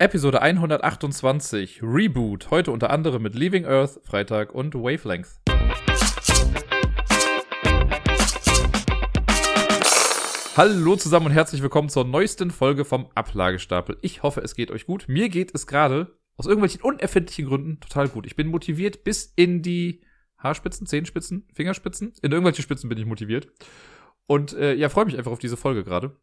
Episode 0.00 0.40
128 0.40 1.82
Reboot. 1.82 2.50
Heute 2.50 2.70
unter 2.70 2.88
anderem 2.88 3.20
mit 3.20 3.34
Leaving 3.34 3.66
Earth, 3.66 4.00
Freitag 4.02 4.54
und 4.54 4.74
Wavelength. 4.74 5.28
Hallo 10.56 10.96
zusammen 10.96 11.26
und 11.26 11.32
herzlich 11.32 11.60
willkommen 11.60 11.90
zur 11.90 12.06
neuesten 12.06 12.50
Folge 12.50 12.86
vom 12.86 13.10
Ablagestapel. 13.14 13.98
Ich 14.00 14.22
hoffe, 14.22 14.40
es 14.40 14.54
geht 14.54 14.70
euch 14.70 14.86
gut. 14.86 15.04
Mir 15.06 15.28
geht 15.28 15.54
es 15.54 15.66
gerade 15.66 16.16
aus 16.38 16.46
irgendwelchen 16.46 16.80
unerfindlichen 16.80 17.44
Gründen 17.44 17.80
total 17.80 18.08
gut. 18.08 18.24
Ich 18.24 18.36
bin 18.36 18.46
motiviert 18.46 19.04
bis 19.04 19.34
in 19.36 19.60
die 19.60 20.02
Haarspitzen, 20.38 20.86
Zehenspitzen, 20.86 21.46
Fingerspitzen. 21.52 22.14
In 22.22 22.32
irgendwelche 22.32 22.62
Spitzen 22.62 22.88
bin 22.88 22.96
ich 22.96 23.04
motiviert. 23.04 23.48
Und 24.26 24.54
äh, 24.54 24.72
ja, 24.72 24.88
freue 24.88 25.04
mich 25.04 25.18
einfach 25.18 25.32
auf 25.32 25.40
diese 25.40 25.58
Folge 25.58 25.84
gerade. 25.84 26.16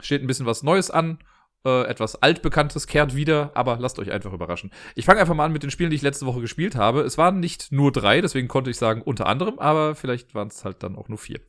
Steht 0.00 0.22
ein 0.22 0.26
bisschen 0.26 0.46
was 0.46 0.62
Neues 0.62 0.90
an 0.90 1.18
äh, 1.64 1.84
etwas 1.84 2.22
altbekanntes 2.22 2.86
kehrt 2.86 3.14
wieder, 3.14 3.52
aber 3.54 3.78
lasst 3.78 3.98
euch 3.98 4.10
einfach 4.10 4.32
überraschen. 4.32 4.70
Ich 4.94 5.04
fange 5.04 5.20
einfach 5.20 5.34
mal 5.34 5.44
an 5.44 5.52
mit 5.52 5.62
den 5.62 5.70
Spielen, 5.70 5.90
die 5.90 5.96
ich 5.96 6.02
letzte 6.02 6.26
Woche 6.26 6.40
gespielt 6.40 6.74
habe. 6.74 7.02
Es 7.02 7.18
waren 7.18 7.40
nicht 7.40 7.72
nur 7.72 7.92
drei, 7.92 8.20
deswegen 8.20 8.48
konnte 8.48 8.70
ich 8.70 8.76
sagen 8.76 9.02
unter 9.02 9.26
anderem, 9.26 9.58
aber 9.58 9.94
vielleicht 9.94 10.34
waren 10.34 10.48
es 10.48 10.64
halt 10.64 10.82
dann 10.82 10.96
auch 10.96 11.08
nur 11.08 11.18
vier. 11.18 11.40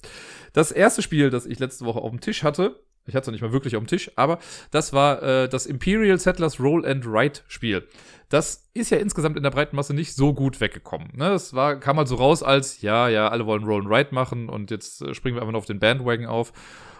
Das 0.53 0.71
erste 0.71 1.01
Spiel, 1.01 1.29
das 1.29 1.45
ich 1.45 1.59
letzte 1.59 1.85
Woche 1.85 1.99
auf 1.99 2.11
dem 2.11 2.21
Tisch 2.21 2.43
hatte, 2.43 2.79
ich 3.05 3.15
hatte 3.15 3.29
es 3.29 3.31
nicht 3.33 3.41
mal 3.41 3.51
wirklich 3.51 3.75
auf 3.75 3.83
dem 3.83 3.87
Tisch, 3.87 4.11
aber 4.15 4.39
das 4.71 4.93
war 4.93 5.21
äh, 5.23 5.49
das 5.49 5.65
Imperial 5.65 6.17
Settlers 6.17 6.59
Roll 6.59 6.85
and 6.85 7.05
Write 7.05 7.41
Spiel. 7.47 7.85
Das 8.29 8.69
ist 8.73 8.91
ja 8.91 8.97
insgesamt 8.97 9.35
in 9.35 9.43
der 9.43 9.51
breiten 9.51 9.75
Masse 9.75 9.93
nicht 9.93 10.15
so 10.15 10.33
gut 10.33 10.61
weggekommen. 10.61 11.09
Ne? 11.13 11.29
Das 11.29 11.53
war, 11.53 11.79
kam 11.79 11.97
halt 11.97 12.07
so 12.07 12.15
raus 12.15 12.43
als, 12.43 12.81
ja, 12.81 13.09
ja, 13.09 13.27
alle 13.27 13.45
wollen 13.45 13.65
Roll 13.65 13.81
and 13.81 13.89
Write 13.89 14.15
machen 14.15 14.47
und 14.47 14.71
jetzt 14.71 15.01
äh, 15.01 15.13
springen 15.13 15.35
wir 15.35 15.41
einfach 15.41 15.51
nur 15.51 15.59
auf 15.59 15.65
den 15.65 15.79
Bandwagon 15.79 16.27
auf 16.27 16.53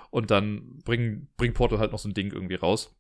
und 0.09 0.29
dann 0.29 0.79
bringen, 0.83 1.29
bringt 1.37 1.55
Portal 1.55 1.79
halt 1.79 1.91
noch 1.91 1.99
so 1.99 2.09
ein 2.09 2.13
Ding 2.13 2.31
irgendwie 2.31 2.55
raus 2.55 2.95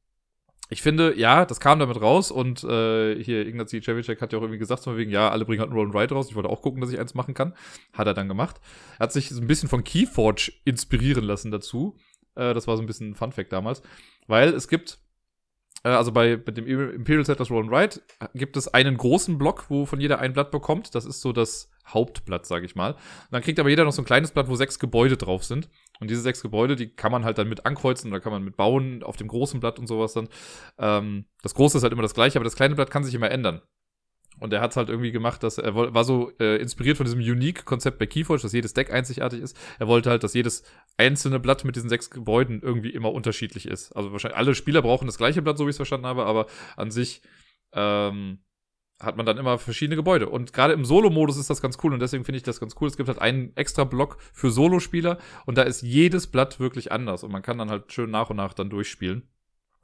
ich 0.73 0.81
finde, 0.81 1.13
ja, 1.17 1.45
das 1.45 1.59
kam 1.59 1.77
damit 1.77 2.01
raus 2.01 2.31
und 2.31 2.63
äh, 2.63 3.23
hier 3.23 3.45
Ignacy 3.45 3.79
Cevicek 3.79 4.19
hat 4.19 4.33
ja 4.33 4.39
auch 4.39 4.41
irgendwie 4.41 4.57
gesagt, 4.57 4.81
so 4.81 4.97
wegen, 4.97 5.11
ja, 5.11 5.29
alle 5.29 5.45
bringen 5.45 5.59
halt 5.59 5.69
einen 5.69 5.77
Roll 5.77 5.85
and 5.85 5.95
Ride 5.95 6.15
raus. 6.15 6.29
Ich 6.29 6.35
wollte 6.35 6.49
auch 6.49 6.63
gucken, 6.63 6.81
dass 6.81 6.91
ich 6.91 6.99
eins 6.99 7.13
machen 7.13 7.35
kann. 7.35 7.53
Hat 7.93 8.07
er 8.07 8.15
dann 8.15 8.27
gemacht. 8.27 8.59
Er 8.97 9.03
hat 9.03 9.13
sich 9.13 9.29
so 9.29 9.39
ein 9.39 9.45
bisschen 9.45 9.69
von 9.69 9.83
Keyforge 9.83 10.51
inspirieren 10.65 11.25
lassen 11.25 11.51
dazu. 11.51 11.95
Äh, 12.33 12.55
das 12.55 12.67
war 12.67 12.75
so 12.75 12.81
ein 12.81 12.87
bisschen 12.87 13.11
ein 13.11 13.15
Fun-Fact 13.15 13.53
damals. 13.53 13.83
Weil 14.25 14.49
es 14.49 14.67
gibt, 14.67 14.97
äh, 15.83 15.89
also 15.89 16.11
bei, 16.11 16.37
bei 16.37 16.51
dem 16.51 16.65
Imperial 16.65 17.23
Settlers 17.23 17.51
Roll 17.51 17.65
and 17.65 17.71
Ride 17.71 18.01
gibt 18.33 18.57
es 18.57 18.67
einen 18.67 18.97
großen 18.97 19.37
Block, 19.37 19.65
wo 19.69 19.85
von 19.85 20.01
jeder 20.01 20.17
ein 20.19 20.33
Blatt 20.33 20.49
bekommt. 20.49 20.95
Das 20.95 21.05
ist 21.05 21.21
so 21.21 21.33
das 21.33 21.69
Hauptblatt, 21.85 22.47
sage 22.47 22.65
ich 22.65 22.75
mal. 22.75 22.93
Und 22.93 22.99
dann 23.29 23.43
kriegt 23.43 23.59
aber 23.59 23.69
jeder 23.69 23.83
noch 23.83 23.93
so 23.93 24.01
ein 24.01 24.05
kleines 24.05 24.31
Blatt, 24.31 24.49
wo 24.49 24.55
sechs 24.55 24.79
Gebäude 24.79 25.17
drauf 25.17 25.43
sind. 25.43 25.69
Und 25.99 26.09
diese 26.09 26.21
sechs 26.21 26.41
Gebäude, 26.41 26.75
die 26.75 26.89
kann 26.89 27.11
man 27.11 27.23
halt 27.23 27.37
dann 27.37 27.47
mit 27.47 27.65
ankreuzen 27.65 28.11
oder 28.11 28.19
kann 28.19 28.31
man 28.31 28.43
mit 28.43 28.57
bauen 28.57 29.03
auf 29.03 29.15
dem 29.15 29.27
großen 29.27 29.59
Blatt 29.59 29.79
und 29.79 29.87
sowas 29.87 30.13
dann. 30.13 30.27
Ähm, 30.77 31.25
das 31.41 31.53
große 31.53 31.77
ist 31.77 31.83
halt 31.83 31.93
immer 31.93 32.01
das 32.01 32.13
gleiche, 32.13 32.37
aber 32.37 32.43
das 32.43 32.55
kleine 32.55 32.75
Blatt 32.75 32.91
kann 32.91 33.03
sich 33.03 33.13
immer 33.13 33.31
ändern. 33.31 33.61
Und 34.39 34.51
er 34.51 34.61
hat 34.61 34.71
es 34.71 34.77
halt 34.77 34.89
irgendwie 34.89 35.11
gemacht, 35.11 35.43
dass 35.43 35.57
er 35.57 35.75
war 35.75 36.03
so 36.03 36.31
äh, 36.39 36.57
inspiriert 36.57 36.97
von 36.97 37.05
diesem 37.05 37.19
Unique-Konzept 37.19 37.99
bei 37.99 38.07
Keyforge, 38.07 38.41
dass 38.41 38.51
jedes 38.51 38.73
Deck 38.73 38.91
einzigartig 38.91 39.41
ist. 39.41 39.55
Er 39.79 39.87
wollte 39.87 40.09
halt, 40.09 40.23
dass 40.23 40.33
jedes 40.33 40.63
einzelne 40.97 41.39
Blatt 41.39 41.63
mit 41.63 41.75
diesen 41.75 41.89
sechs 41.89 42.09
Gebäuden 42.09 42.61
irgendwie 42.61 42.89
immer 42.89 43.13
unterschiedlich 43.13 43.67
ist. 43.67 43.91
Also 43.93 44.11
wahrscheinlich 44.11 44.37
alle 44.37 44.55
Spieler 44.55 44.81
brauchen 44.81 45.05
das 45.05 45.17
gleiche 45.17 45.41
Blatt, 45.41 45.57
so 45.57 45.65
wie 45.65 45.69
ich 45.69 45.75
es 45.75 45.77
verstanden 45.77 46.07
habe, 46.07 46.25
aber 46.25 46.47
an 46.75 46.91
sich 46.91 47.21
ähm, 47.73 48.39
hat 49.03 49.17
man 49.17 49.25
dann 49.25 49.37
immer 49.37 49.57
verschiedene 49.57 49.95
Gebäude. 49.95 50.29
Und 50.29 50.53
gerade 50.53 50.73
im 50.73 50.85
Solo-Modus 50.85 51.37
ist 51.37 51.49
das 51.49 51.61
ganz 51.61 51.77
cool 51.83 51.93
und 51.93 51.99
deswegen 51.99 52.25
finde 52.25 52.37
ich 52.37 52.43
das 52.43 52.59
ganz 52.59 52.75
cool. 52.79 52.87
Es 52.87 52.97
gibt 52.97 53.09
halt 53.09 53.19
einen 53.19 53.55
extra 53.55 53.83
Block 53.83 54.17
für 54.31 54.51
Solo-Spieler 54.51 55.17
und 55.45 55.57
da 55.57 55.63
ist 55.63 55.81
jedes 55.81 56.27
Blatt 56.27 56.59
wirklich 56.59 56.91
anders 56.91 57.23
und 57.23 57.31
man 57.31 57.41
kann 57.41 57.57
dann 57.57 57.69
halt 57.69 57.91
schön 57.91 58.11
nach 58.11 58.29
und 58.29 58.37
nach 58.37 58.53
dann 58.53 58.69
durchspielen 58.69 59.23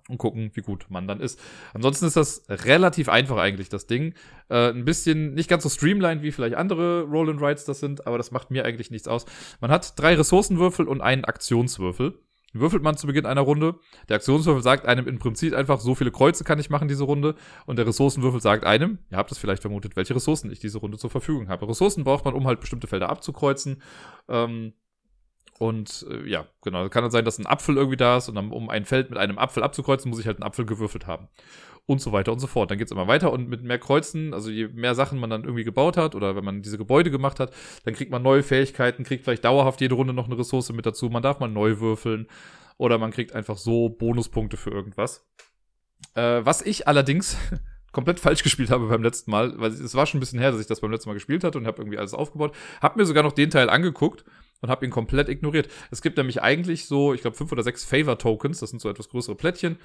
und 0.09 0.17
gucken, 0.17 0.51
wie 0.53 0.61
gut 0.61 0.87
man 0.89 1.07
dann 1.07 1.21
ist. 1.21 1.39
Ansonsten 1.73 2.05
ist 2.05 2.15
das 2.15 2.43
relativ 2.49 3.09
einfach 3.09 3.37
eigentlich, 3.37 3.69
das 3.69 3.87
Ding. 3.87 4.15
Äh, 4.49 4.71
ein 4.71 4.83
bisschen 4.83 5.35
nicht 5.35 5.49
ganz 5.49 5.63
so 5.63 5.69
streamlined 5.69 6.23
wie 6.23 6.31
vielleicht 6.31 6.55
andere 6.55 7.03
Roll 7.03 7.29
and 7.29 7.41
Rides 7.41 7.65
das 7.65 7.79
sind, 7.79 8.07
aber 8.07 8.17
das 8.17 8.31
macht 8.31 8.51
mir 8.51 8.65
eigentlich 8.65 8.91
nichts 8.91 9.07
aus. 9.07 9.25
Man 9.61 9.71
hat 9.71 9.97
drei 9.99 10.15
Ressourcenwürfel 10.15 10.87
und 10.87 11.01
einen 11.01 11.25
Aktionswürfel 11.25 12.19
würfelt 12.53 12.83
man 12.83 12.97
zu 12.97 13.07
Beginn 13.07 13.25
einer 13.25 13.41
Runde. 13.41 13.75
Der 14.07 14.17
Aktionswürfel 14.17 14.63
sagt 14.63 14.85
einem 14.85 15.07
im 15.07 15.19
Prinzip 15.19 15.53
einfach, 15.53 15.79
so 15.79 15.95
viele 15.95 16.11
Kreuze 16.11 16.43
kann 16.43 16.59
ich 16.59 16.69
machen 16.69 16.87
diese 16.87 17.03
Runde. 17.03 17.35
Und 17.65 17.77
der 17.77 17.87
Ressourcenwürfel 17.87 18.41
sagt 18.41 18.65
einem, 18.65 18.99
ihr 19.09 19.17
habt 19.17 19.31
es 19.31 19.37
vielleicht 19.37 19.61
vermutet, 19.61 19.95
welche 19.95 20.15
Ressourcen 20.15 20.51
ich 20.51 20.59
diese 20.59 20.79
Runde 20.79 20.97
zur 20.97 21.09
Verfügung 21.09 21.49
habe. 21.49 21.67
Ressourcen 21.67 22.03
braucht 22.03 22.25
man, 22.25 22.33
um 22.33 22.47
halt 22.47 22.59
bestimmte 22.59 22.87
Felder 22.87 23.09
abzukreuzen. 23.09 23.81
Ähm, 24.27 24.73
und 25.59 26.05
äh, 26.09 26.27
ja, 26.27 26.47
genau. 26.61 26.87
Kann 26.89 27.03
dann 27.03 27.11
sein, 27.11 27.25
dass 27.25 27.37
ein 27.37 27.45
Apfel 27.45 27.75
irgendwie 27.75 27.97
da 27.97 28.17
ist 28.17 28.29
und 28.29 28.35
dann, 28.35 28.51
um 28.51 28.69
ein 28.69 28.85
Feld 28.85 29.09
mit 29.09 29.19
einem 29.19 29.37
Apfel 29.37 29.61
abzukreuzen, 29.61 30.09
muss 30.09 30.19
ich 30.19 30.27
halt 30.27 30.37
einen 30.37 30.47
Apfel 30.47 30.65
gewürfelt 30.65 31.05
haben 31.05 31.27
und 31.89 31.99
so 31.99 32.11
weiter 32.11 32.31
und 32.31 32.39
so 32.39 32.45
fort. 32.45 32.69
Dann 32.69 32.77
geht's 32.77 32.91
immer 32.91 33.07
weiter 33.07 33.33
und 33.33 33.49
mit 33.49 33.63
mehr 33.63 33.79
Kreuzen, 33.79 34.33
also 34.33 34.51
je 34.51 34.67
mehr 34.67 34.93
Sachen 34.93 35.19
man 35.19 35.31
dann 35.31 35.43
irgendwie 35.43 35.63
gebaut 35.63 35.97
hat 35.97 36.13
oder 36.13 36.35
wenn 36.35 36.45
man 36.45 36.61
diese 36.61 36.77
Gebäude 36.77 37.09
gemacht 37.09 37.39
hat, 37.39 37.51
dann 37.83 37.95
kriegt 37.95 38.11
man 38.11 38.21
neue 38.21 38.43
Fähigkeiten, 38.43 39.03
kriegt 39.03 39.23
vielleicht 39.23 39.43
dauerhaft 39.43 39.81
jede 39.81 39.95
Runde 39.95 40.13
noch 40.13 40.27
eine 40.27 40.37
Ressource 40.37 40.71
mit 40.71 40.85
dazu. 40.85 41.09
Man 41.09 41.23
darf 41.23 41.39
mal 41.39 41.47
neu 41.47 41.79
würfeln 41.79 42.27
oder 42.77 42.99
man 42.99 43.11
kriegt 43.11 43.33
einfach 43.33 43.57
so 43.57 43.89
Bonuspunkte 43.89 44.55
für 44.55 44.69
irgendwas. 44.69 45.27
Äh, 46.13 46.45
was 46.45 46.61
ich 46.61 46.87
allerdings 46.87 47.37
komplett 47.91 48.19
falsch 48.19 48.43
gespielt 48.43 48.69
habe 48.69 48.87
beim 48.87 49.01
letzten 49.01 49.31
Mal, 49.31 49.59
weil 49.59 49.71
es 49.71 49.95
war 49.95 50.05
schon 50.05 50.19
ein 50.19 50.21
bisschen 50.21 50.39
her, 50.39 50.51
dass 50.51 50.61
ich 50.61 50.67
das 50.67 50.81
beim 50.81 50.91
letzten 50.91 51.09
Mal 51.09 51.15
gespielt 51.15 51.43
hatte 51.43 51.57
und 51.57 51.65
habe 51.65 51.81
irgendwie 51.81 51.97
alles 51.97 52.13
aufgebaut. 52.13 52.55
Hab 52.81 52.97
mir 52.97 53.05
sogar 53.05 53.23
noch 53.23 53.33
den 53.33 53.49
Teil 53.49 53.67
angeguckt 53.67 54.25
und 54.61 54.69
habe 54.69 54.85
ihn 54.85 54.91
komplett 54.91 55.27
ignoriert. 55.27 55.69
Es 55.89 56.03
gibt 56.03 56.17
nämlich 56.17 56.43
eigentlich 56.43 56.85
so, 56.85 57.15
ich 57.15 57.21
glaube, 57.21 57.35
fünf 57.35 57.51
oder 57.51 57.63
sechs 57.63 57.83
Favor-Tokens, 57.83 58.59
das 58.59 58.69
sind 58.69 58.79
so 58.79 58.89
etwas 58.89 59.09
größere 59.09 59.35
Plättchen. 59.35 59.79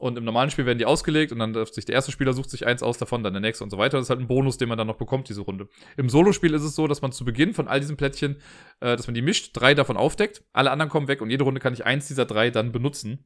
Und 0.00 0.18
im 0.18 0.24
normalen 0.24 0.50
Spiel 0.50 0.66
werden 0.66 0.78
die 0.78 0.86
ausgelegt 0.86 1.30
und 1.30 1.38
dann 1.38 1.52
darf 1.52 1.68
sich 1.68 1.84
der 1.84 1.94
erste 1.94 2.10
Spieler 2.10 2.32
sucht 2.32 2.50
sich 2.50 2.66
eins 2.66 2.82
aus 2.82 2.98
davon, 2.98 3.22
dann 3.22 3.32
der 3.32 3.40
nächste 3.40 3.62
und 3.62 3.70
so 3.70 3.78
weiter. 3.78 3.96
Das 3.96 4.06
ist 4.06 4.10
halt 4.10 4.20
ein 4.20 4.26
Bonus, 4.26 4.58
den 4.58 4.68
man 4.68 4.76
dann 4.76 4.88
noch 4.88 4.96
bekommt, 4.96 5.28
diese 5.28 5.42
Runde. 5.42 5.68
Im 5.96 6.08
Solospiel 6.08 6.52
ist 6.52 6.62
es 6.62 6.74
so, 6.74 6.88
dass 6.88 7.00
man 7.00 7.12
zu 7.12 7.24
Beginn 7.24 7.54
von 7.54 7.68
all 7.68 7.78
diesen 7.78 7.96
Plättchen, 7.96 8.36
äh, 8.80 8.96
dass 8.96 9.06
man 9.06 9.14
die 9.14 9.22
mischt, 9.22 9.50
drei 9.54 9.74
davon 9.74 9.96
aufdeckt, 9.96 10.42
alle 10.52 10.72
anderen 10.72 10.90
kommen 10.90 11.06
weg 11.06 11.20
und 11.22 11.30
jede 11.30 11.44
Runde 11.44 11.60
kann 11.60 11.72
ich 11.72 11.86
eins 11.86 12.08
dieser 12.08 12.26
drei 12.26 12.50
dann 12.50 12.72
benutzen. 12.72 13.24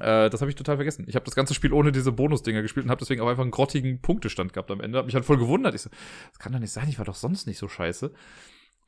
Äh, 0.00 0.30
das 0.30 0.40
habe 0.40 0.50
ich 0.50 0.56
total 0.56 0.76
vergessen. 0.76 1.04
Ich 1.08 1.14
habe 1.14 1.24
das 1.24 1.36
ganze 1.36 1.54
Spiel 1.54 1.72
ohne 1.72 1.92
diese 1.92 2.10
Bonusdinger 2.10 2.62
gespielt 2.62 2.86
und 2.86 2.90
habe 2.90 2.98
deswegen 2.98 3.20
auch 3.20 3.28
einfach 3.28 3.42
einen 3.42 3.52
grottigen 3.52 4.00
Punktestand 4.00 4.52
gehabt 4.52 4.72
am 4.72 4.80
Ende. 4.80 4.98
Hab 4.98 5.06
mich 5.06 5.14
halt 5.14 5.24
voll 5.24 5.38
gewundert. 5.38 5.76
Ich 5.76 5.82
so, 5.82 5.90
das 6.30 6.38
kann 6.40 6.52
doch 6.52 6.58
nicht 6.58 6.72
sein, 6.72 6.88
ich 6.88 6.98
war 6.98 7.04
doch 7.04 7.14
sonst 7.14 7.46
nicht 7.46 7.58
so 7.58 7.68
scheiße. 7.68 8.12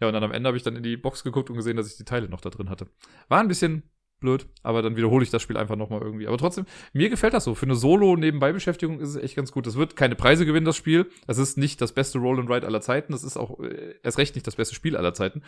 Ja, 0.00 0.08
und 0.08 0.12
dann 0.12 0.24
am 0.24 0.32
Ende 0.32 0.48
habe 0.48 0.56
ich 0.56 0.62
dann 0.62 0.76
in 0.76 0.82
die 0.82 0.96
Box 0.96 1.22
geguckt 1.22 1.48
und 1.50 1.56
gesehen, 1.56 1.76
dass 1.76 1.90
ich 1.90 1.96
die 1.96 2.04
Teile 2.04 2.28
noch 2.28 2.40
da 2.40 2.50
drin 2.50 2.68
hatte. 2.68 2.88
War 3.28 3.40
ein 3.40 3.48
bisschen 3.48 3.84
blöd, 4.20 4.46
aber 4.62 4.82
dann 4.82 4.96
wiederhole 4.96 5.22
ich 5.22 5.30
das 5.30 5.42
Spiel 5.42 5.56
einfach 5.56 5.76
nochmal 5.76 6.00
irgendwie. 6.00 6.26
Aber 6.26 6.38
trotzdem, 6.38 6.64
mir 6.92 7.08
gefällt 7.08 7.34
das 7.34 7.44
so. 7.44 7.54
Für 7.54 7.66
eine 7.66 7.74
Solo-Nebenbei-Beschäftigung 7.74 9.00
ist 9.00 9.10
es 9.10 9.16
echt 9.16 9.36
ganz 9.36 9.52
gut. 9.52 9.66
Das 9.66 9.76
wird 9.76 9.96
keine 9.96 10.16
Preise 10.16 10.46
gewinnen, 10.46 10.66
das 10.66 10.76
Spiel. 10.76 11.10
Das 11.26 11.38
ist 11.38 11.58
nicht 11.58 11.80
das 11.80 11.92
beste 11.92 12.18
Roll 12.18 12.40
and 12.40 12.50
Ride 12.50 12.66
aller 12.66 12.80
Zeiten. 12.80 13.12
Das 13.12 13.24
ist 13.24 13.36
auch 13.36 13.60
äh, 13.60 13.94
erst 14.02 14.18
recht 14.18 14.34
nicht 14.34 14.46
das 14.46 14.56
beste 14.56 14.74
Spiel 14.74 14.96
aller 14.96 15.14
Zeiten. 15.14 15.42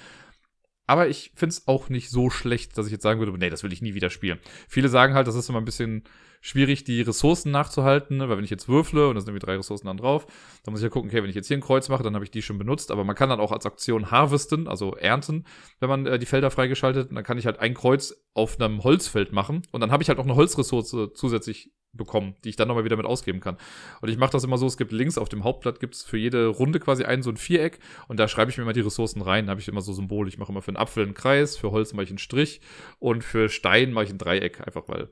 Aber 0.89 1.07
ich 1.07 1.33
finde 1.35 1.53
es 1.53 1.69
auch 1.69 1.91
nicht 1.91 2.09
so 2.09 2.31
schlecht, 2.31 2.79
dass 2.79 2.87
ich 2.87 2.93
jetzt 2.93 3.03
sagen 3.03 3.21
würde, 3.21 3.37
nee, 3.37 3.51
das 3.51 3.63
will 3.63 3.73
ich 3.73 3.83
nie 3.83 3.95
wieder 3.95 4.09
spielen. 4.09 4.39
Viele 4.69 4.89
sagen 4.89 5.13
halt, 5.13 5.27
das 5.27 5.35
ist 5.35 5.51
immer 5.51 5.61
ein 5.61 5.67
bisschen 5.67 6.03
schwierig, 6.41 6.83
die 6.83 7.03
Ressourcen 7.03 7.51
nachzuhalten, 7.51 8.17
ne? 8.17 8.29
weil 8.29 8.39
wenn 8.39 8.45
ich 8.45 8.51
jetzt 8.51 8.69
würfle 8.69 9.09
und 9.09 9.15
da 9.15 9.21
sind 9.21 9.29
irgendwie 9.29 9.45
drei 9.45 9.57
Ressourcen 9.57 9.87
dann 9.87 9.99
drauf, 9.99 10.27
dann 10.65 10.73
muss 10.73 10.81
ich 10.81 10.85
ja 10.85 10.89
gucken, 10.89 11.11
okay, 11.11 11.23
wenn 11.23 11.29
ich 11.29 11.37
jetzt 11.37 11.49
hier 11.49 11.59
ein 11.59 11.63
Kreuz 11.63 11.91
mache, 11.91 12.03
dann 12.03 12.15
habe 12.15 12.25
ich 12.25 12.31
die 12.31 12.41
schon 12.41 12.57
benutzt, 12.57 12.91
aber 12.91 13.05
man 13.05 13.17
kann 13.17 13.29
dann 13.29 13.41
auch 13.41 13.53
als 13.53 13.67
Aktion 13.67 14.11
harvesten, 14.11 14.67
also 14.67 14.95
ernten, 14.95 15.45
wenn 15.81 15.91
man 15.91 16.07
äh, 16.07 16.19
die 16.19 16.27
Felder 16.27 16.51
freigeschaltet, 16.51 17.11
und 17.11 17.17
dann 17.17 17.25
kann 17.25 17.37
ich 17.37 17.45
halt 17.45 17.59
ein 17.59 17.75
Kreuz 17.75 18.15
auf 18.33 18.59
einem 18.59 18.83
Holzfeld 18.83 19.33
machen 19.33 19.63
und 19.73 19.81
dann 19.81 19.91
habe 19.91 20.03
ich 20.03 20.09
halt 20.09 20.19
auch 20.19 20.25
eine 20.25 20.37
Holzressource 20.37 21.13
zusätzlich 21.13 21.71
bekommen, 21.93 22.35
die 22.45 22.51
ich 22.51 22.57
dann 22.57 22.69
nochmal 22.69 22.85
wieder 22.85 22.97
mit 22.97 23.07
ausgeben 23.07 23.41
kann. 23.41 23.57
Und 24.01 24.09
ich 24.09 24.19
mache 24.19 24.31
das 24.31 24.45
immer 24.45 24.59
so, 24.59 24.67
es 24.67 24.77
gibt 24.77 24.93
links 24.93 25.19
auf 25.19 25.29
dem 25.29 25.45
Hauptblatt 25.45 25.81
gibt 25.81 25.95
es 25.95 26.03
für 26.03 26.19
jede 26.19 26.47
Runde 26.47 26.81
quasi 26.81 27.05
ein 27.05 27.23
so 27.23 27.31
ein 27.31 27.37
Viereck 27.37 27.79
und 28.09 28.19
da 28.21 28.29
schreibe 28.29 28.51
ich 28.51 28.59
mir 28.59 28.63
immer 28.63 28.73
die 28.73 28.81
Ressourcen 28.81 29.23
rein, 29.23 29.47
da 29.47 29.51
habe 29.51 29.61
ich 29.61 29.69
immer 29.69 29.81
so 29.81 29.93
Symbole. 29.93 30.29
Ich 30.29 30.39
mache 30.39 30.53
immer 30.53 30.63
für 30.63 30.69
einen 30.69 30.77
Apfel 30.77 31.05
einen 31.05 31.15
Kreis, 31.15 31.57
für 31.57 31.71
Holz 31.71 31.93
mache 31.93 32.05
ich 32.05 32.11
einen 32.11 32.19
Strich 32.19 32.61
und 32.99 33.25
für 33.25 33.49
Stein 33.49 33.93
mache 33.93 34.05
ich 34.05 34.11
ein 34.11 34.19
Dreieck, 34.19 34.67
einfach 34.67 34.89
weil 34.89 35.09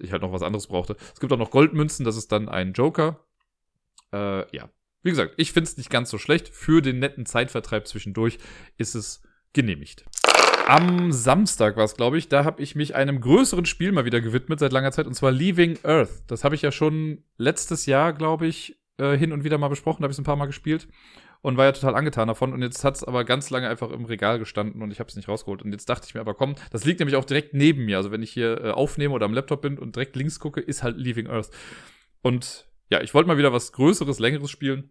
ich 0.00 0.12
halt 0.12 0.22
noch 0.22 0.32
was 0.32 0.42
anderes 0.42 0.66
brauchte. 0.66 0.96
Es 1.14 1.20
gibt 1.20 1.32
auch 1.32 1.38
noch 1.38 1.50
Goldmünzen, 1.50 2.04
das 2.04 2.16
ist 2.16 2.32
dann 2.32 2.48
ein 2.48 2.72
Joker. 2.72 3.20
Äh, 4.12 4.54
ja. 4.56 4.68
Wie 5.02 5.10
gesagt, 5.10 5.34
ich 5.36 5.52
finde 5.52 5.68
es 5.68 5.76
nicht 5.76 5.90
ganz 5.90 6.10
so 6.10 6.18
schlecht. 6.18 6.48
Für 6.48 6.80
den 6.80 7.00
netten 7.00 7.26
Zeitvertreib 7.26 7.88
zwischendurch 7.88 8.38
ist 8.76 8.94
es 8.94 9.22
genehmigt. 9.52 10.04
Am 10.66 11.12
Samstag 11.12 11.76
war 11.76 11.84
es, 11.84 11.96
glaube 11.96 12.18
ich, 12.18 12.28
da 12.28 12.44
habe 12.44 12.62
ich 12.62 12.74
mich 12.74 12.94
einem 12.94 13.20
größeren 13.20 13.66
Spiel 13.66 13.92
mal 13.92 14.04
wieder 14.04 14.20
gewidmet 14.20 14.60
seit 14.60 14.72
langer 14.72 14.92
Zeit, 14.92 15.06
und 15.06 15.14
zwar 15.14 15.32
Leaving 15.32 15.78
Earth. 15.82 16.22
Das 16.28 16.44
habe 16.44 16.54
ich 16.54 16.62
ja 16.62 16.72
schon 16.72 17.24
letztes 17.36 17.86
Jahr, 17.86 18.12
glaube 18.12 18.46
ich, 18.46 18.78
äh, 18.98 19.16
hin 19.16 19.32
und 19.32 19.44
wieder 19.44 19.58
mal 19.58 19.68
besprochen, 19.68 20.02
da 20.02 20.04
habe 20.04 20.12
ich 20.12 20.16
es 20.16 20.20
ein 20.20 20.24
paar 20.24 20.36
Mal 20.36 20.46
gespielt 20.46 20.88
und 21.42 21.56
war 21.56 21.66
ja 21.66 21.72
total 21.72 21.96
angetan 21.96 22.28
davon. 22.28 22.52
Und 22.52 22.62
jetzt 22.62 22.84
hat 22.84 22.96
es 22.96 23.04
aber 23.04 23.24
ganz 23.24 23.50
lange 23.50 23.68
einfach 23.68 23.90
im 23.90 24.04
Regal 24.04 24.38
gestanden 24.38 24.80
und 24.80 24.92
ich 24.92 25.00
habe 25.00 25.08
es 25.08 25.16
nicht 25.16 25.28
rausgeholt. 25.28 25.62
Und 25.62 25.72
jetzt 25.72 25.88
dachte 25.88 26.06
ich 26.06 26.14
mir 26.14 26.20
aber, 26.20 26.34
komm, 26.34 26.54
das 26.70 26.84
liegt 26.84 27.00
nämlich 27.00 27.16
auch 27.16 27.24
direkt 27.24 27.52
neben 27.52 27.84
mir. 27.84 27.96
Also 27.96 28.10
wenn 28.10 28.22
ich 28.22 28.30
hier 28.30 28.64
äh, 28.64 28.70
aufnehme 28.70 29.14
oder 29.14 29.26
am 29.26 29.34
Laptop 29.34 29.62
bin 29.62 29.78
und 29.78 29.96
direkt 29.96 30.16
links 30.16 30.38
gucke, 30.38 30.60
ist 30.60 30.82
halt 30.82 30.96
Leaving 30.96 31.26
Earth. 31.26 31.50
Und 32.22 32.66
ja, 32.90 33.00
ich 33.00 33.12
wollte 33.12 33.26
mal 33.26 33.38
wieder 33.38 33.52
was 33.52 33.72
Größeres, 33.72 34.20
Längeres 34.20 34.50
spielen. 34.50 34.90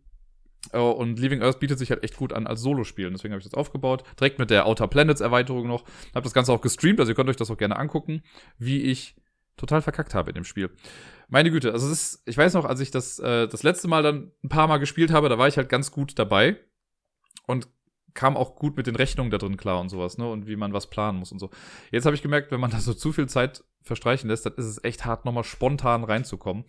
Uh, 0.74 0.92
und 0.92 1.20
Leaving 1.20 1.42
Earth 1.42 1.60
bietet 1.60 1.80
sich 1.80 1.90
halt 1.90 2.04
echt 2.04 2.16
gut 2.16 2.34
an 2.34 2.46
als 2.46 2.62
Solo-Spiel. 2.62 3.10
Deswegen 3.10 3.34
habe 3.34 3.40
ich 3.40 3.50
das 3.50 3.56
aufgebaut. 3.56 4.04
Direkt 4.20 4.38
mit 4.38 4.52
der 4.52 4.68
Outer 4.68 4.88
Planets 4.88 5.20
Erweiterung 5.20 5.68
noch. 5.68 5.84
Habe 6.14 6.24
das 6.24 6.34
Ganze 6.34 6.54
auch 6.54 6.62
gestreamt, 6.62 7.00
also 7.00 7.12
ihr 7.12 7.16
könnt 7.16 7.30
euch 7.30 7.36
das 7.36 7.50
auch 7.50 7.58
gerne 7.58 7.78
angucken, 7.78 8.22
wie 8.60 8.82
ich 8.84 9.16
total 9.58 9.82
verkackt 9.82 10.14
habe 10.14 10.30
in 10.30 10.36
dem 10.36 10.44
Spiel. 10.44 10.70
Meine 11.30 11.52
Güte, 11.52 11.72
also 11.72 11.88
es 11.88 11.94
ist, 11.94 12.24
ich 12.26 12.38
weiß 12.38 12.54
noch, 12.54 12.66
als 12.66 12.80
ich 12.80 12.92
das 12.92 13.20
äh, 13.20 13.48
das 13.48 13.64
letzte 13.64 13.88
Mal 13.88 14.04
dann 14.04 14.32
ein 14.44 14.50
paar 14.50 14.68
Mal 14.68 14.78
gespielt 14.78 15.12
habe, 15.12 15.30
da 15.30 15.38
war 15.38 15.48
ich 15.48 15.58
halt 15.58 15.70
ganz 15.70 15.92
gut 15.92 16.18
dabei 16.20 16.58
und 17.48 17.68
kam 18.14 18.36
auch 18.36 18.56
gut 18.56 18.76
mit 18.76 18.88
den 18.88 18.96
Rechnungen 18.96 19.32
da 19.32 19.38
drin 19.38 19.58
klar 19.58 19.80
und 19.80 19.90
sowas, 19.90 20.18
ne? 20.18 20.30
Und 20.30 20.48
wie 20.48 20.58
man 20.58 20.74
was 20.74 20.90
planen 20.90 21.20
muss 21.20 21.32
und 21.32 21.40
so. 21.40 21.50
Jetzt 21.92 22.06
habe 22.06 22.16
ich 22.16 22.22
gemerkt, 22.22 22.52
wenn 22.52 22.60
man 22.60 22.72
da 22.72 22.80
so 22.80 22.94
zu 22.94 23.14
viel 23.14 23.28
Zeit 23.28 23.64
verstreichen 23.82 24.30
lässt, 24.30 24.46
dann 24.46 24.54
ist 24.56 24.66
es 24.66 24.84
echt 24.84 25.06
hart, 25.06 25.26
nochmal 25.26 25.44
spontan 25.44 26.04
reinzukommen. 26.04 26.66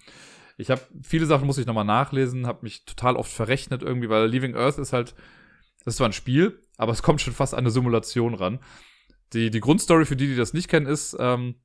Ich 0.57 0.71
habe 0.71 0.83
viele 1.03 1.27
Sachen 1.27 1.47
muss 1.47 1.59
ich 1.59 1.67
nochmal 1.67 1.85
nachlesen, 1.85 2.47
habe 2.47 2.61
mich 2.63 2.85
total 2.85 3.17
oft 3.17 3.33
verrechnet 3.33 3.83
irgendwie, 3.83 4.09
weil 4.09 4.29
Leaving 4.29 4.55
Earth 4.55 4.79
ist 4.79 4.93
halt, 4.93 5.15
das 5.85 5.95
ist 5.95 5.97
zwar 5.97 6.09
ein 6.09 6.13
Spiel, 6.13 6.61
aber 6.77 6.93
es 6.93 7.03
kommt 7.03 7.21
schon 7.21 7.33
fast 7.33 7.55
an 7.55 7.61
eine 7.61 7.71
Simulation 7.71 8.35
ran. 8.35 8.61
Die, 9.33 9.51
die 9.51 9.61
Grundstory 9.61 10.05
für 10.05 10.17
die, 10.17 10.27
die 10.27 10.37
das 10.37 10.53
nicht 10.53 10.69
kennen, 10.69 10.87
ist, 10.87 11.17
ähm, 11.19 11.57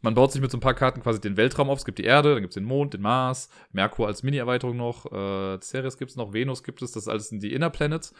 man 0.00 0.14
baut 0.14 0.32
sich 0.32 0.40
mit 0.40 0.50
so 0.50 0.56
ein 0.56 0.62
paar 0.62 0.74
Karten 0.74 1.02
quasi 1.02 1.20
den 1.20 1.36
Weltraum 1.36 1.70
auf. 1.70 1.78
Es 1.78 1.84
gibt 1.84 1.98
die 1.98 2.04
Erde, 2.04 2.34
dann 2.34 2.42
gibt 2.42 2.52
es 2.52 2.56
den 2.56 2.64
Mond, 2.64 2.94
den 2.94 3.02
Mars, 3.02 3.48
Merkur 3.70 4.08
als 4.08 4.22
Mini-Erweiterung 4.22 4.76
noch, 4.76 5.06
äh, 5.12 5.60
Ceres 5.60 5.96
gibt 5.96 6.10
es 6.10 6.16
noch, 6.16 6.32
Venus 6.32 6.64
gibt 6.64 6.82
es, 6.82 6.92
das 6.92 7.08
alles 7.08 7.28
sind 7.28 7.42
die 7.42 7.52
Inner 7.52 7.70
Planets. 7.70 8.12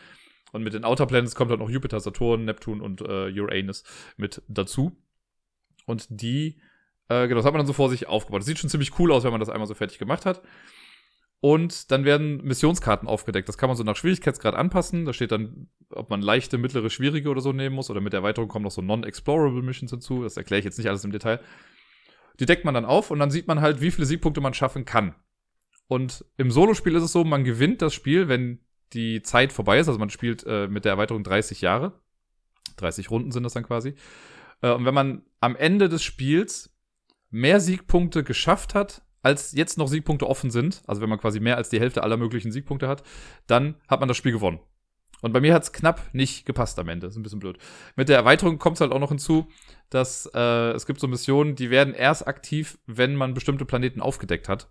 Und 0.52 0.62
mit 0.62 0.74
den 0.74 0.84
Outer 0.84 1.06
Planets 1.06 1.34
kommt 1.34 1.50
dann 1.50 1.58
noch 1.58 1.70
Jupiter, 1.70 1.98
Saturn, 1.98 2.44
Neptun 2.44 2.80
und 2.80 3.00
äh, 3.00 3.32
Uranus 3.32 3.84
mit 4.16 4.42
dazu. 4.48 4.92
Und 5.86 6.06
die, 6.10 6.60
äh, 7.08 7.28
genau, 7.28 7.38
das 7.38 7.44
hat 7.44 7.52
man 7.52 7.60
dann 7.60 7.66
so 7.66 7.72
vor 7.72 7.88
sich 7.90 8.08
aufgebaut. 8.08 8.40
Das 8.40 8.46
sieht 8.46 8.58
schon 8.58 8.70
ziemlich 8.70 8.98
cool 8.98 9.12
aus, 9.12 9.24
wenn 9.24 9.30
man 9.30 9.40
das 9.40 9.48
einmal 9.48 9.66
so 9.66 9.74
fertig 9.74 9.98
gemacht 9.98 10.26
hat. 10.26 10.42
Und 11.44 11.90
dann 11.90 12.04
werden 12.04 12.36
Missionskarten 12.44 13.08
aufgedeckt. 13.08 13.48
Das 13.48 13.58
kann 13.58 13.68
man 13.68 13.76
so 13.76 13.82
nach 13.82 13.96
Schwierigkeitsgrad 13.96 14.54
anpassen. 14.54 15.04
Da 15.04 15.12
steht 15.12 15.32
dann, 15.32 15.68
ob 15.90 16.08
man 16.08 16.22
leichte, 16.22 16.56
mittlere, 16.56 16.88
schwierige 16.88 17.30
oder 17.30 17.40
so 17.40 17.52
nehmen 17.52 17.74
muss. 17.74 17.90
Oder 17.90 18.00
mit 18.00 18.12
der 18.12 18.20
Erweiterung 18.20 18.48
kommen 18.48 18.64
noch 18.64 18.70
so 18.70 18.80
Non-Explorable 18.80 19.60
Missions 19.60 19.90
hinzu. 19.90 20.22
Das 20.22 20.36
erkläre 20.36 20.60
ich 20.60 20.64
jetzt 20.64 20.78
nicht 20.78 20.88
alles 20.88 21.02
im 21.02 21.10
Detail. 21.10 21.40
Die 22.38 22.46
deckt 22.46 22.64
man 22.64 22.74
dann 22.74 22.84
auf 22.84 23.10
und 23.10 23.18
dann 23.18 23.32
sieht 23.32 23.48
man 23.48 23.60
halt, 23.60 23.80
wie 23.80 23.90
viele 23.90 24.06
Siegpunkte 24.06 24.40
man 24.40 24.54
schaffen 24.54 24.84
kann. 24.84 25.16
Und 25.88 26.24
im 26.36 26.52
Solospiel 26.52 26.94
ist 26.94 27.02
es 27.02 27.12
so, 27.12 27.24
man 27.24 27.42
gewinnt 27.42 27.82
das 27.82 27.92
Spiel, 27.92 28.28
wenn 28.28 28.60
die 28.92 29.22
Zeit 29.22 29.52
vorbei 29.52 29.80
ist. 29.80 29.88
Also 29.88 29.98
man 29.98 30.10
spielt 30.10 30.44
äh, 30.46 30.68
mit 30.68 30.84
der 30.84 30.92
Erweiterung 30.92 31.24
30 31.24 31.60
Jahre. 31.60 32.00
30 32.76 33.10
Runden 33.10 33.32
sind 33.32 33.42
das 33.42 33.54
dann 33.54 33.64
quasi. 33.64 33.96
Äh, 34.60 34.70
und 34.70 34.84
wenn 34.84 34.94
man 34.94 35.22
am 35.40 35.56
Ende 35.56 35.88
des 35.88 36.04
Spiels 36.04 36.71
mehr 37.32 37.58
Siegpunkte 37.58 38.22
geschafft 38.22 38.74
hat, 38.74 39.02
als 39.22 39.52
jetzt 39.52 39.78
noch 39.78 39.88
Siegpunkte 39.88 40.28
offen 40.28 40.50
sind, 40.50 40.82
also 40.86 41.00
wenn 41.00 41.08
man 41.08 41.18
quasi 41.18 41.40
mehr 41.40 41.56
als 41.56 41.68
die 41.68 41.80
Hälfte 41.80 42.02
aller 42.02 42.16
möglichen 42.16 42.52
Siegpunkte 42.52 42.88
hat, 42.88 43.02
dann 43.46 43.76
hat 43.88 44.00
man 44.00 44.08
das 44.08 44.16
Spiel 44.16 44.32
gewonnen. 44.32 44.60
Und 45.22 45.32
bei 45.32 45.40
mir 45.40 45.54
hat 45.54 45.62
es 45.62 45.72
knapp 45.72 46.02
nicht 46.12 46.46
gepasst 46.46 46.78
am 46.80 46.88
Ende. 46.88 47.06
Ist 47.06 47.16
ein 47.16 47.22
bisschen 47.22 47.38
blöd. 47.38 47.56
Mit 47.94 48.08
der 48.08 48.16
Erweiterung 48.16 48.58
kommt 48.58 48.76
es 48.76 48.80
halt 48.80 48.90
auch 48.90 48.98
noch 48.98 49.10
hinzu, 49.10 49.46
dass 49.88 50.28
äh, 50.34 50.72
es 50.72 50.84
gibt 50.84 50.98
so 50.98 51.06
Missionen, 51.06 51.54
die 51.54 51.70
werden 51.70 51.94
erst 51.94 52.26
aktiv, 52.26 52.78
wenn 52.86 53.14
man 53.14 53.32
bestimmte 53.32 53.64
Planeten 53.64 54.00
aufgedeckt 54.00 54.48
hat. 54.48 54.68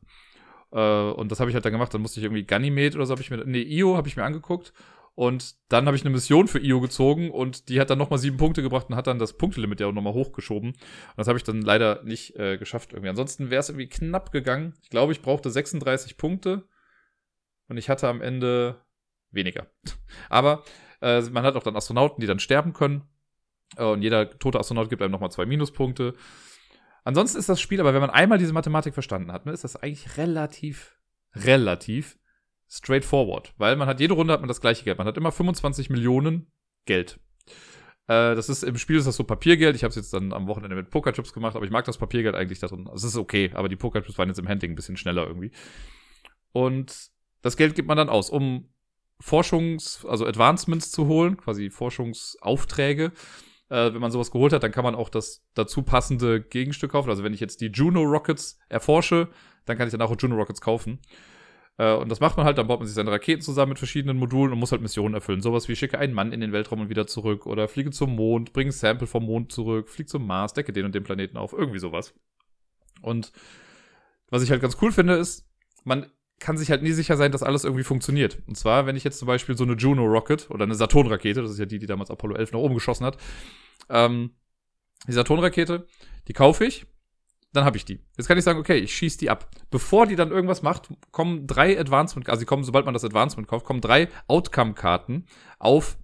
Äh, 0.73 1.11
und 1.11 1.31
das 1.31 1.39
habe 1.39 1.49
ich 1.49 1.55
halt 1.55 1.63
dann 1.63 1.71
gemacht. 1.71 1.93
Dann 1.93 2.01
musste 2.01 2.19
ich 2.19 2.25
irgendwie 2.25 2.43
Ganymed 2.43 2.95
oder 2.95 3.05
so 3.05 3.11
habe 3.11 3.21
ich 3.21 3.31
mir, 3.31 3.43
nee, 3.45 3.61
Io 3.61 3.95
habe 3.95 4.09
ich 4.09 4.17
mir 4.17 4.25
angeguckt. 4.25 4.73
Und 5.13 5.55
dann 5.69 5.85
habe 5.85 5.97
ich 5.97 6.03
eine 6.03 6.09
Mission 6.09 6.47
für 6.47 6.59
Io 6.59 6.79
gezogen 6.79 7.31
und 7.31 7.69
die 7.69 7.79
hat 7.79 7.89
dann 7.89 7.97
nochmal 7.97 8.19
sieben 8.19 8.37
Punkte 8.37 8.61
gebracht 8.61 8.87
und 8.89 8.95
hat 8.95 9.07
dann 9.07 9.19
das 9.19 9.33
Punktelimit 9.33 9.79
ja 9.79 9.87
auch 9.87 9.91
nochmal 9.91 10.13
hochgeschoben. 10.13 10.69
Und 10.69 10.77
das 11.17 11.27
habe 11.27 11.37
ich 11.37 11.43
dann 11.43 11.61
leider 11.61 12.01
nicht 12.03 12.35
äh, 12.37 12.57
geschafft 12.57 12.93
irgendwie. 12.93 13.09
Ansonsten 13.09 13.49
wäre 13.49 13.59
es 13.59 13.69
irgendwie 13.69 13.89
knapp 13.89 14.31
gegangen. 14.31 14.73
Ich 14.81 14.89
glaube, 14.89 15.11
ich 15.11 15.21
brauchte 15.21 15.51
36 15.51 16.17
Punkte 16.17 16.67
und 17.67 17.77
ich 17.77 17.89
hatte 17.89 18.07
am 18.07 18.21
Ende 18.21 18.81
weniger. 19.31 19.67
Aber 20.29 20.63
äh, 21.01 21.21
man 21.21 21.43
hat 21.43 21.55
auch 21.55 21.63
dann 21.63 21.75
Astronauten, 21.75 22.21
die 22.21 22.27
dann 22.27 22.39
sterben 22.39 22.73
können. 22.73 23.03
Und 23.77 24.01
jeder 24.01 24.37
tote 24.37 24.59
Astronaut 24.59 24.89
gibt 24.89 25.01
einem 25.01 25.11
nochmal 25.11 25.31
zwei 25.31 25.45
Minuspunkte. 25.45 26.13
Ansonsten 27.03 27.39
ist 27.39 27.49
das 27.49 27.59
Spiel, 27.59 27.79
aber 27.79 27.93
wenn 27.93 28.01
man 28.01 28.09
einmal 28.09 28.37
diese 28.37 28.53
Mathematik 28.53 28.93
verstanden 28.93 29.31
hat, 29.31 29.45
ne, 29.45 29.53
ist 29.53 29.63
das 29.63 29.75
eigentlich 29.75 30.17
relativ, 30.17 30.99
relativ 31.33 32.19
straightforward. 32.71 33.53
Weil 33.57 33.75
man 33.75 33.87
hat 33.87 33.99
jede 33.99 34.13
Runde 34.13 34.33
hat 34.33 34.41
man 34.41 34.47
das 34.47 34.61
gleiche 34.61 34.83
Geld. 34.83 34.97
Man 34.97 35.07
hat 35.07 35.17
immer 35.17 35.31
25 35.31 35.89
Millionen 35.89 36.51
Geld. 36.85 37.19
Äh, 38.07 38.35
das 38.35 38.49
ist 38.49 38.63
im 38.63 38.77
Spiel 38.77 38.97
ist 38.97 39.07
das 39.07 39.17
so 39.17 39.23
Papiergeld. 39.23 39.75
Ich 39.75 39.83
habe 39.83 39.89
es 39.89 39.95
jetzt 39.95 40.13
dann 40.13 40.33
am 40.33 40.47
Wochenende 40.47 40.75
mit 40.75 40.89
Pokerchips 40.89 41.33
gemacht, 41.33 41.55
aber 41.55 41.65
ich 41.65 41.71
mag 41.71 41.85
das 41.85 41.97
Papiergeld 41.97 42.35
eigentlich 42.35 42.59
da 42.59 42.67
drin. 42.67 42.87
Also 42.87 43.07
es 43.07 43.13
ist 43.13 43.19
okay, 43.19 43.51
aber 43.53 43.69
die 43.69 43.75
Pokerchips 43.75 44.17
waren 44.17 44.29
jetzt 44.29 44.39
im 44.39 44.47
Handling 44.47 44.71
ein 44.71 44.75
bisschen 44.75 44.97
schneller 44.97 45.27
irgendwie. 45.27 45.51
Und 46.53 47.09
das 47.41 47.57
Geld 47.57 47.75
gibt 47.75 47.87
man 47.87 47.97
dann 47.97 48.09
aus, 48.09 48.29
um 48.29 48.69
Forschungs-, 49.21 50.07
also 50.07 50.25
Advancements 50.25 50.91
zu 50.91 51.07
holen, 51.07 51.37
quasi 51.37 51.69
Forschungsaufträge 51.69 53.11
äh, 53.71 53.93
wenn 53.93 54.01
man 54.01 54.11
sowas 54.11 54.31
geholt 54.31 54.51
hat, 54.51 54.63
dann 54.63 54.73
kann 54.73 54.83
man 54.83 54.95
auch 54.95 55.09
das 55.09 55.43
dazu 55.53 55.81
passende 55.81 56.41
Gegenstück 56.41 56.91
kaufen. 56.91 57.09
Also 57.09 57.23
wenn 57.23 57.33
ich 57.33 57.39
jetzt 57.39 57.61
die 57.61 57.67
Juno 57.67 58.03
Rockets 58.03 58.59
erforsche, 58.67 59.29
dann 59.65 59.77
kann 59.77 59.87
ich 59.87 59.93
dann 59.93 60.01
auch 60.01 60.13
Juno 60.19 60.35
Rockets 60.35 60.59
kaufen. 60.59 60.99
Äh, 61.81 61.95
und 61.95 62.09
das 62.09 62.19
macht 62.19 62.37
man 62.37 62.45
halt, 62.45 62.59
dann 62.59 62.67
baut 62.67 62.79
man 62.79 62.85
sich 62.85 62.93
seine 62.93 63.11
Raketen 63.11 63.41
zusammen 63.41 63.69
mit 63.69 63.79
verschiedenen 63.79 64.17
Modulen 64.17 64.53
und 64.53 64.59
muss 64.59 64.71
halt 64.71 64.83
Missionen 64.83 65.15
erfüllen. 65.15 65.41
Sowas 65.41 65.67
wie 65.67 65.75
schicke 65.75 65.97
einen 65.97 66.13
Mann 66.13 66.31
in 66.31 66.39
den 66.39 66.51
Weltraum 66.51 66.81
und 66.81 66.89
wieder 66.89 67.07
zurück 67.07 67.47
oder 67.47 67.67
fliege 67.67 67.89
zum 67.89 68.15
Mond, 68.15 68.53
bringe 68.53 68.71
Sample 68.71 69.07
vom 69.07 69.25
Mond 69.25 69.51
zurück, 69.51 69.89
fliege 69.89 70.07
zum 70.07 70.27
Mars, 70.27 70.53
decke 70.53 70.73
den 70.73 70.85
und 70.85 70.93
den 70.93 71.03
Planeten 71.03 71.37
auf, 71.37 71.53
irgendwie 71.53 71.79
sowas. 71.79 72.13
Und 73.01 73.31
was 74.29 74.43
ich 74.43 74.51
halt 74.51 74.61
ganz 74.61 74.77
cool 74.79 74.91
finde, 74.91 75.15
ist, 75.15 75.49
man 75.83 76.05
kann 76.37 76.55
sich 76.55 76.69
halt 76.69 76.83
nie 76.83 76.91
sicher 76.91 77.17
sein, 77.17 77.31
dass 77.31 77.41
alles 77.41 77.63
irgendwie 77.63 77.83
funktioniert. 77.83 78.37
Und 78.45 78.57
zwar, 78.57 78.85
wenn 78.85 78.95
ich 78.95 79.03
jetzt 79.03 79.17
zum 79.17 79.27
Beispiel 79.27 79.57
so 79.57 79.63
eine 79.63 79.73
Juno 79.73 80.05
Rocket 80.05 80.51
oder 80.51 80.65
eine 80.65 80.75
Saturn-Rakete, 80.75 81.41
das 81.41 81.51
ist 81.51 81.59
ja 81.59 81.65
die, 81.65 81.79
die 81.79 81.87
damals 81.87 82.11
Apollo 82.11 82.35
11 82.35 82.51
nach 82.51 82.59
oben 82.59 82.75
geschossen 82.75 83.05
hat, 83.05 83.17
ähm, 83.89 84.35
die 85.07 85.13
Saturn-Rakete, 85.13 85.87
die 86.27 86.33
kaufe 86.33 86.63
ich, 86.63 86.85
dann 87.53 87.65
habe 87.65 87.77
ich 87.77 87.85
die. 87.85 87.99
Jetzt 88.17 88.27
kann 88.27 88.37
ich 88.37 88.43
sagen, 88.43 88.59
okay, 88.59 88.77
ich 88.77 88.93
schieße 88.95 89.17
die 89.17 89.29
ab. 89.29 89.49
Bevor 89.69 90.07
die 90.07 90.15
dann 90.15 90.31
irgendwas 90.31 90.61
macht, 90.61 90.89
kommen 91.11 91.47
drei 91.47 91.79
Advancement, 91.79 92.29
also 92.29 92.39
die 92.39 92.45
kommen, 92.45 92.63
sobald 92.63 92.85
man 92.85 92.93
das 92.93 93.03
Advancement 93.03 93.47
kauft, 93.47 93.65
kommen 93.65 93.81
drei 93.81 94.07
Outcome-Karten 94.27 95.25
auf 95.59 95.97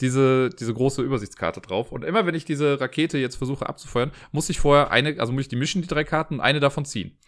diese, 0.00 0.50
diese 0.50 0.74
große 0.74 1.02
Übersichtskarte 1.02 1.60
drauf. 1.60 1.92
Und 1.92 2.04
immer 2.04 2.26
wenn 2.26 2.34
ich 2.34 2.44
diese 2.44 2.80
Rakete 2.80 3.18
jetzt 3.18 3.36
versuche 3.36 3.68
abzufeuern, 3.68 4.10
muss 4.32 4.48
ich 4.48 4.58
vorher 4.58 4.90
eine, 4.90 5.20
also 5.20 5.32
muss 5.32 5.42
ich 5.42 5.48
die 5.48 5.56
mischen, 5.56 5.82
die 5.82 5.88
drei 5.88 6.04
Karten, 6.04 6.40
eine 6.40 6.60
davon 6.60 6.84
ziehen. 6.84 7.18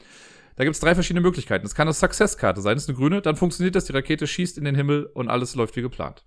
Da 0.56 0.64
gibt 0.64 0.74
es 0.74 0.80
drei 0.80 0.94
verschiedene 0.94 1.20
Möglichkeiten. 1.20 1.64
Es 1.64 1.74
kann 1.74 1.86
eine 1.86 1.94
Success-Karte 1.94 2.60
sein, 2.60 2.74
das 2.74 2.84
ist 2.84 2.88
eine 2.88 2.98
grüne, 2.98 3.22
dann 3.22 3.36
funktioniert 3.36 3.74
das, 3.74 3.84
die 3.84 3.92
Rakete 3.92 4.26
schießt 4.26 4.58
in 4.58 4.64
den 4.64 4.74
Himmel 4.74 5.06
und 5.14 5.28
alles 5.28 5.54
läuft 5.54 5.76
wie 5.76 5.82
geplant. 5.82 6.24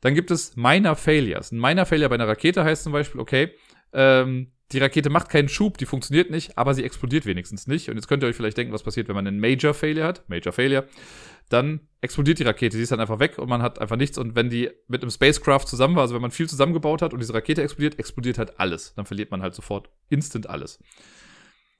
Dann 0.00 0.14
gibt 0.14 0.30
es 0.30 0.56
Minor 0.56 0.94
Failures. 0.94 1.50
Ein 1.50 1.58
Minor 1.58 1.84
Failure 1.84 2.08
bei 2.08 2.14
einer 2.14 2.28
Rakete 2.28 2.64
heißt 2.64 2.84
zum 2.84 2.92
Beispiel, 2.92 3.20
okay, 3.20 3.52
ähm, 3.92 4.52
die 4.72 4.78
Rakete 4.78 5.08
macht 5.08 5.30
keinen 5.30 5.48
Schub, 5.48 5.78
die 5.78 5.86
funktioniert 5.86 6.30
nicht, 6.30 6.58
aber 6.58 6.74
sie 6.74 6.84
explodiert 6.84 7.24
wenigstens 7.24 7.66
nicht. 7.66 7.88
Und 7.88 7.96
jetzt 7.96 8.06
könnt 8.06 8.22
ihr 8.22 8.28
euch 8.28 8.36
vielleicht 8.36 8.58
denken, 8.58 8.72
was 8.72 8.82
passiert, 8.82 9.08
wenn 9.08 9.14
man 9.14 9.26
einen 9.26 9.40
Major 9.40 9.72
Failure 9.72 10.06
hat. 10.06 10.28
Major 10.28 10.52
Failure. 10.52 10.86
Dann 11.48 11.80
explodiert 12.02 12.38
die 12.38 12.42
Rakete, 12.42 12.76
sie 12.76 12.82
ist 12.82 12.92
dann 12.92 13.00
einfach 13.00 13.18
weg 13.18 13.38
und 13.38 13.48
man 13.48 13.62
hat 13.62 13.80
einfach 13.80 13.96
nichts. 13.96 14.18
Und 14.18 14.34
wenn 14.34 14.50
die 14.50 14.70
mit 14.86 15.00
einem 15.00 15.10
Spacecraft 15.10 15.64
zusammen 15.66 15.96
war, 15.96 16.02
also 16.02 16.14
wenn 16.14 16.20
man 16.20 16.30
viel 16.30 16.48
zusammengebaut 16.48 17.00
hat 17.00 17.14
und 17.14 17.20
diese 17.20 17.32
Rakete 17.32 17.62
explodiert, 17.62 17.98
explodiert 17.98 18.36
halt 18.36 18.60
alles. 18.60 18.94
Dann 18.94 19.06
verliert 19.06 19.30
man 19.30 19.40
halt 19.40 19.54
sofort 19.54 19.88
instant 20.10 20.50
alles. 20.50 20.78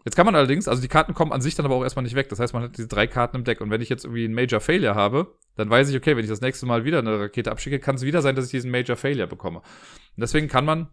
Jetzt 0.06 0.14
kann 0.14 0.24
man 0.24 0.34
allerdings, 0.34 0.68
also 0.68 0.80
die 0.80 0.88
Karten 0.88 1.12
kommen 1.12 1.32
an 1.32 1.42
sich 1.42 1.54
dann 1.54 1.66
aber 1.66 1.74
auch 1.74 1.82
erstmal 1.82 2.04
nicht 2.04 2.14
weg. 2.14 2.30
Das 2.30 2.38
heißt, 2.38 2.54
man 2.54 2.62
hat 2.62 2.78
diese 2.78 2.88
drei 2.88 3.06
Karten 3.06 3.36
im 3.36 3.44
Deck. 3.44 3.60
Und 3.60 3.70
wenn 3.70 3.82
ich 3.82 3.90
jetzt 3.90 4.04
irgendwie 4.04 4.24
einen 4.24 4.32
Major 4.32 4.60
Failure 4.60 4.94
habe, 4.94 5.34
dann 5.56 5.68
weiß 5.68 5.90
ich, 5.90 5.96
okay, 5.96 6.16
wenn 6.16 6.24
ich 6.24 6.30
das 6.30 6.40
nächste 6.40 6.64
Mal 6.64 6.86
wieder 6.86 7.00
eine 7.00 7.20
Rakete 7.20 7.50
abschicke, 7.50 7.78
kann 7.78 7.96
es 7.96 8.02
wieder 8.02 8.22
sein, 8.22 8.34
dass 8.34 8.46
ich 8.46 8.50
diesen 8.50 8.70
Major 8.70 8.96
Failure 8.96 9.26
bekomme. 9.26 9.58
Und 9.58 10.20
deswegen 10.20 10.48
kann 10.48 10.64
man, 10.64 10.88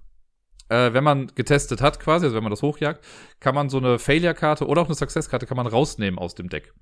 äh, 0.70 0.94
wenn 0.94 1.04
man 1.04 1.28
getestet 1.36 1.82
hat 1.82 2.00
quasi, 2.00 2.26
also 2.26 2.36
wenn 2.36 2.44
man 2.44 2.52
das 2.52 2.62
hochjagt, 2.62 3.06
kann 3.40 3.54
man 3.54 3.70
so 3.70 3.78
eine 3.78 4.00
Failure-Karte 4.00 4.66
oder 4.66 4.82
auch 4.82 4.88
eine 4.88 4.96
Success-Karte 4.96 5.46
kann 5.46 5.58
man 5.58 5.68
rausnehmen 5.68 6.18
aus 6.18 6.36
dem 6.36 6.50
Deck. 6.50 6.74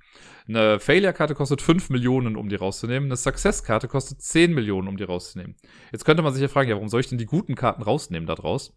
Eine 0.48 0.80
Failure-Karte 0.80 1.36
kostet 1.36 1.62
5 1.62 1.90
Millionen, 1.90 2.36
um 2.36 2.50
die 2.50 2.56
rauszunehmen. 2.56 3.08
Eine 3.08 3.18
Success-Karte 3.18 3.88
kostet 3.88 4.22
10 4.22 4.54
Millionen, 4.54 4.88
um 4.88 4.98
die 4.98 5.04
rauszunehmen. 5.04 5.56
Jetzt 5.92 6.06
könnte 6.06 6.24
man 6.24 6.34
sich 6.34 6.42
ja 6.42 6.48
fragen, 6.48 6.70
ja, 6.70 6.76
warum 6.76 6.90
soll 6.90 7.02
ich 7.02 7.10
denn 7.10 7.18
die 7.18 7.26
guten 7.26 7.56
Karten 7.56 7.84
rausnehmen 7.84 8.28
da 8.28 8.36
draus? 8.36 8.76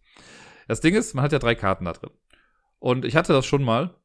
Das 0.67 0.81
Ding 0.81 0.95
ist, 0.95 1.13
man 1.13 1.23
hat 1.23 1.31
ja 1.31 1.39
drei 1.39 1.55
Karten 1.55 1.85
da 1.85 1.93
drin. 1.93 2.11
Und 2.79 3.05
ich 3.05 3.15
hatte 3.15 3.33
das 3.33 3.45
schon 3.45 3.63
mal, 3.63 3.95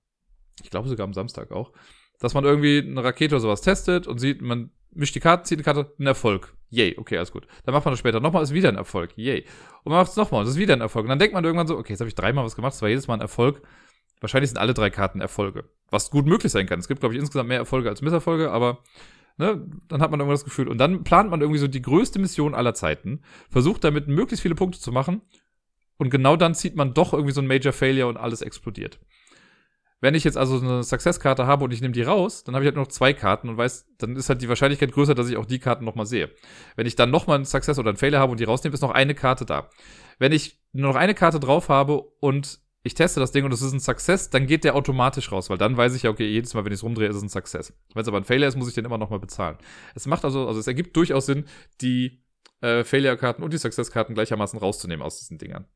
ich 0.62 0.70
glaube 0.70 0.88
sogar 0.88 1.04
am 1.04 1.14
Samstag 1.14 1.50
auch, 1.50 1.72
dass 2.20 2.34
man 2.34 2.44
irgendwie 2.44 2.78
eine 2.78 3.02
Rakete 3.02 3.34
oder 3.34 3.42
sowas 3.42 3.62
testet 3.62 4.06
und 4.06 4.18
sieht, 4.18 4.40
man 4.40 4.70
mischt 4.94 5.14
die 5.14 5.20
Karte, 5.20 5.44
zieht 5.44 5.58
die 5.58 5.64
Karte, 5.64 5.92
ein 5.98 6.06
Erfolg. 6.06 6.54
Yay, 6.70 6.96
okay, 6.98 7.16
alles 7.18 7.32
gut. 7.32 7.46
Dann 7.64 7.74
macht 7.74 7.84
man 7.84 7.92
das 7.92 7.98
später 7.98 8.20
nochmal, 8.20 8.42
ist 8.42 8.52
wieder 8.52 8.68
ein 8.68 8.76
Erfolg. 8.76 9.12
Yay. 9.16 9.44
Und 9.84 9.90
man 9.90 10.00
macht 10.00 10.10
es 10.10 10.16
nochmal, 10.16 10.46
ist 10.46 10.56
wieder 10.56 10.74
ein 10.74 10.80
Erfolg. 10.80 11.04
Und 11.04 11.10
dann 11.10 11.18
denkt 11.18 11.34
man 11.34 11.44
irgendwann 11.44 11.66
so, 11.66 11.76
okay, 11.76 11.92
jetzt 11.92 12.00
habe 12.00 12.08
ich 12.08 12.14
dreimal 12.14 12.44
was 12.44 12.56
gemacht, 12.56 12.72
das 12.72 12.82
war 12.82 12.88
jedes 12.88 13.08
Mal 13.08 13.14
ein 13.14 13.20
Erfolg. 13.20 13.62
Wahrscheinlich 14.20 14.50
sind 14.50 14.58
alle 14.58 14.72
drei 14.72 14.88
Karten 14.90 15.20
Erfolge. 15.20 15.64
Was 15.90 16.10
gut 16.10 16.26
möglich 16.26 16.52
sein 16.52 16.66
kann. 16.66 16.78
Es 16.78 16.88
gibt, 16.88 17.00
glaube 17.00 17.14
ich, 17.14 17.20
insgesamt 17.20 17.48
mehr 17.48 17.58
Erfolge 17.58 17.88
als 17.88 18.02
Misserfolge, 18.02 18.50
aber 18.50 18.82
ne, 19.36 19.66
dann 19.88 20.00
hat 20.00 20.10
man 20.10 20.20
irgendwann 20.20 20.34
das 20.34 20.44
Gefühl. 20.44 20.68
Und 20.68 20.78
dann 20.78 21.04
plant 21.04 21.30
man 21.30 21.40
irgendwie 21.40 21.58
so 21.58 21.68
die 21.68 21.82
größte 21.82 22.18
Mission 22.18 22.54
aller 22.54 22.74
Zeiten, 22.74 23.22
versucht 23.50 23.84
damit 23.84 24.08
möglichst 24.08 24.42
viele 24.42 24.54
Punkte 24.54 24.80
zu 24.80 24.92
machen 24.92 25.22
und 26.02 26.10
genau 26.10 26.36
dann 26.36 26.54
zieht 26.54 26.74
man 26.74 26.94
doch 26.94 27.12
irgendwie 27.12 27.32
so 27.32 27.40
ein 27.40 27.46
Major 27.46 27.72
Failure 27.72 28.08
und 28.08 28.16
alles 28.16 28.42
explodiert. 28.42 28.98
Wenn 30.02 30.16
ich 30.16 30.24
jetzt 30.24 30.36
also 30.36 30.58
eine 30.58 30.82
Success-Karte 30.82 31.46
habe 31.46 31.62
und 31.62 31.72
ich 31.72 31.80
nehme 31.80 31.92
die 31.92 32.02
raus, 32.02 32.42
dann 32.42 32.56
habe 32.56 32.64
ich 32.64 32.66
halt 32.66 32.76
noch 32.76 32.88
zwei 32.88 33.12
Karten 33.12 33.48
und 33.48 33.56
weiß, 33.56 33.86
dann 33.98 34.16
ist 34.16 34.28
halt 34.28 34.42
die 34.42 34.48
Wahrscheinlichkeit 34.48 34.90
größer, 34.90 35.14
dass 35.14 35.28
ich 35.28 35.36
auch 35.36 35.46
die 35.46 35.60
Karten 35.60 35.84
nochmal 35.84 36.06
sehe. 36.06 36.30
Wenn 36.74 36.88
ich 36.88 36.96
dann 36.96 37.10
nochmal 37.10 37.36
einen 37.36 37.44
Success 37.44 37.78
oder 37.78 37.90
einen 37.90 37.96
Failure 37.96 38.20
habe 38.20 38.32
und 38.32 38.40
die 38.40 38.44
rausnehme, 38.44 38.74
ist 38.74 38.80
noch 38.80 38.90
eine 38.90 39.14
Karte 39.14 39.46
da. 39.46 39.70
Wenn 40.18 40.32
ich 40.32 40.60
nur 40.72 40.88
noch 40.88 40.96
eine 40.96 41.14
Karte 41.14 41.38
drauf 41.38 41.68
habe 41.68 42.02
und 42.18 42.58
ich 42.82 42.94
teste 42.94 43.20
das 43.20 43.30
Ding 43.30 43.44
und 43.44 43.52
es 43.52 43.62
ist 43.62 43.72
ein 43.72 43.78
Success, 43.78 44.28
dann 44.28 44.48
geht 44.48 44.64
der 44.64 44.74
automatisch 44.74 45.30
raus, 45.30 45.50
weil 45.50 45.58
dann 45.58 45.76
weiß 45.76 45.94
ich 45.94 46.02
ja, 46.02 46.10
okay, 46.10 46.26
jedes 46.26 46.52
Mal, 46.52 46.64
wenn 46.64 46.72
ich 46.72 46.80
es 46.80 46.82
rumdrehe, 46.82 47.06
ist 47.06 47.14
es 47.14 47.22
ein 47.22 47.28
Success. 47.28 47.72
Wenn 47.94 48.02
es 48.02 48.08
aber 48.08 48.16
ein 48.16 48.24
Failure 48.24 48.48
ist, 48.48 48.56
muss 48.56 48.68
ich 48.68 48.74
den 48.74 48.84
immer 48.84 48.98
nochmal 48.98 49.20
bezahlen. 49.20 49.56
Es 49.94 50.06
macht 50.06 50.24
also, 50.24 50.48
also 50.48 50.58
es 50.58 50.66
ergibt 50.66 50.96
durchaus 50.96 51.26
Sinn, 51.26 51.44
die 51.80 52.24
äh, 52.60 52.82
Failure-Karten 52.82 53.44
und 53.44 53.52
die 53.52 53.58
Success-Karten 53.58 54.14
gleichermaßen 54.14 54.58
rauszunehmen 54.58 55.06
aus 55.06 55.20
diesen 55.20 55.38
Dingern. 55.38 55.66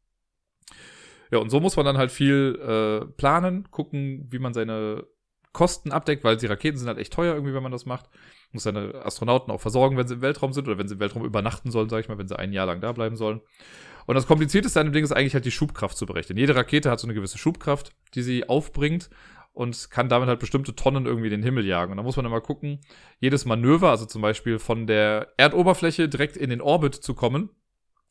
Ja, 1.30 1.38
und 1.38 1.50
so 1.50 1.60
muss 1.60 1.76
man 1.76 1.86
dann 1.86 1.98
halt 1.98 2.12
viel 2.12 2.58
äh, 2.60 3.06
planen, 3.16 3.70
gucken, 3.70 4.26
wie 4.30 4.38
man 4.38 4.54
seine 4.54 5.06
Kosten 5.52 5.90
abdeckt, 5.90 6.22
weil 6.22 6.36
die 6.36 6.46
Raketen 6.46 6.76
sind 6.76 6.86
halt 6.86 6.98
echt 6.98 7.12
teuer 7.12 7.34
irgendwie, 7.34 7.54
wenn 7.54 7.62
man 7.62 7.72
das 7.72 7.86
macht. 7.86 8.10
Muss 8.52 8.64
seine 8.64 8.94
Astronauten 9.04 9.50
auch 9.50 9.60
versorgen, 9.60 9.96
wenn 9.96 10.06
sie 10.06 10.14
im 10.14 10.20
Weltraum 10.20 10.52
sind 10.52 10.68
oder 10.68 10.76
wenn 10.76 10.86
sie 10.86 10.94
im 10.94 11.00
Weltraum 11.00 11.24
übernachten 11.24 11.70
sollen, 11.70 11.88
sag 11.88 12.00
ich 12.00 12.08
mal, 12.08 12.18
wenn 12.18 12.28
sie 12.28 12.38
ein 12.38 12.52
Jahr 12.52 12.66
lang 12.66 12.80
da 12.80 12.92
bleiben 12.92 13.16
sollen. 13.16 13.40
Und 14.06 14.14
das 14.14 14.26
Komplizierteste 14.26 14.78
an 14.78 14.86
dem 14.86 14.92
Ding 14.92 15.02
ist 15.02 15.12
eigentlich 15.12 15.34
halt 15.34 15.46
die 15.46 15.50
Schubkraft 15.50 15.96
zu 15.96 16.06
berechnen. 16.06 16.38
Jede 16.38 16.54
Rakete 16.54 16.90
hat 16.90 17.00
so 17.00 17.06
eine 17.06 17.14
gewisse 17.14 17.38
Schubkraft, 17.38 17.92
die 18.14 18.22
sie 18.22 18.48
aufbringt 18.48 19.10
und 19.52 19.90
kann 19.90 20.10
damit 20.10 20.28
halt 20.28 20.40
bestimmte 20.40 20.74
Tonnen 20.76 21.06
irgendwie 21.06 21.28
in 21.28 21.32
den 21.32 21.42
Himmel 21.42 21.64
jagen. 21.64 21.90
Und 21.92 21.96
da 21.96 22.02
muss 22.02 22.16
man 22.16 22.26
immer 22.26 22.42
gucken, 22.42 22.80
jedes 23.18 23.46
Manöver, 23.46 23.88
also 23.88 24.04
zum 24.04 24.20
Beispiel 24.20 24.58
von 24.58 24.86
der 24.86 25.32
Erdoberfläche 25.38 26.10
direkt 26.10 26.36
in 26.36 26.50
den 26.50 26.60
Orbit 26.60 26.94
zu 26.94 27.14
kommen, 27.14 27.48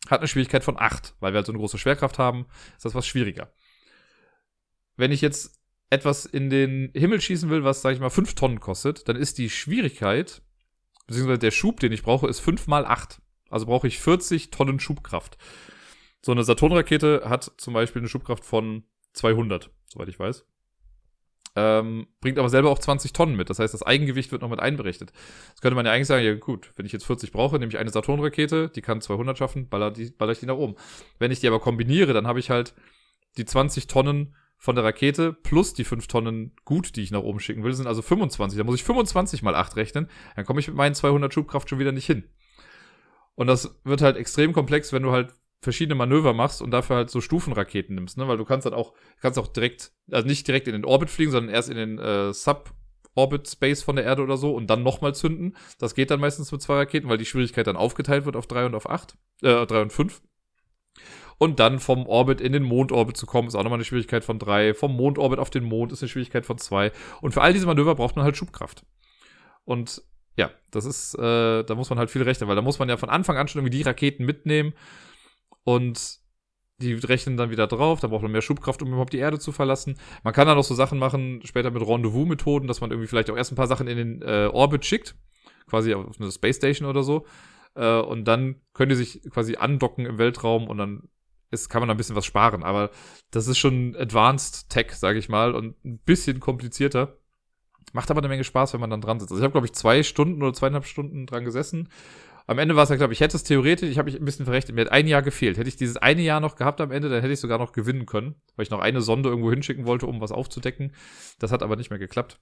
hat 0.07 0.19
eine 0.19 0.27
Schwierigkeit 0.27 0.63
von 0.63 0.79
8, 0.79 1.15
weil 1.19 1.33
wir 1.33 1.37
halt 1.37 1.45
so 1.45 1.51
eine 1.51 1.59
große 1.59 1.77
Schwerkraft 1.77 2.19
haben, 2.19 2.45
ist 2.75 2.85
das 2.85 2.95
was 2.95 3.07
schwieriger. 3.07 3.51
Wenn 4.97 5.11
ich 5.11 5.21
jetzt 5.21 5.59
etwas 5.89 6.25
in 6.25 6.49
den 6.49 6.91
Himmel 6.93 7.21
schießen 7.21 7.49
will, 7.49 7.63
was, 7.63 7.81
sag 7.81 7.93
ich 7.93 7.99
mal, 7.99 8.09
5 8.09 8.35
Tonnen 8.35 8.59
kostet, 8.59 9.07
dann 9.07 9.15
ist 9.15 9.37
die 9.37 9.49
Schwierigkeit, 9.49 10.41
beziehungsweise 11.07 11.39
der 11.39 11.51
Schub, 11.51 11.79
den 11.79 11.91
ich 11.91 12.03
brauche, 12.03 12.27
ist 12.27 12.39
5 12.39 12.67
mal 12.67 12.85
8. 12.85 13.21
Also 13.49 13.65
brauche 13.67 13.87
ich 13.87 13.99
40 13.99 14.51
Tonnen 14.51 14.79
Schubkraft. 14.79 15.37
So 16.21 16.31
eine 16.31 16.43
Saturn-Rakete 16.43 17.23
hat 17.25 17.51
zum 17.57 17.73
Beispiel 17.73 18.01
eine 18.01 18.09
Schubkraft 18.09 18.43
von 18.43 18.83
200, 19.13 19.69
soweit 19.85 20.09
ich 20.09 20.19
weiß. 20.19 20.45
Ähm, 21.57 22.07
bringt 22.19 22.37
aber 22.37 22.49
selber 22.49 22.69
auch 22.69 22.79
20 22.79 23.13
Tonnen 23.13 23.35
mit. 23.35 23.49
Das 23.49 23.59
heißt, 23.59 23.73
das 23.73 23.83
Eigengewicht 23.83 24.31
wird 24.31 24.41
noch 24.41 24.49
mit 24.49 24.59
einberechnet. 24.59 25.13
Das 25.51 25.61
könnte 25.61 25.75
man 25.75 25.85
ja 25.85 25.93
eigentlich 25.93 26.07
sagen, 26.07 26.25
ja 26.25 26.35
gut, 26.35 26.71
wenn 26.75 26.85
ich 26.85 26.91
jetzt 26.91 27.05
40 27.05 27.31
brauche, 27.31 27.57
nehme 27.57 27.71
ich 27.71 27.77
eine 27.77 27.89
Saturn-Rakete, 27.89 28.69
die 28.69 28.81
kann 28.81 28.99
200 28.99 29.37
schaffen, 29.37 29.69
baller, 29.69 29.91
die, 29.91 30.11
baller 30.11 30.33
ich 30.33 30.39
die 30.39 30.47
nach 30.47 30.57
oben. 30.57 30.75
Wenn 31.17 31.31
ich 31.31 31.39
die 31.39 31.47
aber 31.47 31.61
kombiniere, 31.61 32.13
dann 32.13 32.27
habe 32.27 32.39
ich 32.39 32.49
halt 32.49 32.75
die 33.37 33.45
20 33.45 33.87
Tonnen 33.87 34.35
von 34.57 34.75
der 34.75 34.83
Rakete 34.83 35.31
plus 35.31 35.73
die 35.73 35.83
5 35.83 36.07
Tonnen 36.07 36.55
Gut, 36.65 36.95
die 36.95 37.01
ich 37.01 37.11
nach 37.11 37.21
oben 37.21 37.39
schicken 37.39 37.63
will, 37.63 37.73
sind 37.73 37.87
also 37.87 38.01
25. 38.01 38.57
Da 38.57 38.63
muss 38.63 38.75
ich 38.75 38.83
25 38.83 39.41
mal 39.43 39.55
8 39.55 39.75
rechnen. 39.75 40.09
Dann 40.35 40.45
komme 40.45 40.59
ich 40.59 40.67
mit 40.67 40.75
meinen 40.75 40.95
200 40.95 41.33
Schubkraft 41.33 41.69
schon 41.69 41.79
wieder 41.79 41.91
nicht 41.91 42.05
hin. 42.05 42.23
Und 43.35 43.47
das 43.47 43.79
wird 43.83 44.01
halt 44.01 44.17
extrem 44.17 44.53
komplex, 44.53 44.91
wenn 44.91 45.03
du 45.03 45.11
halt 45.11 45.33
verschiedene 45.65 45.95
Manöver 45.95 46.33
machst 46.33 46.61
und 46.61 46.71
dafür 46.71 46.95
halt 46.95 47.09
so 47.09 47.19
Stufenraketen 47.19 47.95
nimmst, 47.95 48.17
ne? 48.17 48.27
Weil 48.27 48.37
du 48.37 48.45
kannst 48.45 48.65
dann 48.65 48.73
auch, 48.73 48.93
kannst 49.19 49.37
auch 49.37 49.47
direkt, 49.47 49.91
also 50.09 50.25
nicht 50.25 50.47
direkt 50.47 50.67
in 50.67 50.73
den 50.73 50.85
Orbit 50.85 51.09
fliegen, 51.09 51.31
sondern 51.31 51.53
erst 51.53 51.69
in 51.69 51.75
den 51.75 51.99
äh, 51.99 52.33
Sub-Orbit-Space 52.33 53.83
von 53.83 53.97
der 53.97 54.05
Erde 54.05 54.23
oder 54.23 54.37
so 54.37 54.55
und 54.55 54.67
dann 54.67 54.83
nochmal 54.83 55.13
zünden. 55.13 55.57
Das 55.77 55.93
geht 55.93 56.11
dann 56.11 56.21
meistens 56.21 56.51
mit 56.53 56.61
zwei 56.61 56.75
Raketen, 56.75 57.09
weil 57.09 57.17
die 57.17 57.25
Schwierigkeit 57.25 57.67
dann 57.67 57.75
aufgeteilt 57.75 58.25
wird 58.25 58.37
auf 58.37 58.47
drei 58.47 58.65
und 58.65 58.75
auf 58.75 58.89
acht, 58.89 59.17
äh, 59.41 59.65
drei 59.65 59.81
und 59.81 59.91
fünf. 59.91 60.21
Und 61.37 61.59
dann 61.59 61.79
vom 61.79 62.05
Orbit 62.05 62.39
in 62.39 62.53
den 62.53 62.63
Mondorbit 62.63 63.17
zu 63.17 63.25
kommen, 63.25 63.49
ist 63.49 63.55
auch 63.55 63.63
nochmal 63.63 63.77
eine 63.77 63.85
Schwierigkeit 63.85 64.23
von 64.23 64.39
drei. 64.39 64.73
Vom 64.73 64.95
Mondorbit 64.95 65.39
auf 65.39 65.49
den 65.49 65.65
Mond 65.65 65.91
ist 65.91 66.01
eine 66.01 66.07
Schwierigkeit 66.07 66.45
von 66.45 66.57
zwei. 66.57 66.93
Und 67.21 67.33
für 67.33 67.41
all 67.41 67.51
diese 67.51 67.65
Manöver 67.65 67.95
braucht 67.95 68.15
man 68.15 68.23
halt 68.23 68.37
Schubkraft. 68.37 68.85
Und 69.65 70.01
ja, 70.37 70.51
das 70.71 70.85
ist, 70.85 71.15
äh, 71.15 71.63
da 71.63 71.75
muss 71.75 71.89
man 71.89 71.99
halt 71.99 72.09
viel 72.09 72.23
rechnen, 72.23 72.47
weil 72.47 72.55
da 72.55 72.61
muss 72.61 72.79
man 72.79 72.89
ja 72.89 72.97
von 72.97 73.09
Anfang 73.09 73.37
an 73.37 73.47
schon 73.47 73.59
irgendwie 73.59 73.77
die 73.77 73.83
Raketen 73.83 74.25
mitnehmen 74.25 74.73
und 75.65 76.19
die 76.77 76.93
rechnen 76.93 77.37
dann 77.37 77.51
wieder 77.51 77.67
drauf, 77.67 77.99
da 77.99 78.07
braucht 78.07 78.21
man 78.21 78.31
mehr 78.31 78.41
Schubkraft, 78.41 78.81
um 78.81 78.89
überhaupt 78.89 79.13
die 79.13 79.17
Erde 79.17 79.39
zu 79.39 79.51
verlassen. 79.51 79.97
Man 80.23 80.33
kann 80.33 80.47
dann 80.47 80.57
auch 80.57 80.63
so 80.63 80.75
Sachen 80.75 80.99
machen, 80.99 81.41
später 81.43 81.71
mit 81.71 81.85
Rendezvous-Methoden, 81.85 82.67
dass 82.67 82.81
man 82.81 82.91
irgendwie 82.91 83.07
vielleicht 83.07 83.29
auch 83.29 83.37
erst 83.37 83.51
ein 83.51 83.55
paar 83.55 83.67
Sachen 83.67 83.87
in 83.87 83.97
den 83.97 84.21
äh, 84.21 84.49
Orbit 84.51 84.85
schickt, 84.85 85.15
quasi 85.67 85.93
auf 85.93 86.19
eine 86.19 86.31
Space 86.31 86.57
Station 86.57 86.87
oder 86.87 87.03
so. 87.03 87.25
Äh, 87.75 87.99
und 87.99 88.25
dann 88.25 88.61
können 88.73 88.89
die 88.89 88.95
sich 88.95 89.21
quasi 89.29 89.55
andocken 89.55 90.05
im 90.05 90.17
Weltraum 90.17 90.67
und 90.67 90.77
dann 90.77 91.03
ist, 91.49 91.69
kann 91.69 91.81
man 91.81 91.89
ein 91.89 91.97
bisschen 91.97 92.15
was 92.15 92.25
sparen. 92.25 92.63
Aber 92.63 92.91
das 93.31 93.47
ist 93.47 93.57
schon 93.57 93.95
Advanced 93.95 94.69
Tech, 94.69 94.91
sage 94.91 95.17
ich 95.17 95.29
mal, 95.29 95.55
und 95.55 95.83
ein 95.85 95.99
bisschen 95.99 96.41
komplizierter. 96.41 97.17
Macht 97.93 98.11
aber 98.11 98.19
eine 98.19 98.27
Menge 98.27 98.43
Spaß, 98.43 98.73
wenn 98.73 98.81
man 98.81 98.89
dann 98.89 99.01
dran 99.01 99.19
sitzt. 99.19 99.31
Also 99.31 99.41
ich 99.41 99.43
habe, 99.45 99.53
glaube 99.53 99.67
ich, 99.67 99.73
zwei 99.73 100.03
Stunden 100.03 100.43
oder 100.43 100.53
zweieinhalb 100.53 100.85
Stunden 100.85 101.25
dran 101.25 101.45
gesessen 101.45 101.87
am 102.47 102.59
Ende 102.59 102.75
war 102.75 102.83
es 102.83 102.89
ja, 102.89 102.95
glaube 102.95 103.13
ich, 103.13 103.19
hätte 103.19 103.37
es 103.37 103.43
theoretisch, 103.43 103.89
ich 103.89 103.97
habe 103.97 104.11
mich 104.11 104.19
ein 104.19 104.25
bisschen 104.25 104.45
verrechnet, 104.45 104.75
mir 104.75 104.81
hat 104.81 104.91
ein 104.91 105.07
Jahr 105.07 105.23
gefehlt. 105.23 105.57
Hätte 105.57 105.69
ich 105.69 105.77
dieses 105.77 105.97
eine 105.97 106.21
Jahr 106.21 106.39
noch 106.39 106.55
gehabt 106.55 106.79
am 106.79 106.91
Ende, 106.91 107.09
dann 107.09 107.21
hätte 107.21 107.33
ich 107.33 107.39
sogar 107.39 107.57
noch 107.57 107.71
gewinnen 107.71 108.05
können, 108.05 108.35
weil 108.55 108.63
ich 108.63 108.69
noch 108.69 108.79
eine 108.79 109.01
Sonde 109.01 109.29
irgendwo 109.29 109.49
hinschicken 109.49 109.85
wollte, 109.85 110.05
um 110.05 110.21
was 110.21 110.31
aufzudecken. 110.31 110.93
Das 111.39 111.51
hat 111.51 111.63
aber 111.63 111.75
nicht 111.75 111.89
mehr 111.89 111.99
geklappt. 111.99 112.39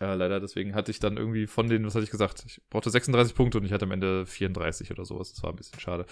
Ja, 0.00 0.14
leider, 0.14 0.40
deswegen 0.40 0.74
hatte 0.74 0.90
ich 0.90 0.98
dann 0.98 1.18
irgendwie 1.18 1.46
von 1.46 1.68
den, 1.68 1.84
was 1.84 1.94
hatte 1.94 2.04
ich 2.04 2.10
gesagt, 2.10 2.44
ich 2.46 2.62
brauchte 2.70 2.88
36 2.88 3.34
Punkte 3.34 3.58
und 3.58 3.66
ich 3.66 3.72
hatte 3.72 3.84
am 3.84 3.90
Ende 3.90 4.24
34 4.24 4.90
oder 4.90 5.04
sowas. 5.04 5.32
Das 5.32 5.42
war 5.42 5.50
ein 5.50 5.56
bisschen 5.56 5.78
schade. 5.78 6.06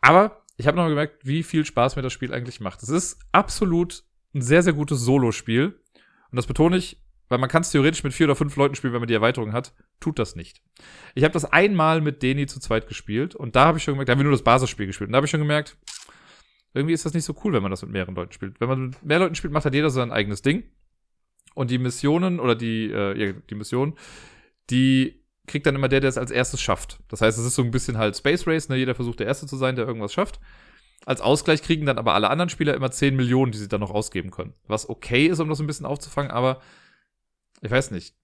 Aber 0.00 0.42
ich 0.56 0.68
habe 0.68 0.76
noch 0.76 0.88
gemerkt, 0.88 1.26
wie 1.26 1.42
viel 1.42 1.64
Spaß 1.64 1.96
mir 1.96 2.02
das 2.02 2.12
Spiel 2.12 2.32
eigentlich 2.32 2.60
macht. 2.60 2.84
Es 2.84 2.88
ist 2.88 3.18
absolut 3.32 4.04
ein 4.34 4.42
sehr, 4.42 4.62
sehr 4.62 4.72
gutes 4.72 5.00
Solo-Spiel. 5.00 5.80
Und 6.30 6.36
das 6.36 6.46
betone 6.46 6.76
ich 6.76 7.02
weil 7.28 7.38
man 7.38 7.48
kann 7.48 7.62
es 7.62 7.70
theoretisch 7.70 8.04
mit 8.04 8.12
vier 8.12 8.26
oder 8.26 8.36
fünf 8.36 8.54
Leuten 8.56 8.74
spielen, 8.74 8.92
wenn 8.92 9.00
man 9.00 9.08
die 9.08 9.14
Erweiterung 9.14 9.52
hat. 9.52 9.74
Tut 10.00 10.18
das 10.18 10.36
nicht. 10.36 10.62
Ich 11.14 11.24
habe 11.24 11.32
das 11.32 11.44
einmal 11.44 12.00
mit 12.00 12.22
Deni 12.22 12.46
zu 12.46 12.60
zweit 12.60 12.88
gespielt 12.88 13.34
und 13.34 13.56
da 13.56 13.66
habe 13.66 13.78
ich 13.78 13.84
schon 13.84 13.94
gemerkt, 13.94 14.08
da 14.08 14.12
haben 14.12 14.20
wir 14.20 14.24
nur 14.24 14.32
das 14.32 14.44
Basisspiel 14.44 14.86
gespielt. 14.86 15.08
Und 15.08 15.12
da 15.12 15.16
habe 15.16 15.26
ich 15.26 15.30
schon 15.30 15.40
gemerkt, 15.40 15.76
irgendwie 16.74 16.94
ist 16.94 17.06
das 17.06 17.14
nicht 17.14 17.24
so 17.24 17.34
cool, 17.42 17.52
wenn 17.52 17.62
man 17.62 17.70
das 17.70 17.82
mit 17.82 17.90
mehreren 17.90 18.14
Leuten 18.14 18.32
spielt. 18.32 18.60
Wenn 18.60 18.68
man 18.68 18.80
mit 18.88 19.02
mehr 19.02 19.18
Leuten 19.18 19.34
spielt, 19.34 19.52
macht 19.52 19.64
halt 19.64 19.74
jeder 19.74 19.90
sein 19.90 20.12
eigenes 20.12 20.42
Ding. 20.42 20.64
Und 21.54 21.70
die 21.70 21.78
Missionen 21.78 22.38
oder 22.38 22.54
die, 22.54 22.90
äh, 22.90 23.18
ja, 23.18 23.32
die 23.32 23.54
Mission, 23.54 23.96
die 24.68 25.24
kriegt 25.46 25.66
dann 25.66 25.74
immer 25.74 25.88
der, 25.88 26.00
der 26.00 26.10
es 26.10 26.18
als 26.18 26.30
erstes 26.30 26.60
schafft. 26.60 27.00
Das 27.08 27.22
heißt, 27.22 27.38
es 27.38 27.46
ist 27.46 27.54
so 27.54 27.62
ein 27.62 27.70
bisschen 27.70 27.96
halt 27.96 28.16
Space 28.16 28.46
Race, 28.46 28.68
ne? 28.68 28.76
Jeder 28.76 28.94
versucht 28.94 29.20
der 29.20 29.26
Erste 29.26 29.46
zu 29.46 29.56
sein, 29.56 29.76
der 29.76 29.86
irgendwas 29.86 30.12
schafft. 30.12 30.38
Als 31.06 31.20
Ausgleich 31.20 31.62
kriegen 31.62 31.86
dann 31.86 31.98
aber 31.98 32.14
alle 32.14 32.28
anderen 32.28 32.48
Spieler 32.48 32.74
immer 32.74 32.90
10 32.90 33.14
Millionen, 33.16 33.52
die 33.52 33.58
sie 33.58 33.68
dann 33.68 33.80
noch 33.80 33.92
ausgeben 33.92 34.30
können. 34.30 34.54
Was 34.66 34.88
okay 34.88 35.26
ist, 35.26 35.40
um 35.40 35.48
das 35.48 35.60
ein 35.60 35.66
bisschen 35.66 35.86
aufzufangen, 35.86 36.32
aber 36.32 36.60
ich 37.62 37.70
weiß 37.70 37.90
nicht. 37.90 38.16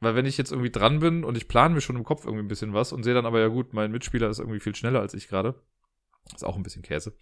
Weil 0.00 0.14
wenn 0.14 0.26
ich 0.26 0.38
jetzt 0.38 0.50
irgendwie 0.50 0.70
dran 0.70 1.00
bin 1.00 1.24
und 1.24 1.36
ich 1.36 1.46
plane 1.46 1.74
mir 1.74 1.82
schon 1.82 1.96
im 1.96 2.04
Kopf 2.04 2.24
irgendwie 2.24 2.44
ein 2.44 2.48
bisschen 2.48 2.72
was 2.72 2.92
und 2.92 3.02
sehe 3.02 3.14
dann 3.14 3.26
aber 3.26 3.40
ja 3.40 3.48
gut, 3.48 3.74
mein 3.74 3.92
Mitspieler 3.92 4.30
ist 4.30 4.38
irgendwie 4.38 4.60
viel 4.60 4.74
schneller 4.74 5.00
als 5.00 5.14
ich 5.14 5.28
gerade. 5.28 5.62
Ist 6.34 6.44
auch 6.44 6.56
ein 6.56 6.62
bisschen 6.62 6.82
Käse. 6.82 7.14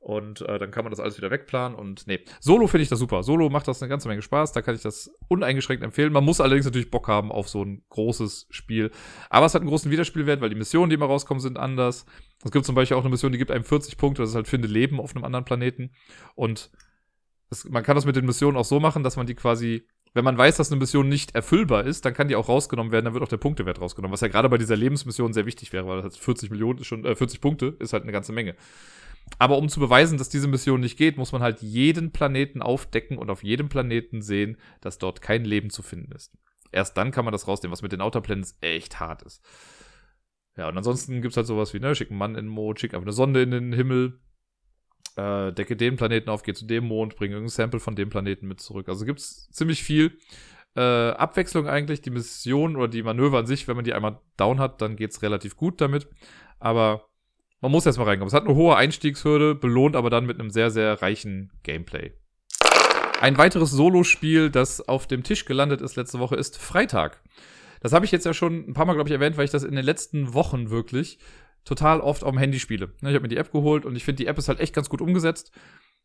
Und 0.00 0.42
äh, 0.42 0.58
dann 0.58 0.70
kann 0.70 0.84
man 0.84 0.90
das 0.90 1.00
alles 1.00 1.16
wieder 1.16 1.30
wegplanen 1.30 1.76
und 1.76 2.06
nee. 2.06 2.20
Solo 2.38 2.68
finde 2.68 2.84
ich 2.84 2.88
das 2.88 3.00
super. 3.00 3.24
Solo 3.24 3.50
macht 3.50 3.66
das 3.66 3.82
eine 3.82 3.88
ganze 3.88 4.06
Menge 4.08 4.22
Spaß. 4.22 4.52
Da 4.52 4.62
kann 4.62 4.74
ich 4.74 4.82
das 4.82 5.10
uneingeschränkt 5.26 5.82
empfehlen. 5.82 6.12
Man 6.12 6.24
muss 6.24 6.40
allerdings 6.40 6.66
natürlich 6.66 6.90
Bock 6.90 7.08
haben 7.08 7.32
auf 7.32 7.48
so 7.48 7.64
ein 7.64 7.82
großes 7.88 8.46
Spiel. 8.50 8.92
Aber 9.28 9.46
es 9.46 9.54
hat 9.54 9.62
einen 9.62 9.70
großen 9.70 9.90
Wiederspielwert, 9.90 10.40
weil 10.40 10.50
die 10.50 10.56
Missionen, 10.56 10.90
die 10.90 10.94
immer 10.94 11.06
rauskommen, 11.06 11.40
sind 11.40 11.58
anders. 11.58 12.06
Es 12.44 12.52
gibt 12.52 12.64
zum 12.64 12.76
Beispiel 12.76 12.96
auch 12.96 13.02
eine 13.02 13.10
Mission, 13.10 13.32
die 13.32 13.38
gibt 13.38 13.50
einem 13.50 13.64
40 13.64 13.96
Punkte. 13.96 14.22
Das 14.22 14.30
ist 14.30 14.36
halt 14.36 14.46
finde 14.46 14.68
Leben 14.68 15.00
auf 15.00 15.16
einem 15.16 15.24
anderen 15.24 15.44
Planeten. 15.44 15.90
Und 16.36 16.70
das, 17.50 17.64
man 17.64 17.82
kann 17.82 17.96
das 17.96 18.04
mit 18.04 18.14
den 18.14 18.26
Missionen 18.26 18.56
auch 18.56 18.64
so 18.64 18.78
machen, 18.78 19.02
dass 19.02 19.16
man 19.16 19.26
die 19.26 19.34
quasi 19.34 19.88
wenn 20.18 20.24
man 20.24 20.36
weiß, 20.36 20.56
dass 20.56 20.72
eine 20.72 20.80
Mission 20.80 21.08
nicht 21.08 21.36
erfüllbar 21.36 21.84
ist, 21.84 22.04
dann 22.04 22.12
kann 22.12 22.26
die 22.26 22.34
auch 22.34 22.48
rausgenommen 22.48 22.90
werden, 22.90 23.04
dann 23.04 23.14
wird 23.14 23.22
auch 23.22 23.28
der 23.28 23.36
Punktewert 23.36 23.80
rausgenommen, 23.80 24.12
was 24.12 24.20
ja 24.20 24.26
gerade 24.26 24.48
bei 24.48 24.58
dieser 24.58 24.74
Lebensmission 24.74 25.32
sehr 25.32 25.46
wichtig 25.46 25.72
wäre, 25.72 25.86
weil 25.86 26.02
das 26.02 26.16
40 26.16 26.50
Millionen 26.50 26.82
schon, 26.82 27.04
äh, 27.04 27.14
40 27.14 27.40
Punkte 27.40 27.76
ist 27.78 27.92
halt 27.92 28.02
eine 28.02 28.10
ganze 28.10 28.32
Menge. 28.32 28.56
Aber 29.38 29.58
um 29.58 29.68
zu 29.68 29.78
beweisen, 29.78 30.18
dass 30.18 30.28
diese 30.28 30.48
Mission 30.48 30.80
nicht 30.80 30.98
geht, 30.98 31.18
muss 31.18 31.30
man 31.30 31.40
halt 31.40 31.62
jeden 31.62 32.10
Planeten 32.10 32.62
aufdecken 32.62 33.16
und 33.16 33.30
auf 33.30 33.44
jedem 33.44 33.68
Planeten 33.68 34.20
sehen, 34.20 34.56
dass 34.80 34.98
dort 34.98 35.22
kein 35.22 35.44
Leben 35.44 35.70
zu 35.70 35.82
finden 35.82 36.10
ist. 36.10 36.36
Erst 36.72 36.96
dann 36.96 37.12
kann 37.12 37.24
man 37.24 37.30
das 37.30 37.46
rausnehmen, 37.46 37.72
was 37.72 37.82
mit 37.82 37.92
den 37.92 38.00
Outer 38.00 38.20
Planets 38.20 38.58
echt 38.60 38.98
hart 38.98 39.22
ist. 39.22 39.40
Ja, 40.56 40.68
und 40.68 40.76
ansonsten 40.76 41.22
gibt's 41.22 41.36
halt 41.36 41.46
sowas 41.46 41.72
wie, 41.72 41.78
ne, 41.78 41.94
schick 41.94 42.10
einen 42.10 42.18
Mann 42.18 42.34
in 42.34 42.46
den 42.46 42.52
Mond, 42.52 42.80
schick 42.80 42.92
einfach 42.92 43.06
eine 43.06 43.12
Sonde 43.12 43.42
in 43.42 43.52
den 43.52 43.72
Himmel, 43.72 44.18
äh, 45.18 45.52
decke 45.52 45.76
den 45.76 45.96
Planeten 45.96 46.30
auf, 46.30 46.42
geh 46.42 46.54
zu 46.54 46.64
dem 46.64 46.84
Mond, 46.84 47.16
bringe 47.16 47.34
irgendein 47.34 47.50
Sample 47.50 47.80
von 47.80 47.96
dem 47.96 48.08
Planeten 48.08 48.46
mit 48.46 48.60
zurück. 48.60 48.88
Also 48.88 49.04
gibt's 49.04 49.50
ziemlich 49.50 49.82
viel 49.82 50.16
äh, 50.76 50.80
Abwechslung 50.80 51.66
eigentlich. 51.66 52.00
Die 52.00 52.10
Mission 52.10 52.76
oder 52.76 52.88
die 52.88 53.02
Manöver 53.02 53.38
an 53.38 53.46
sich, 53.46 53.66
wenn 53.66 53.76
man 53.76 53.84
die 53.84 53.94
einmal 53.94 54.20
down 54.36 54.60
hat, 54.60 54.80
dann 54.80 54.96
geht's 54.96 55.22
relativ 55.22 55.56
gut 55.56 55.80
damit. 55.80 56.08
Aber 56.60 57.08
man 57.60 57.72
muss 57.72 57.84
erstmal 57.84 58.06
reinkommen. 58.06 58.28
Es 58.28 58.34
hat 58.34 58.46
eine 58.46 58.54
hohe 58.54 58.76
Einstiegshürde, 58.76 59.56
belohnt 59.56 59.96
aber 59.96 60.10
dann 60.10 60.24
mit 60.24 60.38
einem 60.38 60.50
sehr, 60.50 60.70
sehr 60.70 61.02
reichen 61.02 61.50
Gameplay. 61.64 62.12
Ein 63.20 63.36
weiteres 63.36 63.72
Solo-Spiel, 63.72 64.50
das 64.50 64.86
auf 64.86 65.08
dem 65.08 65.24
Tisch 65.24 65.44
gelandet 65.44 65.80
ist 65.80 65.96
letzte 65.96 66.20
Woche, 66.20 66.36
ist 66.36 66.56
Freitag. 66.56 67.20
Das 67.80 67.92
habe 67.92 68.04
ich 68.04 68.12
jetzt 68.12 68.26
ja 68.26 68.32
schon 68.32 68.68
ein 68.68 68.74
paar 68.74 68.86
Mal, 68.86 68.94
glaube 68.94 69.08
ich, 69.08 69.14
erwähnt, 69.14 69.36
weil 69.36 69.44
ich 69.44 69.50
das 69.50 69.64
in 69.64 69.74
den 69.74 69.84
letzten 69.84 70.34
Wochen 70.34 70.70
wirklich 70.70 71.18
total 71.64 72.00
oft 72.00 72.24
auf 72.24 72.30
dem 72.30 72.38
Handy 72.38 72.58
spiele. 72.58 72.92
Ich 73.00 73.06
habe 73.06 73.20
mir 73.20 73.28
die 73.28 73.36
App 73.36 73.52
geholt 73.52 73.84
und 73.84 73.96
ich 73.96 74.04
finde, 74.04 74.22
die 74.22 74.26
App 74.26 74.38
ist 74.38 74.48
halt 74.48 74.60
echt 74.60 74.74
ganz 74.74 74.88
gut 74.88 75.00
umgesetzt 75.00 75.52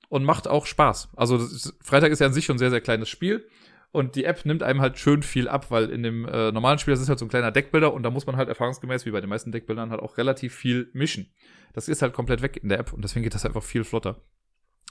und 0.09 0.23
macht 0.23 0.47
auch 0.47 0.65
Spaß. 0.65 1.09
Also 1.15 1.37
ist, 1.37 1.73
Freitag 1.81 2.11
ist 2.11 2.19
ja 2.19 2.27
an 2.27 2.33
sich 2.33 2.45
schon 2.45 2.55
ein 2.55 2.59
sehr, 2.59 2.69
sehr 2.69 2.81
kleines 2.81 3.09
Spiel. 3.09 3.47
Und 3.91 4.15
die 4.15 4.25
App 4.25 4.43
nimmt 4.43 4.63
einem 4.63 4.81
halt 4.81 4.97
schön 4.97 5.21
viel 5.21 5.47
ab, 5.47 5.69
weil 5.69 5.91
in 5.91 6.01
dem 6.01 6.25
äh, 6.25 6.51
normalen 6.51 6.79
Spiel, 6.79 6.95
das 6.95 7.01
ist 7.01 7.09
halt 7.09 7.19
so 7.19 7.25
ein 7.25 7.29
kleiner 7.29 7.51
Deckbilder 7.51 7.93
und 7.93 8.01
da 8.01 8.09
muss 8.09 8.25
man 8.25 8.37
halt 8.37 8.49
erfahrungsgemäß, 8.49 9.05
wie 9.05 9.11
bei 9.11 9.21
den 9.21 9.29
meisten 9.29 9.51
Deckbildern, 9.51 9.91
halt 9.91 10.01
auch 10.01 10.17
relativ 10.17 10.55
viel 10.55 10.89
mischen. 10.93 11.31
Das 11.73 11.87
ist 11.87 12.01
halt 12.01 12.11
komplett 12.11 12.41
weg 12.41 12.59
in 12.61 12.69
der 12.69 12.79
App 12.79 12.91
und 12.91 13.03
deswegen 13.03 13.23
geht 13.23 13.35
das 13.35 13.45
einfach 13.45 13.61
viel 13.61 13.83
flotter. 13.83 14.19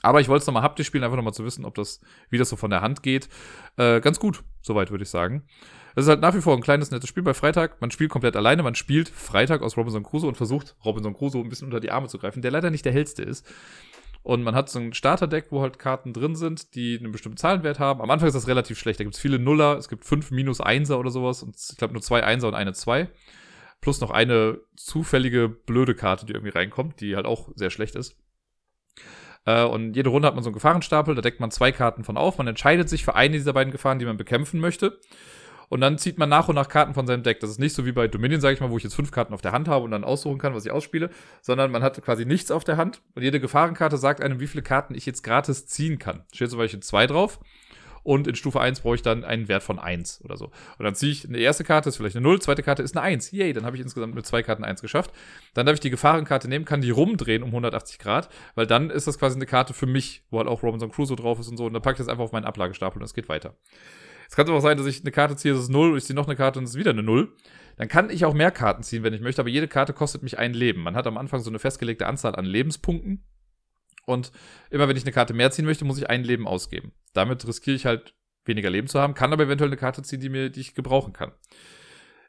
Aber 0.02 0.20
ich 0.20 0.28
wollte 0.28 0.42
es 0.42 0.46
nochmal 0.46 0.62
haptisch 0.62 0.86
spielen, 0.86 1.02
einfach 1.02 1.16
nochmal 1.16 1.34
zu 1.34 1.44
wissen, 1.44 1.64
ob 1.64 1.74
das, 1.74 2.00
wie 2.30 2.38
das 2.38 2.48
so 2.48 2.56
von 2.56 2.70
der 2.70 2.80
Hand 2.80 3.02
geht. 3.02 3.28
Äh, 3.76 4.00
ganz 4.00 4.20
gut, 4.20 4.44
soweit 4.60 4.92
würde 4.92 5.02
ich 5.02 5.10
sagen. 5.10 5.48
Es 5.94 6.04
ist 6.04 6.08
halt 6.08 6.20
nach 6.20 6.34
wie 6.34 6.40
vor 6.40 6.56
ein 6.56 6.62
kleines, 6.62 6.90
nettes 6.90 7.08
Spiel 7.08 7.22
bei 7.22 7.34
Freitag. 7.34 7.80
Man 7.80 7.90
spielt 7.90 8.10
komplett 8.10 8.36
alleine, 8.36 8.62
man 8.62 8.74
spielt 8.74 9.08
Freitag 9.08 9.62
aus 9.62 9.76
Robinson 9.76 10.02
Crusoe 10.02 10.28
und 10.28 10.36
versucht, 10.36 10.74
Robinson 10.84 11.14
Crusoe 11.14 11.42
ein 11.42 11.48
bisschen 11.48 11.66
unter 11.66 11.80
die 11.80 11.90
Arme 11.90 12.08
zu 12.08 12.18
greifen, 12.18 12.42
der 12.42 12.50
leider 12.50 12.70
nicht 12.70 12.84
der 12.84 12.92
hellste 12.92 13.22
ist. 13.22 13.46
Und 14.22 14.42
man 14.44 14.54
hat 14.54 14.68
so 14.68 14.78
ein 14.78 14.92
Starterdeck, 14.92 15.46
wo 15.50 15.62
halt 15.62 15.78
Karten 15.78 16.12
drin 16.12 16.36
sind, 16.36 16.74
die 16.76 16.96
einen 16.96 17.10
bestimmten 17.10 17.38
Zahlenwert 17.38 17.80
haben. 17.80 18.00
Am 18.00 18.10
Anfang 18.10 18.28
ist 18.28 18.34
das 18.34 18.46
relativ 18.46 18.78
schlecht. 18.78 19.00
Da 19.00 19.04
gibt 19.04 19.16
es 19.16 19.20
viele 19.20 19.40
Nuller, 19.40 19.76
es 19.76 19.88
gibt 19.88 20.04
fünf 20.04 20.30
Minus 20.30 20.60
Einser 20.60 21.00
oder 21.00 21.10
sowas. 21.10 21.42
Und 21.42 21.56
ich 21.56 21.76
glaube 21.76 21.94
nur 21.94 22.02
zwei 22.02 22.22
Einser 22.22 22.48
und 22.48 22.54
eine 22.54 22.72
Zwei. 22.72 23.08
Plus 23.80 24.00
noch 24.00 24.12
eine 24.12 24.60
zufällige 24.76 25.48
blöde 25.48 25.96
Karte, 25.96 26.24
die 26.24 26.34
irgendwie 26.34 26.56
reinkommt, 26.56 27.00
die 27.00 27.16
halt 27.16 27.26
auch 27.26 27.48
sehr 27.56 27.70
schlecht 27.70 27.96
ist. 27.96 28.16
Äh, 29.44 29.64
und 29.64 29.96
jede 29.96 30.10
Runde 30.10 30.28
hat 30.28 30.36
man 30.36 30.44
so 30.44 30.50
einen 30.50 30.54
Gefahrenstapel, 30.54 31.16
da 31.16 31.20
deckt 31.20 31.40
man 31.40 31.50
zwei 31.50 31.72
Karten 31.72 32.04
von 32.04 32.16
auf. 32.16 32.38
Man 32.38 32.46
entscheidet 32.46 32.88
sich 32.88 33.04
für 33.04 33.16
eine 33.16 33.36
dieser 33.36 33.52
beiden 33.52 33.72
Gefahren, 33.72 33.98
die 33.98 34.04
man 34.04 34.16
bekämpfen 34.16 34.60
möchte. 34.60 35.00
Und 35.72 35.80
dann 35.80 35.96
zieht 35.96 36.18
man 36.18 36.28
nach 36.28 36.48
und 36.48 36.54
nach 36.54 36.68
Karten 36.68 36.92
von 36.92 37.06
seinem 37.06 37.22
Deck. 37.22 37.40
Das 37.40 37.48
ist 37.48 37.58
nicht 37.58 37.74
so 37.74 37.86
wie 37.86 37.92
bei 37.92 38.06
Dominion, 38.06 38.42
sage 38.42 38.52
ich 38.52 38.60
mal, 38.60 38.68
wo 38.68 38.76
ich 38.76 38.84
jetzt 38.84 38.94
fünf 38.94 39.10
Karten 39.10 39.32
auf 39.32 39.40
der 39.40 39.52
Hand 39.52 39.68
habe 39.68 39.86
und 39.86 39.90
dann 39.90 40.04
aussuchen 40.04 40.36
kann, 40.36 40.54
was 40.54 40.66
ich 40.66 40.70
ausspiele, 40.70 41.08
sondern 41.40 41.70
man 41.70 41.82
hat 41.82 42.02
quasi 42.04 42.26
nichts 42.26 42.50
auf 42.50 42.62
der 42.62 42.76
Hand 42.76 43.00
und 43.14 43.22
jede 43.22 43.40
Gefahrenkarte 43.40 43.96
sagt 43.96 44.20
einem, 44.20 44.38
wie 44.38 44.48
viele 44.48 44.62
Karten 44.62 44.94
ich 44.94 45.06
jetzt 45.06 45.22
gratis 45.22 45.64
ziehen 45.64 45.98
kann. 45.98 46.24
Steht 46.30 46.50
zum 46.50 46.58
Beispiel 46.58 46.80
zwei 46.80 47.06
drauf 47.06 47.40
und 48.02 48.28
in 48.28 48.34
Stufe 48.34 48.60
1 48.60 48.80
brauche 48.80 48.96
ich 48.96 49.02
dann 49.02 49.24
einen 49.24 49.48
Wert 49.48 49.62
von 49.62 49.78
1 49.78 50.20
oder 50.22 50.36
so. 50.36 50.50
Und 50.76 50.84
dann 50.84 50.94
ziehe 50.94 51.10
ich 51.10 51.26
eine 51.26 51.38
erste 51.38 51.64
Karte, 51.64 51.88
ist 51.88 51.96
vielleicht 51.96 52.16
eine 52.16 52.24
0, 52.24 52.42
zweite 52.42 52.62
Karte 52.62 52.82
ist 52.82 52.94
eine 52.94 53.06
1. 53.06 53.30
Yay, 53.30 53.54
dann 53.54 53.64
habe 53.64 53.74
ich 53.74 53.82
insgesamt 53.82 54.14
mit 54.14 54.26
zwei 54.26 54.42
Karten 54.42 54.64
1 54.64 54.82
geschafft. 54.82 55.10
Dann 55.54 55.64
darf 55.64 55.72
ich 55.72 55.80
die 55.80 55.88
Gefahrenkarte 55.88 56.48
nehmen, 56.48 56.66
kann 56.66 56.82
die 56.82 56.90
rumdrehen 56.90 57.42
um 57.42 57.48
180 57.48 57.98
Grad, 57.98 58.28
weil 58.56 58.66
dann 58.66 58.90
ist 58.90 59.06
das 59.06 59.18
quasi 59.18 59.36
eine 59.36 59.46
Karte 59.46 59.72
für 59.72 59.86
mich, 59.86 60.22
wo 60.28 60.36
halt 60.36 60.48
auch 60.48 60.62
Robinson 60.62 60.90
Crusoe 60.90 61.16
drauf 61.16 61.40
ist 61.40 61.48
und 61.48 61.56
so. 61.56 61.64
Und 61.64 61.72
dann 61.72 61.80
packe 61.80 61.94
ich 61.94 61.98
das 61.98 62.08
einfach 62.08 62.24
auf 62.24 62.32
meinen 62.32 62.44
Ablagestapel 62.44 63.00
und 63.00 63.06
es 63.06 63.14
geht 63.14 63.30
weiter. 63.30 63.56
Es 64.32 64.36
kann 64.36 64.48
aber 64.48 64.56
auch 64.56 64.62
sein, 64.62 64.78
dass 64.78 64.86
ich 64.86 65.02
eine 65.02 65.10
Karte 65.10 65.36
ziehe, 65.36 65.52
das 65.52 65.64
ist 65.64 65.68
0 65.68 65.90
und 65.90 65.98
ich 65.98 66.04
ziehe 66.04 66.16
noch 66.16 66.26
eine 66.26 66.36
Karte 66.36 66.58
und 66.58 66.64
es 66.64 66.70
ist 66.70 66.78
wieder 66.78 66.92
eine 66.92 67.02
0. 67.02 67.36
Dann 67.76 67.86
kann 67.86 68.08
ich 68.08 68.24
auch 68.24 68.32
mehr 68.32 68.50
Karten 68.50 68.82
ziehen, 68.82 69.02
wenn 69.02 69.12
ich 69.12 69.20
möchte, 69.20 69.42
aber 69.42 69.50
jede 69.50 69.68
Karte 69.68 69.92
kostet 69.92 70.22
mich 70.22 70.38
ein 70.38 70.54
Leben. 70.54 70.82
Man 70.82 70.96
hat 70.96 71.06
am 71.06 71.18
Anfang 71.18 71.40
so 71.40 71.50
eine 71.50 71.58
festgelegte 71.58 72.06
Anzahl 72.06 72.34
an 72.34 72.46
Lebenspunkten. 72.46 73.26
Und 74.06 74.32
immer 74.70 74.88
wenn 74.88 74.96
ich 74.96 75.02
eine 75.02 75.12
Karte 75.12 75.34
mehr 75.34 75.50
ziehen 75.50 75.66
möchte, 75.66 75.84
muss 75.84 75.98
ich 75.98 76.08
ein 76.08 76.24
Leben 76.24 76.48
ausgeben. 76.48 76.92
Damit 77.12 77.46
riskiere 77.46 77.76
ich 77.76 77.84
halt 77.84 78.14
weniger 78.46 78.70
Leben 78.70 78.88
zu 78.88 78.98
haben, 78.98 79.12
kann 79.12 79.34
aber 79.34 79.44
eventuell 79.44 79.68
eine 79.68 79.76
Karte 79.76 80.00
ziehen, 80.00 80.20
die 80.20 80.30
mir, 80.30 80.48
die 80.48 80.60
ich 80.60 80.74
gebrauchen 80.74 81.12
kann. 81.12 81.32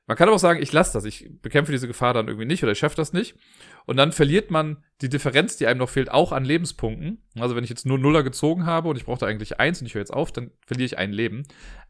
Man 0.06 0.18
kann 0.18 0.28
aber 0.28 0.36
auch 0.36 0.40
sagen, 0.40 0.62
ich 0.62 0.74
lasse 0.74 0.92
das, 0.92 1.06
ich 1.06 1.30
bekämpfe 1.42 1.72
diese 1.72 1.88
Gefahr 1.88 2.14
dann 2.14 2.28
irgendwie 2.28 2.46
nicht 2.46 2.62
oder 2.64 2.74
ich 2.74 2.80
schaffe 2.80 2.98
das 2.98 3.14
nicht. 3.14 3.36
Und 3.86 3.96
dann 3.96 4.12
verliert 4.12 4.52
man 4.52 4.84
die 5.02 5.08
Differenz, 5.08 5.56
die 5.56 5.66
einem 5.66 5.80
noch 5.80 5.90
fehlt, 5.90 6.12
auch 6.12 6.34
an 6.34 6.44
Lebenspunkten. 6.44 7.24
Also 7.40 7.56
wenn 7.56 7.64
ich 7.64 7.70
jetzt 7.70 7.86
nur 7.86 7.98
Nuller 7.98 8.24
gezogen 8.24 8.66
habe 8.66 8.90
und 8.90 8.98
ich 8.98 9.06
brauchte 9.06 9.26
eigentlich 9.26 9.62
eins 9.62 9.80
und 9.80 9.88
ich 9.88 9.94
höre 9.94 10.02
jetzt 10.02 10.14
auf, 10.14 10.34
dann 10.34 10.52
verliere 10.66 10.86
ich 10.86 10.98
ein 10.98 11.14
Leben. 11.14 11.44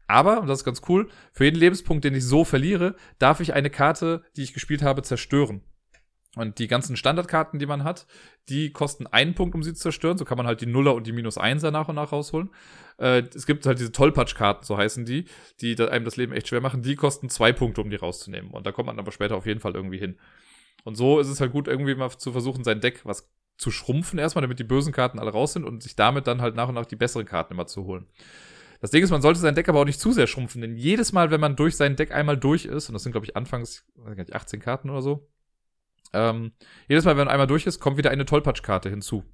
Aber, 0.06 0.40
und 0.40 0.46
das 0.48 0.60
ist 0.60 0.64
ganz 0.64 0.82
cool, 0.88 1.08
für 1.32 1.44
jeden 1.44 1.58
Lebenspunkt, 1.58 2.04
den 2.04 2.14
ich 2.14 2.24
so 2.24 2.44
verliere, 2.44 2.94
darf 3.18 3.40
ich 3.40 3.54
eine 3.54 3.70
Karte, 3.70 4.22
die 4.36 4.42
ich 4.42 4.52
gespielt 4.52 4.82
habe, 4.82 5.02
zerstören. 5.02 5.62
Und 6.36 6.58
die 6.58 6.66
ganzen 6.66 6.96
Standardkarten, 6.96 7.58
die 7.58 7.66
man 7.66 7.84
hat, 7.84 8.06
die 8.48 8.70
kosten 8.72 9.06
einen 9.06 9.34
Punkt, 9.34 9.54
um 9.54 9.62
sie 9.62 9.72
zu 9.72 9.82
zerstören. 9.82 10.18
So 10.18 10.24
kann 10.24 10.36
man 10.36 10.46
halt 10.46 10.60
die 10.60 10.66
Nuller 10.66 10.94
und 10.94 11.06
die 11.06 11.12
Minus 11.12 11.38
Einser 11.38 11.70
nach 11.70 11.88
und 11.88 11.94
nach 11.94 12.12
rausholen. 12.12 12.50
Äh, 12.98 13.22
es 13.34 13.46
gibt 13.46 13.66
halt 13.66 13.78
diese 13.78 13.92
Tollpatsch-Karten, 13.92 14.64
so 14.64 14.76
heißen 14.76 15.04
die, 15.04 15.26
die 15.60 15.78
einem 15.80 16.04
das 16.04 16.16
Leben 16.16 16.32
echt 16.32 16.48
schwer 16.48 16.60
machen. 16.60 16.82
Die 16.82 16.96
kosten 16.96 17.28
zwei 17.28 17.52
Punkte, 17.52 17.80
um 17.80 17.90
die 17.90 17.96
rauszunehmen. 17.96 18.50
Und 18.50 18.66
da 18.66 18.72
kommt 18.72 18.86
man 18.86 18.98
aber 18.98 19.12
später 19.12 19.36
auf 19.36 19.46
jeden 19.46 19.60
Fall 19.60 19.74
irgendwie 19.74 19.98
hin. 19.98 20.18
Und 20.82 20.96
so 20.96 21.20
ist 21.20 21.28
es 21.28 21.40
halt 21.40 21.52
gut, 21.52 21.68
irgendwie 21.68 21.94
mal 21.94 22.10
zu 22.10 22.32
versuchen, 22.32 22.64
sein 22.64 22.80
Deck 22.80 23.02
was 23.04 23.30
zu 23.56 23.70
schrumpfen 23.70 24.18
erstmal, 24.18 24.42
damit 24.42 24.58
die 24.58 24.64
bösen 24.64 24.92
Karten 24.92 25.20
alle 25.20 25.30
raus 25.30 25.52
sind 25.52 25.64
und 25.64 25.82
sich 25.82 25.94
damit 25.94 26.26
dann 26.26 26.42
halt 26.42 26.56
nach 26.56 26.68
und 26.68 26.74
nach 26.74 26.86
die 26.86 26.96
besseren 26.96 27.26
Karten 27.26 27.54
immer 27.54 27.66
zu 27.66 27.84
holen. 27.84 28.06
Das 28.80 28.90
Ding 28.90 29.02
ist, 29.02 29.10
man 29.10 29.22
sollte 29.22 29.40
sein 29.40 29.54
Deck 29.54 29.68
aber 29.68 29.80
auch 29.80 29.84
nicht 29.84 30.00
zu 30.00 30.12
sehr 30.12 30.26
schrumpfen, 30.26 30.60
denn 30.60 30.76
jedes 30.76 31.12
Mal, 31.12 31.30
wenn 31.30 31.40
man 31.40 31.56
durch 31.56 31.76
sein 31.76 31.96
Deck 31.96 32.12
einmal 32.12 32.36
durch 32.36 32.64
ist, 32.64 32.88
und 32.88 32.94
das 32.94 33.02
sind, 33.02 33.12
glaube 33.12 33.26
ich, 33.26 33.36
anfangs, 33.36 33.86
weiß 33.96 34.16
nicht, 34.16 34.34
18 34.34 34.60
Karten 34.60 34.90
oder 34.90 35.02
so, 35.02 35.28
ähm, 36.12 36.52
jedes 36.88 37.04
Mal, 37.04 37.12
wenn 37.12 37.26
man 37.26 37.28
einmal 37.28 37.46
durch 37.46 37.66
ist, 37.66 37.80
kommt 37.80 37.96
wieder 37.96 38.10
eine 38.10 38.24
Tollpatsch-Karte 38.24 38.88
hinzu. 38.88 39.24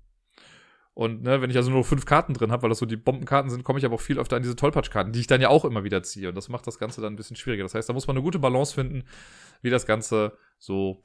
Und 0.95 1.23
ne, 1.23 1.41
wenn 1.41 1.51
ich 1.51 1.57
also 1.57 1.71
nur 1.71 1.85
fünf 1.85 2.05
Karten 2.05 2.35
drin 2.35 2.51
habe, 2.51 2.63
weil 2.63 2.71
das 2.71 2.79
so 2.79 2.87
die 2.87 2.97
Bombenkarten 2.97 3.51
sind, 3.51 3.65
komme 3.65 3.79
ich 3.79 3.85
aber 3.85 3.95
auch 3.95 4.01
viel 4.01 4.19
öfter 4.19 4.37
an 4.37 4.43
diese 4.43 4.57
Tollpatsch-Karten, 4.57 5.13
die 5.13 5.21
ich 5.21 5.27
dann 5.27 5.41
ja 5.41 5.49
auch 5.49 5.65
immer 5.65 5.85
wieder 5.85 6.03
ziehe. 6.03 6.29
Und 6.29 6.35
das 6.35 6.49
macht 6.49 6.67
das 6.67 6.79
Ganze 6.79 7.01
dann 7.01 7.13
ein 7.13 7.17
bisschen 7.17 7.37
schwieriger. 7.37 7.63
Das 7.63 7.75
heißt, 7.75 7.89
da 7.89 7.93
muss 7.93 8.07
man 8.07 8.17
eine 8.17 8.25
gute 8.25 8.39
Balance 8.39 8.75
finden, 8.75 9.05
wie 9.63 9.71
das 9.71 9.87
Ganze 9.87 10.37
so 10.59 11.01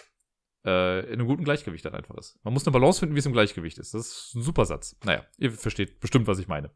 äh, 0.65 1.05
in 1.05 1.13
einem 1.13 1.27
guten 1.27 1.43
Gleichgewicht 1.43 1.85
dann 1.85 1.93
einfach 1.93 2.15
ist. 2.15 2.39
Man 2.43 2.53
muss 2.53 2.65
eine 2.65 2.73
Balance 2.73 2.99
finden, 2.99 3.15
wie 3.15 3.19
es 3.19 3.25
im 3.25 3.33
Gleichgewicht 3.33 3.77
ist. 3.77 3.93
Das 3.93 4.07
ist 4.07 4.35
ein 4.35 4.41
super 4.41 4.65
Satz. 4.65 4.97
Naja, 5.03 5.23
ihr 5.37 5.51
versteht 5.51 5.99
bestimmt, 5.99 6.27
was 6.27 6.39
ich 6.39 6.47
meine. 6.47 6.71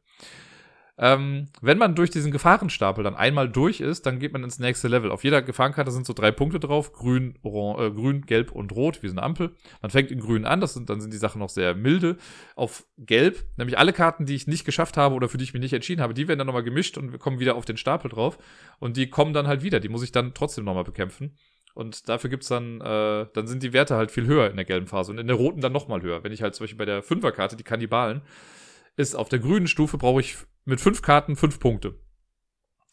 Ähm, 1.02 1.48
wenn 1.62 1.78
man 1.78 1.96
durch 1.96 2.10
diesen 2.10 2.30
Gefahrenstapel 2.30 3.06
dann 3.06 3.16
einmal 3.16 3.48
durch 3.48 3.80
ist, 3.80 4.06
dann 4.06 4.20
geht 4.20 4.34
man 4.34 4.44
ins 4.44 4.60
nächste 4.60 4.90
Level. 4.90 5.12
Auf 5.12 5.24
jeder 5.24 5.42
Gefahrenkarte 5.42 5.92
sind 5.92 6.06
so 6.06 6.12
drei 6.12 6.32
Punkte 6.32 6.60
drauf: 6.60 6.92
Grün, 6.92 7.40
Oran 7.42 7.86
äh, 7.86 7.92
Grün, 7.92 8.26
Gelb 8.26 8.52
und 8.52 8.74
Rot, 8.74 9.02
wie 9.02 9.08
so 9.08 9.14
eine 9.14 9.24
Ampel. 9.24 9.56
Man 9.82 9.92
fängt 9.92 10.12
in 10.12 10.20
Grün 10.20 10.44
an, 10.44 10.60
das 10.60 10.74
sind, 10.74 10.90
dann 10.90 11.00
sind 11.00 11.14
die 11.14 11.18
Sachen 11.18 11.40
noch 11.40 11.48
sehr 11.48 11.74
milde. 11.74 12.18
Auf 12.56 12.86
Gelb, 12.98 13.46
nämlich 13.56 13.78
alle 13.78 13.94
Karten, 13.94 14.26
die 14.26 14.36
ich 14.36 14.46
nicht 14.46 14.66
geschafft 14.66 14.98
habe 14.98 15.16
oder 15.16 15.30
für 15.30 15.38
die 15.38 15.46
ich 15.46 15.54
mich 15.54 15.62
nicht 15.62 15.74
entschieden 15.74 16.02
habe, 16.02 16.14
die 16.14 16.28
werden 16.28 16.40
dann 16.40 16.48
nochmal 16.48 16.64
gemischt 16.64 16.98
und 16.98 17.18
kommen 17.18 17.40
wieder 17.40 17.56
auf 17.56 17.64
den 17.64 17.78
Stapel 17.78 18.12
drauf. 18.12 18.38
Und 18.80 18.98
die 18.98 19.10
kommen 19.10 19.32
dann 19.32 19.48
halt 19.48 19.64
wieder. 19.64 19.80
Die 19.80 19.90
muss 19.90 20.04
ich 20.04 20.12
dann 20.12 20.34
trotzdem 20.34 20.66
nochmal 20.66 20.84
bekämpfen. 20.84 21.38
Und 21.76 22.10
dafür 22.10 22.30
gibt's 22.30 22.50
dann, 22.50 22.82
äh, 22.82 23.26
dann 23.34 23.48
sind 23.48 23.64
die 23.64 23.72
Werte 23.72 23.96
halt 23.96 24.12
viel 24.12 24.26
höher 24.26 24.50
in 24.50 24.58
der 24.58 24.66
gelben 24.66 24.88
Phase 24.88 25.14
und 25.14 25.18
in 25.18 25.28
der 25.28 25.38
roten 25.38 25.62
dann 25.62 25.72
nochmal 25.72 26.02
höher. 26.02 26.26
Wenn 26.26 26.34
ich 26.34 26.42
halt 26.42 26.56
zum 26.56 26.66
Beispiel 26.66 26.78
bei 26.78 26.84
der 26.84 27.04
Fünferkarte, 27.04 27.56
die 27.56 27.64
Kannibalen, 27.64 28.22
ist 28.98 29.16
auf 29.16 29.30
der 29.30 29.40
grünen 29.40 29.68
Stufe 29.68 29.98
brauche 29.98 30.20
ich 30.20 30.36
mit 30.70 30.80
fünf 30.80 31.02
Karten 31.02 31.36
fünf 31.36 31.60
Punkte. 31.60 32.00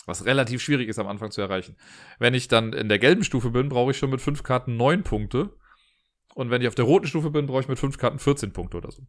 Was 0.06 0.24
relativ 0.24 0.62
schwierig 0.62 0.88
ist 0.88 0.98
am 0.98 1.08
Anfang 1.08 1.30
zu 1.30 1.40
erreichen. 1.40 1.76
Wenn 2.18 2.34
ich 2.34 2.48
dann 2.48 2.72
in 2.72 2.88
der 2.88 2.98
gelben 2.98 3.24
Stufe 3.24 3.50
bin, 3.50 3.68
brauche 3.68 3.90
ich 3.90 3.98
schon 3.98 4.10
mit 4.10 4.20
fünf 4.20 4.42
Karten 4.42 4.76
neun 4.76 5.02
Punkte. 5.02 5.56
Und 6.34 6.50
wenn 6.50 6.62
ich 6.62 6.68
auf 6.68 6.74
der 6.74 6.84
roten 6.84 7.06
Stufe 7.06 7.30
bin, 7.30 7.46
brauche 7.46 7.60
ich 7.60 7.68
mit 7.68 7.78
fünf 7.78 7.98
Karten 7.98 8.18
14 8.18 8.52
Punkte 8.52 8.76
oder 8.76 8.90
so. 8.92 9.02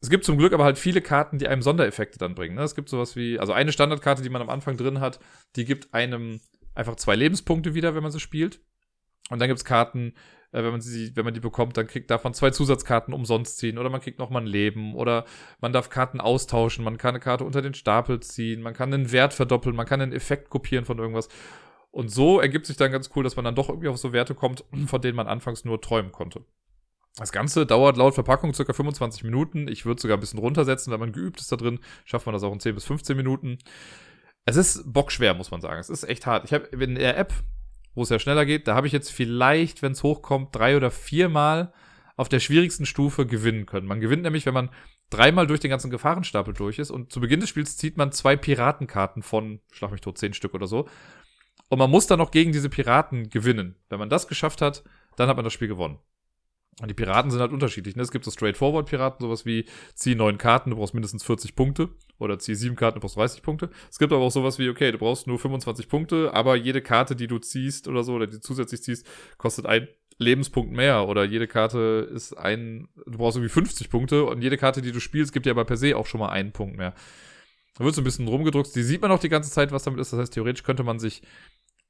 Es 0.00 0.10
gibt 0.10 0.24
zum 0.24 0.36
Glück 0.36 0.52
aber 0.52 0.64
halt 0.64 0.78
viele 0.78 1.00
Karten, 1.00 1.38
die 1.38 1.48
einem 1.48 1.62
Sondereffekte 1.62 2.18
dann 2.18 2.34
bringen. 2.34 2.56
Ne? 2.56 2.62
Es 2.62 2.74
gibt 2.74 2.88
sowas 2.88 3.16
wie, 3.16 3.38
also 3.38 3.52
eine 3.52 3.72
Standardkarte, 3.72 4.22
die 4.22 4.28
man 4.28 4.42
am 4.42 4.50
Anfang 4.50 4.76
drin 4.76 5.00
hat, 5.00 5.20
die 5.56 5.64
gibt 5.64 5.94
einem 5.94 6.40
einfach 6.74 6.96
zwei 6.96 7.14
Lebenspunkte 7.14 7.74
wieder, 7.74 7.94
wenn 7.94 8.02
man 8.02 8.12
sie 8.12 8.20
spielt. 8.20 8.60
Und 9.30 9.38
dann 9.38 9.48
gibt 9.48 9.58
es 9.58 9.64
Karten, 9.64 10.14
äh, 10.54 10.62
wenn 10.62 10.70
man 10.70 10.80
sie, 10.80 11.14
wenn 11.16 11.24
man 11.24 11.34
die 11.34 11.40
bekommt, 11.40 11.76
dann 11.76 11.86
kriegt 11.86 12.10
davon 12.10 12.32
zwei 12.32 12.50
Zusatzkarten 12.50 13.12
umsonst 13.12 13.58
ziehen 13.58 13.76
oder 13.76 13.90
man 13.90 14.00
kriegt 14.00 14.20
nochmal 14.20 14.42
ein 14.42 14.46
Leben 14.46 14.94
oder 14.94 15.24
man 15.60 15.72
darf 15.72 15.90
Karten 15.90 16.20
austauschen, 16.20 16.84
man 16.84 16.96
kann 16.96 17.10
eine 17.10 17.20
Karte 17.20 17.44
unter 17.44 17.60
den 17.60 17.74
Stapel 17.74 18.20
ziehen, 18.20 18.62
man 18.62 18.72
kann 18.72 18.94
einen 18.94 19.10
Wert 19.10 19.34
verdoppeln, 19.34 19.74
man 19.74 19.86
kann 19.86 20.00
einen 20.00 20.12
Effekt 20.12 20.50
kopieren 20.50 20.84
von 20.84 20.98
irgendwas. 20.98 21.28
Und 21.90 22.08
so 22.08 22.40
ergibt 22.40 22.66
sich 22.66 22.76
dann 22.76 22.92
ganz 22.92 23.10
cool, 23.14 23.24
dass 23.24 23.36
man 23.36 23.44
dann 23.44 23.54
doch 23.54 23.68
irgendwie 23.68 23.88
auf 23.88 23.98
so 23.98 24.12
Werte 24.12 24.34
kommt, 24.34 24.64
von 24.86 25.00
denen 25.00 25.16
man 25.16 25.26
anfangs 25.26 25.64
nur 25.64 25.80
träumen 25.80 26.12
konnte. 26.12 26.44
Das 27.16 27.30
Ganze 27.30 27.66
dauert 27.66 27.96
laut 27.96 28.14
Verpackung 28.14 28.54
circa 28.54 28.72
25 28.72 29.22
Minuten. 29.22 29.68
Ich 29.68 29.86
würde 29.86 30.00
sogar 30.00 30.16
ein 30.16 30.20
bisschen 30.20 30.40
runtersetzen, 30.40 30.92
wenn 30.92 30.98
man 30.98 31.12
geübt 31.12 31.40
ist 31.40 31.52
da 31.52 31.56
drin. 31.56 31.78
Schafft 32.04 32.26
man 32.26 32.32
das 32.32 32.42
auch 32.42 32.52
in 32.52 32.58
10 32.58 32.74
bis 32.74 32.84
15 32.84 33.16
Minuten. 33.16 33.58
Es 34.46 34.56
ist 34.56 34.92
bockschwer, 34.92 35.34
muss 35.34 35.52
man 35.52 35.60
sagen. 35.60 35.78
Es 35.78 35.90
ist 35.90 36.02
echt 36.02 36.26
hart. 36.26 36.44
Ich 36.44 36.52
habe 36.52 36.66
in 36.66 36.96
der 36.96 37.16
App 37.16 37.32
wo 37.94 38.02
es 38.02 38.08
ja 38.08 38.18
schneller 38.18 38.46
geht. 38.46 38.68
Da 38.68 38.74
habe 38.74 38.86
ich 38.86 38.92
jetzt 38.92 39.10
vielleicht, 39.10 39.82
wenn 39.82 39.92
es 39.92 40.02
hochkommt, 40.02 40.54
drei 40.54 40.76
oder 40.76 40.90
viermal 40.90 41.72
auf 42.16 42.28
der 42.28 42.40
schwierigsten 42.40 42.86
Stufe 42.86 43.26
gewinnen 43.26 43.66
können. 43.66 43.86
Man 43.86 44.00
gewinnt 44.00 44.22
nämlich, 44.22 44.46
wenn 44.46 44.54
man 44.54 44.70
dreimal 45.10 45.46
durch 45.46 45.60
den 45.60 45.70
ganzen 45.70 45.90
Gefahrenstapel 45.90 46.54
durch 46.54 46.78
ist 46.78 46.90
und 46.90 47.12
zu 47.12 47.20
Beginn 47.20 47.40
des 47.40 47.48
Spiels 47.48 47.76
zieht 47.76 47.96
man 47.96 48.12
zwei 48.12 48.36
Piratenkarten 48.36 49.22
von, 49.22 49.60
schlag 49.72 49.90
mich 49.90 50.00
tot, 50.00 50.18
zehn 50.18 50.34
Stück 50.34 50.54
oder 50.54 50.66
so. 50.66 50.88
Und 51.68 51.78
man 51.78 51.90
muss 51.90 52.06
dann 52.06 52.18
noch 52.18 52.30
gegen 52.30 52.52
diese 52.52 52.68
Piraten 52.68 53.30
gewinnen. 53.30 53.76
Wenn 53.88 53.98
man 53.98 54.10
das 54.10 54.28
geschafft 54.28 54.60
hat, 54.60 54.84
dann 55.16 55.28
hat 55.28 55.36
man 55.36 55.44
das 55.44 55.52
Spiel 55.52 55.68
gewonnen. 55.68 55.98
Und 56.80 56.88
die 56.88 56.94
Piraten 56.94 57.30
sind 57.30 57.40
halt 57.40 57.52
unterschiedlich. 57.52 57.96
Ne? 57.96 58.02
Es 58.02 58.10
gibt 58.10 58.24
so 58.24 58.30
Straightforward-Piraten, 58.30 59.24
sowas 59.24 59.46
wie 59.46 59.66
zieh 59.94 60.14
neun 60.14 60.38
Karten, 60.38 60.70
du 60.70 60.76
brauchst 60.76 60.94
mindestens 60.94 61.24
40 61.24 61.54
Punkte. 61.54 61.90
Oder 62.18 62.38
zieh 62.38 62.54
sieben 62.54 62.76
Karten, 62.76 62.96
du 62.96 63.00
brauchst 63.00 63.16
30 63.16 63.42
Punkte. 63.42 63.70
Es 63.90 63.98
gibt 63.98 64.12
aber 64.12 64.22
auch 64.22 64.30
sowas 64.30 64.58
wie, 64.58 64.68
okay, 64.68 64.92
du 64.92 64.98
brauchst 64.98 65.26
nur 65.26 65.38
25 65.38 65.88
Punkte, 65.88 66.32
aber 66.32 66.56
jede 66.56 66.80
Karte, 66.80 67.16
die 67.16 67.26
du 67.26 67.38
ziehst 67.38 67.88
oder 67.88 68.04
so, 68.04 68.14
oder 68.14 68.26
die 68.26 68.36
du 68.36 68.40
zusätzlich 68.40 68.82
ziehst, 68.82 69.06
kostet 69.36 69.66
ein 69.66 69.88
Lebenspunkt 70.18 70.72
mehr. 70.72 71.08
Oder 71.08 71.24
jede 71.24 71.46
Karte 71.46 72.08
ist 72.12 72.34
ein, 72.34 72.88
du 73.06 73.18
brauchst 73.18 73.36
irgendwie 73.36 73.52
50 73.52 73.90
Punkte 73.90 74.24
und 74.24 74.42
jede 74.42 74.56
Karte, 74.56 74.80
die 74.82 74.92
du 74.92 75.00
spielst, 75.00 75.32
gibt 75.32 75.46
dir 75.46 75.50
aber 75.50 75.64
per 75.64 75.76
se 75.76 75.96
auch 75.96 76.06
schon 76.06 76.20
mal 76.20 76.30
einen 76.30 76.52
Punkt 76.52 76.76
mehr. 76.76 76.94
Da 77.76 77.84
wird 77.84 77.94
so 77.94 78.00
ein 78.00 78.04
bisschen 78.04 78.28
rumgedruckt. 78.28 78.74
Die 78.76 78.82
sieht 78.82 79.02
man 79.02 79.10
auch 79.10 79.18
die 79.18 79.28
ganze 79.28 79.50
Zeit, 79.50 79.72
was 79.72 79.82
damit 79.82 80.00
ist. 80.00 80.12
Das 80.12 80.20
heißt, 80.20 80.34
theoretisch 80.34 80.62
könnte 80.62 80.84
man 80.84 81.00
sich 81.00 81.22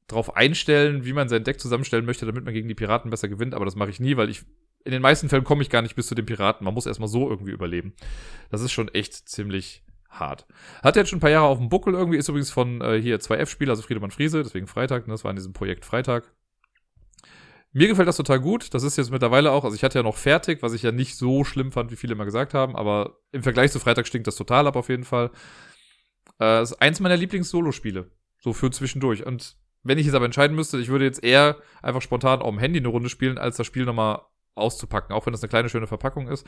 darauf 0.07 0.37
einstellen, 0.37 1.05
wie 1.05 1.13
man 1.13 1.29
sein 1.29 1.45
Deck 1.45 1.61
zusammenstellen 1.61 2.07
möchte, 2.07 2.27
damit 2.27 2.45
man 2.45 2.55
gegen 2.55 2.69
die 2.69 2.75
Piraten 2.75 3.11
besser 3.11 3.29
gewinnt. 3.29 3.55
Aber 3.55 3.65
das 3.67 3.77
mache 3.77 3.91
ich 3.91 4.01
nie, 4.01 4.17
weil 4.17 4.31
ich 4.31 4.43
in 4.85 4.93
den 4.93 5.03
meisten 5.03 5.29
Fällen 5.29 5.45
komme 5.45 5.63
ich 5.63 5.71
gar 5.71 5.83
nicht 5.83 5.97
bis 5.97 6.07
zu 6.07 6.15
den 6.15 6.27
Piraten. 6.27 6.65
Man 6.65 6.75
muss 6.75 6.87
erstmal 6.87 7.09
so 7.09 7.29
irgendwie 7.29 7.53
überleben. 7.53 7.95
Das 8.51 8.63
ist 8.63 8.73
schon 8.73 8.89
echt 8.89 9.29
ziemlich 9.29 9.84
hart. 10.19 10.47
Hat 10.83 10.97
jetzt 10.97 11.11
schon 11.11 11.19
ein 11.19 11.21
paar 11.21 11.31
Jahre 11.31 11.47
auf 11.47 11.59
dem 11.59 11.69
Buckel 11.69 11.95
irgendwie, 11.95 12.19
ist 12.19 12.29
übrigens 12.29 12.51
von 12.51 12.81
äh, 12.81 13.01
hier 13.01 13.21
2F-Spieler, 13.21 13.71
also 13.73 13.83
Friedemann 13.83 14.11
Friese, 14.11 14.43
deswegen 14.43 14.67
Freitag, 14.67 15.07
ne, 15.07 15.15
das 15.15 15.25
war 15.25 15.31
in 15.31 15.37
diesem 15.37 15.53
Projekt 15.53 15.85
Freitag. 15.85 16.33
Mir 17.77 17.89
gefällt 17.89 18.07
das 18.07 18.17
total 18.17 18.39
gut. 18.39 18.73
Das 18.73 18.85
ist 18.85 18.97
jetzt 18.97 19.11
mittlerweile 19.11 19.51
auch, 19.51 19.65
also 19.65 19.75
ich 19.75 19.83
hatte 19.83 19.99
ja 19.99 20.05
noch 20.05 20.17
fertig, 20.17 20.63
was 20.63 20.75
ich 20.75 20.83
ja 20.83 20.93
nicht 20.93 21.17
so 21.17 21.43
schlimm 21.43 21.73
fand, 21.73 21.91
wie 21.91 21.97
viele 21.97 22.15
immer 22.15 22.25
gesagt 22.25 22.55
haben, 22.55 22.77
aber 22.77 23.19
im 23.33 23.43
Vergleich 23.43 23.73
zu 23.73 23.81
Freitag 23.81 24.07
stinkt 24.07 24.29
das 24.29 24.37
total 24.37 24.69
ab 24.69 24.77
auf 24.77 24.89
jeden 24.89 25.03
Fall. 25.03 25.33
Äh, 26.41 26.63
ist 26.63 26.75
eins 26.75 27.01
meiner 27.01 27.17
Lieblings-Solo-Spiele. 27.17 28.13
So 28.39 28.53
für 28.53 28.71
zwischendurch. 28.71 29.27
Und 29.27 29.57
wenn 29.83 29.99
ich 29.99 30.07
jetzt 30.07 30.15
aber 30.15 30.25
entscheiden 30.25 30.55
müsste, 30.55 30.79
ich 30.79 30.89
würde 30.89 31.05
jetzt 31.05 31.25
eher 31.25 31.57
einfach 31.83 32.01
spontan 32.01 32.43
auf 32.43 32.51
dem 32.51 32.61
Handy 32.61 32.79
eine 32.79 32.89
Runde 32.89 33.09
spielen, 33.09 33.39
als 33.39 33.57
das 33.57 33.67
Spiel 33.67 33.85
nochmal 33.85 34.21
auszupacken, 34.55 35.15
auch 35.15 35.27
wenn 35.27 35.33
das 35.33 35.43
eine 35.43 35.51
kleine 35.51 35.69
schöne 35.69 35.89
Verpackung 35.89 36.29
ist. 36.29 36.47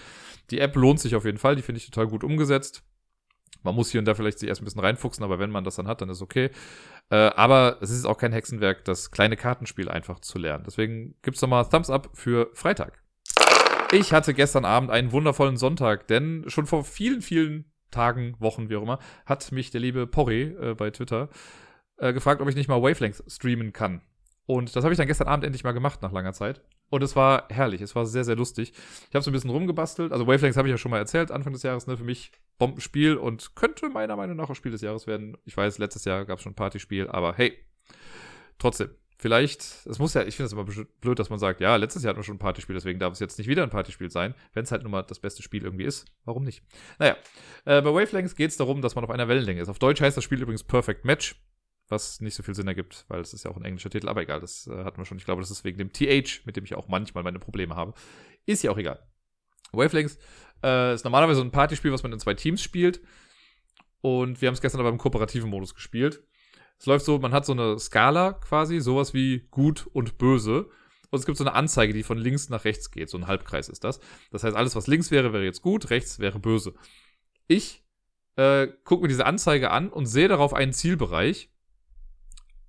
Die 0.51 0.61
App 0.61 0.77
lohnt 0.77 1.01
sich 1.01 1.17
auf 1.17 1.25
jeden 1.25 1.39
Fall, 1.39 1.57
die 1.57 1.63
finde 1.63 1.81
ich 1.81 1.91
total 1.91 2.07
gut 2.07 2.23
umgesetzt. 2.23 2.85
Man 3.63 3.75
muss 3.75 3.91
hier 3.91 4.01
und 4.01 4.05
da 4.07 4.15
vielleicht 4.15 4.39
sich 4.39 4.49
erst 4.49 4.63
ein 4.63 4.65
bisschen 4.65 4.81
reinfuchsen, 4.81 5.25
aber 5.25 5.39
wenn 5.39 5.51
man 5.51 5.65
das 5.65 5.77
dann 5.77 5.89
hat, 5.89 6.01
dann 6.01 6.09
ist 6.09 6.23
okay. 6.23 6.51
Äh, 7.11 7.17
aber 7.17 7.79
es 7.81 7.91
ist 7.91 8.05
auch 8.05 8.19
kein 8.19 8.33
Hexenwerk, 8.33 8.85
das 8.85 9.11
kleine 9.11 9.37
Kartenspiel 9.37 9.89
einfach 9.89 10.21
zu 10.21 10.39
lernen. 10.39 10.65
Deswegen 10.67 11.15
gibt's 11.23 11.43
nochmal 11.43 11.69
Thumbs 11.69 11.91
up 11.91 12.11
für 12.15 12.51
Freitag. 12.55 13.03
Ich 13.93 14.13
hatte 14.13 14.35
gestern 14.35 14.65
Abend 14.65 14.91
einen 14.91 15.13
wundervollen 15.13 15.57
Sonntag, 15.57 16.09
denn 16.09 16.45
schon 16.49 16.67
vor 16.67 16.85
vielen, 16.85 17.23
vielen 17.23 17.71
Tagen, 17.93 18.35
Wochen, 18.41 18.69
wie 18.69 18.77
auch 18.77 18.83
immer, 18.83 18.99
hat 19.27 19.53
mich 19.53 19.71
der 19.71 19.81
liebe 19.81 20.07
Porri 20.07 20.55
äh, 20.61 20.75
bei 20.75 20.91
Twitter 20.91 21.29
äh, 21.99 22.13
gefragt, 22.13 22.41
ob 22.41 22.49
ich 22.49 22.57
nicht 22.57 22.69
mal 22.69 22.83
Wavelength 22.83 23.23
streamen 23.29 23.73
kann. 23.73 24.03
Und 24.47 24.75
das 24.77 24.85
habe 24.85 24.93
ich 24.93 24.99
dann 24.99 25.09
gestern 25.09 25.27
Abend 25.27 25.45
endlich 25.45 25.65
mal 25.65 25.73
gemacht 25.73 26.03
nach 26.03 26.13
langer 26.13 26.33
Zeit. 26.33 26.63
Und 26.89 27.03
es 27.03 27.17
war 27.17 27.49
herrlich, 27.51 27.81
es 27.81 27.97
war 27.97 28.07
sehr, 28.07 28.25
sehr 28.25 28.37
lustig. 28.37 28.73
Ich 29.09 29.15
habe 29.15 29.23
so 29.23 29.31
ein 29.31 29.33
bisschen 29.33 29.51
rumgebastelt. 29.51 30.13
Also 30.13 30.27
Wavelengths 30.27 30.57
habe 30.57 30.69
ich 30.69 30.73
ja 30.73 30.79
schon 30.79 30.93
mal 30.93 30.99
erzählt, 30.99 31.33
Anfang 31.33 31.53
des 31.53 31.65
Jahres, 31.65 31.89
ne, 31.89 31.97
für 31.97 32.05
mich 32.05 32.31
Bombenspiel 32.59 33.17
und 33.17 33.57
könnte 33.57 33.89
meiner 33.89 34.15
Meinung 34.15 34.37
nach 34.37 34.49
auch 34.49 34.55
Spiel 34.55 34.71
des 34.73 34.83
Jahres 34.83 35.09
werden. 35.09 35.37
Ich 35.45 35.57
weiß, 35.57 35.79
letztes 35.79 36.05
Jahr 36.05 36.25
gab 36.25 36.39
es 36.39 36.45
schon 36.45 36.53
ein 36.53 36.57
Partyspiel, 36.57 37.09
aber 37.09 37.35
hey, 37.35 37.59
trotzdem. 38.59 38.91
Vielleicht, 39.19 39.63
es 39.87 39.99
muss 39.99 40.13
ja, 40.13 40.25
ich 40.25 40.37
finde 40.37 40.47
es 40.49 40.53
immer 40.53 40.67
blöd, 41.01 41.19
dass 41.19 41.31
man 41.31 41.39
sagt, 41.39 41.63
ja, 41.63 41.77
letztes 41.77 42.03
Jahr 42.03 42.11
hatten 42.11 42.19
wir 42.19 42.25
schon 42.25 42.35
ein 42.35 42.39
Partyspiel, 42.39 42.75
deswegen 42.75 42.99
darf 42.99 43.15
es 43.15 43.19
jetzt 43.19 43.39
nicht 43.39 43.49
wieder 43.49 43.63
ein 43.63 43.71
Partyspiel 43.71 44.11
sein. 44.11 44.35
Wenn 44.53 44.65
es 44.65 44.73
halt 44.73 44.83
nun 44.83 44.93
mal 44.93 45.03
das 45.03 45.21
beste 45.21 45.43
Spiel 45.43 45.65
irgendwie 45.65 45.85
ist, 45.85 46.05
warum 46.27 46.45
nicht? 46.45 46.63
Naja, 46.99 47.17
äh, 47.65 47.81
bei 47.81 47.95
Wavelengths 47.95 48.37
geht 48.37 48.51
es 48.51 48.59
darum, 48.59 48.83
dass 48.83 48.95
man 48.95 49.05
auf 49.05 49.11
einer 49.11 49.27
Wellenlänge 49.27 49.63
ist. 49.63 49.71
Auf 49.71 49.79
Deutsch 49.79 50.03
heißt 50.03 50.19
das 50.19 50.23
Spiel 50.23 50.43
übrigens 50.43 50.65
Perfect 50.65 51.07
Match 51.07 51.35
was 51.89 52.21
nicht 52.21 52.35
so 52.35 52.43
viel 52.43 52.55
Sinn 52.55 52.67
ergibt, 52.67 53.05
weil 53.09 53.21
es 53.21 53.33
ist 53.33 53.45
ja 53.45 53.51
auch 53.51 53.57
ein 53.57 53.65
englischer 53.65 53.91
Titel, 53.91 54.09
aber 54.09 54.23
egal, 54.23 54.41
das 54.41 54.67
äh, 54.67 54.85
hatten 54.85 54.99
wir 54.99 55.05
schon. 55.05 55.19
Ich 55.19 55.25
glaube, 55.25 55.41
das 55.41 55.51
ist 55.51 55.65
wegen 55.65 55.79
dem 55.79 55.93
TH, 55.93 56.45
mit 56.45 56.57
dem 56.57 56.65
ich 56.65 56.75
auch 56.75 56.89
manchmal 56.89 57.25
meine 57.25 57.39
Probleme 57.39 57.77
habe. 57.77 57.95
Ist 58.45 58.63
ja 58.63 58.71
auch 58.71 58.79
egal. 58.79 59.07
Wavelengths 59.73 60.19
äh, 60.63 60.95
ist 60.95 61.05
normalerweise 61.05 61.41
ein 61.41 61.51
Partyspiel, 61.51 61.93
was 61.93 62.03
man 62.03 62.13
in 62.13 62.19
zwei 62.19 62.35
Teams 62.35 62.63
spielt. 62.63 63.01
Und 64.01 64.41
wir 64.41 64.49
haben 64.49 64.55
es 64.55 64.61
gestern 64.61 64.81
aber 64.81 64.91
im 64.91 64.99
kooperativen 64.99 65.51
Modus 65.51 65.75
gespielt. 65.75 66.23
Es 66.79 66.87
läuft 66.87 67.05
so, 67.05 67.19
man 67.19 67.33
hat 67.33 67.47
so 67.47 67.53
eine 67.53 67.79
Skala 67.79 68.35
quasi, 68.35 68.81
sowas 68.81 69.15
wie 69.15 69.47
gut 69.51 69.87
und 69.93 70.19
böse. 70.19 70.69
Und 71.11 71.19
es 71.21 71.27
gibt 71.27 71.39
so 71.39 71.45
eine 71.45 71.55
Anzeige, 71.55 71.93
die 71.93 72.03
von 72.03 72.19
links 72.19 72.49
nach 72.49 72.65
rechts 72.65 72.91
geht. 72.91 73.09
So 73.09 73.17
ein 73.17 73.27
Halbkreis 73.27 73.69
ist 73.69 73.85
das. 73.85 74.01
Das 74.31 74.45
heißt, 74.45 74.57
alles, 74.57 74.77
was 74.77 74.87
links 74.87 75.11
wäre, 75.11 75.33
wäre 75.33 75.45
jetzt 75.45 75.63
gut, 75.63 75.91
rechts 75.91 76.19
wäre 76.19 76.39
böse. 76.39 76.75
Ich 77.47 77.85
äh, 78.37 78.69
gucke 78.85 79.03
mir 79.03 79.09
diese 79.09 79.25
Anzeige 79.25 79.71
an 79.71 79.89
und 79.89 80.07
sehe 80.07 80.29
darauf 80.29 80.53
einen 80.53 80.73
Zielbereich 80.73 81.51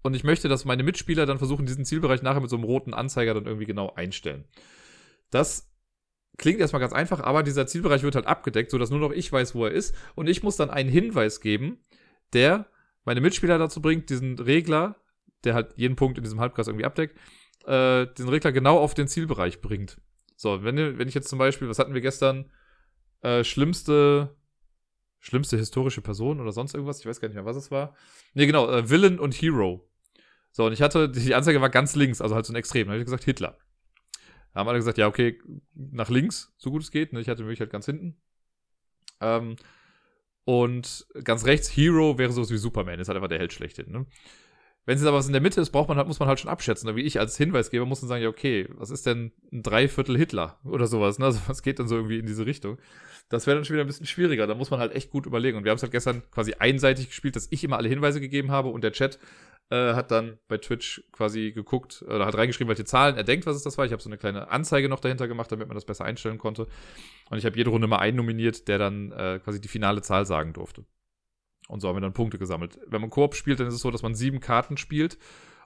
und 0.08 0.15
ich 0.15 0.24
möchte, 0.24 0.48
dass 0.48 0.65
meine 0.65 0.84
Mitspieler 0.84 1.26
dann 1.26 1.38
versuchen, 1.38 1.65
diesen 1.65 1.86
Zielbereich 1.86 2.22
nachher 2.22 2.41
mit 2.41 2.50
so 2.50 2.56
einem 2.56 2.65
roten 2.65 2.93
Anzeiger 2.93 3.34
dann 3.34 3.46
irgendwie 3.46 3.65
genau 3.65 3.93
einstellen. 3.93 4.46
Das 5.30 5.70
klingt 6.38 6.60
erstmal 6.60 6.80
ganz 6.80 6.93
einfach, 6.93 7.20
aber 7.20 7.43
dieser 7.43 7.67
Zielbereich 7.67 8.04
wird 8.04 8.15
halt 8.15 8.26
abgedeckt, 8.26 8.72
sodass 8.72 8.89
nur 8.89 9.00
noch 9.00 9.12
ich 9.12 9.32
weiß, 9.32 9.54
wo 9.54 9.65
er 9.65 9.72
ist. 9.72 9.93
Und 10.15 10.28
ich 10.28 10.43
muss 10.43 10.56
dann 10.56 10.70
einen 10.70 10.89
Hinweis 10.89 11.41
geben, 11.41 11.80
der 12.34 12.67
meine 13.06 13.22
Mitspieler 13.22 13.58
dazu 13.58 13.82
bringt, 13.82 14.10
diesen 14.10 14.39
Regler, 14.39 14.96
der 15.43 15.54
halt 15.54 15.74
jeden 15.76 15.96
Punkt 15.96 16.17
in 16.17 16.24
diesem 16.24 16.39
Halbkreis 16.39 16.67
irgendwie 16.67 16.86
abdeckt, 16.86 17.17
äh, 17.65 18.08
den 18.08 18.30
Regler 18.30 18.52
genau 18.52 18.80
auf 18.80 18.93
den 18.93 19.08
Zielbereich 19.08 19.62
bringt. 19.62 20.00
So, 20.36 20.63
wenn, 20.63 20.98
wenn 20.98 21.08
ich 21.08 21.15
jetzt 21.15 21.30
zum 21.30 21.39
Beispiel, 21.39 21.70
was 21.70 21.80
hatten 21.80 21.93
wir 21.93 22.02
gestern? 22.02 22.52
Äh, 23.22 23.43
schlimmste 23.43 24.38
schlimmste 25.20 25.58
historische 25.58 26.02
Person 26.02 26.39
oder 26.39 26.52
sonst 26.52 26.74
irgendwas. 26.74 27.00
Ich 27.00 27.06
weiß 27.06 27.20
gar 27.20 27.28
nicht 27.28 27.36
mehr, 27.36 27.46
was 27.46 27.58
es 27.58 27.72
war. 27.72 27.96
Nee, 28.34 28.46
genau, 28.46 28.70
äh, 28.70 28.89
Villain 28.89 29.20
und 29.20 29.34
Hero. 29.34 29.89
So, 30.58 30.65
und 30.65 30.74
ich 30.74 30.82
hatte, 30.82 31.08
die 31.08 31.36
Anzeige 31.36 31.62
war 31.62 31.70
ganz 31.70 31.96
links, 31.96 32.20
also 32.20 32.34
halt 32.34 32.48
so 32.48 32.52
ein 32.52 32.56
Extrem. 32.56 32.88
Da 32.88 32.93
habe 32.93 33.00
ich 33.00 33.06
gesagt, 33.06 33.26
Hitler. 33.26 33.60
Da 34.56 34.60
haben 34.60 34.67
alle 34.67 34.80
gesagt, 34.80 34.98
ja, 34.98 35.06
okay, 35.06 35.39
nach 35.76 36.10
links, 36.10 36.52
so 36.58 36.72
gut 36.72 36.82
es 36.82 36.89
geht. 36.89 37.13
Ne? 37.13 37.20
Ich 37.20 37.30
hatte 37.30 37.43
mich 37.43 37.60
halt 37.60 37.70
ganz 37.70 37.86
hinten. 37.86 38.20
Ähm, 39.22 39.56
und 40.46 41.06
ganz 41.24 41.46
rechts, 41.46 41.70
Hero 41.70 42.17
wäre 42.17 42.32
sowas 42.32 42.50
wie 42.50 42.58
Superman, 42.58 43.00
ist 43.00 43.08
halt 43.08 43.17
einfach 43.17 43.30
der 43.30 43.38
Held 43.38 43.54
schlechthin. 43.54 43.91
Ne? 43.91 44.08
Wenn 44.88 44.97
es 44.97 45.04
aber 45.04 45.17
was 45.17 45.28
in 45.28 45.34
der 45.34 45.41
Mitte 45.41 45.60
ist, 45.60 45.71
braucht 45.71 45.89
man 45.89 45.97
halt, 45.97 46.08
muss 46.08 46.21
man 46.21 46.30
halt 46.30 46.39
schon 46.39 46.50
abschätzen. 46.50 46.95
Wie 46.95 47.02
ich 47.02 47.19
als 47.19 47.36
Hinweisgeber 47.36 47.86
muss 47.86 48.00
dann 48.00 48.08
sagen, 48.08 48.23
ja, 48.23 48.30
okay, 48.30 48.69
was 48.78 48.89
ist 48.89 49.06
denn 49.06 49.34
ein 49.52 49.62
Dreiviertel 49.62 50.17
Hitler 50.17 50.62
oder 50.63 50.88
sowas? 50.88 51.19
Ne? 51.19 51.26
Also 51.26 51.41
was 51.47 51.62
geht 51.62 51.80
dann 51.80 51.89
so 51.89 51.97
irgendwie 51.97 52.19
in 52.19 52.26
diese 52.26 52.45
Richtung? 52.45 52.78
Das 53.28 53.47
wäre 53.47 53.58
dann 53.58 53.65
schon 53.65 53.73
wieder 53.73 53.84
ein 53.84 53.88
bisschen 53.88 54.06
schwieriger. 54.06 54.47
Da 54.47 54.56
muss 54.56 54.71
man 54.71 54.80
halt 54.80 54.95
echt 54.95 55.10
gut 55.10 55.26
überlegen. 55.26 55.58
Und 55.58 55.65
wir 55.65 55.71
haben 55.71 55.76
es 55.76 55.82
halt 55.82 55.91
gestern 55.91 56.23
quasi 56.32 56.54
einseitig 56.58 57.10
gespielt, 57.10 57.36
dass 57.36 57.50
ich 57.52 57.65
immer 57.65 57.76
alle 57.76 57.89
Hinweise 57.89 58.21
gegeben 58.21 58.50
habe 58.52 58.69
und 58.69 58.82
der 58.82 58.93
Chat 58.93 59.19
äh, 59.71 59.93
hat 59.93 60.10
dann 60.10 60.38
bei 60.47 60.58
Twitch 60.58 61.04
quasi 61.12 61.52
geguckt 61.52 62.06
oder 62.08 62.26
hat 62.26 62.38
reingeschrieben, 62.38 62.69
welche 62.69 62.86
Zahlen 62.86 63.17
er 63.17 63.26
denkt, 63.26 63.45
was 63.45 63.58
es 63.58 63.63
das 63.63 63.78
war. 63.78 63.86
Ich 63.86 63.91
habe 63.91 64.02
so 64.02 64.08
eine 64.08 64.17
kleine 64.17 64.50
Anzeige 64.52 64.88
noch 64.88 65.02
dahinter 65.02 65.28
gemacht, 65.28 65.52
damit 65.52 65.67
man 65.67 65.76
das 65.76 65.84
besser 65.84 66.06
einstellen 66.06 66.38
konnte. 66.38 66.65
Und 67.30 67.38
ich 67.38 67.45
habe 67.45 67.58
jede 67.58 67.71
Runde 67.71 67.88
mal 67.88 68.00
einen 68.00 68.15
nominiert, 68.15 68.69
der 68.69 68.78
dann 68.78 69.12
äh, 69.12 69.41
quasi 69.43 69.60
die 69.60 69.67
finale 69.67 70.02
Zahl 70.02 70.26
sagen 70.26 70.54
durfte. 70.54 70.86
Und 71.67 71.82
so 71.82 71.88
haben 71.88 71.97
wir 71.97 72.01
dann 72.01 72.13
Punkte 72.13 72.38
gesammelt. 72.38 72.80
Wenn 72.88 73.01
man 73.01 73.10
Koop 73.10 73.36
spielt, 73.36 73.60
dann 73.60 73.67
ist 73.67 73.73
es 73.73 73.82
so, 73.82 73.91
dass 73.91 74.01
man 74.01 74.15
sieben 74.15 74.39
Karten 74.39 74.77
spielt 74.77 75.17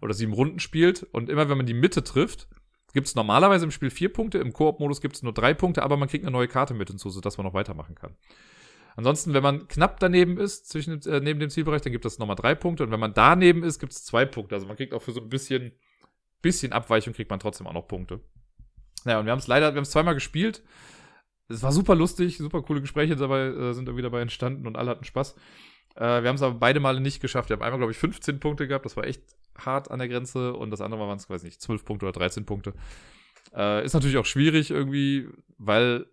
oder 0.02 0.14
sieben 0.14 0.34
Runden 0.34 0.60
spielt. 0.60 1.04
Und 1.12 1.30
immer 1.30 1.48
wenn 1.50 1.58
man 1.58 1.68
die 1.68 1.76
Mitte 1.76 2.04
trifft, 2.04 2.48
gibt 2.94 3.08
es 3.08 3.16
normalerweise 3.16 3.66
im 3.66 3.72
Spiel 3.72 3.92
vier 3.92 4.12
Punkte. 4.12 4.40
Im 4.40 4.52
Koop-Modus 4.52 5.02
gibt 5.02 5.16
es 5.16 5.24
nur 5.24 5.34
drei 5.34 5.54
Punkte, 5.54 5.84
aber 5.84 5.98
man 5.98 6.10
kriegt 6.10 6.26
eine 6.26 6.32
neue 6.32 6.48
Karte 6.48 6.74
mit 6.74 6.90
hinzu, 6.90 7.10
sodass 7.10 7.38
man 7.38 7.46
noch 7.46 7.54
weitermachen 7.54 7.96
kann. 7.96 8.16
Ansonsten, 8.96 9.34
wenn 9.34 9.44
man 9.44 9.68
knapp 9.68 10.00
daneben 10.00 10.38
ist, 10.38 10.68
zwischen, 10.68 11.02
äh, 11.04 11.22
neben 11.22 11.40
dem 11.40 11.50
Zielbereich, 11.50 11.82
dann 11.82 11.94
gibt 11.94 12.06
es 12.06 12.20
nochmal 12.20 12.36
drei 12.36 12.56
Punkte. 12.56 12.84
Und 12.84 12.92
wenn 12.92 13.00
man 13.00 13.14
daneben 13.14 13.64
ist, 13.64 13.80
gibt 13.80 13.94
es 13.94 14.04
zwei 14.04 14.26
Punkte. 14.26 14.56
Also 14.56 14.68
man 14.68 14.76
kriegt 14.76 14.94
auch 14.94 15.02
für 15.02 15.12
so 15.12 15.22
ein 15.22 15.30
bisschen, 15.30 15.72
bisschen 16.42 16.74
Abweichung, 16.74 17.14
kriegt 17.14 17.30
man 17.30 17.40
trotzdem 17.40 17.68
auch 17.68 17.74
noch 17.74 17.88
Punkte. 17.88 18.20
Naja, 19.06 19.20
und 19.20 19.26
wir 19.26 19.32
haben 19.32 19.40
es 19.40 19.48
leider, 19.48 19.72
wir 19.72 19.78
haben 19.78 19.84
es 19.84 19.92
zweimal 19.92 20.14
gespielt. 20.14 20.64
Es 21.48 21.64
war 21.64 21.72
super 21.72 21.96
lustig, 21.96 22.38
super 22.38 22.62
coole 22.62 22.82
Gespräche 22.82 23.16
dabei, 23.16 23.48
äh, 23.48 23.74
sind 23.74 23.88
irgendwie 23.88 24.04
dabei 24.04 24.22
entstanden 24.22 24.68
und 24.68 24.78
alle 24.78 24.92
hatten 24.92 25.04
Spaß. 25.04 25.36
Äh, 25.96 26.22
wir 26.22 26.30
haben 26.30 26.36
es 26.36 26.42
aber 26.42 26.56
beide 26.56 26.80
Male 26.80 27.02
nicht 27.02 27.22
geschafft. 27.22 27.50
Wir 27.50 27.56
haben 27.56 27.64
einmal, 27.64 27.80
glaube 27.80 27.92
ich, 27.92 27.98
15 27.98 28.40
Punkte 28.40 28.68
gehabt. 28.68 28.86
Das 28.86 28.98
war 28.98 29.06
echt 29.06 29.24
hart 29.58 29.92
an 29.92 30.00
der 30.00 30.08
Grenze. 30.08 30.54
Und 30.54 30.72
das 30.72 30.82
andere 30.82 31.00
Mal 31.00 31.08
waren 31.08 31.18
es, 31.18 31.30
weiß 31.30 31.44
nicht, 31.44 31.62
12 31.62 31.86
Punkte 31.86 32.06
oder 32.06 32.14
13 32.20 32.46
Punkte. 32.46 32.74
Äh, 33.54 33.86
ist 33.86 33.94
natürlich 33.94 34.18
auch 34.18 34.26
schwierig 34.26 34.72
irgendwie, 34.72 35.28
weil 35.58 36.06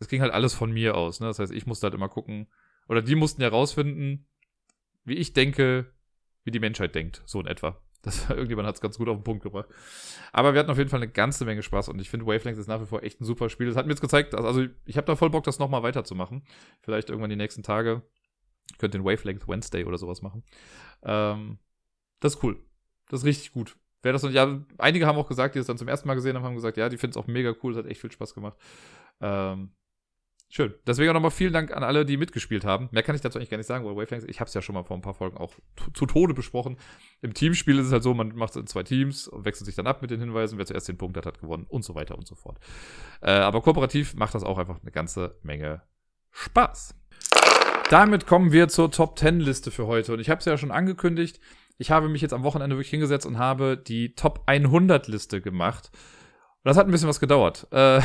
es 0.00 0.08
ging 0.08 0.20
halt 0.22 0.32
alles 0.32 0.54
von 0.54 0.72
mir 0.72 0.96
aus. 0.96 1.20
Ne? 1.20 1.26
Das 1.26 1.38
heißt, 1.38 1.52
ich 1.52 1.66
musste 1.66 1.86
halt 1.86 1.94
immer 1.94 2.08
gucken, 2.08 2.48
oder 2.88 3.02
die 3.02 3.14
mussten 3.14 3.42
ja 3.42 3.48
rausfinden, 3.48 4.26
wie 5.04 5.14
ich 5.14 5.32
denke, 5.32 5.92
wie 6.44 6.50
die 6.50 6.58
Menschheit 6.58 6.94
denkt, 6.94 7.22
so 7.26 7.40
in 7.40 7.46
etwa. 7.46 7.80
Das, 8.02 8.30
irgendjemand 8.30 8.66
hat 8.66 8.76
es 8.76 8.80
ganz 8.80 8.96
gut 8.96 9.10
auf 9.10 9.18
den 9.18 9.24
Punkt 9.24 9.42
gebracht. 9.42 9.68
Aber 10.32 10.54
wir 10.54 10.60
hatten 10.60 10.70
auf 10.70 10.78
jeden 10.78 10.88
Fall 10.88 11.02
eine 11.02 11.12
ganze 11.12 11.44
Menge 11.44 11.62
Spaß 11.62 11.90
und 11.90 12.00
ich 12.00 12.08
finde 12.08 12.24
Wavelengths 12.24 12.58
ist 12.58 12.66
nach 12.66 12.80
wie 12.80 12.86
vor 12.86 13.02
echt 13.02 13.20
ein 13.20 13.26
super 13.26 13.50
Spiel. 13.50 13.66
Das 13.66 13.76
hat 13.76 13.84
mir 13.84 13.92
jetzt 13.92 14.00
gezeigt, 14.00 14.34
also 14.34 14.64
ich 14.86 14.96
habe 14.96 15.06
da 15.06 15.16
voll 15.16 15.28
Bock, 15.28 15.44
das 15.44 15.58
nochmal 15.58 15.82
weiterzumachen. 15.82 16.42
Vielleicht 16.80 17.10
irgendwann 17.10 17.28
die 17.28 17.36
nächsten 17.36 17.62
Tage. 17.62 18.00
Ich 18.70 18.78
könnte 18.78 18.98
den 18.98 19.04
Wavelength 19.04 19.48
Wednesday 19.48 19.84
oder 19.84 19.98
sowas 19.98 20.22
machen. 20.22 20.42
Ähm, 21.02 21.58
das 22.20 22.34
ist 22.34 22.42
cool. 22.42 22.62
Das 23.08 23.20
ist 23.20 23.26
richtig 23.26 23.52
gut. 23.52 23.76
Wer 24.02 24.12
das 24.12 24.24
und 24.24 24.32
ja, 24.32 24.60
einige 24.78 25.06
haben 25.06 25.18
auch 25.18 25.28
gesagt, 25.28 25.54
die 25.54 25.58
es 25.58 25.66
dann 25.66 25.76
zum 25.76 25.88
ersten 25.88 26.08
Mal 26.08 26.14
gesehen 26.14 26.36
haben, 26.36 26.44
haben 26.44 26.54
gesagt, 26.54 26.76
ja, 26.76 26.88
die 26.88 26.96
finden 26.96 27.18
es 27.18 27.22
auch 27.22 27.26
mega 27.26 27.54
cool, 27.62 27.72
es 27.72 27.78
hat 27.78 27.86
echt 27.86 28.00
viel 28.00 28.10
Spaß 28.10 28.34
gemacht. 28.34 28.56
Ähm, 29.20 29.72
schön. 30.48 30.72
Deswegen 30.86 31.10
auch 31.10 31.14
nochmal 31.14 31.30
vielen 31.30 31.52
Dank 31.52 31.70
an 31.76 31.82
alle, 31.82 32.06
die 32.06 32.16
mitgespielt 32.16 32.64
haben. 32.64 32.88
Mehr 32.92 33.02
kann 33.02 33.14
ich 33.14 33.20
dazu 33.20 33.38
eigentlich 33.38 33.50
gar 33.50 33.58
nicht 33.58 33.66
sagen, 33.66 33.84
weil 33.84 33.96
Wavelengths, 33.96 34.26
ich 34.26 34.40
habe 34.40 34.48
es 34.48 34.54
ja 34.54 34.62
schon 34.62 34.74
mal 34.74 34.84
vor 34.84 34.96
ein 34.96 35.02
paar 35.02 35.12
Folgen 35.12 35.36
auch 35.36 35.52
zu 35.92 36.06
Tode 36.06 36.32
besprochen. 36.32 36.78
Im 37.20 37.34
Teamspiel 37.34 37.78
ist 37.78 37.86
es 37.86 37.92
halt 37.92 38.02
so, 38.02 38.14
man 38.14 38.34
macht 38.34 38.52
es 38.52 38.56
in 38.56 38.66
zwei 38.66 38.84
Teams 38.84 39.28
und 39.28 39.44
wechselt 39.44 39.66
sich 39.66 39.74
dann 39.74 39.86
ab 39.86 40.00
mit 40.00 40.10
den 40.10 40.20
Hinweisen. 40.20 40.56
Wer 40.56 40.64
zuerst 40.64 40.88
den 40.88 40.96
Punkt 40.96 41.18
hat, 41.18 41.26
hat 41.26 41.40
gewonnen 41.40 41.66
und 41.68 41.84
so 41.84 41.94
weiter 41.94 42.16
und 42.16 42.26
so 42.26 42.34
fort. 42.34 42.58
Äh, 43.20 43.32
aber 43.32 43.60
kooperativ 43.60 44.14
macht 44.14 44.34
das 44.34 44.44
auch 44.44 44.56
einfach 44.56 44.80
eine 44.80 44.92
ganze 44.92 45.36
Menge 45.42 45.82
Spaß. 46.30 46.94
Damit 47.90 48.24
kommen 48.24 48.52
wir 48.52 48.68
zur 48.68 48.92
Top 48.92 49.18
10 49.18 49.40
Liste 49.40 49.72
für 49.72 49.88
heute. 49.88 50.12
Und 50.12 50.20
ich 50.20 50.30
habe 50.30 50.38
es 50.38 50.44
ja 50.44 50.56
schon 50.56 50.70
angekündigt. 50.70 51.40
Ich 51.76 51.90
habe 51.90 52.08
mich 52.08 52.22
jetzt 52.22 52.32
am 52.32 52.44
Wochenende 52.44 52.76
wirklich 52.76 52.90
hingesetzt 52.90 53.26
und 53.26 53.36
habe 53.36 53.76
die 53.76 54.14
Top 54.14 54.44
100 54.46 55.08
Liste 55.08 55.40
gemacht. 55.40 55.90
Und 55.92 56.68
das 56.68 56.76
hat 56.76 56.86
ein 56.86 56.92
bisschen 56.92 57.08
was 57.08 57.18
gedauert. 57.18 57.66
Äh, 57.72 58.00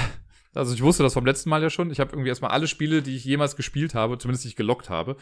also 0.55 0.73
ich 0.73 0.81
wusste 0.81 1.03
das 1.03 1.13
vom 1.13 1.27
letzten 1.27 1.51
Mal 1.51 1.61
ja 1.61 1.69
schon. 1.69 1.91
Ich 1.91 1.99
habe 1.99 2.13
irgendwie 2.13 2.29
erstmal 2.29 2.49
alle 2.49 2.65
Spiele, 2.65 3.03
die 3.03 3.15
ich 3.15 3.25
jemals 3.25 3.55
gespielt 3.55 3.93
habe, 3.93 4.17
zumindest 4.17 4.45
die 4.45 4.47
ich 4.47 4.55
gelockt 4.55 4.89
habe, 4.89 5.17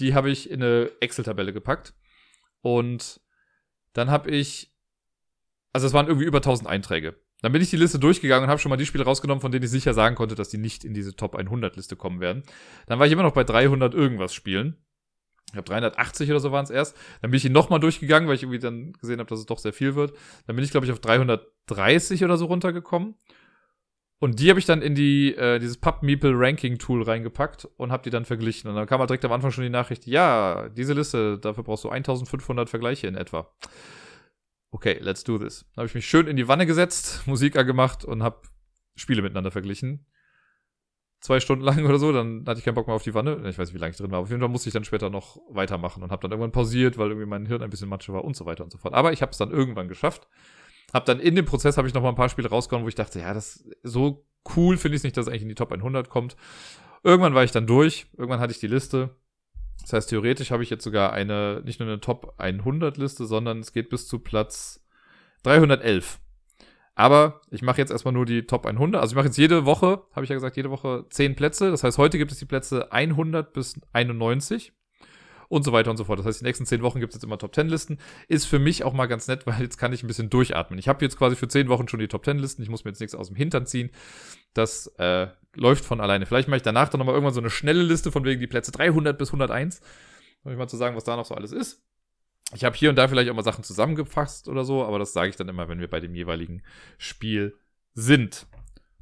die 0.00 0.12
habe 0.12 0.28
ich 0.28 0.50
in 0.50 0.60
eine 0.60 0.90
Excel-Tabelle 0.98 1.52
gepackt. 1.52 1.94
Und 2.62 3.20
dann 3.92 4.10
habe 4.10 4.28
ich, 4.32 4.74
also 5.72 5.86
es 5.86 5.92
waren 5.92 6.08
irgendwie 6.08 6.26
über 6.26 6.38
1000 6.38 6.68
Einträge. 6.68 7.14
Dann 7.42 7.52
bin 7.52 7.62
ich 7.62 7.70
die 7.70 7.76
Liste 7.76 7.98
durchgegangen 7.98 8.44
und 8.44 8.50
habe 8.50 8.60
schon 8.60 8.70
mal 8.70 8.76
die 8.76 8.86
Spiele 8.86 9.04
rausgenommen, 9.04 9.40
von 9.40 9.52
denen 9.52 9.64
ich 9.64 9.70
sicher 9.70 9.94
sagen 9.94 10.14
konnte, 10.14 10.34
dass 10.34 10.48
die 10.48 10.58
nicht 10.58 10.84
in 10.84 10.94
diese 10.94 11.16
Top 11.16 11.34
100 11.34 11.76
Liste 11.76 11.96
kommen 11.96 12.20
werden. 12.20 12.42
Dann 12.86 12.98
war 12.98 13.06
ich 13.06 13.12
immer 13.12 13.22
noch 13.22 13.32
bei 13.32 13.44
300 13.44 13.94
irgendwas 13.94 14.34
Spielen. 14.34 14.76
Ich 15.50 15.56
habe 15.56 15.64
380 15.64 16.30
oder 16.30 16.40
so 16.40 16.52
waren 16.52 16.64
es 16.64 16.70
erst. 16.70 16.96
Dann 17.22 17.30
bin 17.30 17.38
ich 17.38 17.44
ihn 17.44 17.52
nochmal 17.52 17.80
durchgegangen, 17.80 18.28
weil 18.28 18.36
ich 18.36 18.42
irgendwie 18.42 18.60
dann 18.60 18.92
gesehen 18.92 19.18
habe, 19.18 19.28
dass 19.28 19.40
es 19.40 19.46
doch 19.46 19.58
sehr 19.58 19.72
viel 19.72 19.94
wird. 19.96 20.16
Dann 20.46 20.54
bin 20.56 20.64
ich, 20.64 20.70
glaube 20.70 20.86
ich, 20.86 20.92
auf 20.92 21.00
330 21.00 22.24
oder 22.24 22.36
so 22.36 22.46
runtergekommen. 22.46 23.14
Und 24.20 24.38
die 24.38 24.50
habe 24.50 24.60
ich 24.60 24.66
dann 24.66 24.82
in 24.82 24.94
die 24.94 25.34
äh, 25.34 25.58
dieses 25.58 25.78
PubMeeple 25.78 26.32
Ranking 26.34 26.78
Tool 26.78 27.02
reingepackt 27.02 27.66
und 27.78 27.90
habe 27.90 28.02
die 28.02 28.10
dann 28.10 28.26
verglichen. 28.26 28.68
Und 28.68 28.76
dann 28.76 28.86
kam 28.86 29.00
halt 29.00 29.08
direkt 29.08 29.24
am 29.24 29.32
Anfang 29.32 29.50
schon 29.50 29.64
die 29.64 29.70
Nachricht, 29.70 30.06
ja, 30.06 30.68
diese 30.68 30.92
Liste, 30.92 31.38
dafür 31.38 31.64
brauchst 31.64 31.84
du 31.84 31.88
1500 31.88 32.68
Vergleiche 32.68 33.06
in 33.06 33.14
etwa. 33.14 33.50
Okay, 34.70 34.98
let's 35.00 35.24
do 35.24 35.38
this. 35.38 35.64
Habe 35.76 35.86
ich 35.86 35.94
mich 35.94 36.06
schön 36.06 36.26
in 36.26 36.36
die 36.36 36.46
Wanne 36.46 36.66
gesetzt, 36.66 37.26
Musik 37.26 37.56
angemacht 37.56 38.04
und 38.04 38.22
habe 38.22 38.42
Spiele 38.94 39.22
miteinander 39.22 39.50
verglichen. 39.50 40.06
Zwei 41.20 41.40
Stunden 41.40 41.64
lang 41.64 41.84
oder 41.86 41.98
so, 41.98 42.12
dann 42.12 42.44
hatte 42.46 42.58
ich 42.58 42.64
keinen 42.64 42.74
Bock 42.74 42.86
mehr 42.86 42.96
auf 42.96 43.02
die 43.02 43.14
Wanne. 43.14 43.36
Ich 43.48 43.58
weiß 43.58 43.68
nicht, 43.68 43.74
wie 43.74 43.78
lange 43.78 43.90
ich 43.90 43.96
drin 43.96 44.10
war. 44.10 44.20
Auf 44.20 44.30
jeden 44.30 44.40
Fall 44.40 44.48
musste 44.48 44.68
ich 44.68 44.72
dann 44.72 44.84
später 44.84 45.10
noch 45.10 45.38
weitermachen 45.50 46.02
und 46.02 46.10
habe 46.10 46.22
dann 46.22 46.30
irgendwann 46.30 46.52
pausiert, 46.52 46.98
weil 46.98 47.08
irgendwie 47.08 47.26
mein 47.26 47.46
Hirn 47.46 47.62
ein 47.62 47.70
bisschen 47.70 47.88
Matsche 47.88 48.12
war 48.12 48.24
und 48.24 48.36
so 48.36 48.46
weiter 48.46 48.62
und 48.62 48.70
so 48.70 48.78
fort. 48.78 48.94
Aber 48.94 49.12
ich 49.12 49.22
habe 49.22 49.32
es 49.32 49.38
dann 49.38 49.50
irgendwann 49.50 49.88
geschafft. 49.88 50.28
Hab 50.92 51.04
dann 51.04 51.20
in 51.20 51.34
dem 51.34 51.44
Prozess 51.44 51.76
habe 51.76 51.88
ich 51.88 51.94
noch 51.94 52.02
mal 52.02 52.08
ein 52.08 52.14
paar 52.14 52.28
Spiele 52.28 52.48
rausgehauen, 52.48 52.84
wo 52.84 52.88
ich 52.88 52.94
dachte, 52.94 53.20
ja, 53.20 53.34
das 53.34 53.64
so 53.82 54.26
cool 54.56 54.76
finde 54.76 54.96
ich 54.96 55.02
nicht, 55.02 55.16
dass 55.16 55.26
es 55.26 55.28
eigentlich 55.28 55.42
in 55.42 55.48
die 55.48 55.54
Top 55.54 55.72
100 55.72 56.08
kommt. 56.08 56.36
Irgendwann 57.02 57.34
war 57.34 57.44
ich 57.44 57.52
dann 57.52 57.66
durch. 57.66 58.06
Irgendwann 58.16 58.40
hatte 58.40 58.52
ich 58.52 58.60
die 58.60 58.66
Liste. 58.66 59.16
Das 59.82 59.92
heißt, 59.92 60.10
theoretisch 60.10 60.50
habe 60.50 60.62
ich 60.62 60.70
jetzt 60.70 60.84
sogar 60.84 61.12
eine, 61.12 61.62
nicht 61.64 61.80
nur 61.80 61.88
eine 61.88 62.00
Top 62.00 62.34
100 62.38 62.96
Liste, 62.96 63.26
sondern 63.26 63.60
es 63.60 63.72
geht 63.72 63.90
bis 63.90 64.06
zu 64.06 64.18
Platz 64.18 64.84
311. 65.42 66.20
Aber 66.94 67.40
ich 67.50 67.62
mache 67.62 67.78
jetzt 67.78 67.90
erstmal 67.90 68.12
nur 68.12 68.26
die 68.26 68.46
Top 68.46 68.66
100. 68.66 69.00
Also 69.00 69.12
ich 69.12 69.16
mache 69.16 69.26
jetzt 69.26 69.38
jede 69.38 69.64
Woche, 69.64 70.02
habe 70.12 70.24
ich 70.24 70.28
ja 70.28 70.36
gesagt, 70.36 70.56
jede 70.56 70.70
Woche 70.70 71.06
10 71.08 71.34
Plätze. 71.34 71.70
Das 71.70 71.82
heißt, 71.82 71.98
heute 71.98 72.18
gibt 72.18 72.32
es 72.32 72.38
die 72.38 72.44
Plätze 72.44 72.92
100 72.92 73.52
bis 73.52 73.80
91 73.92 74.72
und 75.48 75.64
so 75.64 75.72
weiter 75.72 75.90
und 75.90 75.96
so 75.96 76.04
fort. 76.04 76.18
Das 76.18 76.26
heißt, 76.26 76.40
die 76.40 76.44
nächsten 76.44 76.64
zehn 76.64 76.82
Wochen 76.82 77.00
gibt 77.00 77.12
es 77.12 77.16
jetzt 77.16 77.24
immer 77.24 77.36
Top 77.38 77.54
10 77.54 77.68
Listen. 77.68 77.98
Ist 78.28 78.44
für 78.44 78.58
mich 78.58 78.84
auch 78.84 78.92
mal 78.92 79.06
ganz 79.06 79.26
nett, 79.28 79.46
weil 79.46 79.60
jetzt 79.60 79.78
kann 79.78 79.92
ich 79.92 80.02
ein 80.02 80.06
bisschen 80.06 80.30
durchatmen. 80.30 80.78
Ich 80.78 80.88
habe 80.88 81.04
jetzt 81.04 81.18
quasi 81.18 81.36
für 81.36 81.48
zehn 81.48 81.68
Wochen 81.68 81.88
schon 81.88 82.00
die 82.00 82.08
Top 82.08 82.24
10 82.24 82.38
Listen. 82.38 82.62
Ich 82.62 82.68
muss 82.68 82.84
mir 82.84 82.90
jetzt 82.90 83.00
nichts 83.00 83.14
aus 83.14 83.26
dem 83.26 83.36
Hintern 83.36 83.66
ziehen. 83.66 83.90
Das 84.54 84.86
äh, 84.98 85.26
läuft 85.54 85.84
von 85.84 86.00
alleine. 86.00 86.26
Vielleicht 86.26 86.48
mache 86.48 86.58
ich 86.58 86.62
danach 86.62 86.88
dann 86.88 86.98
nochmal 86.98 87.14
irgendwann 87.14 87.34
so 87.34 87.40
eine 87.40 87.50
schnelle 87.50 87.82
Liste 87.82 88.12
von 88.12 88.24
wegen 88.24 88.40
die 88.40 88.46
Plätze 88.46 88.72
300 88.72 89.18
bis 89.18 89.28
101. 89.28 89.80
Um 90.44 90.52
ich 90.52 90.58
mal 90.58 90.68
zu 90.68 90.76
sagen, 90.76 90.96
was 90.96 91.04
da 91.04 91.16
noch 91.16 91.26
so 91.26 91.34
alles 91.34 91.52
ist. 91.52 91.82
Ich 92.54 92.64
habe 92.64 92.76
hier 92.76 92.90
und 92.90 92.96
da 92.96 93.06
vielleicht 93.06 93.30
auch 93.30 93.34
mal 93.34 93.44
Sachen 93.44 93.64
zusammengefasst 93.64 94.48
oder 94.48 94.64
so, 94.64 94.84
aber 94.84 94.98
das 94.98 95.12
sage 95.12 95.28
ich 95.28 95.36
dann 95.36 95.48
immer, 95.48 95.68
wenn 95.68 95.80
wir 95.80 95.88
bei 95.88 96.00
dem 96.00 96.14
jeweiligen 96.14 96.62
Spiel 96.98 97.56
sind. 97.94 98.46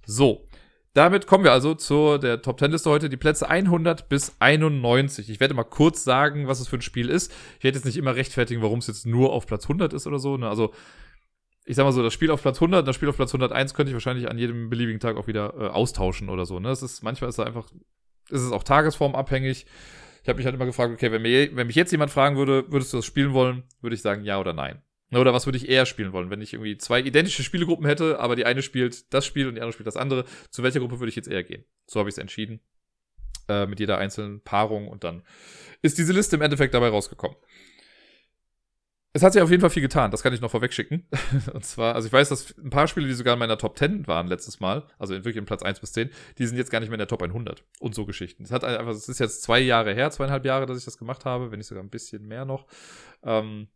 So, 0.04 0.46
damit 0.94 1.26
kommen 1.26 1.44
wir 1.44 1.52
also 1.52 1.74
zu 1.74 2.18
der 2.18 2.42
Top 2.42 2.58
10 2.58 2.72
Liste 2.72 2.90
heute, 2.90 3.08
die 3.08 3.16
Plätze 3.16 3.48
100 3.48 4.08
bis 4.08 4.34
91. 4.40 5.30
Ich 5.30 5.40
werde 5.40 5.54
mal 5.54 5.64
kurz 5.64 6.04
sagen, 6.04 6.48
was 6.48 6.60
es 6.60 6.68
für 6.68 6.76
ein 6.76 6.82
Spiel 6.82 7.08
ist. 7.08 7.32
Ich 7.58 7.64
werde 7.64 7.78
jetzt 7.78 7.84
nicht 7.84 7.96
immer 7.96 8.16
rechtfertigen, 8.16 8.62
warum 8.62 8.80
es 8.80 8.86
jetzt 8.86 9.06
nur 9.06 9.32
auf 9.32 9.46
Platz 9.46 9.64
100 9.64 9.92
ist 9.92 10.06
oder 10.06 10.18
so. 10.18 10.36
Ne? 10.36 10.48
Also, 10.48 10.74
ich 11.68 11.76
sag 11.76 11.84
mal 11.84 11.92
so, 11.92 12.02
das 12.02 12.14
Spiel 12.14 12.30
auf 12.30 12.40
Platz 12.40 12.56
100 12.56 12.80
und 12.80 12.86
das 12.86 12.96
Spiel 12.96 13.10
auf 13.10 13.16
Platz 13.16 13.34
101 13.34 13.74
könnte 13.74 13.90
ich 13.90 13.94
wahrscheinlich 13.94 14.30
an 14.30 14.38
jedem 14.38 14.70
beliebigen 14.70 15.00
Tag 15.00 15.18
auch 15.18 15.26
wieder 15.26 15.52
äh, 15.54 15.66
austauschen 15.66 16.30
oder 16.30 16.46
so. 16.46 16.58
Ne? 16.58 16.68
Das 16.68 16.82
ist, 16.82 17.02
manchmal 17.02 17.28
ist 17.28 17.38
da 17.38 17.42
einfach, 17.42 17.68
ist 18.30 18.40
es 18.40 18.52
auch 18.52 18.64
tagesformabhängig. 18.64 19.66
Ich 20.22 20.28
habe 20.28 20.38
mich 20.38 20.46
halt 20.46 20.54
immer 20.54 20.64
gefragt, 20.64 20.94
okay, 20.94 21.12
wenn, 21.12 21.20
mir, 21.20 21.54
wenn 21.54 21.66
mich 21.66 21.76
jetzt 21.76 21.92
jemand 21.92 22.10
fragen 22.10 22.38
würde, 22.38 22.72
würdest 22.72 22.94
du 22.94 22.96
das 22.96 23.04
spielen 23.04 23.34
wollen, 23.34 23.64
würde 23.82 23.94
ich 23.94 24.00
sagen 24.00 24.24
ja 24.24 24.40
oder 24.40 24.54
nein. 24.54 24.80
Oder 25.12 25.34
was 25.34 25.46
würde 25.46 25.58
ich 25.58 25.68
eher 25.68 25.84
spielen 25.84 26.12
wollen, 26.14 26.30
wenn 26.30 26.40
ich 26.40 26.54
irgendwie 26.54 26.78
zwei 26.78 27.00
identische 27.00 27.42
Spielegruppen 27.42 27.84
hätte, 27.84 28.18
aber 28.18 28.34
die 28.34 28.46
eine 28.46 28.62
spielt 28.62 29.12
das 29.12 29.26
Spiel 29.26 29.46
und 29.46 29.54
die 29.54 29.60
andere 29.60 29.74
spielt 29.74 29.86
das 29.86 29.96
andere. 29.96 30.24
Zu 30.50 30.62
welcher 30.62 30.80
Gruppe 30.80 31.00
würde 31.00 31.10
ich 31.10 31.16
jetzt 31.16 31.28
eher 31.28 31.44
gehen? 31.44 31.64
So 31.86 32.00
habe 32.00 32.08
ich 32.08 32.14
es 32.14 32.18
entschieden. 32.18 32.60
Äh, 33.48 33.66
mit 33.66 33.78
jeder 33.78 33.98
einzelnen 33.98 34.42
Paarung 34.42 34.88
und 34.88 35.04
dann 35.04 35.22
ist 35.82 35.98
diese 35.98 36.14
Liste 36.14 36.36
im 36.36 36.42
Endeffekt 36.42 36.72
dabei 36.72 36.88
rausgekommen. 36.88 37.36
Es 39.18 39.24
hat 39.24 39.32
sich 39.32 39.42
auf 39.42 39.50
jeden 39.50 39.60
Fall 39.60 39.70
viel 39.70 39.82
getan, 39.82 40.12
das 40.12 40.22
kann 40.22 40.32
ich 40.32 40.40
noch 40.40 40.52
vorweg 40.52 40.72
schicken. 40.72 41.08
und 41.52 41.64
zwar, 41.64 41.96
also 41.96 42.06
ich 42.06 42.12
weiß, 42.12 42.28
dass 42.28 42.56
ein 42.56 42.70
paar 42.70 42.86
Spiele, 42.86 43.08
die 43.08 43.14
sogar 43.14 43.32
in 43.32 43.40
meiner 43.40 43.58
Top 43.58 43.76
10 43.76 44.06
waren 44.06 44.28
letztes 44.28 44.60
Mal, 44.60 44.84
also 44.96 45.12
wirklich 45.12 45.34
in 45.34 45.44
Platz 45.44 45.64
1 45.64 45.80
bis 45.80 45.92
10, 45.92 46.10
die 46.38 46.46
sind 46.46 46.56
jetzt 46.56 46.70
gar 46.70 46.78
nicht 46.78 46.88
mehr 46.88 46.94
in 46.94 47.00
der 47.00 47.08
Top 47.08 47.20
100 47.20 47.64
und 47.80 47.96
so 47.96 48.06
Geschichten. 48.06 48.44
Es 48.44 48.52
hat 48.52 48.62
einfach, 48.62 48.92
es 48.92 49.08
ist 49.08 49.18
jetzt 49.18 49.42
zwei 49.42 49.58
Jahre 49.58 49.92
her, 49.92 50.12
zweieinhalb 50.12 50.44
Jahre, 50.44 50.66
dass 50.66 50.78
ich 50.78 50.84
das 50.84 50.98
gemacht 50.98 51.24
habe, 51.24 51.50
wenn 51.50 51.58
nicht 51.58 51.66
sogar 51.66 51.82
ein 51.82 51.90
bisschen 51.90 52.28
mehr 52.28 52.44
noch. 52.44 52.68
Ähm, 53.24 53.66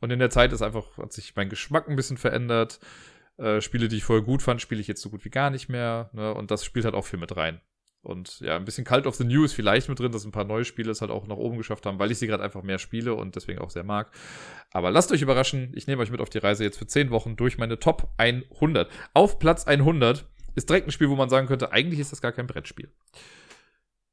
und 0.00 0.12
in 0.12 0.20
der 0.20 0.30
Zeit 0.30 0.52
ist 0.52 0.62
einfach, 0.62 0.96
hat 0.98 1.12
sich 1.12 1.34
mein 1.34 1.48
Geschmack 1.48 1.88
ein 1.88 1.96
bisschen 1.96 2.16
verändert. 2.16 2.78
Äh, 3.38 3.60
Spiele, 3.60 3.88
die 3.88 3.96
ich 3.96 4.04
vorher 4.04 4.24
gut 4.24 4.40
fand, 4.40 4.62
spiele 4.62 4.80
ich 4.80 4.86
jetzt 4.86 5.02
so 5.02 5.10
gut 5.10 5.24
wie 5.24 5.30
gar 5.30 5.50
nicht 5.50 5.68
mehr. 5.68 6.10
Ne? 6.12 6.32
Und 6.32 6.52
das 6.52 6.64
spielt 6.64 6.84
halt 6.84 6.94
auch 6.94 7.06
viel 7.06 7.18
mit 7.18 7.36
rein. 7.36 7.60
Und 8.06 8.38
ja, 8.38 8.54
ein 8.54 8.64
bisschen 8.64 8.84
Cult 8.84 9.04
of 9.08 9.16
the 9.16 9.24
New 9.24 9.42
ist 9.42 9.52
vielleicht 9.52 9.88
mit 9.88 9.98
drin, 9.98 10.12
dass 10.12 10.24
ein 10.24 10.30
paar 10.30 10.44
neue 10.44 10.64
Spiele 10.64 10.92
es 10.92 11.00
halt 11.00 11.10
auch 11.10 11.26
nach 11.26 11.36
oben 11.36 11.56
geschafft 11.56 11.86
haben, 11.86 11.98
weil 11.98 12.12
ich 12.12 12.18
sie 12.18 12.28
gerade 12.28 12.44
einfach 12.44 12.62
mehr 12.62 12.78
spiele 12.78 13.14
und 13.14 13.34
deswegen 13.34 13.58
auch 13.58 13.70
sehr 13.70 13.82
mag. 13.82 14.12
Aber 14.70 14.92
lasst 14.92 15.10
euch 15.10 15.22
überraschen, 15.22 15.72
ich 15.74 15.88
nehme 15.88 16.00
euch 16.00 16.12
mit 16.12 16.20
auf 16.20 16.30
die 16.30 16.38
Reise 16.38 16.62
jetzt 16.62 16.78
für 16.78 16.86
10 16.86 17.10
Wochen 17.10 17.34
durch 17.34 17.58
meine 17.58 17.80
Top 17.80 18.08
100. 18.16 18.88
Auf 19.12 19.40
Platz 19.40 19.66
100 19.66 20.24
ist 20.54 20.70
direkt 20.70 20.86
ein 20.86 20.92
Spiel, 20.92 21.10
wo 21.10 21.16
man 21.16 21.28
sagen 21.28 21.48
könnte, 21.48 21.72
eigentlich 21.72 21.98
ist 21.98 22.12
das 22.12 22.22
gar 22.22 22.30
kein 22.30 22.46
Brettspiel. 22.46 22.92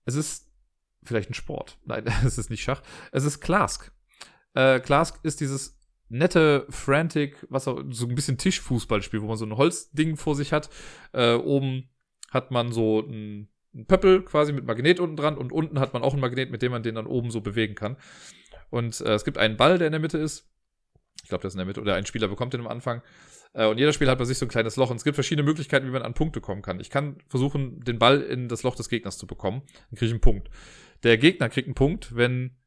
Es 0.05 0.15
ist 0.15 0.49
vielleicht 1.03 1.29
ein 1.29 1.35
Sport. 1.35 1.77
Nein, 1.85 2.05
es 2.25 2.39
ist 2.39 2.49
nicht 2.49 2.63
Schach. 2.63 2.81
Es 3.11 3.25
ist 3.25 3.41
Clask. 3.41 3.91
Äh, 4.55 4.79
Klask 4.79 5.19
ist 5.21 5.39
dieses 5.39 5.79
nette, 6.09 6.65
frantic, 6.69 7.45
was 7.49 7.67
auch 7.67 7.79
so 7.91 8.07
ein 8.07 8.15
bisschen 8.15 8.39
Tischfußballspiel, 8.39 9.21
wo 9.21 9.27
man 9.27 9.37
so 9.37 9.45
ein 9.45 9.55
Holzding 9.55 10.17
vor 10.17 10.35
sich 10.35 10.51
hat. 10.51 10.71
Äh, 11.11 11.35
oben 11.35 11.89
hat 12.31 12.49
man 12.49 12.71
so 12.71 13.01
ein, 13.01 13.52
ein 13.75 13.85
Pöppel 13.85 14.23
quasi 14.23 14.53
mit 14.53 14.65
Magnet 14.65 14.99
unten 14.99 15.15
dran 15.15 15.37
und 15.37 15.51
unten 15.51 15.79
hat 15.79 15.93
man 15.93 16.03
auch 16.03 16.13
ein 16.13 16.19
Magnet, 16.19 16.51
mit 16.51 16.61
dem 16.61 16.71
man 16.71 16.83
den 16.83 16.95
dann 16.95 17.07
oben 17.07 17.31
so 17.31 17.41
bewegen 17.41 17.75
kann. 17.75 17.97
Und 18.69 19.01
äh, 19.01 19.13
es 19.13 19.25
gibt 19.25 19.37
einen 19.37 19.57
Ball, 19.57 19.77
der 19.77 19.87
in 19.87 19.93
der 19.93 19.99
Mitte 19.99 20.17
ist. 20.17 20.49
Ich 21.23 21.29
glaube, 21.29 21.41
der 21.41 21.47
ist 21.47 21.53
in 21.53 21.59
der 21.59 21.65
Mitte. 21.65 21.81
Oder 21.81 21.95
ein 21.95 22.05
Spieler 22.05 22.27
bekommt 22.27 22.53
den 22.53 22.61
am 22.61 22.67
Anfang. 22.67 23.01
Äh, 23.53 23.67
und 23.67 23.77
jeder 23.77 23.93
Spieler 23.93 24.11
hat 24.11 24.19
bei 24.19 24.25
sich 24.25 24.37
so 24.37 24.45
ein 24.45 24.49
kleines 24.49 24.75
Loch. 24.75 24.89
Und 24.89 24.97
es 24.97 25.03
gibt 25.03 25.15
verschiedene 25.15 25.45
Möglichkeiten, 25.45 25.87
wie 25.87 25.91
man 25.91 26.01
an 26.01 26.13
Punkte 26.13 26.41
kommen 26.41 26.61
kann. 26.61 26.79
Ich 26.79 26.89
kann 26.89 27.17
versuchen, 27.27 27.81
den 27.81 27.99
Ball 27.99 28.21
in 28.21 28.49
das 28.49 28.63
Loch 28.63 28.75
des 28.75 28.89
Gegners 28.89 29.17
zu 29.17 29.27
bekommen. 29.27 29.61
Dann 29.89 29.97
kriege 29.97 30.07
ich 30.07 30.11
einen 30.11 30.21
Punkt. 30.21 30.49
Der 31.03 31.17
Gegner 31.17 31.49
kriegt 31.49 31.67
einen 31.67 31.75
Punkt, 31.75 32.15
wenn 32.15 32.57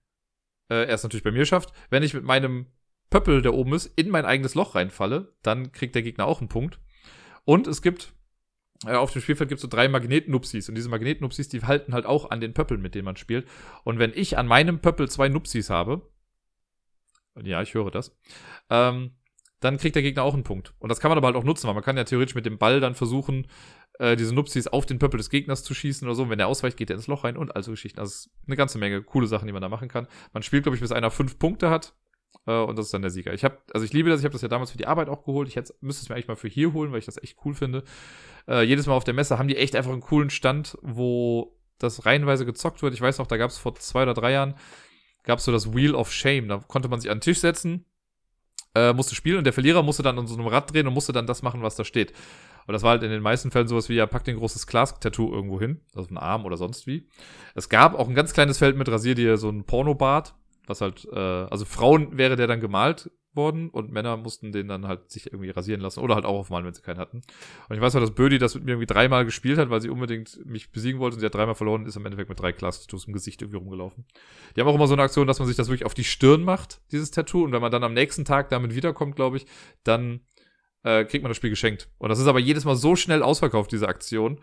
äh, 0.69 0.87
er 0.87 0.95
es 0.95 1.03
natürlich 1.03 1.25
bei 1.25 1.33
mir 1.33 1.47
schafft. 1.47 1.73
Wenn 1.91 2.03
ich 2.03 2.15
mit 2.15 2.25
meinem 2.25 2.67
Pöppel, 3.11 3.43
der 3.43 3.55
oben 3.55 3.75
ist, 3.75 3.87
in 3.97 4.09
mein 4.09 4.25
eigenes 4.25 4.55
Loch 4.55 4.75
reinfalle, 4.75 5.35
dann 5.43 5.73
kriegt 5.73 5.95
der 5.95 6.03
Gegner 6.03 6.27
auch 6.27 6.41
einen 6.41 6.49
Punkt. 6.49 6.81
Und 7.45 7.67
es 7.67 7.83
gibt, 7.83 8.13
auf 8.85 9.13
dem 9.13 9.23
Spielfeld 9.23 9.49
gibt 9.49 9.59
es 9.59 9.63
so 9.63 9.69
drei 9.69 9.89
Magnetnupsis. 9.89 10.69
Und 10.69 10.75
diese 10.75 10.89
Magnetnupsis, 10.89 11.49
die 11.49 11.63
halten 11.63 11.95
halt 11.95 12.07
auch 12.07 12.31
an 12.31 12.41
den 12.41 12.55
Pöppeln, 12.55 12.83
mit 12.83 12.95
denen 12.95 13.05
man 13.05 13.17
spielt. 13.17 13.49
Und 13.85 13.99
wenn 13.99 14.13
ich 14.15 14.39
an 14.39 14.47
meinem 14.47 14.81
Pöppel 14.81 15.09
zwei 15.09 15.29
Nupsis 15.29 15.71
habe, 15.71 16.11
ja, 17.43 17.63
ich 17.63 17.75
höre 17.75 17.91
das, 17.91 18.17
ähm, 18.71 19.13
dann 19.61 19.79
kriegt 19.79 19.97
der 19.97 20.03
Gegner 20.03 20.23
auch 20.23 20.35
einen 20.35 20.45
Punkt. 20.45 20.75
Und 20.79 20.91
das 20.91 21.01
kann 21.01 21.09
man 21.11 21.19
aber 21.19 21.29
halt 21.29 21.37
auch 21.37 21.45
nutzen, 21.45 21.67
weil 21.67 21.75
man 21.75 21.83
kann 21.83 21.97
ja 21.97 22.05
theoretisch 22.05 22.35
mit 22.35 22.47
dem 22.47 22.59
Ball 22.59 22.81
dann 22.81 22.95
versuchen, 22.95 23.47
äh, 23.99 24.17
diese 24.17 24.35
Nupsis 24.35 24.67
auf 24.67 24.85
den 24.85 24.99
Pöppel 24.99 25.19
des 25.19 25.31
Gegners 25.31 25.65
zu 25.65 25.75
schießen 25.75 26.07
oder 26.07 26.15
so. 26.15 26.25
Und 26.25 26.31
wenn 26.31 26.39
der 26.39 26.49
ausweicht, 26.49 26.77
geht 26.77 26.91
er 26.91 26.97
ins 26.97 27.07
Loch 27.07 27.25
rein 27.25 27.37
und 27.37 27.57
also 27.57 27.71
Geschichten. 27.71 27.99
Also 27.99 28.29
eine 28.47 28.57
ganze 28.57 28.79
Menge 28.79 29.03
coole 29.03 29.27
Sachen, 29.27 29.47
die 29.47 29.53
man 29.53 29.63
da 29.63 29.69
machen 29.69 29.89
kann. 29.89 30.07
Man 30.33 30.43
spielt, 30.43 30.65
glaube 30.65 30.77
ich, 30.77 30.83
bis 30.83 30.93
einer 30.93 31.11
fünf 31.11 31.39
Punkte 31.39 31.71
hat. 31.71 31.95
Äh, 32.47 32.59
und 32.59 32.79
das 32.79 32.87
ist 32.87 32.95
dann 32.95 33.03
der 33.03 33.11
Sieger. 33.11 33.33
Ich 33.33 33.45
habe, 33.45 33.59
also 33.73 33.85
ich 33.85 33.93
liebe 33.93 34.11
das, 34.11 34.21
ich 34.21 34.25
habe 34.25 34.33
das 34.33 34.43
ja 34.43 34.49
damals 34.49 34.71
für 34.71 34.79
die 34.79 34.87
Arbeit 34.87 35.09
auch 35.09 35.25
geholt. 35.25 35.49
Ich 35.49 35.57
hätte, 35.57 35.75
müsste 35.81 36.03
es 36.03 36.09
mir 36.09 36.15
eigentlich 36.15 36.29
mal 36.29 36.37
für 36.37 36.49
hier 36.49 36.73
holen, 36.73 36.93
weil 36.93 36.99
ich 36.99 37.07
das 37.07 37.23
echt 37.23 37.39
cool 37.45 37.55
finde. 37.55 37.85
Äh, 38.49 38.63
jedes 38.63 38.87
Mal 38.87 38.95
auf 38.95 39.05
der 39.05 39.15
Messe 39.15 39.39
haben 39.39 39.49
die 39.49 39.57
echt 39.57 39.77
einfach 39.77 39.93
einen 39.93 40.01
coolen 40.01 40.31
Stand, 40.31 40.79
wo 40.83 41.57
das 41.79 42.07
reihenweise 42.07 42.47
gezockt 42.47 42.83
wird. 42.83 42.95
Ich 42.95 43.01
weiß 43.01 43.19
noch, 43.19 43.27
da 43.27 43.37
gab 43.37 43.51
es 43.51 43.59
vor 43.59 43.75
zwei 43.75 44.03
oder 44.03 44.15
drei 44.15 44.33
Jahren, 44.33 44.55
gab 45.25 45.39
es 45.39 45.45
so 45.45 45.53
das 45.53 45.75
Wheel 45.75 45.95
of 45.95 46.13
Shame. 46.13 46.49
Da 46.49 46.59
konnte 46.59 46.89
man 46.89 47.01
sich 47.01 47.11
an 47.11 47.19
den 47.19 47.23
Tisch 47.23 47.41
setzen, 47.41 47.85
äh, 48.75 48.93
musste 48.93 49.15
spielen 49.15 49.39
und 49.39 49.45
der 49.45 49.53
Verlierer 49.53 49.83
musste 49.83 50.03
dann 50.03 50.19
an 50.19 50.27
so 50.27 50.35
einem 50.35 50.47
Rad 50.47 50.73
drehen 50.73 50.87
und 50.87 50.95
musste 50.95 51.13
dann 51.13 51.27
das 51.27 51.43
machen, 51.43 51.63
was 51.63 51.77
da 51.77 51.85
steht. 51.85 52.13
Und 52.67 52.73
das 52.73 52.83
war 52.83 52.91
halt 52.91 53.03
in 53.05 53.11
den 53.11 53.23
meisten 53.23 53.51
Fällen 53.51 53.69
sowas 53.69 53.89
wie, 53.89 53.95
ja, 53.95 54.07
pack 54.07 54.25
den 54.25 54.39
großes 54.39 54.67
Clask-Tattoo 54.67 55.33
irgendwo 55.33 55.61
hin, 55.61 55.81
also 55.95 56.09
ein 56.11 56.19
Arm 56.19 56.45
oder 56.45 56.57
sonst 56.57 56.87
wie. 56.87 57.09
Es 57.55 57.69
gab 57.69 57.95
auch 57.95 58.09
ein 58.09 58.15
ganz 58.15 58.33
kleines 58.33 58.59
Feld 58.59 58.77
mit 58.77 58.89
Rasier, 58.89 59.37
so 59.37 59.49
ein 59.49 59.65
Pornobart, 59.65 60.35
was 60.67 60.81
halt, 60.81 61.07
äh, 61.11 61.17
also 61.17 61.65
Frauen 61.65 62.17
wäre 62.17 62.37
der 62.37 62.47
dann 62.47 62.61
gemalt 62.61 63.11
worden 63.37 63.69
und 63.69 63.93
Männer 63.93 64.17
mussten 64.17 64.51
den 64.51 64.67
dann 64.67 64.89
halt 64.89 65.11
sich 65.11 65.27
irgendwie 65.27 65.51
rasieren 65.51 65.81
lassen 65.81 66.01
oder 66.01 66.15
halt 66.15 66.25
auch 66.25 66.39
aufmalen, 66.39 66.67
wenn 66.67 66.75
sie 66.75 66.83
keinen 66.83 66.99
hatten. 66.99 67.21
Und 67.69 67.77
ich 67.77 67.81
weiß 67.81 67.95
noch, 67.95 68.01
dass 68.01 68.15
Bödi 68.15 68.39
das 68.39 68.55
mit 68.55 68.65
mir 68.65 68.73
irgendwie 68.73 68.87
dreimal 68.87 69.25
gespielt 69.25 69.59
hat, 69.59 69.71
weil 69.71 69.81
sie 69.81 69.91
unbedingt 69.91 70.45
mich 70.47 70.73
besiegen 70.73 71.01
wollte 71.01 71.15
und 71.15 71.21
sie 71.21 71.27
hat 71.27 71.35
dreimal 71.35 71.55
verloren 71.55 71.83
und 71.83 71.89
ist 71.89 71.97
im 71.97 72.07
Endeffekt 72.07 72.29
mit 72.29 72.41
drei 72.41 72.53
Class-Tattoos 72.53 73.05
im 73.05 73.13
Gesicht 73.13 73.43
irgendwie 73.43 73.59
rumgelaufen. 73.59 74.07
Die 74.57 74.61
haben 74.61 74.69
auch 74.69 74.75
immer 74.75 74.89
so 74.89 74.95
eine 74.95 75.03
Aktion, 75.03 75.27
dass 75.27 75.39
man 75.39 75.47
sich 75.47 75.57
das 75.57 75.69
wirklich 75.69 75.85
auf 75.85 75.95
die 75.95 76.05
Stirn 76.05 76.43
macht, 76.43 76.81
dieses 76.93 77.11
Tattoo, 77.11 77.45
und 77.45 77.53
wenn 77.53 77.61
man 77.61 77.71
dann 77.71 77.85
am 77.85 77.93
nächsten 77.95 78.25
Tag 78.25 78.49
damit 78.49 78.75
wiederkommt, 78.75 79.17
glaube 79.17 79.37
ich, 79.37 79.47
dann 79.85 80.21
äh, 80.83 81.05
kriegt 81.05 81.23
man 81.23 81.31
das 81.31 81.37
Spiel 81.37 81.51
geschenkt. 81.51 81.89
Und 81.99 82.09
das 82.09 82.19
ist 82.19 82.27
aber 82.27 82.39
jedes 82.39 82.65
Mal 82.65 82.77
so 82.77 82.97
schnell 82.97 83.23
ausverkauft, 83.23 83.71
diese 83.73 83.89
Aktion. 83.89 84.41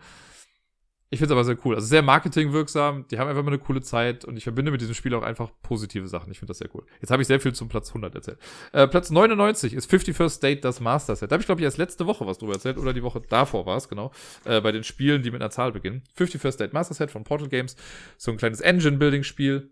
Ich 1.14 1.20
finde 1.20 1.32
es 1.32 1.36
aber 1.36 1.44
sehr 1.44 1.56
cool. 1.64 1.76
Also 1.76 1.86
sehr 1.86 2.02
marketingwirksam. 2.02 3.06
Die 3.08 3.20
haben 3.20 3.28
einfach 3.28 3.44
mal 3.44 3.52
eine 3.52 3.60
coole 3.60 3.80
Zeit 3.80 4.24
und 4.24 4.36
ich 4.36 4.42
verbinde 4.42 4.72
mit 4.72 4.80
diesem 4.80 4.96
Spiel 4.96 5.14
auch 5.14 5.22
einfach 5.22 5.52
positive 5.62 6.08
Sachen. 6.08 6.32
Ich 6.32 6.40
finde 6.40 6.50
das 6.50 6.58
sehr 6.58 6.68
cool. 6.74 6.84
Jetzt 7.00 7.12
habe 7.12 7.22
ich 7.22 7.28
sehr 7.28 7.38
viel 7.38 7.52
zum 7.52 7.68
Platz 7.68 7.90
100 7.90 8.16
erzählt. 8.16 8.38
Äh, 8.72 8.88
Platz 8.88 9.10
99 9.10 9.74
ist 9.74 9.88
51st 9.88 10.28
State 10.28 10.60
das 10.62 10.80
Master 10.80 11.14
Set. 11.14 11.30
Da 11.30 11.34
habe 11.34 11.42
ich, 11.42 11.46
glaube 11.46 11.60
ich, 11.60 11.64
erst 11.66 11.78
letzte 11.78 12.06
Woche 12.06 12.26
was 12.26 12.38
drüber 12.38 12.54
erzählt 12.54 12.78
oder 12.78 12.92
die 12.92 13.04
Woche 13.04 13.22
davor 13.28 13.64
war 13.64 13.76
es, 13.76 13.88
genau. 13.88 14.10
Äh, 14.44 14.60
bei 14.60 14.72
den 14.72 14.82
Spielen, 14.82 15.22
die 15.22 15.30
mit 15.30 15.40
einer 15.40 15.50
Zahl 15.50 15.70
beginnen. 15.70 16.02
51st 16.18 16.50
State 16.50 16.74
Master 16.74 16.94
Set 16.94 17.12
von 17.12 17.22
Portal 17.22 17.48
Games. 17.48 17.76
So 18.16 18.32
ein 18.32 18.36
kleines 18.36 18.60
Engine-Building-Spiel. 18.60 19.70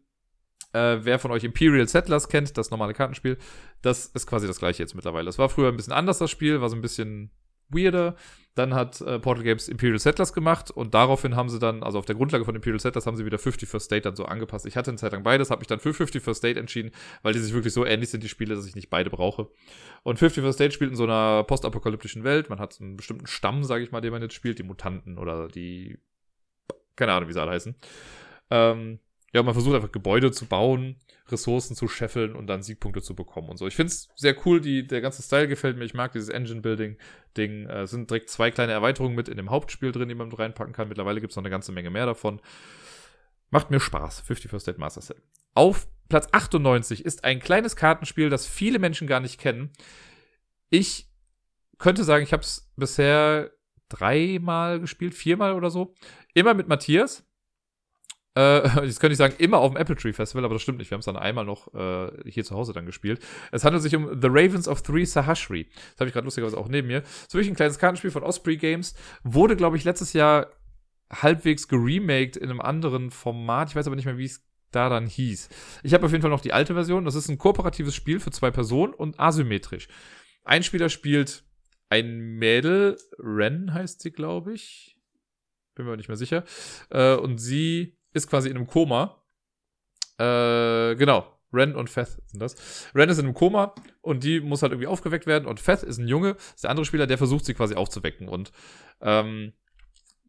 Äh, 0.73 0.99
wer 1.03 1.19
von 1.19 1.33
euch 1.33 1.43
Imperial 1.43 1.89
Settlers 1.89 2.29
kennt, 2.29 2.57
das 2.57 2.71
normale 2.71 2.95
Kartenspiel, 2.95 3.37
das 3.83 4.07
ist 4.07 4.29
quasi 4.29 4.47
das 4.47 4.61
gleiche 4.61 4.81
jetzt 4.81 4.95
mittlerweile. 4.95 5.29
Es 5.29 5.39
war 5.39 5.49
früher 5.49 5.69
ein 5.69 5.77
bisschen 5.77 5.93
anders, 5.93 6.19
das 6.19 6.31
Spiel, 6.31 6.61
war 6.61 6.71
so 6.71 6.77
ein 6.77 6.83
bisschen 6.83 7.33
weirder. 7.75 8.17
Dann 8.55 8.75
hat 8.75 9.01
äh, 9.01 9.19
Portal 9.19 9.45
Games 9.45 9.67
Imperial 9.69 9.99
Settlers 9.99 10.35
gemacht 10.35 10.71
und 10.71 10.93
daraufhin 10.93 11.37
haben 11.37 11.49
sie 11.49 11.59
dann, 11.59 11.83
also 11.83 11.99
auf 11.99 12.05
der 12.05 12.17
Grundlage 12.17 12.45
von 12.45 12.55
Imperial 12.55 12.79
Settlers, 12.79 13.07
haben 13.07 13.17
sie 13.17 13.25
wieder 13.25 13.39
50 13.39 13.67
First 13.67 13.87
State 13.87 14.03
dann 14.03 14.15
so 14.15 14.27
angepasst. 14.27 14.67
Ich 14.67 14.77
hatte 14.77 14.91
eine 14.91 14.99
Zeit 14.99 15.13
lang 15.13 15.23
beides, 15.23 15.51
habe 15.51 15.61
mich 15.61 15.69
dann 15.69 15.81
für 15.81 15.95
50 15.95 16.23
First 16.23 16.39
State 16.39 16.61
entschieden, 16.61 16.91
weil 17.23 17.33
die 17.33 17.39
sich 17.39 17.55
wirklich 17.55 17.73
so 17.73 17.87
ähnlich 17.87 18.11
sind, 18.11 18.23
die 18.23 18.29
Spiele, 18.29 18.55
dass 18.55 18.67
ich 18.67 18.75
nicht 18.75 18.91
beide 18.91 19.09
brauche. 19.09 19.49
Und 20.03 20.19
50 20.19 20.43
First 20.43 20.59
State 20.59 20.73
spielt 20.73 20.91
in 20.91 20.97
so 20.97 21.05
einer 21.05 21.45
postapokalyptischen 21.45 22.25
Welt. 22.25 22.51
Man 22.51 22.59
hat 22.59 22.79
einen 22.79 22.97
bestimmten 22.97 23.27
Stamm, 23.27 23.65
sage 23.65 23.85
ich 23.85 23.91
mal, 23.91 24.03
den 24.03 24.13
man 24.13 24.21
jetzt 24.21 24.35
spielt, 24.35 24.59
die 24.59 24.65
Mutanten 24.65 25.17
oder 25.17 25.49
die, 25.49 25.99
keine 26.95 27.13
Ahnung, 27.13 27.31
wie 27.31 27.33
sie 27.33 27.41
alle 27.41 27.53
heißen. 27.53 27.75
Ähm, 28.51 28.99
ja, 29.33 29.43
man 29.43 29.55
versucht 29.55 29.75
einfach 29.75 29.93
Gebäude 29.93 30.31
zu 30.31 30.47
bauen, 30.47 30.97
Ressourcen 31.29 31.75
zu 31.75 31.89
scheffeln 31.89 32.35
und 32.35 32.47
dann 32.49 32.63
Siegpunkte 32.63 33.01
zu 33.01 33.15
bekommen 33.15 33.49
und 33.49 33.57
so. 33.57 33.67
Ich 33.67 33.75
finde 33.75 33.93
es 33.93 34.09
sehr 34.15 34.37
cool, 34.45 34.61
die, 34.61 34.87
der 34.87 35.01
ganze 35.01 35.23
Style 35.23 35.49
gefällt 35.49 35.79
mir. 35.79 35.85
Ich 35.85 35.95
mag 35.95 36.13
dieses 36.13 36.29
Engine-Building-Ding. 36.29 37.67
Äh, 37.67 37.87
sind 37.87 38.11
direkt 38.11 38.29
zwei 38.29 38.51
kleine 38.51 38.73
Erweiterungen 38.73 39.17
mit 39.17 39.29
in 39.29 39.39
dem 39.39 39.51
Hauptspiel 39.51 39.91
drin, 39.91 40.09
die 40.09 40.15
man 40.15 40.31
reinpacken 40.31 40.75
kann. 40.75 40.89
Mittlerweile 40.89 41.21
gibt 41.21 41.33
es 41.33 41.37
noch 41.37 41.43
eine 41.43 41.51
ganze 41.51 41.73
Menge 41.73 41.91
mehr 41.91 42.05
davon. 42.05 42.41
Macht 43.51 43.71
mir 43.71 43.81
Spaß. 43.81 44.23
51 44.29 44.61
State 44.61 44.79
Master 44.79 45.01
Set. 45.01 45.23
Auf 45.55 45.89
Platz 46.11 46.29
98 46.33 47.05
ist 47.05 47.25
ein 47.25 47.41
kleines 47.41 47.75
Kartenspiel, 47.75 48.29
das 48.29 48.47
viele 48.47 48.79
Menschen 48.79 49.07
gar 49.07 49.21
nicht 49.21 49.41
kennen. 49.41 49.71
Ich 50.69 51.09
könnte 51.79 52.05
sagen, 52.05 52.23
ich 52.23 52.35
habe 52.35 52.43
es 52.43 52.71
bisher 52.77 53.51
dreimal 53.89 54.79
gespielt, 54.79 55.15
viermal 55.15 55.55
oder 55.55 55.71
so. 55.71 55.95
Immer 56.35 56.53
mit 56.53 56.69
Matthias. 56.69 57.25
Äh, 58.35 58.67
jetzt 58.87 59.01
könnte 59.01 59.13
ich 59.13 59.19
sagen, 59.19 59.35
immer 59.39 59.59
auf 59.59 59.73
dem 59.73 59.77
Apple 59.77 59.97
Tree 59.97 60.13
Festival, 60.13 60.45
aber 60.45 60.55
das 60.55 60.63
stimmt 60.63 60.79
nicht. 60.79 60.91
Wir 60.91 60.97
haben 60.97 61.01
es 61.01 61.07
dann 61.07 61.17
einmal 61.17 61.45
noch 61.45 61.73
äh, 61.75 62.11
hier 62.31 62.45
zu 62.45 62.55
Hause 62.55 62.73
dann 62.73 62.87
gespielt. 62.87 63.21
Es 63.51 63.65
handelt 63.65 63.83
sich 63.83 63.95
um 63.95 64.21
The 64.21 64.29
Ravens 64.29 64.69
of 64.69 64.83
Three 64.83 65.05
Sahashri. 65.05 65.65
Das 65.65 66.01
habe 66.01 66.09
ich 66.09 66.13
gerade 66.13 66.25
lustigerweise 66.25 66.57
auch 66.57 66.69
neben 66.69 66.89
mir. 66.89 67.03
So 67.29 67.39
wirklich 67.39 67.51
ein 67.51 67.57
kleines 67.57 67.79
Kartenspiel 67.79 68.11
von 68.11 68.23
Osprey 68.23 68.57
Games. 68.57 68.95
Wurde, 69.23 69.57
glaube 69.57 69.77
ich, 69.77 69.85
letztes 69.85 70.13
Jahr 70.13 70.49
halbwegs 71.11 71.69
geremaked 71.69 72.37
in 72.37 72.51
einem 72.51 72.61
anderen 72.61 73.11
Format. 73.11 73.69
Ich 73.69 73.77
weiß 73.77 73.87
aber 73.87 73.97
nicht 73.97 74.07
mehr, 74.07 74.19
wie 74.19 74.25
es 74.25 74.45
da 74.71 74.89
dann 74.89 75.07
hieß. 75.07 75.51
Ich 75.83 75.93
habe 75.93 76.07
auf 76.07 76.13
jeden 76.13 76.23
Fall 76.23 76.31
noch 76.31 76.41
die 76.41 76.55
alte 76.55 76.75
Version. 76.75 77.05
Das 77.05 77.15
ist 77.15 77.29
ein 77.29 77.39
kooperatives 77.39 77.95
Spiel 77.95 78.21
für 78.21 78.31
zwei 78.31 78.51
Personen 78.51 78.95
und 78.95 79.21
asymmetrisch. 79.21 79.89
Ein 80.45 80.63
Spieler 80.63 80.89
spielt 80.89 81.45
ein 81.91 82.19
Mädel, 82.39 82.97
Ren 83.19 83.75
heißt 83.75 84.01
sie, 84.01 84.13
glaube 84.13 84.55
ich. 84.55 84.97
Bin 85.75 85.85
mir 85.85 85.97
nicht 85.97 86.09
mehr 86.09 86.17
sicher. 86.17 86.45
Äh, 86.89 87.15
und 87.17 87.37
sie 87.37 87.99
ist 88.13 88.29
quasi 88.29 88.49
in 88.49 88.57
einem 88.57 88.67
Koma. 88.67 89.23
Äh, 90.19 90.97
genau. 90.97 91.27
Ren 91.53 91.75
und 91.75 91.91
Feth 91.91 92.19
sind 92.27 92.41
das. 92.41 92.57
Ren 92.95 93.09
ist 93.09 93.19
in 93.19 93.27
einem 93.27 93.35
Koma 93.35 93.75
und 94.01 94.25
die 94.25 94.41
muss 94.41 94.63
halt 94.63 94.73
irgendwie 94.73 94.87
aufgeweckt 94.87 95.27
werden 95.27 95.47
und 95.47 95.61
Feth 95.61 95.83
ist 95.83 95.99
ein 95.99 96.09
Junge, 96.09 96.37
ist 96.55 96.65
der 96.65 96.71
andere 96.71 96.87
Spieler, 96.87 97.07
der 97.07 97.19
versucht 97.19 97.45
sie 97.45 97.53
quasi 97.53 97.75
aufzuwecken 97.75 98.29
und 98.29 98.53
ähm, 99.03 99.53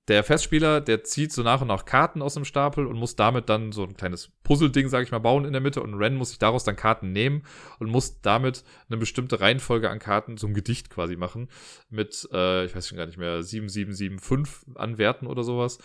der 0.09 0.25
Festspieler, 0.25 0.81
der 0.81 1.05
zieht 1.05 1.31
so 1.31 1.43
nach 1.43 1.61
und 1.61 1.69
nach 1.69 1.85
Karten 1.85 2.21
aus 2.21 2.33
dem 2.33 2.43
Stapel 2.43 2.87
und 2.87 2.97
muss 2.97 3.15
damit 3.15 3.47
dann 3.47 3.71
so 3.71 3.83
ein 3.83 3.95
kleines 3.95 4.31
Puzzle-Ding, 4.43 4.89
sag 4.89 5.03
ich 5.03 5.11
mal, 5.11 5.19
bauen 5.19 5.45
in 5.45 5.53
der 5.53 5.61
Mitte 5.61 5.81
und 5.81 5.93
Ren 5.93 6.15
muss 6.15 6.29
sich 6.29 6.39
daraus 6.39 6.65
dann 6.65 6.75
Karten 6.75 7.13
nehmen 7.13 7.43
und 7.79 7.89
muss 7.89 8.19
damit 8.19 8.65
eine 8.89 8.97
bestimmte 8.97 9.39
Reihenfolge 9.39 9.89
an 9.89 9.99
Karten 9.99 10.35
zum 10.35 10.53
Gedicht 10.53 10.89
quasi 10.89 11.15
machen 11.15 11.47
mit, 11.89 12.27
äh, 12.33 12.65
ich 12.65 12.75
weiß 12.75 12.89
schon 12.89 12.97
gar 12.97 13.05
nicht 13.05 13.17
mehr, 13.17 13.41
7775 13.43 14.75
an 14.75 14.97
Werten 14.97 15.25
oder 15.25 15.43
sowas 15.43 15.79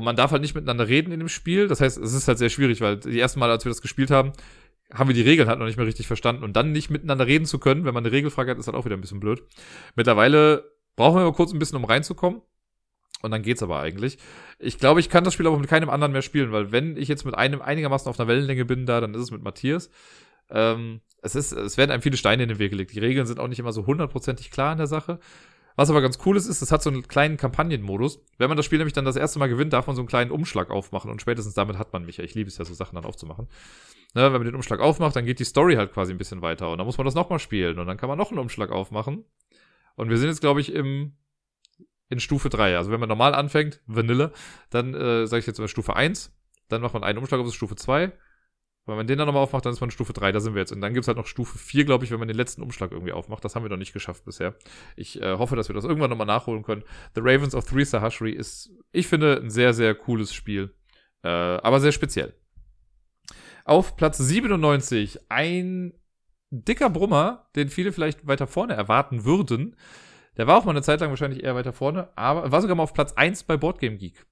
und 0.00 0.04
man 0.04 0.16
darf 0.16 0.30
halt 0.30 0.40
nicht 0.40 0.54
miteinander 0.54 0.88
reden 0.88 1.12
in 1.12 1.20
dem 1.20 1.28
Spiel. 1.28 1.68
Das 1.68 1.80
heißt, 1.80 1.98
es 1.98 2.14
ist 2.14 2.26
halt 2.26 2.38
sehr 2.38 2.48
schwierig, 2.48 2.80
weil 2.80 2.96
die 2.96 3.20
ersten 3.20 3.38
Mal, 3.38 3.50
als 3.50 3.66
wir 3.66 3.70
das 3.70 3.82
gespielt 3.82 4.10
haben, 4.10 4.32
haben 4.92 5.08
wir 5.08 5.14
die 5.14 5.20
Regeln 5.20 5.46
halt 5.46 5.58
noch 5.58 5.66
nicht 5.66 5.76
mehr 5.76 5.86
richtig 5.86 6.06
verstanden. 6.06 6.42
Und 6.42 6.54
dann 6.54 6.72
nicht 6.72 6.88
miteinander 6.88 7.26
reden 7.26 7.44
zu 7.44 7.58
können, 7.58 7.84
wenn 7.84 7.92
man 7.92 8.02
eine 8.02 8.12
Regelfrage 8.12 8.50
hat, 8.50 8.58
ist 8.58 8.66
halt 8.66 8.76
auch 8.76 8.86
wieder 8.86 8.96
ein 8.96 9.02
bisschen 9.02 9.20
blöd. 9.20 9.42
Mittlerweile 9.96 10.64
brauchen 10.96 11.16
wir 11.16 11.22
aber 11.22 11.34
kurz 11.34 11.52
ein 11.52 11.58
bisschen, 11.58 11.76
um 11.76 11.84
reinzukommen. 11.84 12.40
Und 13.20 13.30
dann 13.30 13.42
geht's 13.42 13.62
aber 13.62 13.78
eigentlich. 13.80 14.16
Ich 14.58 14.78
glaube, 14.78 15.00
ich 15.00 15.10
kann 15.10 15.24
das 15.24 15.34
Spiel 15.34 15.46
aber 15.46 15.58
mit 15.58 15.68
keinem 15.68 15.90
anderen 15.90 16.12
mehr 16.12 16.22
spielen, 16.22 16.50
weil 16.50 16.72
wenn 16.72 16.96
ich 16.96 17.08
jetzt 17.08 17.26
mit 17.26 17.34
einem 17.34 17.60
einigermaßen 17.60 18.08
auf 18.08 18.18
einer 18.18 18.28
Wellenlänge 18.28 18.64
bin 18.64 18.86
da, 18.86 19.02
dann 19.02 19.12
ist 19.12 19.20
es 19.20 19.30
mit 19.30 19.42
Matthias. 19.42 19.90
Ähm, 20.48 21.02
es 21.20 21.34
ist, 21.34 21.52
es 21.52 21.76
werden 21.76 21.90
einem 21.90 22.00
viele 22.00 22.16
Steine 22.16 22.44
in 22.44 22.48
den 22.48 22.58
Weg 22.58 22.70
gelegt. 22.70 22.94
Die 22.94 22.98
Regeln 22.98 23.26
sind 23.26 23.38
auch 23.38 23.48
nicht 23.48 23.58
immer 23.58 23.74
so 23.74 23.86
hundertprozentig 23.86 24.50
klar 24.50 24.72
in 24.72 24.78
der 24.78 24.86
Sache. 24.86 25.20
Was 25.76 25.90
aber 25.90 26.00
ganz 26.00 26.18
cool 26.26 26.36
ist, 26.36 26.46
ist, 26.46 26.62
es 26.62 26.72
hat 26.72 26.82
so 26.82 26.90
einen 26.90 27.06
kleinen 27.06 27.36
Kampagnenmodus. 27.36 28.24
Wenn 28.38 28.48
man 28.48 28.56
das 28.56 28.66
Spiel 28.66 28.78
nämlich 28.78 28.92
dann 28.92 29.04
das 29.04 29.16
erste 29.16 29.38
Mal 29.38 29.48
gewinnt, 29.48 29.72
darf 29.72 29.86
man 29.86 29.96
so 29.96 30.02
einen 30.02 30.08
kleinen 30.08 30.30
Umschlag 30.30 30.70
aufmachen 30.70 31.10
und 31.10 31.20
spätestens 31.20 31.54
damit 31.54 31.78
hat 31.78 31.92
man 31.92 32.04
mich. 32.04 32.18
Ich 32.18 32.34
liebe 32.34 32.48
es 32.48 32.58
ja, 32.58 32.64
so 32.64 32.74
Sachen 32.74 32.96
dann 32.96 33.04
aufzumachen. 33.04 33.48
Ne, 34.14 34.24
wenn 34.24 34.32
man 34.32 34.44
den 34.44 34.56
Umschlag 34.56 34.80
aufmacht, 34.80 35.14
dann 35.14 35.24
geht 35.24 35.38
die 35.38 35.44
Story 35.44 35.76
halt 35.76 35.92
quasi 35.92 36.12
ein 36.12 36.18
bisschen 36.18 36.42
weiter 36.42 36.70
und 36.70 36.78
dann 36.78 36.86
muss 36.86 36.98
man 36.98 37.04
das 37.04 37.14
nochmal 37.14 37.38
spielen 37.38 37.78
und 37.78 37.86
dann 37.86 37.96
kann 37.96 38.08
man 38.08 38.18
noch 38.18 38.30
einen 38.30 38.40
Umschlag 38.40 38.70
aufmachen. 38.70 39.24
Und 39.94 40.10
wir 40.10 40.18
sind 40.18 40.28
jetzt, 40.28 40.40
glaube 40.40 40.60
ich, 40.60 40.74
im, 40.74 41.12
in 42.08 42.18
Stufe 42.18 42.48
3. 42.48 42.76
Also 42.76 42.90
wenn 42.90 42.98
man 42.98 43.08
normal 43.08 43.34
anfängt, 43.34 43.80
Vanille, 43.86 44.32
dann 44.70 44.94
äh, 44.94 45.26
sage 45.26 45.40
ich 45.40 45.46
jetzt 45.46 45.60
mal 45.60 45.68
Stufe 45.68 45.94
1, 45.94 46.34
dann 46.68 46.82
macht 46.82 46.94
man 46.94 47.04
einen 47.04 47.18
Umschlag 47.18 47.40
auf 47.40 47.54
Stufe 47.54 47.76
2 47.76 48.12
wenn 48.86 48.96
man 48.96 49.06
den 49.06 49.18
dann 49.18 49.26
nochmal 49.26 49.42
aufmacht, 49.42 49.64
dann 49.66 49.72
ist 49.72 49.80
man 49.80 49.90
Stufe 49.90 50.12
3, 50.12 50.32
da 50.32 50.40
sind 50.40 50.54
wir 50.54 50.60
jetzt. 50.60 50.72
Und 50.72 50.80
dann 50.80 50.94
gibt's 50.94 51.06
halt 51.06 51.18
noch 51.18 51.26
Stufe 51.26 51.58
4, 51.58 51.84
glaube 51.84 52.04
ich, 52.04 52.10
wenn 52.10 52.18
man 52.18 52.28
den 52.28 52.36
letzten 52.36 52.62
Umschlag 52.62 52.92
irgendwie 52.92 53.12
aufmacht. 53.12 53.44
Das 53.44 53.54
haben 53.54 53.62
wir 53.62 53.70
noch 53.70 53.76
nicht 53.76 53.92
geschafft 53.92 54.24
bisher. 54.24 54.54
Ich 54.96 55.20
äh, 55.20 55.36
hoffe, 55.38 55.54
dass 55.54 55.68
wir 55.68 55.74
das 55.74 55.84
irgendwann 55.84 56.10
nochmal 56.10 56.26
nachholen 56.26 56.62
können. 56.62 56.82
The 57.14 57.20
Ravens 57.20 57.54
of 57.54 57.66
Three 57.66 57.84
Sahashri 57.84 58.32
ist, 58.32 58.70
ich 58.92 59.06
finde, 59.06 59.40
ein 59.40 59.50
sehr, 59.50 59.74
sehr 59.74 59.94
cooles 59.94 60.32
Spiel. 60.34 60.74
Äh, 61.22 61.28
aber 61.28 61.80
sehr 61.80 61.92
speziell. 61.92 62.34
Auf 63.64 63.96
Platz 63.96 64.18
97 64.18 65.20
ein 65.28 65.92
dicker 66.50 66.90
Brummer, 66.90 67.48
den 67.54 67.68
viele 67.68 67.92
vielleicht 67.92 68.26
weiter 68.26 68.46
vorne 68.46 68.74
erwarten 68.74 69.24
würden. 69.24 69.76
Der 70.36 70.46
war 70.46 70.56
auch 70.56 70.64
mal 70.64 70.72
eine 70.72 70.82
Zeit 70.82 71.00
lang 71.00 71.10
wahrscheinlich 71.10 71.42
eher 71.42 71.54
weiter 71.54 71.72
vorne, 71.72 72.16
aber 72.16 72.50
war 72.50 72.60
sogar 72.60 72.76
mal 72.76 72.82
auf 72.82 72.94
Platz 72.94 73.12
1 73.12 73.44
bei 73.44 73.56
Boardgame 73.56 73.98
Geek. 73.98 74.26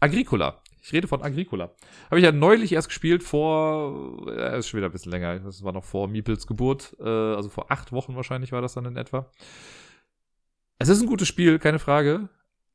Agricola. 0.00 0.63
Ich 0.84 0.92
rede 0.92 1.08
von 1.08 1.22
Agricola. 1.22 1.74
Habe 2.10 2.18
ich 2.18 2.24
ja 2.24 2.30
neulich 2.30 2.72
erst 2.72 2.88
gespielt 2.88 3.22
vor, 3.22 4.28
äh, 4.28 4.58
ist 4.58 4.68
schon 4.68 4.76
wieder 4.76 4.90
ein 4.90 4.92
bisschen 4.92 5.12
länger. 5.12 5.38
Das 5.38 5.64
war 5.64 5.72
noch 5.72 5.84
vor 5.84 6.08
Miepels 6.08 6.46
Geburt, 6.46 6.94
äh, 7.00 7.04
also 7.04 7.48
vor 7.48 7.72
acht 7.72 7.90
Wochen 7.92 8.14
wahrscheinlich 8.16 8.52
war 8.52 8.60
das 8.60 8.74
dann 8.74 8.84
in 8.84 8.98
etwa. 8.98 9.30
Es 10.78 10.90
ist 10.90 11.00
ein 11.00 11.06
gutes 11.06 11.26
Spiel, 11.26 11.58
keine 11.58 11.78
Frage. 11.78 12.28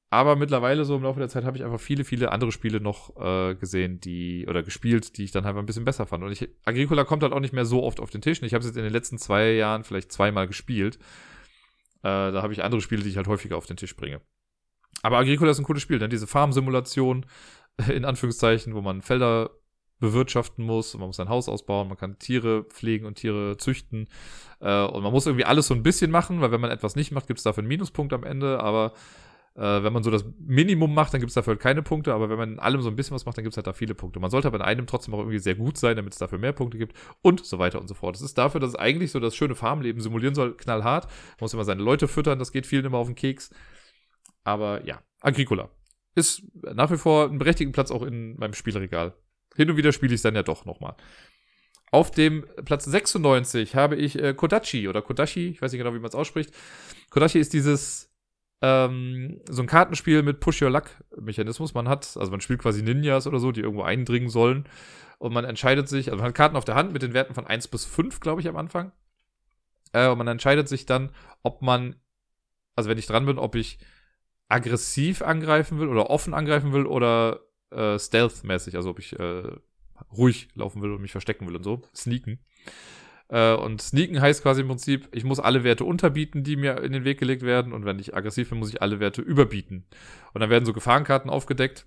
Aber 0.10 0.36
mittlerweile 0.36 0.86
so 0.86 0.96
im 0.96 1.04
Laufe 1.04 1.20
der 1.20 1.30
Zeit 1.30 1.44
habe 1.44 1.58
ich 1.58 1.64
einfach 1.64 1.80
viele, 1.80 2.04
viele 2.04 2.32
andere 2.32 2.52
Spiele 2.52 2.82
noch 2.82 3.16
äh, 3.16 3.54
gesehen, 3.54 4.00
die 4.00 4.48
oder 4.50 4.64
gespielt, 4.64 5.18
die 5.18 5.26
ich 5.26 5.32
dann 5.32 5.46
halt 5.46 5.56
ein 5.56 5.68
bisschen 5.68 5.86
besser 5.86 6.08
fand. 6.08 6.24
Und 6.24 6.32
ich, 6.32 6.50
Agricola 6.66 7.04
kommt 7.04 7.22
halt 7.22 7.32
auch 7.32 7.40
nicht 7.40 7.54
mehr 7.54 7.66
so 7.66 7.84
oft 7.84 8.00
auf 8.00 8.10
den 8.10 8.22
Tisch. 8.22 8.42
Ich 8.42 8.56
habe 8.56 8.62
es 8.62 8.66
jetzt 8.66 8.78
in 8.78 8.84
den 8.84 8.92
letzten 8.92 9.20
zwei 9.20 9.52
Jahren 9.52 9.84
vielleicht 9.84 10.12
zweimal 10.12 10.48
gespielt. 10.48 10.96
Äh, 12.02 12.32
da 12.32 12.42
habe 12.42 12.54
ich 12.54 12.64
andere 12.64 12.82
Spiele, 12.82 13.04
die 13.04 13.10
ich 13.10 13.18
halt 13.18 13.28
häufiger 13.28 13.56
auf 13.56 13.68
den 13.68 13.78
Tisch 13.78 13.96
bringe. 13.96 14.20
Aber 15.02 15.18
Agricola 15.18 15.52
ist 15.52 15.60
ein 15.60 15.66
cooles 15.66 15.84
Spiel, 15.84 16.00
denn 16.00 16.10
diese 16.10 16.28
Farmsimulation, 16.28 17.26
in 17.94 18.06
Anführungszeichen, 18.06 18.76
wo 18.76 18.82
man 18.82 19.02
Felder 19.02 19.52
bewirtschaften 20.00 20.66
muss 20.66 20.94
und 20.94 21.02
man 21.02 21.10
muss 21.10 21.18
sein 21.18 21.30
Haus 21.30 21.50
ausbauen, 21.50 21.90
man 21.90 21.98
kann 21.98 22.20
Tiere 22.20 22.64
pflegen 22.64 23.06
und 23.06 23.16
Tiere 23.16 23.58
züchten 23.58 24.08
äh, 24.62 24.86
und 24.86 25.04
man 25.04 25.12
muss 25.12 25.26
irgendwie 25.26 25.46
alles 25.46 25.68
so 25.68 25.74
ein 25.74 25.84
bisschen 25.84 26.10
machen, 26.10 26.42
weil 26.42 26.52
wenn 26.52 26.62
man 26.62 26.72
etwas 26.72 26.96
nicht 26.96 27.12
macht, 27.12 27.28
gibt 27.28 27.40
es 27.40 27.44
dafür 27.44 27.62
einen 27.62 27.68
Minuspunkt 27.68 28.14
am 28.14 28.24
Ende, 28.24 28.62
aber 28.62 28.94
äh, 29.56 29.84
wenn 29.84 29.92
man 29.92 30.04
so 30.04 30.10
das 30.10 30.24
Minimum 30.40 30.94
macht, 30.94 31.14
dann 31.14 31.20
gibt 31.20 31.32
es 31.32 31.34
dafür 31.34 31.52
halt 31.52 31.62
keine 31.62 31.82
Punkte, 31.82 32.14
aber 32.14 32.30
wenn 32.30 32.38
man 32.38 32.54
in 32.54 32.60
allem 32.60 32.82
so 32.82 32.90
ein 32.90 32.96
bisschen 32.96 33.14
was 33.14 33.26
macht, 33.26 33.38
dann 33.38 33.44
gibt 33.44 33.54
es 33.54 33.58
halt 33.58 33.68
da 33.68 33.74
viele 33.74 33.94
Punkte. 33.94 34.22
Man 34.22 34.32
sollte 34.32 34.48
aber 34.48 34.58
in 34.58 34.64
einem 34.64 34.88
trotzdem 34.88 35.14
auch 35.14 35.20
irgendwie 35.20 35.40
sehr 35.40 35.56
gut 35.56 35.78
sein, 35.78 35.98
damit 35.98 36.14
es 36.14 36.20
dafür 36.20 36.38
mehr 36.38 36.54
Punkte 36.54 36.78
gibt 36.78 36.96
und 37.22 37.46
so 37.46 37.60
weiter 37.60 37.82
und 37.82 37.90
so 37.90 37.94
fort. 37.94 38.16
Es 38.16 38.22
ist 38.22 38.38
dafür, 38.38 38.62
dass 38.62 38.70
es 38.70 38.76
eigentlich 38.78 39.12
so 39.12 39.20
das 39.20 39.36
schöne 39.36 39.56
Farmleben 39.56 40.02
simulieren 40.02 40.34
soll, 40.34 40.56
knallhart. 40.56 41.08
Man 41.08 41.42
muss 41.42 41.54
immer 41.54 41.66
seine 41.66 41.84
Leute 41.84 42.08
füttern, 42.08 42.40
das 42.40 42.54
geht 42.54 42.68
vielen 42.68 42.86
immer 42.86 43.00
auf 43.00 43.08
den 43.08 43.16
Keks. 43.16 43.50
Aber 44.46 44.86
ja, 44.86 45.02
Agricola 45.20 45.70
ist 46.16 46.44
nach 46.74 46.92
wie 46.92 46.98
vor 46.98 47.26
einen 47.26 47.40
berechtigten 47.40 47.72
Platz 47.72 47.92
auch 47.92 48.04
in 48.04 48.38
meinem 48.38 48.54
Spielregal. 48.54 49.14
Hin 49.56 49.70
und 49.70 49.78
wieder 49.78 49.92
spiele 49.92 50.14
ich 50.14 50.20
es 50.20 50.24
dann 50.24 50.36
ja 50.36 50.44
doch 50.44 50.66
nochmal. 50.66 50.96
Auf 51.92 52.12
dem 52.12 52.46
Platz 52.66 52.86
96 52.86 53.76
habe 53.76 53.96
ich 53.96 54.18
äh, 54.20 54.34
Kodachi 54.34 54.88
oder 54.88 55.02
Kodachi, 55.02 55.48
ich 55.50 55.62
weiß 55.62 55.72
nicht 55.72 55.80
genau, 55.80 55.94
wie 55.94 56.00
man 56.00 56.10
es 56.10 56.16
ausspricht. 56.16 56.54
Kodachi 57.10 57.40
ist 57.40 57.54
dieses 57.54 58.10
ähm, 58.62 59.40
so 59.50 59.64
ein 59.64 59.68
Kartenspiel 59.68 60.22
mit 60.22 60.40
Push 60.40 60.62
Your 60.62 60.70
Luck 60.70 60.92
Mechanismus. 61.20 61.74
Man 61.74 61.88
hat, 61.88 62.16
also 62.18 62.30
man 62.32 62.42
spielt 62.42 62.62
quasi 62.62 62.84
Ninjas 62.84 63.26
oder 63.26 63.40
so, 63.40 63.52
die 63.52 63.62
irgendwo 63.62 63.84
eindringen 63.84 64.30
sollen. 64.30 64.68
Und 65.18 65.34
man 65.34 65.46
entscheidet 65.46 65.90
sich, 65.90 66.10
also 66.10 66.18
man 66.18 66.28
hat 66.28 66.36
Karten 66.36 66.56
auf 66.56 66.66
der 66.66 66.76
Hand 66.76 66.94
mit 66.94 67.02
den 67.02 67.14
Werten 67.14 67.34
von 67.34 67.48
1 67.48 67.68
bis 67.70 67.86
5, 67.86 68.20
glaube 68.20 68.42
ich, 68.42 68.48
am 68.48 68.56
Anfang. 68.56 68.92
Äh, 69.94 70.08
und 70.10 70.18
man 70.18 70.28
entscheidet 70.28 70.68
sich 70.68 70.86
dann, 70.86 71.12
ob 71.44 71.62
man, 71.62 71.96
also 72.76 72.90
wenn 72.90 72.98
ich 72.98 73.08
dran 73.08 73.26
bin, 73.26 73.38
ob 73.40 73.56
ich 73.56 73.80
aggressiv 74.50 75.22
angreifen 75.22 75.80
will 75.80 75.88
oder 75.88 76.10
offen 76.10 76.34
angreifen 76.34 76.74
will 76.74 76.86
oder 76.86 77.40
äh, 77.72 77.98
stealth-mäßig, 77.98 78.76
also 78.76 78.90
ob 78.90 79.00
ich 79.00 79.18
äh, 79.18 79.44
ruhig 80.12 80.50
laufen 80.56 80.82
will 80.82 80.92
und 80.92 81.02
mich 81.02 81.12
verstecken 81.12 81.48
will 81.48 81.56
und 81.56 81.64
so. 81.64 81.82
Sneaken. 81.96 82.40
Äh, 83.30 83.54
und 83.54 83.82
sneaken 83.82 84.20
heißt 84.20 84.42
quasi 84.42 84.62
im 84.62 84.68
Prinzip, 84.68 85.08
ich 85.12 85.24
muss 85.24 85.40
alle 85.40 85.64
Werte 85.64 85.86
unterbieten, 85.86 86.44
die 86.44 86.56
mir 86.56 86.82
in 86.82 86.92
den 86.92 87.06
Weg 87.06 87.20
gelegt 87.20 87.44
werden. 87.44 87.74
Und 87.74 87.86
wenn 87.86 88.00
ich 88.00 88.16
aggressiv 88.16 88.50
bin, 88.50 88.60
muss 88.60 88.70
ich 88.70 88.82
alle 88.82 89.00
Werte 89.00 89.22
überbieten. 89.22 89.86
Und 90.34 90.42
dann 90.42 90.50
werden 90.50 90.66
so 90.66 90.74
Gefahrenkarten 90.74 91.30
aufgedeckt. 91.30 91.86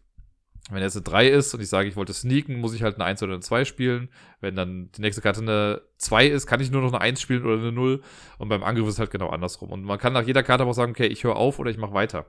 Wenn 0.71 0.81
jetzt 0.81 0.97
eine 0.97 1.03
3 1.03 1.29
ist 1.29 1.53
und 1.55 1.61
ich 1.61 1.69
sage, 1.69 1.89
ich 1.89 1.97
wollte 1.97 2.15
sneaken, 2.15 2.61
muss 2.61 2.73
ich 2.73 2.83
halt 2.83 2.95
eine 2.95 3.05
1 3.05 3.23
oder 3.23 3.33
eine 3.33 3.43
2 3.43 3.65
spielen. 3.65 4.09
Wenn 4.41 4.55
dann 4.55 4.91
die 4.93 5.01
nächste 5.01 5.21
Karte 5.21 5.41
eine 5.41 5.83
2 5.99 6.27
ist, 6.27 6.47
kann 6.47 6.61
ich 6.61 6.71
nur 6.71 6.83
noch 6.83 6.93
eine 6.93 7.01
1 7.01 7.21
spielen 7.21 7.45
oder 7.45 7.59
eine 7.59 7.73
0. 7.73 8.01
Und 8.39 8.49
beim 8.49 8.63
Angriff 8.63 8.87
ist 8.87 8.95
es 8.95 9.01
halt 9.01 9.11
genau 9.11 9.29
andersrum. 9.31 9.71
Und 9.71 9.83
man 9.83 9.99
kann 9.99 10.13
nach 10.13 10.23
jeder 10.23 10.43
Karte 10.43 10.63
aber 10.63 10.71
auch 10.71 10.77
sagen, 10.77 10.93
okay, 10.93 11.07
ich 11.07 11.25
höre 11.25 11.37
auf 11.37 11.59
oder 11.59 11.71
ich 11.71 11.79
mache 11.79 11.95
weiter. 11.95 12.27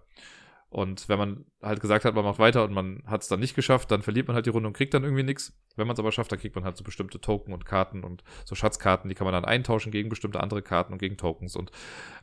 Und 0.74 1.08
wenn 1.08 1.20
man 1.20 1.46
halt 1.62 1.82
gesagt 1.82 2.04
hat, 2.04 2.16
man 2.16 2.26
macht 2.26 2.40
weiter 2.40 2.64
und 2.64 2.74
man 2.74 3.04
hat 3.06 3.22
es 3.22 3.28
dann 3.28 3.40
nicht 3.40 3.56
geschafft, 3.56 3.92
dann 3.92 4.02
verliert 4.02 4.28
man 4.28 4.34
halt 4.34 4.48
die 4.48 4.50
Runde 4.50 4.66
und 4.66 4.74
kriegt 4.74 4.96
dann 4.96 5.04
irgendwie 5.04 5.22
nichts. 5.22 5.56
Wenn 5.76 5.86
man 5.86 5.94
es 5.94 6.00
aber 6.00 6.12
schafft, 6.12 6.32
dann 6.32 6.40
kriegt 6.40 6.56
man 6.56 6.64
halt 6.66 6.78
so 6.78 6.84
bestimmte 6.84 7.22
Token 7.22 7.54
und 7.54 7.64
Karten 7.64 8.04
und 8.04 8.24
so 8.44 8.56
Schatzkarten, 8.56 9.08
die 9.08 9.14
kann 9.14 9.26
man 9.26 9.34
dann 9.34 9.46
eintauschen 9.46 9.92
gegen 9.92 10.10
bestimmte 10.10 10.40
andere 10.40 10.64
Karten 10.64 10.92
und 10.92 10.98
gegen 10.98 11.16
Tokens. 11.16 11.56
Und 11.56 11.70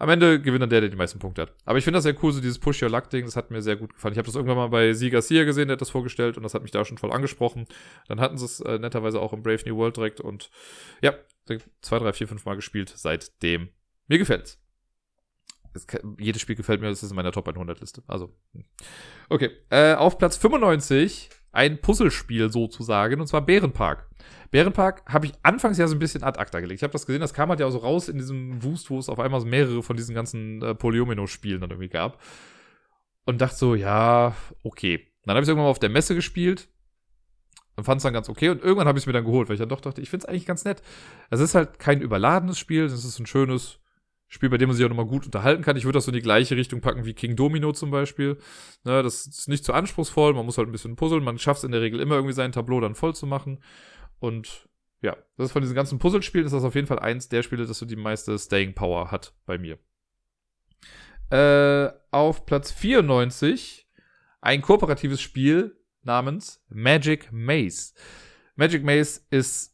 am 0.01 0.09
Ende 0.09 0.41
gewinnt 0.43 0.63
dann 0.63 0.71
der, 0.71 0.81
der 0.81 0.91
die 0.91 0.97
meisten 0.97 1.21
Punkte 1.21 1.43
hat. 1.43 1.55
Aber 1.65 1.79
ich 1.79 1.85
finde 1.85 1.99
das 1.99 2.03
sehr 2.03 2.17
cool, 2.25 2.33
so 2.33 2.41
dieses 2.41 2.59
Push 2.59 2.83
Your 2.83 2.91
Luck-Ding, 2.91 3.25
das 3.25 3.37
hat 3.37 3.53
mir 3.53 3.63
sehr 3.63 3.77
gut 3.77 3.95
gefallen. 3.95 4.15
Ich 4.15 4.19
habe 4.19 4.27
das 4.27 4.35
irgendwann 4.35 4.57
mal 4.57 4.69
bei 4.69 4.95
Sieger 4.95 5.23
Sia 5.23 5.45
gesehen, 5.45 5.69
der 5.69 5.75
hat 5.75 5.81
das 5.81 5.91
vorgestellt 5.91 6.37
und 6.37 6.43
das 6.43 6.53
hat 6.53 6.63
mich 6.63 6.73
da 6.73 6.85
schon 6.85 6.99
voll 6.99 7.13
angesprochen. 7.13 7.67
Dann 8.09 8.19
hatten 8.19 8.37
sie 8.37 8.47
es 8.47 8.59
äh, 8.59 8.81
netterweise 8.81 9.21
auch 9.21 9.33
im 9.33 9.45
Brave 9.45 9.63
New 9.65 9.77
World 9.77 9.97
direkt 9.97 10.21
und 10.21 10.51
ja, 11.03 11.15
zwei, 11.83 12.01
drei, 12.01 12.13
vier, 12.13 12.27
fünf 12.27 12.45
Mal 12.45 12.57
gespielt 12.57 12.93
seitdem. 12.97 13.69
Mir 14.09 14.19
gefällt's 14.19 14.61
kann, 15.87 16.17
jedes 16.19 16.43
Spiel 16.43 16.57
gefällt 16.57 16.81
mir, 16.81 16.89
das 16.89 17.03
ist 17.03 17.11
in 17.11 17.17
meiner 17.17 17.33
Top 17.33 17.49
100 17.49 17.81
Liste. 17.81 18.03
Also, 18.07 18.35
hm. 18.53 18.65
okay. 19.29 19.51
Äh, 19.71 19.95
auf 19.95 20.19
Platz 20.19 20.37
95 20.37 21.31
ein 21.53 21.81
Puzzlespiel 21.81 22.51
sozusagen, 22.53 23.21
und 23.21 23.27
zwar 23.27 23.43
Bärenpark. 23.43 24.09
Bärenpark 24.51 25.03
habe 25.07 25.27
ich 25.27 25.33
anfangs 25.43 25.79
ja 25.79 25.87
so 25.89 25.95
ein 25.95 25.99
bisschen 25.99 26.23
ad 26.23 26.39
acta 26.39 26.61
gelegt. 26.61 26.79
Ich 26.79 26.83
habe 26.83 26.93
das 26.93 27.07
gesehen, 27.07 27.21
das 27.21 27.35
kam 27.35 27.49
halt 27.49 27.61
ja 27.61 27.71
so 27.71 27.79
raus 27.79 28.09
in 28.09 28.19
diesem 28.19 28.63
Wust, 28.63 28.91
wo 28.91 28.99
es 28.99 29.09
auf 29.09 29.19
einmal 29.19 29.41
mehrere 29.45 29.83
von 29.83 29.97
diesen 29.97 30.15
ganzen 30.15 30.63
äh, 30.63 30.75
Polyomino-Spielen 30.75 31.61
dann 31.61 31.71
irgendwie 31.71 31.89
gab. 31.89 32.21
Und 33.25 33.41
dachte 33.41 33.57
so, 33.57 33.75
ja, 33.75 34.35
okay. 34.63 35.07
Dann 35.25 35.35
habe 35.35 35.43
ich 35.43 35.49
irgendwann 35.49 35.67
mal 35.67 35.71
auf 35.71 35.79
der 35.79 35.91
Messe 35.91 36.15
gespielt 36.15 36.69
und 37.77 37.85
fand 37.85 37.99
es 37.99 38.03
dann 38.03 38.13
ganz 38.13 38.29
okay. 38.29 38.49
Und 38.49 38.63
irgendwann 38.63 38.89
habe 38.89 38.99
ich 38.99 39.03
es 39.03 39.07
mir 39.07 39.13
dann 39.13 39.25
geholt, 39.25 39.49
weil 39.49 39.55
ich 39.55 39.61
dann 39.61 39.69
doch 39.69 39.81
dachte, 39.81 40.01
ich 40.01 40.11
finde 40.11 40.25
es 40.25 40.29
eigentlich 40.29 40.47
ganz 40.47 40.65
nett. 40.65 40.83
Es 41.31 41.41
ist 41.41 41.55
halt 41.55 41.79
kein 41.79 42.01
überladenes 42.01 42.59
Spiel, 42.59 42.85
es 42.85 43.05
ist 43.05 43.19
ein 43.19 43.27
schönes, 43.27 43.79
Spiel, 44.33 44.49
bei 44.49 44.59
dem 44.59 44.69
man 44.69 44.77
sich 44.77 44.85
auch 44.85 44.89
nochmal 44.89 45.07
gut 45.07 45.27
unterhalten 45.27 45.63
kann. 45.63 45.77
Ich 45.77 45.85
würde 45.85 45.97
das 45.97 46.05
so 46.05 46.13
in 46.13 46.15
die 46.15 46.23
gleiche 46.23 46.57
Richtung 46.57 46.81
packen 46.81 47.05
wie 47.05 47.15
King 47.15 47.35
Domino 47.35 47.73
zum 47.73 47.91
Beispiel. 47.91 48.39
Ne, 48.85 49.03
das 49.03 49.27
ist 49.27 49.49
nicht 49.49 49.65
zu 49.65 49.73
anspruchsvoll, 49.73 50.35
man 50.35 50.47
muss 50.47 50.57
halt 50.57 50.69
ein 50.69 50.73
bisschen 50.73 50.95
puzzeln. 50.95 51.25
Man 51.25 51.37
schafft 51.37 51.59
es 51.59 51.65
in 51.65 51.73
der 51.73 51.81
Regel 51.81 51.99
immer 51.99 52.15
irgendwie 52.15 52.33
sein 52.33 52.53
Tableau 52.53 52.81
dann 52.81 52.95
voll 52.95 53.13
zu 53.13 53.27
machen. 53.27 53.59
Und 54.21 54.69
ja, 55.03 55.17
das 55.37 55.47
ist 55.47 55.53
von 55.53 55.63
diesen 55.63 55.75
ganzen 55.75 55.99
Puzzlespielen 55.99 56.47
ist 56.47 56.53
das 56.53 56.63
auf 56.63 56.77
jeden 56.77 56.87
Fall 56.87 57.01
eins 57.01 57.29
der 57.29 57.43
Spiele, 57.43 57.67
das 57.67 57.79
so 57.79 57.87
die 57.87 57.97
meiste 57.97 58.39
Staying 58.39 58.75
Power 58.75 59.11
hat 59.11 59.35
bei 59.47 59.59
mir. 59.59 59.79
Äh, 61.31 61.93
auf 62.13 62.47
Platz 62.47 62.71
94 62.71 63.89
ein 64.41 64.63
kooperatives 64.63 65.21
Spiel 65.21 65.77
namens 66.03 66.65
Magic 66.69 67.33
Maze. 67.33 67.95
Magic 68.55 68.85
Maze 68.85 69.23
ist 69.31 69.70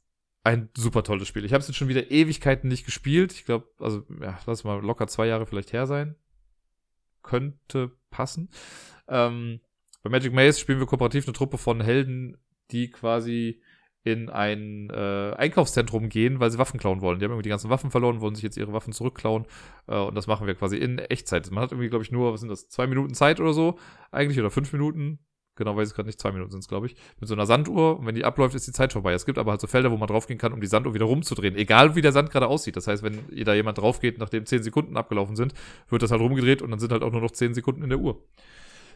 ein 0.46 0.68
super 0.76 1.02
tolles 1.02 1.26
Spiel. 1.26 1.44
Ich 1.44 1.52
habe 1.52 1.60
es 1.60 1.66
jetzt 1.66 1.76
schon 1.76 1.88
wieder 1.88 2.12
Ewigkeiten 2.12 2.68
nicht 2.68 2.84
gespielt. 2.84 3.32
Ich 3.32 3.46
glaube, 3.46 3.66
also, 3.80 4.04
ja, 4.22 4.38
lass 4.46 4.62
mal 4.62 4.80
locker 4.80 5.08
zwei 5.08 5.26
Jahre 5.26 5.44
vielleicht 5.44 5.72
her 5.72 5.88
sein. 5.88 6.14
Könnte 7.24 7.90
passen. 8.10 8.48
Ähm, 9.08 9.58
bei 10.04 10.10
Magic 10.10 10.32
Maze 10.32 10.60
spielen 10.60 10.78
wir 10.78 10.86
kooperativ 10.86 11.26
eine 11.26 11.32
Truppe 11.32 11.58
von 11.58 11.80
Helden, 11.80 12.36
die 12.70 12.90
quasi 12.92 13.60
in 14.04 14.30
ein 14.30 14.88
äh, 14.90 15.32
Einkaufszentrum 15.36 16.08
gehen, 16.10 16.38
weil 16.38 16.52
sie 16.52 16.58
Waffen 16.58 16.78
klauen 16.78 17.00
wollen. 17.00 17.18
Die 17.18 17.24
haben 17.24 17.32
irgendwie 17.32 17.48
die 17.48 17.50
ganzen 17.50 17.70
Waffen 17.70 17.90
verloren, 17.90 18.20
wollen 18.20 18.36
sich 18.36 18.44
jetzt 18.44 18.56
ihre 18.56 18.72
Waffen 18.72 18.92
zurückklauen. 18.92 19.46
Äh, 19.88 19.98
und 19.98 20.14
das 20.14 20.28
machen 20.28 20.46
wir 20.46 20.54
quasi 20.54 20.76
in 20.76 21.00
Echtzeit. 21.00 21.50
Man 21.50 21.64
hat 21.64 21.72
irgendwie, 21.72 21.88
glaube 21.88 22.04
ich, 22.04 22.12
nur, 22.12 22.32
was 22.32 22.38
sind 22.38 22.50
das, 22.50 22.68
zwei 22.68 22.86
Minuten 22.86 23.14
Zeit 23.14 23.40
oder 23.40 23.52
so 23.52 23.80
eigentlich 24.12 24.38
oder 24.38 24.52
fünf 24.52 24.72
Minuten 24.72 25.18
genau 25.56 25.76
weiß 25.76 25.88
ich 25.88 25.94
gerade 25.94 26.06
nicht, 26.06 26.20
zwei 26.20 26.32
Minuten 26.32 26.50
sind 26.50 26.60
es, 26.60 26.68
glaube 26.68 26.86
ich, 26.86 26.96
mit 27.18 27.28
so 27.28 27.34
einer 27.34 27.46
Sanduhr 27.46 27.98
und 27.98 28.06
wenn 28.06 28.14
die 28.14 28.24
abläuft, 28.24 28.54
ist 28.54 28.66
die 28.66 28.72
Zeit 28.72 28.92
vorbei. 28.92 29.12
Es 29.12 29.26
gibt 29.26 29.38
aber 29.38 29.50
halt 29.50 29.60
so 29.60 29.66
Felder, 29.66 29.90
wo 29.90 29.96
man 29.96 30.08
draufgehen 30.08 30.38
kann, 30.38 30.52
um 30.52 30.60
die 30.60 30.66
Sanduhr 30.66 30.94
wieder 30.94 31.06
rumzudrehen, 31.06 31.56
egal 31.56 31.96
wie 31.96 32.02
der 32.02 32.12
Sand 32.12 32.30
gerade 32.30 32.46
aussieht. 32.46 32.76
Das 32.76 32.86
heißt, 32.86 33.02
wenn 33.02 33.18
da 33.44 33.54
jemand 33.54 33.78
draufgeht, 33.78 34.18
nachdem 34.18 34.46
zehn 34.46 34.62
Sekunden 34.62 34.96
abgelaufen 34.96 35.36
sind, 35.36 35.54
wird 35.88 36.02
das 36.02 36.10
halt 36.10 36.20
rumgedreht 36.20 36.62
und 36.62 36.70
dann 36.70 36.78
sind 36.78 36.92
halt 36.92 37.02
auch 37.02 37.12
nur 37.12 37.20
noch 37.20 37.32
zehn 37.32 37.54
Sekunden 37.54 37.82
in 37.82 37.88
der 37.88 37.98
Uhr. 37.98 38.22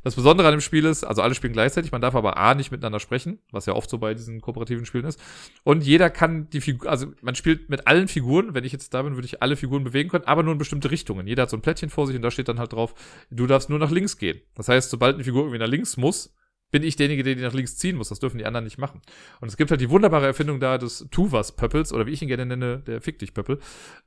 Das 0.02 0.14
Besondere 0.14 0.48
an 0.48 0.54
dem 0.54 0.62
Spiel 0.62 0.86
ist, 0.86 1.04
also 1.04 1.20
alle 1.20 1.34
spielen 1.34 1.52
gleichzeitig, 1.52 1.92
man 1.92 2.00
darf 2.00 2.14
aber 2.14 2.38
A 2.38 2.54
nicht 2.54 2.70
miteinander 2.70 3.00
sprechen, 3.00 3.38
was 3.50 3.66
ja 3.66 3.74
oft 3.74 3.90
so 3.90 3.98
bei 3.98 4.14
diesen 4.14 4.40
kooperativen 4.40 4.86
Spielen 4.86 5.04
ist. 5.04 5.20
Und 5.62 5.84
jeder 5.84 6.08
kann 6.08 6.48
die 6.50 6.62
Figur, 6.62 6.88
also 6.90 7.08
man 7.20 7.34
spielt 7.34 7.68
mit 7.68 7.86
allen 7.86 8.08
Figuren, 8.08 8.54
wenn 8.54 8.64
ich 8.64 8.72
jetzt 8.72 8.94
da 8.94 9.02
bin, 9.02 9.16
würde 9.16 9.26
ich 9.26 9.42
alle 9.42 9.56
Figuren 9.56 9.84
bewegen 9.84 10.08
können, 10.08 10.24
aber 10.24 10.42
nur 10.42 10.52
in 10.52 10.58
bestimmte 10.58 10.90
Richtungen. 10.90 11.26
Jeder 11.26 11.42
hat 11.42 11.50
so 11.50 11.56
ein 11.56 11.60
Plättchen 11.62 11.90
vor 11.90 12.06
sich 12.06 12.16
und 12.16 12.22
da 12.22 12.30
steht 12.30 12.48
dann 12.48 12.58
halt 12.58 12.72
drauf, 12.72 12.94
du 13.30 13.46
darfst 13.46 13.68
nur 13.68 13.78
nach 13.78 13.90
links 13.90 14.16
gehen. 14.16 14.40
Das 14.54 14.68
heißt, 14.68 14.90
sobald 14.90 15.16
eine 15.16 15.24
Figur 15.24 15.42
irgendwie 15.42 15.58
nach 15.58 15.68
links 15.68 15.98
muss, 15.98 16.34
bin 16.70 16.82
ich 16.82 16.96
derjenige, 16.96 17.22
der 17.22 17.34
die 17.34 17.42
nach 17.42 17.52
links 17.52 17.76
ziehen 17.76 17.96
muss. 17.96 18.08
Das 18.08 18.20
dürfen 18.20 18.38
die 18.38 18.46
anderen 18.46 18.64
nicht 18.64 18.78
machen. 18.78 19.00
Und 19.40 19.48
es 19.48 19.56
gibt 19.56 19.70
halt 19.70 19.80
die 19.80 19.90
wunderbare 19.90 20.26
Erfindung 20.26 20.60
da 20.60 20.78
des 20.78 21.06
Tuvas-Pöppels, 21.10 21.92
oder 21.92 22.06
wie 22.06 22.12
ich 22.12 22.22
ihn 22.22 22.28
gerne 22.28 22.46
nenne, 22.46 22.78
der 22.80 23.00
Fick 23.00 23.18
dich 23.18 23.34
Pöppel. 23.34 23.58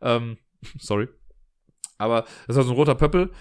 Ähm, 0.01 0.37
sorry. 0.79 1.07
Aber 1.97 2.21
das 2.47 2.55
ist 2.55 2.57
halt 2.57 2.67
so 2.67 2.73
ein 2.73 2.77
roter 2.77 2.95
Pöppel. 2.95 3.31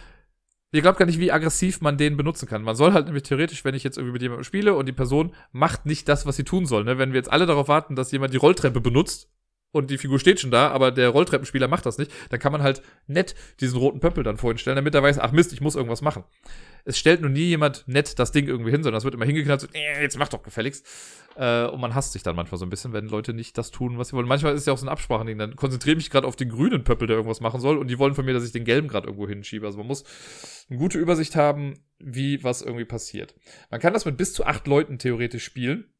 Ihr 0.74 0.80
glaubt 0.80 0.98
gar 0.98 1.04
nicht, 1.04 1.18
wie 1.18 1.30
aggressiv 1.30 1.82
man 1.82 1.98
den 1.98 2.16
benutzen 2.16 2.48
kann. 2.48 2.62
Man 2.62 2.76
soll 2.76 2.94
halt 2.94 3.04
nämlich 3.04 3.24
theoretisch, 3.24 3.64
wenn 3.64 3.74
ich 3.74 3.84
jetzt 3.84 3.98
irgendwie 3.98 4.14
mit 4.14 4.22
jemandem 4.22 4.44
spiele 4.44 4.74
und 4.74 4.86
die 4.86 4.92
Person 4.92 5.34
macht 5.52 5.84
nicht 5.84 6.08
das, 6.08 6.24
was 6.24 6.36
sie 6.36 6.44
tun 6.44 6.64
soll, 6.64 6.84
ne? 6.84 6.96
wenn 6.96 7.12
wir 7.12 7.18
jetzt 7.18 7.30
alle 7.30 7.44
darauf 7.44 7.68
warten, 7.68 7.94
dass 7.94 8.10
jemand 8.10 8.32
die 8.32 8.38
Rolltreppe 8.38 8.80
benutzt, 8.80 9.30
und 9.72 9.90
die 9.90 9.98
Figur 9.98 10.18
steht 10.18 10.38
schon 10.40 10.50
da, 10.50 10.68
aber 10.68 10.90
der 10.90 11.08
Rolltreppenspieler 11.08 11.66
macht 11.66 11.86
das 11.86 11.98
nicht, 11.98 12.12
dann 12.30 12.38
kann 12.38 12.52
man 12.52 12.62
halt 12.62 12.82
nett 13.06 13.34
diesen 13.60 13.78
roten 13.78 14.00
Pöppel 14.00 14.22
dann 14.22 14.36
vorhin 14.36 14.58
stellen, 14.58 14.76
damit 14.76 14.94
er 14.94 15.02
weiß, 15.02 15.18
ach 15.18 15.32
Mist, 15.32 15.52
ich 15.52 15.60
muss 15.60 15.74
irgendwas 15.74 16.02
machen. 16.02 16.24
Es 16.84 16.98
stellt 16.98 17.20
nur 17.20 17.30
nie 17.30 17.44
jemand 17.44 17.86
nett 17.86 18.18
das 18.18 18.32
Ding 18.32 18.48
irgendwie 18.48 18.70
hin, 18.70 18.82
sondern 18.82 18.98
es 18.98 19.04
wird 19.04 19.14
immer 19.14 19.24
hingeknallt, 19.24 19.60
so, 19.60 19.68
äh, 19.72 20.02
jetzt 20.02 20.18
mach 20.18 20.28
doch 20.28 20.42
gefälligst. 20.42 20.86
Äh, 21.36 21.66
und 21.66 21.80
man 21.80 21.94
hasst 21.94 22.12
sich 22.12 22.22
dann 22.22 22.36
manchmal 22.36 22.58
so 22.58 22.66
ein 22.66 22.70
bisschen, 22.70 22.92
wenn 22.92 23.06
Leute 23.06 23.32
nicht 23.32 23.56
das 23.56 23.70
tun, 23.70 23.98
was 23.98 24.08
sie 24.08 24.16
wollen. 24.16 24.26
Manchmal 24.26 24.52
ist 24.52 24.60
es 24.60 24.66
ja 24.66 24.72
auch 24.72 24.78
so 24.78 24.86
ein 24.86 24.90
Absprachending, 24.90 25.38
dann 25.38 25.56
konzentriere 25.56 25.92
ich 25.92 26.04
mich 26.04 26.10
gerade 26.10 26.26
auf 26.26 26.36
den 26.36 26.50
grünen 26.50 26.84
Pöppel, 26.84 27.06
der 27.06 27.16
irgendwas 27.16 27.40
machen 27.40 27.60
soll, 27.60 27.78
und 27.78 27.88
die 27.88 27.98
wollen 27.98 28.14
von 28.14 28.24
mir, 28.24 28.34
dass 28.34 28.44
ich 28.44 28.52
den 28.52 28.64
gelben 28.64 28.88
gerade 28.88 29.06
irgendwo 29.06 29.28
hinschiebe. 29.28 29.64
Also 29.64 29.78
man 29.78 29.86
muss 29.86 30.04
eine 30.68 30.78
gute 30.78 30.98
Übersicht 30.98 31.36
haben, 31.36 31.84
wie 31.98 32.42
was 32.42 32.62
irgendwie 32.62 32.84
passiert. 32.84 33.34
Man 33.70 33.80
kann 33.80 33.92
das 33.92 34.04
mit 34.04 34.16
bis 34.16 34.32
zu 34.32 34.44
acht 34.44 34.66
Leuten 34.66 34.98
theoretisch 34.98 35.44
spielen 35.44 35.91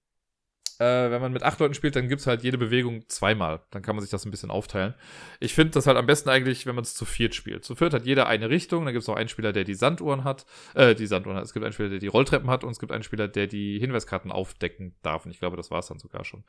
äh, 0.79 1.11
wenn 1.11 1.21
man 1.21 1.33
mit 1.33 1.43
acht 1.43 1.61
Leuten 1.61 1.75
spielt, 1.75 1.95
dann 1.95 2.09
gibt 2.09 2.21
es 2.21 2.27
halt 2.27 2.43
jede 2.43 2.59
Bewegung 2.59 3.09
zweimal. 3.09 3.61
Dann 3.71 3.83
kann 3.83 3.95
man 3.95 4.03
sich 4.03 4.11
das 4.11 4.25
ein 4.25 4.31
bisschen 4.31 4.51
aufteilen. 4.51 4.95
Ich 5.39 5.55
finde 5.55 5.73
das 5.73 5.87
halt 5.87 5.97
am 5.97 6.07
besten 6.07 6.29
eigentlich, 6.29 6.67
wenn 6.67 6.75
man 6.75 6.83
es 6.83 6.95
zu 6.95 7.05
viert 7.05 7.35
spielt. 7.35 7.65
Zu 7.65 7.77
viert 7.77 7.95
hat 7.95 8.05
jeder 8.05 8.27
eine 8.27 8.51
Richtung, 8.51 8.85
dann 8.85 8.93
gibt 8.93 9.03
es 9.03 9.09
auch 9.09 9.17
einen 9.17 9.29
Spieler, 9.29 9.53
der 9.53 9.65
die 9.65 9.75
Sanduhren 9.75 10.25
hat, 10.25 10.45
äh, 10.75 10.95
die 10.95 11.07
Sanduhren 11.07 11.37
hat. 11.37 11.45
Es 11.45 11.53
gibt 11.53 11.65
einen 11.65 11.73
Spieler, 11.73 11.91
der 11.91 12.01
die 12.01 12.09
Rolltreppen 12.09 12.51
hat 12.51 12.65
und 12.65 12.71
es 12.71 12.81
gibt 12.81 12.91
einen 12.91 13.05
Spieler, 13.05 13.29
der 13.29 13.47
die 13.47 13.79
Hinweiskarten 13.79 14.33
aufdecken 14.33 14.97
darf. 15.03 15.25
Und 15.25 15.31
ich 15.31 15.39
glaube, 15.39 15.57
das 15.57 15.71
war 15.71 15.79
es 15.79 15.87
dann 15.87 15.99
sogar 15.99 16.25
schon. 16.25 16.43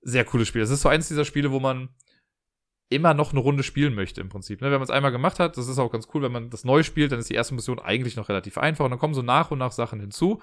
Sehr 0.00 0.24
cooles 0.24 0.48
Spiel. 0.48 0.62
Das 0.62 0.70
ist 0.70 0.82
so 0.82 0.88
eins 0.88 1.06
dieser 1.06 1.24
Spiele, 1.24 1.52
wo 1.52 1.60
man 1.60 1.90
immer 2.88 3.14
noch 3.14 3.30
eine 3.30 3.40
Runde 3.40 3.62
spielen 3.62 3.94
möchte 3.94 4.20
im 4.20 4.28
Prinzip. 4.28 4.60
Ne? 4.60 4.66
Wenn 4.66 4.78
man 4.78 4.82
es 4.82 4.90
einmal 4.90 5.12
gemacht 5.12 5.38
hat, 5.38 5.56
das 5.56 5.68
ist 5.68 5.78
auch 5.78 5.90
ganz 5.90 6.08
cool, 6.12 6.22
wenn 6.22 6.32
man 6.32 6.50
das 6.50 6.64
neu 6.64 6.82
spielt, 6.82 7.12
dann 7.12 7.20
ist 7.20 7.30
die 7.30 7.34
erste 7.34 7.54
Mission 7.54 7.78
eigentlich 7.78 8.16
noch 8.16 8.28
relativ 8.28 8.58
einfach 8.58 8.84
und 8.84 8.90
dann 8.90 8.98
kommen 8.98 9.14
so 9.14 9.22
nach 9.22 9.50
und 9.50 9.58
nach 9.58 9.72
Sachen 9.72 10.00
hinzu. 10.00 10.42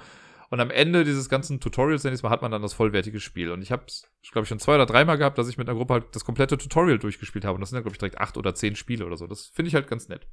Und 0.51 0.59
am 0.59 0.71
Ende 0.71 1.03
dieses 1.03 1.29
ganzen 1.29 1.59
Tutorials, 1.59 2.03
nenn 2.03 2.13
ich 2.13 2.23
mal, 2.23 2.31
hat 2.31 2.41
man 2.41 2.51
dann 2.51 2.63
das 2.63 2.73
vollwertige 2.73 3.19
Spiel. 3.19 3.51
Und 3.51 3.61
ich 3.61 3.71
habe 3.71 3.83
es, 3.87 4.09
glaube 4.31 4.43
ich, 4.43 4.49
schon 4.49 4.57
zwei 4.57 4.75
oder 4.75 4.87
dreimal 4.87 5.17
gehabt, 5.17 5.37
dass 5.37 5.47
ich 5.47 5.59
mit 5.59 5.69
einer 5.69 5.77
Gruppe 5.77 5.93
halt 5.93 6.15
das 6.15 6.25
komplette 6.25 6.57
Tutorial 6.57 6.97
durchgespielt 6.97 7.45
habe. 7.45 7.55
Und 7.55 7.61
das 7.61 7.69
sind 7.69 7.75
dann, 7.75 7.83
glaube 7.83 7.93
ich, 7.93 7.99
direkt 7.99 8.19
acht 8.19 8.35
oder 8.35 8.55
zehn 8.55 8.75
Spiele 8.75 9.05
oder 9.05 9.15
so. 9.15 9.27
Das 9.27 9.47
finde 9.47 9.69
ich 9.69 9.75
halt 9.75 9.87
ganz 9.87 10.09
nett. 10.09 10.27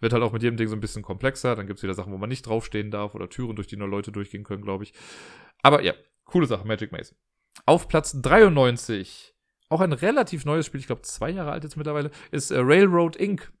Wird 0.00 0.14
halt 0.14 0.22
auch 0.22 0.32
mit 0.32 0.42
jedem 0.42 0.56
Ding 0.56 0.68
so 0.68 0.76
ein 0.76 0.80
bisschen 0.80 1.02
komplexer. 1.02 1.54
Dann 1.54 1.66
gibt 1.66 1.78
es 1.78 1.82
wieder 1.82 1.92
Sachen, 1.92 2.12
wo 2.12 2.16
man 2.16 2.30
nicht 2.30 2.46
draufstehen 2.46 2.90
darf 2.90 3.14
oder 3.14 3.28
Türen, 3.28 3.56
durch 3.56 3.68
die 3.68 3.76
nur 3.76 3.88
Leute 3.88 4.10
durchgehen 4.10 4.42
können, 4.42 4.62
glaube 4.62 4.84
ich. 4.84 4.94
Aber 5.62 5.82
ja, 5.82 5.92
coole 6.24 6.46
Sache, 6.46 6.66
Magic 6.66 6.90
Maze. 6.90 7.14
Auf 7.66 7.88
Platz 7.88 8.18
93, 8.22 9.34
auch 9.68 9.82
ein 9.82 9.92
relativ 9.92 10.46
neues 10.46 10.64
Spiel, 10.64 10.80
ich 10.80 10.86
glaube 10.86 11.02
zwei 11.02 11.28
Jahre 11.28 11.50
alt 11.50 11.64
jetzt 11.64 11.76
mittlerweile, 11.76 12.10
ist 12.30 12.50
äh, 12.50 12.58
Railroad 12.58 13.16
Inc. 13.16 13.52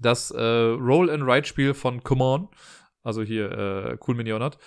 Das 0.00 0.30
äh, 0.30 0.40
Roll-and-Ride-Spiel 0.40 1.74
von 1.74 2.04
Come 2.04 2.24
On, 2.24 2.48
also 3.02 3.22
hier 3.22 3.50
äh, 3.50 3.98
Cool 4.06 4.14
Mini 4.14 4.30
Not 4.30 4.58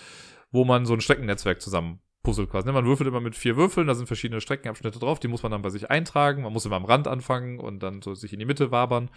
wo 0.52 0.66
man 0.66 0.86
so 0.86 0.94
ein 0.94 1.02
Streckennetzwerk 1.02 1.62
zusammen 1.62 2.00
puzzelt 2.24 2.50
quasi. 2.50 2.68
Ne? 2.68 2.74
Man 2.74 2.86
würfelt 2.86 3.08
immer 3.08 3.22
mit 3.22 3.36
vier 3.36 3.58
Würfeln, 3.58 3.88
da 3.88 3.96
sind 3.96 4.08
verschiedene 4.08 4.42
Streckenabschnitte 4.42 5.00
drauf, 5.00 5.20
die 5.20 5.28
muss 5.28 5.44
man 5.44 5.52
dann 5.52 5.62
bei 5.62 5.70
sich 5.70 5.90
eintragen. 5.90 6.44
Man 6.44 6.54
muss 6.54 6.66
immer 6.66 6.76
am 6.76 6.86
Rand 6.86 7.08
anfangen 7.08 7.60
und 7.60 7.82
dann 7.82 8.02
so 8.02 8.14
sich 8.14 8.34
in 8.34 8.40
die 8.40 8.46
Mitte 8.46 8.72
wabern. 8.72 9.10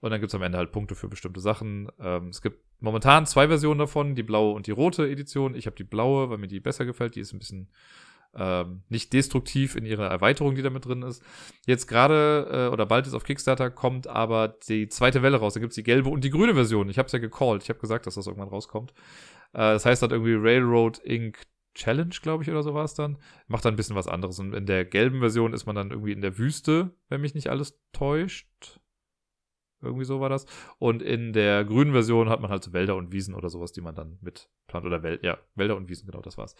Und 0.00 0.10
dann 0.10 0.20
gibt's 0.20 0.34
am 0.34 0.42
Ende 0.42 0.58
halt 0.58 0.72
Punkte 0.72 0.96
für 0.96 1.08
bestimmte 1.08 1.38
Sachen. 1.38 1.88
Ähm, 2.00 2.28
es 2.28 2.42
gibt 2.42 2.58
momentan 2.80 3.24
zwei 3.24 3.46
Versionen 3.46 3.78
davon, 3.78 4.16
die 4.16 4.24
blaue 4.24 4.52
und 4.52 4.66
die 4.66 4.72
rote 4.72 5.08
Edition. 5.08 5.54
Ich 5.54 5.66
habe 5.66 5.76
die 5.76 5.84
blaue, 5.84 6.28
weil 6.28 6.38
mir 6.38 6.48
die 6.48 6.58
besser 6.58 6.84
gefällt. 6.84 7.14
Die 7.14 7.20
ist 7.20 7.32
ein 7.32 7.38
bisschen 7.38 7.68
ähm, 8.34 8.82
nicht 8.88 9.12
destruktiv 9.12 9.76
in 9.76 9.84
ihrer 9.84 10.08
Erweiterung, 10.08 10.54
die 10.54 10.62
da 10.62 10.70
mit 10.70 10.86
drin 10.86 11.02
ist. 11.02 11.22
Jetzt 11.66 11.86
gerade 11.86 12.48
äh, 12.50 12.72
oder 12.72 12.86
bald 12.86 13.06
ist 13.06 13.14
auf 13.14 13.24
Kickstarter 13.24 13.70
kommt 13.70 14.06
aber 14.06 14.48
die 14.48 14.88
zweite 14.88 15.22
Welle 15.22 15.36
raus. 15.36 15.54
Da 15.54 15.60
gibt's 15.60 15.76
die 15.76 15.82
gelbe 15.82 16.08
und 16.08 16.24
die 16.24 16.30
grüne 16.30 16.54
Version. 16.54 16.88
Ich 16.88 16.98
habe 16.98 17.06
es 17.06 17.12
ja 17.12 17.18
gecallt. 17.18 17.62
Ich 17.62 17.68
habe 17.68 17.78
gesagt, 17.78 18.06
dass 18.06 18.14
das 18.14 18.26
irgendwann 18.26 18.48
rauskommt. 18.48 18.92
Äh, 19.52 19.74
das 19.74 19.86
heißt 19.86 20.02
dann 20.02 20.10
irgendwie 20.10 20.34
Railroad 20.34 20.98
Inc. 20.98 21.38
Challenge, 21.74 22.14
glaube 22.20 22.42
ich, 22.42 22.50
oder 22.50 22.62
so 22.62 22.74
war 22.74 22.84
es 22.84 22.92
dann. 22.92 23.16
Macht 23.46 23.64
dann 23.64 23.72
ein 23.72 23.76
bisschen 23.76 23.96
was 23.96 24.06
anderes. 24.06 24.38
Und 24.38 24.52
in 24.54 24.66
der 24.66 24.84
gelben 24.84 25.20
Version 25.20 25.54
ist 25.54 25.64
man 25.64 25.74
dann 25.74 25.90
irgendwie 25.90 26.12
in 26.12 26.20
der 26.20 26.36
Wüste, 26.36 26.94
wenn 27.08 27.22
mich 27.22 27.34
nicht 27.34 27.48
alles 27.48 27.80
täuscht. 27.92 28.78
Irgendwie 29.80 30.04
so 30.04 30.20
war 30.20 30.28
das. 30.28 30.46
Und 30.78 31.02
in 31.02 31.32
der 31.32 31.64
grünen 31.64 31.92
Version 31.92 32.28
hat 32.28 32.40
man 32.40 32.50
halt 32.50 32.62
so 32.62 32.72
Wälder 32.72 32.94
und 32.94 33.10
Wiesen 33.10 33.34
oder 33.34 33.48
sowas, 33.48 33.72
die 33.72 33.80
man 33.80 33.94
dann 33.94 34.18
mit 34.20 34.50
plant. 34.66 34.84
Oder 34.84 35.02
Wälder, 35.02 35.24
ja, 35.24 35.38
Wälder 35.54 35.76
und 35.76 35.88
Wiesen, 35.88 36.06
genau, 36.06 36.20
das 36.20 36.36
war's. 36.36 36.54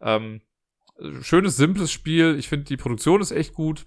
Ähm, 0.00 0.42
schönes, 1.22 1.56
simples 1.56 1.90
Spiel. 1.90 2.36
Ich 2.38 2.48
finde, 2.48 2.66
die 2.66 2.76
Produktion 2.76 3.20
ist 3.20 3.32
echt 3.32 3.54
gut. 3.54 3.86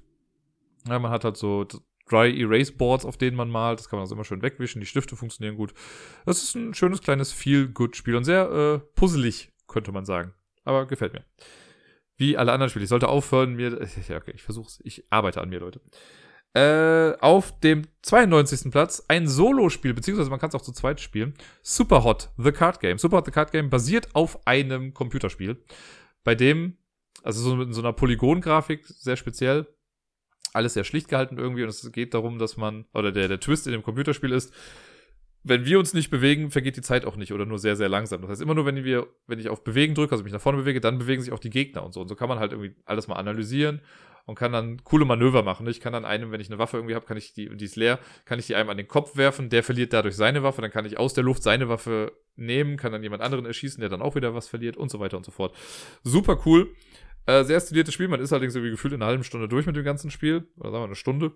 Ja, 0.87 0.99
man 0.99 1.11
hat 1.11 1.23
halt 1.23 1.37
so 1.37 1.65
Dry 2.09 2.37
Erase 2.39 2.73
Boards, 2.73 3.05
auf 3.05 3.17
denen 3.17 3.37
man 3.37 3.49
malt. 3.49 3.79
Das 3.79 3.89
kann 3.89 3.97
man 3.97 4.03
also 4.03 4.15
immer 4.15 4.25
schön 4.25 4.41
wegwischen. 4.41 4.79
Die 4.79 4.85
Stifte 4.85 5.15
funktionieren 5.15 5.55
gut. 5.55 5.73
Das 6.25 6.43
ist 6.43 6.55
ein 6.55 6.73
schönes 6.73 7.01
kleines 7.01 7.31
Feel-Good-Spiel 7.31 8.15
und 8.15 8.23
sehr 8.23 8.51
äh, 8.51 8.79
puzzelig, 8.95 9.51
könnte 9.67 9.91
man 9.91 10.05
sagen. 10.05 10.33
Aber 10.63 10.85
gefällt 10.85 11.13
mir. 11.13 11.23
Wie 12.17 12.37
alle 12.37 12.51
anderen 12.51 12.69
Spiele. 12.69 12.83
Ich 12.83 12.89
sollte 12.89 13.07
aufhören, 13.07 13.55
mir. 13.55 13.87
Ja, 14.07 14.17
okay, 14.17 14.33
ich 14.35 14.43
versuch's. 14.43 14.79
Ich 14.83 15.05
arbeite 15.09 15.41
an 15.41 15.49
mir, 15.49 15.59
Leute. 15.59 15.81
Äh, 16.55 17.17
auf 17.19 17.59
dem 17.61 17.81
92. 18.03 18.71
Platz 18.71 19.03
ein 19.07 19.27
Solo-Spiel, 19.27 19.95
beziehungsweise 19.95 20.29
man 20.29 20.39
kann 20.39 20.49
es 20.49 20.55
auch 20.55 20.61
zu 20.61 20.71
zweit 20.71 21.01
spielen. 21.01 21.33
Superhot, 21.63 22.29
The 22.37 22.51
Card 22.51 22.79
Game. 22.79 22.99
Superhot, 22.99 23.25
The 23.25 23.31
Card 23.31 23.51
Game 23.51 23.71
basiert 23.71 24.13
auf 24.13 24.45
einem 24.45 24.93
Computerspiel, 24.93 25.63
bei 26.23 26.35
dem, 26.35 26.77
also 27.23 27.41
so 27.41 27.55
mit 27.55 27.73
so 27.73 27.81
einer 27.81 27.93
Polygon-Grafik, 27.93 28.85
sehr 28.85 29.15
speziell, 29.15 29.65
alles 30.53 30.73
sehr 30.73 30.83
schlicht 30.83 31.09
gehalten 31.09 31.37
irgendwie 31.37 31.63
und 31.63 31.69
es 31.69 31.91
geht 31.91 32.13
darum, 32.13 32.39
dass 32.39 32.57
man, 32.57 32.85
oder 32.93 33.11
der, 33.11 33.27
der 33.27 33.39
Twist 33.39 33.67
in 33.67 33.73
dem 33.73 33.83
Computerspiel 33.83 34.31
ist, 34.31 34.53
wenn 35.43 35.65
wir 35.65 35.77
uns 35.77 35.93
nicht 35.93 36.09
bewegen, 36.09 36.51
vergeht 36.51 36.77
die 36.77 36.81
Zeit 36.81 37.05
auch 37.05 37.17
nicht 37.17 37.33
oder 37.33 37.45
nur 37.45 37.59
sehr, 37.59 37.75
sehr 37.75 37.89
langsam. 37.89 38.21
Das 38.21 38.31
heißt, 38.31 38.41
immer 38.41 38.55
nur, 38.55 38.65
wenn 38.65 38.83
wir, 38.83 39.07
wenn 39.27 39.39
ich 39.39 39.49
auf 39.49 39.63
Bewegen 39.63 39.93
drücke, 39.93 40.13
also 40.13 40.23
mich 40.23 40.31
nach 40.31 40.39
vorne 40.39 40.59
bewege, 40.59 40.79
dann 40.79 40.99
bewegen 40.99 41.21
sich 41.21 41.33
auch 41.33 41.39
die 41.39 41.49
Gegner 41.49 41.83
und 41.83 41.93
so. 41.93 41.99
Und 41.99 42.07
so 42.07 42.15
kann 42.15 42.29
man 42.29 42.39
halt 42.39 42.53
irgendwie 42.53 42.75
alles 42.85 43.09
mal 43.09 43.15
analysieren 43.15 43.81
und 44.25 44.35
kann 44.35 44.53
dann 44.53 44.83
coole 44.85 45.03
Manöver 45.03 45.43
machen. 45.43 45.67
Ich 45.67 45.81
kann 45.81 45.91
dann 45.91 46.05
einem, 46.05 46.31
wenn 46.31 46.39
ich 46.39 46.49
eine 46.49 46.59
Waffe 46.59 46.77
irgendwie 46.77 46.95
habe, 46.95 47.05
kann 47.05 47.17
ich 47.17 47.33
die, 47.33 47.49
die 47.55 47.65
ist 47.65 47.75
leer, 47.75 47.99
kann 48.23 48.39
ich 48.39 48.47
die 48.47 48.55
einem 48.55 48.69
an 48.69 48.77
den 48.77 48.87
Kopf 48.87 49.17
werfen, 49.17 49.49
der 49.49 49.63
verliert 49.63 49.91
dadurch 49.91 50.15
seine 50.15 50.43
Waffe, 50.43 50.61
dann 50.61 50.71
kann 50.71 50.85
ich 50.85 50.97
aus 50.97 51.13
der 51.13 51.25
Luft 51.25 51.43
seine 51.43 51.67
Waffe 51.67 52.13
nehmen, 52.35 52.77
kann 52.77 52.93
dann 52.93 53.03
jemand 53.03 53.21
anderen 53.21 53.45
erschießen, 53.45 53.81
der 53.81 53.89
dann 53.89 54.01
auch 54.01 54.15
wieder 54.15 54.33
was 54.33 54.47
verliert 54.47 54.77
und 54.77 54.89
so 54.89 54.99
weiter 54.99 55.17
und 55.17 55.25
so 55.25 55.31
fort. 55.31 55.53
Super 56.03 56.39
cool. 56.45 56.73
Äh, 57.25 57.43
sehr 57.43 57.59
stiliertes 57.59 57.93
Spiel, 57.93 58.07
man 58.07 58.19
ist 58.19 58.33
allerdings 58.33 58.55
irgendwie 58.55 58.71
gefühlt 58.71 58.93
in 58.93 59.01
einer 59.01 59.09
halben 59.09 59.23
Stunde 59.23 59.47
durch 59.47 59.65
mit 59.65 59.75
dem 59.75 59.83
ganzen 59.85 60.11
Spiel, 60.11 60.47
oder 60.57 60.71
sagen 60.71 60.83
wir 60.83 60.87
eine 60.87 60.95
Stunde. 60.95 61.31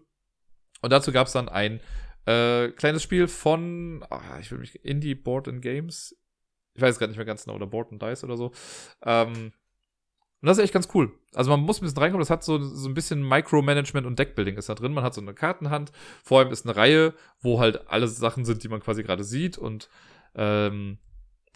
Und 0.82 0.92
dazu 0.92 1.12
gab 1.12 1.28
es 1.28 1.34
dann 1.34 1.50
ein 1.50 1.80
äh, 2.26 2.70
kleines 2.72 3.04
Spiel 3.04 3.28
von, 3.28 4.06
ach, 4.10 4.40
ich 4.40 4.52
will 4.52 4.60
mich, 4.60 4.84
Indie 4.84 5.16
Board 5.16 5.48
and 5.48 5.62
Games. 5.62 6.16
Ich 6.74 6.82
weiß 6.82 7.00
gerade 7.00 7.12
nicht 7.12 7.18
mehr 7.18 7.26
ganz 7.26 7.46
genau, 7.46 7.56
oder 7.56 7.68
Board 7.68 7.92
and 7.92 8.02
Dice 8.02 8.24
oder 8.26 8.38
so. 8.38 8.52
Ähm, 9.04 9.54
und 10.42 10.48
das 10.48 10.58
ist 10.58 10.66
echt 10.66 10.74
ganz 10.74 10.90
cool. 10.94 11.18
Also 11.34 11.50
man 11.50 11.62
muss 11.62 11.80
ein 11.80 11.86
bisschen 11.86 11.98
reinkommen, 11.98 12.22
das 12.22 12.30
hat 12.30 12.44
so, 12.44 12.60
so 12.60 12.88
ein 12.88 12.94
bisschen 12.94 13.28
Micromanagement 13.28 14.06
und 14.06 14.20
Deckbuilding 14.20 14.58
ist 14.58 14.70
da 14.70 14.76
drin. 14.76 14.94
Man 14.94 15.04
hat 15.04 15.16
so 15.16 15.22
eine 15.22 15.34
Kartenhand, 15.34 15.92
vor 16.24 16.40
allem 16.40 16.52
ist 16.52 16.66
eine 16.66 16.76
Reihe, 16.76 17.16
wo 17.40 17.60
halt 17.60 17.90
alle 17.90 18.08
Sachen 18.08 18.46
sind, 18.46 18.64
die 18.64 18.68
man 18.68 18.82
quasi 18.82 19.02
gerade 19.02 19.24
sieht 19.24 19.58
und 19.58 19.90
ähm, 20.36 21.00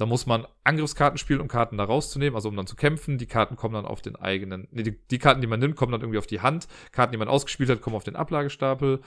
da 0.01 0.07
muss 0.07 0.25
man 0.25 0.47
Angriffskarten 0.63 1.17
spielen, 1.17 1.41
um 1.41 1.47
Karten 1.47 1.77
da 1.77 1.83
rauszunehmen, 1.83 2.35
also 2.35 2.49
um 2.49 2.55
dann 2.55 2.67
zu 2.67 2.75
kämpfen. 2.75 3.17
Die 3.17 3.27
Karten 3.27 3.55
kommen 3.55 3.75
dann 3.75 3.85
auf 3.85 4.01
den 4.01 4.15
eigenen, 4.15 4.67
nee, 4.71 4.83
die, 4.83 4.97
die 5.11 5.19
Karten, 5.19 5.41
die 5.41 5.47
man 5.47 5.59
nimmt, 5.59 5.75
kommen 5.75 5.91
dann 5.91 6.01
irgendwie 6.01 6.17
auf 6.17 6.27
die 6.27 6.41
Hand. 6.41 6.67
Karten, 6.91 7.11
die 7.11 7.17
man 7.17 7.27
ausgespielt 7.27 7.69
hat, 7.69 7.81
kommen 7.81 7.95
auf 7.95 8.03
den 8.03 8.15
Ablagestapel. 8.15 9.01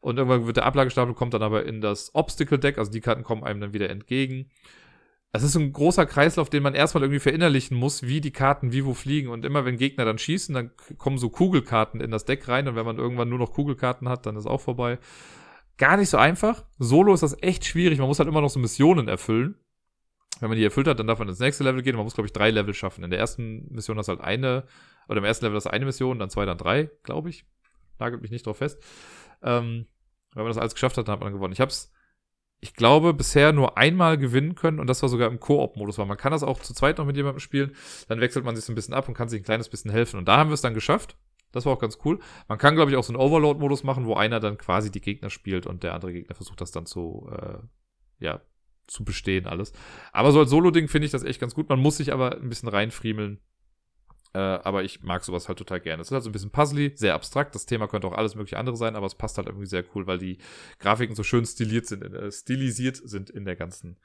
Und 0.00 0.18
irgendwann 0.18 0.46
wird 0.46 0.58
der 0.58 0.66
Ablagestapel 0.66 1.14
kommt 1.14 1.32
dann 1.32 1.42
aber 1.42 1.64
in 1.64 1.80
das 1.80 2.14
Obstacle 2.14 2.58
Deck, 2.58 2.76
also 2.76 2.92
die 2.92 3.00
Karten 3.00 3.22
kommen 3.22 3.42
einem 3.42 3.60
dann 3.60 3.72
wieder 3.72 3.88
entgegen. 3.88 4.50
Es 5.32 5.42
ist 5.42 5.56
ein 5.56 5.72
großer 5.72 6.04
Kreislauf, 6.04 6.50
den 6.50 6.62
man 6.62 6.74
erstmal 6.74 7.02
irgendwie 7.02 7.20
verinnerlichen 7.20 7.76
muss, 7.76 8.02
wie 8.02 8.20
die 8.20 8.30
Karten 8.30 8.70
wie 8.70 8.84
wo 8.84 8.94
fliegen. 8.94 9.30
Und 9.30 9.44
immer 9.44 9.64
wenn 9.64 9.78
Gegner 9.78 10.04
dann 10.04 10.18
schießen, 10.18 10.54
dann 10.54 10.70
kommen 10.98 11.18
so 11.18 11.30
Kugelkarten 11.30 12.00
in 12.00 12.10
das 12.12 12.24
Deck 12.24 12.46
rein. 12.46 12.68
Und 12.68 12.76
wenn 12.76 12.86
man 12.86 12.98
irgendwann 12.98 13.30
nur 13.30 13.40
noch 13.40 13.52
Kugelkarten 13.52 14.08
hat, 14.08 14.26
dann 14.26 14.36
ist 14.36 14.46
auch 14.46 14.60
vorbei. 14.60 14.98
Gar 15.76 15.96
nicht 15.96 16.10
so 16.10 16.18
einfach. 16.18 16.64
Solo 16.78 17.14
ist 17.14 17.24
das 17.24 17.42
echt 17.42 17.64
schwierig. 17.64 17.98
Man 17.98 18.06
muss 18.06 18.20
halt 18.20 18.28
immer 18.28 18.42
noch 18.42 18.50
so 18.50 18.60
Missionen 18.60 19.08
erfüllen. 19.08 19.56
Wenn 20.40 20.48
man 20.48 20.58
die 20.58 20.64
erfüllt 20.64 20.88
hat, 20.88 20.98
dann 20.98 21.06
darf 21.06 21.18
man 21.18 21.28
ins 21.28 21.38
nächste 21.38 21.64
Level 21.64 21.82
gehen. 21.82 21.96
Man 21.96 22.04
muss, 22.04 22.14
glaube 22.14 22.26
ich, 22.26 22.32
drei 22.32 22.50
Level 22.50 22.74
schaffen. 22.74 23.04
In 23.04 23.10
der 23.10 23.18
ersten 23.18 23.72
Mission 23.72 23.98
hast 23.98 24.06
du 24.06 24.12
halt 24.12 24.20
eine, 24.20 24.64
oder 25.08 25.18
im 25.18 25.24
ersten 25.24 25.44
Level 25.44 25.56
hast 25.56 25.66
du 25.66 25.70
eine 25.70 25.84
Mission, 25.84 26.18
dann 26.18 26.30
zwei, 26.30 26.44
dann 26.44 26.58
drei, 26.58 26.90
glaube 27.02 27.30
ich. 27.30 27.44
Nagelt 27.98 28.22
mich 28.22 28.30
nicht 28.30 28.46
drauf 28.46 28.58
fest. 28.58 28.82
Ähm, 29.42 29.86
wenn 30.34 30.42
man 30.42 30.50
das 30.50 30.58
alles 30.58 30.74
geschafft 30.74 30.98
hat, 30.98 31.06
dann 31.06 31.14
hat 31.14 31.20
man 31.20 31.32
gewonnen. 31.32 31.52
Ich 31.52 31.60
habe 31.60 31.70
es, 31.70 31.92
ich 32.60 32.74
glaube, 32.74 33.14
bisher 33.14 33.52
nur 33.52 33.78
einmal 33.78 34.18
gewinnen 34.18 34.54
können 34.54 34.80
und 34.80 34.88
das 34.88 35.02
war 35.02 35.08
sogar 35.08 35.28
im 35.28 35.38
Koop-Modus, 35.38 35.98
weil 35.98 36.06
man 36.06 36.16
kann 36.16 36.32
das 36.32 36.42
auch 36.42 36.60
zu 36.60 36.74
zweit 36.74 36.98
noch 36.98 37.06
mit 37.06 37.16
jemandem 37.16 37.40
spielen. 37.40 37.76
Dann 38.08 38.20
wechselt 38.20 38.44
man 38.44 38.56
sich 38.56 38.64
so 38.64 38.72
ein 38.72 38.74
bisschen 38.74 38.94
ab 38.94 39.06
und 39.06 39.14
kann 39.14 39.28
sich 39.28 39.40
ein 39.40 39.44
kleines 39.44 39.68
bisschen 39.68 39.90
helfen. 39.90 40.18
Und 40.18 40.26
da 40.26 40.38
haben 40.38 40.50
wir 40.50 40.54
es 40.54 40.62
dann 40.62 40.74
geschafft. 40.74 41.16
Das 41.52 41.66
war 41.66 41.72
auch 41.72 41.78
ganz 41.78 41.98
cool. 42.04 42.18
Man 42.48 42.58
kann, 42.58 42.74
glaube 42.74 42.90
ich, 42.90 42.96
auch 42.96 43.04
so 43.04 43.12
einen 43.12 43.22
Overload-Modus 43.22 43.84
machen, 43.84 44.06
wo 44.06 44.14
einer 44.14 44.40
dann 44.40 44.58
quasi 44.58 44.90
die 44.90 45.00
Gegner 45.00 45.30
spielt 45.30 45.66
und 45.66 45.84
der 45.84 45.94
andere 45.94 46.12
Gegner 46.12 46.34
versucht 46.34 46.60
das 46.60 46.72
dann 46.72 46.84
zu, 46.84 47.30
äh, 47.30 47.58
ja, 48.18 48.40
zu 48.86 49.04
bestehen 49.04 49.46
alles. 49.46 49.72
Aber 50.12 50.32
so 50.32 50.40
als 50.40 50.50
Solo-Ding 50.50 50.88
finde 50.88 51.06
ich 51.06 51.12
das 51.12 51.24
echt 51.24 51.40
ganz 51.40 51.54
gut. 51.54 51.68
Man 51.68 51.78
muss 51.78 51.96
sich 51.96 52.12
aber 52.12 52.36
ein 52.36 52.48
bisschen 52.48 52.68
reinfriemeln. 52.68 53.40
Äh, 54.34 54.38
aber 54.38 54.82
ich 54.82 55.02
mag 55.02 55.24
sowas 55.24 55.48
halt 55.48 55.58
total 55.58 55.80
gerne. 55.80 56.02
Es 56.02 56.08
ist 56.08 56.12
halt 56.12 56.24
so 56.24 56.28
ein 56.28 56.32
bisschen 56.32 56.50
puzzly, 56.50 56.92
sehr 56.96 57.14
abstrakt. 57.14 57.54
Das 57.54 57.66
Thema 57.66 57.86
könnte 57.86 58.08
auch 58.08 58.12
alles 58.12 58.34
mögliche 58.34 58.58
andere 58.58 58.76
sein, 58.76 58.96
aber 58.96 59.06
es 59.06 59.14
passt 59.14 59.38
halt 59.38 59.46
irgendwie 59.46 59.66
sehr 59.66 59.84
cool, 59.94 60.06
weil 60.06 60.18
die 60.18 60.38
Grafiken 60.80 61.14
so 61.14 61.22
schön 61.22 61.46
stiliert 61.46 61.86
sind, 61.86 62.02
äh, 62.02 62.32
stilisiert 62.32 62.96
sind 62.96 63.30
in 63.30 63.44
der 63.44 63.54
ganzen 63.54 63.96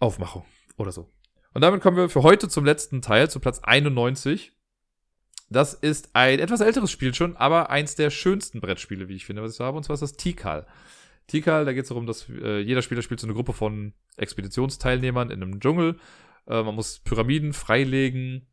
Aufmachung 0.00 0.44
oder 0.76 0.90
so. 0.90 1.08
Und 1.54 1.62
damit 1.62 1.80
kommen 1.80 1.96
wir 1.96 2.08
für 2.08 2.22
heute 2.22 2.48
zum 2.48 2.64
letzten 2.64 3.00
Teil, 3.00 3.30
zu 3.30 3.38
Platz 3.38 3.60
91. 3.60 4.52
Das 5.48 5.74
ist 5.74 6.10
ein 6.14 6.40
etwas 6.40 6.60
älteres 6.60 6.90
Spiel 6.90 7.14
schon, 7.14 7.36
aber 7.36 7.70
eins 7.70 7.94
der 7.94 8.10
schönsten 8.10 8.60
Brettspiele, 8.60 9.08
wie 9.08 9.14
ich 9.14 9.24
finde, 9.24 9.42
was 9.42 9.52
ich 9.52 9.56
so 9.56 9.64
habe, 9.64 9.76
und 9.76 9.84
zwar 9.84 9.94
ist 9.94 10.00
das 10.00 10.16
Tikal. 10.16 10.66
Tikal, 11.26 11.64
da 11.64 11.72
geht 11.72 11.84
es 11.84 11.88
darum, 11.88 12.06
dass 12.06 12.28
äh, 12.28 12.60
jeder 12.60 12.82
Spieler 12.82 13.02
spielt 13.02 13.20
so 13.20 13.26
eine 13.26 13.34
Gruppe 13.34 13.52
von 13.52 13.94
Expeditionsteilnehmern 14.16 15.30
in 15.30 15.42
einem 15.42 15.60
Dschungel. 15.60 15.96
Äh, 16.46 16.62
man 16.62 16.74
muss 16.74 17.00
Pyramiden 17.00 17.52
freilegen 17.52 18.46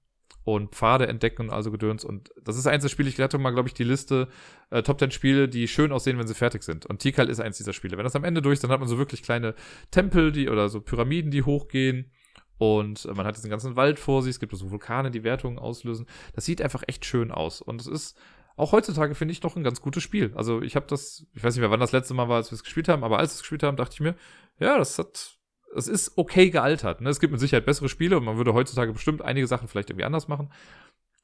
und 0.44 0.76
Pfade 0.76 1.08
entdecken 1.08 1.44
und 1.44 1.50
also 1.52 1.72
Gedöns. 1.72 2.04
Und 2.04 2.32
das 2.44 2.58
ist 2.58 2.68
eins 2.68 2.84
der 2.84 2.90
Spiele, 2.90 3.10
ich 3.10 3.20
hatte 3.20 3.38
mal, 3.38 3.52
glaube 3.52 3.70
ich, 3.70 3.74
die 3.74 3.84
Liste 3.84 4.28
äh, 4.72 4.82
Top 4.82 5.00
10 5.00 5.12
Spiele, 5.12 5.48
die 5.48 5.68
schön 5.68 5.92
aussehen, 5.92 6.18
wenn 6.18 6.28
sie 6.28 6.34
fertig 6.34 6.64
sind. 6.64 6.86
Und 6.86 7.00
Tikal 7.00 7.30
ist 7.30 7.40
eins 7.40 7.58
dieser 7.58 7.74
Spiele. 7.74 7.98
Wenn 7.98 8.04
das 8.04 8.16
am 8.16 8.24
Ende 8.24 8.42
durch 8.42 8.56
ist, 8.56 8.64
dann 8.64 8.72
hat 8.72 8.80
man 8.80 8.90
so 8.90 8.98
wirklich 8.98 9.24
kleine 9.24 9.56
Tempel, 9.92 10.32
die 10.32 10.50
oder 10.50 10.68
so 10.70 10.82
Pyramiden, 10.82 11.32
die 11.32 11.44
hochgehen. 11.44 12.12
Und 12.58 13.06
man 13.16 13.26
hat 13.26 13.36
diesen 13.36 13.50
ganzen 13.50 13.76
Wald 13.76 14.00
vor 14.00 14.22
sich. 14.22 14.32
Es 14.32 14.40
gibt 14.40 14.56
so 14.56 14.72
Vulkane, 14.72 15.12
die 15.12 15.24
Wertungen 15.24 15.60
auslösen. 15.60 16.06
Das 16.34 16.46
sieht 16.46 16.62
einfach 16.62 16.84
echt 16.88 17.06
schön 17.06 17.32
aus. 17.32 17.62
Und 17.62 17.82
es 17.82 17.88
ist 17.88 18.18
auch 18.56 18.72
heutzutage 18.72 19.16
finde 19.16 19.32
ich 19.32 19.42
noch 19.42 19.56
ein 19.56 19.64
ganz 19.64 19.82
gutes 19.82 20.04
Spiel. 20.04 20.32
Also 20.36 20.62
ich 20.62 20.76
habe 20.76 20.86
das, 20.88 21.26
ich 21.34 21.44
weiß 21.44 21.56
nicht 21.56 21.62
mehr, 21.62 21.72
wann 21.72 21.80
das 21.80 21.92
letzte 21.92 22.14
Mal 22.14 22.30
war, 22.30 22.38
als 22.38 22.52
wir 22.52 22.56
es 22.56 22.64
gespielt 22.64 22.88
haben, 22.88 23.04
aber 23.04 23.20
als 23.20 23.32
wir 23.32 23.36
es 23.36 23.42
gespielt 23.42 23.64
haben, 23.64 23.78
dachte 23.78 23.94
ich 23.94 24.00
mir, 24.00 24.16
ja, 24.60 24.78
das 24.78 25.00
hat, 25.00 25.38
das 25.74 25.88
ist 25.88 26.18
okay 26.18 26.50
gealtert. 26.52 27.02
Ne? 27.02 27.10
Es 27.10 27.20
gibt 27.20 27.32
mit 27.32 27.40
Sicherheit 27.40 27.66
bessere 27.66 27.90
Spiele 27.90 28.18
und 28.18 28.26
man 28.26 28.38
würde 28.38 28.54
heutzutage 28.54 28.94
bestimmt 28.94 29.22
einige 29.22 29.48
Sachen 29.48 29.68
vielleicht 29.68 29.90
irgendwie 29.90 30.06
anders 30.06 30.28
machen. 30.28 30.52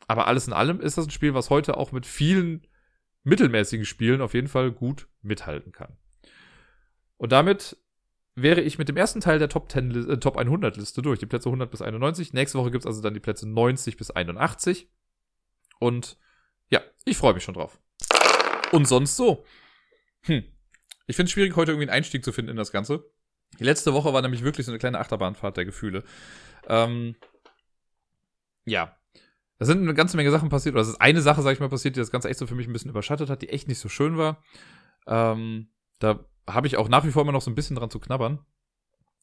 Aber 0.07 0.27
alles 0.27 0.47
in 0.47 0.53
allem 0.53 0.81
ist 0.81 0.97
das 0.97 1.05
ein 1.05 1.11
Spiel, 1.11 1.35
was 1.35 1.51
heute 1.51 1.77
auch 1.77 1.91
mit 1.91 2.07
vielen 2.07 2.65
mittelmäßigen 3.23 3.85
Spielen 3.85 4.21
auf 4.21 4.33
jeden 4.33 4.47
Fall 4.47 4.71
gut 4.71 5.07
mithalten 5.21 5.71
kann. 5.71 5.97
Und 7.17 7.31
damit 7.31 7.77
wäre 8.35 8.61
ich 8.61 8.79
mit 8.79 8.89
dem 8.89 8.97
ersten 8.97 9.21
Teil 9.21 9.37
der 9.37 9.49
Top, 9.49 9.71
10, 9.71 10.09
äh, 10.09 10.17
Top 10.17 10.37
100 10.37 10.77
Liste 10.77 11.01
durch, 11.01 11.19
die 11.19 11.25
Plätze 11.25 11.49
100 11.49 11.69
bis 11.69 11.81
91. 11.81 12.33
Nächste 12.33 12.57
Woche 12.57 12.71
gibt 12.71 12.83
es 12.83 12.87
also 12.87 13.01
dann 13.01 13.13
die 13.13 13.19
Plätze 13.19 13.47
90 13.47 13.97
bis 13.97 14.09
81. 14.09 14.89
Und 15.79 16.17
ja, 16.69 16.81
ich 17.05 17.17
freue 17.17 17.33
mich 17.33 17.43
schon 17.43 17.55
drauf. 17.55 17.79
Und 18.71 18.87
sonst 18.87 19.15
so. 19.15 19.45
Hm. 20.21 20.43
Ich 21.07 21.15
finde 21.15 21.27
es 21.27 21.31
schwierig, 21.31 21.55
heute 21.55 21.71
irgendwie 21.71 21.89
einen 21.89 21.97
Einstieg 21.97 22.23
zu 22.23 22.31
finden 22.31 22.51
in 22.51 22.57
das 22.57 22.71
Ganze. 22.71 23.03
Die 23.57 23.63
letzte 23.63 23.93
Woche 23.93 24.13
war 24.13 24.21
nämlich 24.21 24.43
wirklich 24.43 24.65
so 24.65 24.71
eine 24.71 24.79
kleine 24.79 24.99
Achterbahnfahrt 24.99 25.57
der 25.57 25.65
Gefühle. 25.65 26.03
Ähm, 26.67 27.15
ja. 28.65 28.95
Da 29.57 29.65
sind 29.65 29.81
eine 29.81 29.93
ganze 29.93 30.15
Menge 30.15 30.31
Sachen 30.31 30.49
passiert, 30.49 30.75
oder 30.75 30.83
es 30.83 30.89
ist 30.89 31.01
eine 31.01 31.21
Sache, 31.21 31.41
sag 31.41 31.51
ich 31.51 31.59
mal, 31.59 31.67
passiert, 31.67 31.95
die 31.95 31.99
das 31.99 32.11
Ganze 32.11 32.29
echt 32.29 32.39
so 32.39 32.47
für 32.47 32.55
mich 32.55 32.67
ein 32.67 32.73
bisschen 32.73 32.91
überschattet 32.91 33.29
hat, 33.29 33.41
die 33.41 33.49
echt 33.49 33.67
nicht 33.67 33.79
so 33.79 33.89
schön 33.89 34.17
war. 34.17 34.41
Ähm, 35.07 35.69
da 35.99 36.25
habe 36.47 36.67
ich 36.67 36.77
auch 36.77 36.87
nach 36.87 37.03
wie 37.03 37.11
vor 37.11 37.23
immer 37.23 37.33
noch 37.33 37.41
so 37.41 37.51
ein 37.51 37.55
bisschen 37.55 37.75
dran 37.75 37.89
zu 37.89 37.99
knabbern. 37.99 38.39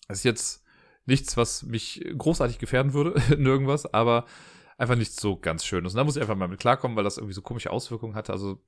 Das 0.09 0.19
ist 0.19 0.25
jetzt 0.25 0.65
nichts, 1.07 1.37
was 1.37 1.63
mich 1.63 2.05
großartig 2.17 2.59
gefährden 2.59 2.93
würde 2.93 3.21
in 3.35 3.47
irgendwas, 3.47 3.87
aber 3.87 4.27
einfach 4.77 4.97
nicht 4.97 5.19
so 5.19 5.37
ganz 5.37 5.65
schön 5.65 5.85
ist. 5.85 5.93
Und 5.93 5.99
da 5.99 6.05
muss 6.05 6.17
ich 6.17 6.23
einfach 6.23 6.37
mal 6.37 6.49
mit 6.49 6.61
klarkommen, 6.61 6.97
weil 6.97 7.05
das 7.05 7.19
irgendwie 7.19 7.35
so 7.35 7.43
komische 7.43 7.71
Auswirkungen 7.71 8.15
hatte. 8.15 8.33
Also, 8.33 8.63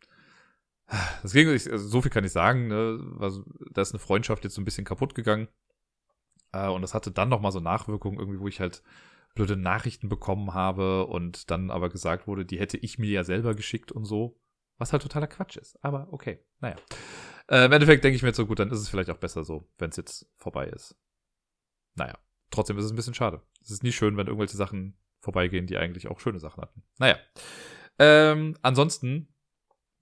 deswegen, 1.23 1.51
also 1.51 1.79
so 1.79 2.03
viel 2.03 2.11
kann 2.11 2.25
ich 2.25 2.33
sagen, 2.33 2.69
ne? 2.69 3.17
Also, 3.21 3.45
da 3.73 3.83
ist 3.83 3.93
eine 3.93 3.99
Freundschaft 3.99 4.45
jetzt 4.45 4.55
so 4.55 4.61
ein 4.61 4.65
bisschen 4.65 4.85
kaputt 4.85 5.15
gegangen. 5.15 5.49
Äh, 6.53 6.69
und 6.69 6.83
das 6.83 6.95
hatte 6.95 7.11
dann 7.11 7.29
nochmal 7.29 7.53
so 7.53 7.61
Nachwirkungen 7.61 8.19
irgendwie, 8.19 8.41
wo 8.41 8.49
ich 8.49 8.61
halt 8.61 8.83
blöde 9.35 9.57
Nachrichten 9.57 10.09
bekommen 10.09 10.55
habe 10.55 11.07
und 11.07 11.51
dann 11.51 11.71
aber 11.71 11.91
gesagt 11.91 12.27
wurde, 12.27 12.45
die 12.45 12.59
hätte 12.59 12.79
ich 12.79 12.99
mir 12.99 13.11
ja 13.11 13.25
selber 13.25 13.55
geschickt 13.55 13.93
und 13.93 14.05
so. 14.05 14.41
Was 14.79 14.93
halt 14.93 15.03
totaler 15.03 15.27
Quatsch 15.27 15.57
ist. 15.57 15.77
Aber 15.85 16.09
okay, 16.13 16.45
naja. 16.61 16.77
Äh, 17.49 17.67
Im 17.67 17.73
Endeffekt 17.73 18.05
denke 18.05 18.17
ich 18.17 18.23
mir 18.23 18.29
jetzt 18.29 18.37
so, 18.37 18.47
gut, 18.47 18.59
dann 18.59 18.71
ist 18.71 18.79
es 18.79 18.89
vielleicht 18.89 19.11
auch 19.11 19.17
besser 19.17 19.45
so, 19.45 19.69
wenn 19.79 19.91
es 19.91 19.97
jetzt 19.97 20.31
vorbei 20.37 20.67
ist. 20.67 20.97
Naja, 21.95 22.17
trotzdem 22.51 22.79
ist 22.79 22.85
es 22.85 22.93
ein 22.93 22.97
bisschen 22.97 23.15
schade. 23.15 23.43
Es 23.61 23.71
ist 23.71 23.83
nie 23.83 23.93
schön, 23.93 24.17
wenn 24.17 24.27
irgendwelche 24.27 24.57
Sachen 24.57 24.97
vorbeigehen, 25.21 25.67
die 25.67 25.77
eigentlich 25.77 26.09
auch 26.09 26.21
schöne 26.21 26.41
Sachen 26.41 26.63
hatten. 26.63 26.83
Naja. 26.99 27.17
Ähm, 27.99 28.57
ansonsten 28.63 29.29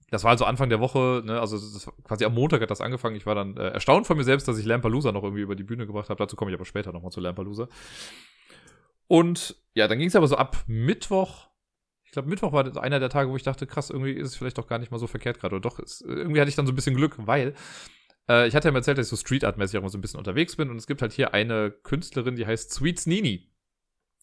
das 0.09 0.23
war 0.23 0.31
also 0.31 0.45
Anfang 0.45 0.69
der 0.69 0.79
Woche, 0.79 1.21
ne, 1.25 1.39
also 1.39 1.57
quasi 2.03 2.23
am 2.23 2.33
Montag 2.33 2.61
hat 2.61 2.71
das 2.71 2.79
angefangen. 2.79 3.15
Ich 3.17 3.25
war 3.25 3.35
dann 3.35 3.57
äh, 3.57 3.69
erstaunt 3.69 4.07
von 4.07 4.15
mir 4.15 4.23
selbst, 4.23 4.47
dass 4.47 4.57
ich 4.57 4.65
Lampalooza 4.65 5.11
noch 5.11 5.23
irgendwie 5.23 5.41
über 5.41 5.55
die 5.55 5.63
Bühne 5.63 5.85
gebracht 5.85 6.09
habe. 6.09 6.17
Dazu 6.17 6.37
komme 6.37 6.49
ich 6.49 6.55
aber 6.55 6.65
später 6.65 6.93
nochmal 6.93 7.11
zu 7.11 7.19
Lampalooza. 7.19 7.67
Und 9.07 9.55
ja, 9.73 9.87
dann 9.87 9.99
ging 9.99 10.07
es 10.07 10.15
aber 10.15 10.27
so 10.27 10.37
ab 10.37 10.63
Mittwoch. 10.67 11.49
Ich 12.05 12.11
glaube, 12.11 12.29
Mittwoch 12.29 12.53
war 12.53 12.81
einer 12.81 13.01
der 13.01 13.09
Tage, 13.09 13.29
wo 13.29 13.35
ich 13.35 13.43
dachte, 13.43 13.67
krass, 13.67 13.89
irgendwie 13.89 14.13
ist 14.13 14.29
es 14.29 14.35
vielleicht 14.37 14.57
doch 14.57 14.67
gar 14.67 14.79
nicht 14.79 14.91
mal 14.91 14.97
so 14.97 15.07
verkehrt 15.07 15.39
gerade. 15.39 15.55
Oder 15.55 15.69
doch, 15.69 15.77
ist, 15.79 16.01
irgendwie 16.01 16.39
hatte 16.39 16.49
ich 16.49 16.55
dann 16.55 16.65
so 16.65 16.71
ein 16.71 16.75
bisschen 16.75 16.95
Glück, 16.95 17.15
weil 17.17 17.53
äh, 18.29 18.47
ich 18.47 18.55
hatte 18.55 18.69
ja 18.69 18.71
mal 18.71 18.79
erzählt, 18.79 18.97
dass 18.97 19.07
ich 19.07 19.09
so 19.09 19.17
Street 19.17 19.43
Art-mäßig 19.43 19.77
auch 19.77 19.83
mal 19.83 19.89
so 19.89 19.97
ein 19.97 20.01
bisschen 20.01 20.19
unterwegs 20.19 20.55
bin. 20.55 20.69
Und 20.69 20.77
es 20.77 20.87
gibt 20.87 21.01
halt 21.01 21.11
hier 21.11 21.33
eine 21.33 21.69
Künstlerin, 21.69 22.37
die 22.37 22.45
heißt 22.45 22.71
Sweets 22.71 23.07
Nini. 23.07 23.51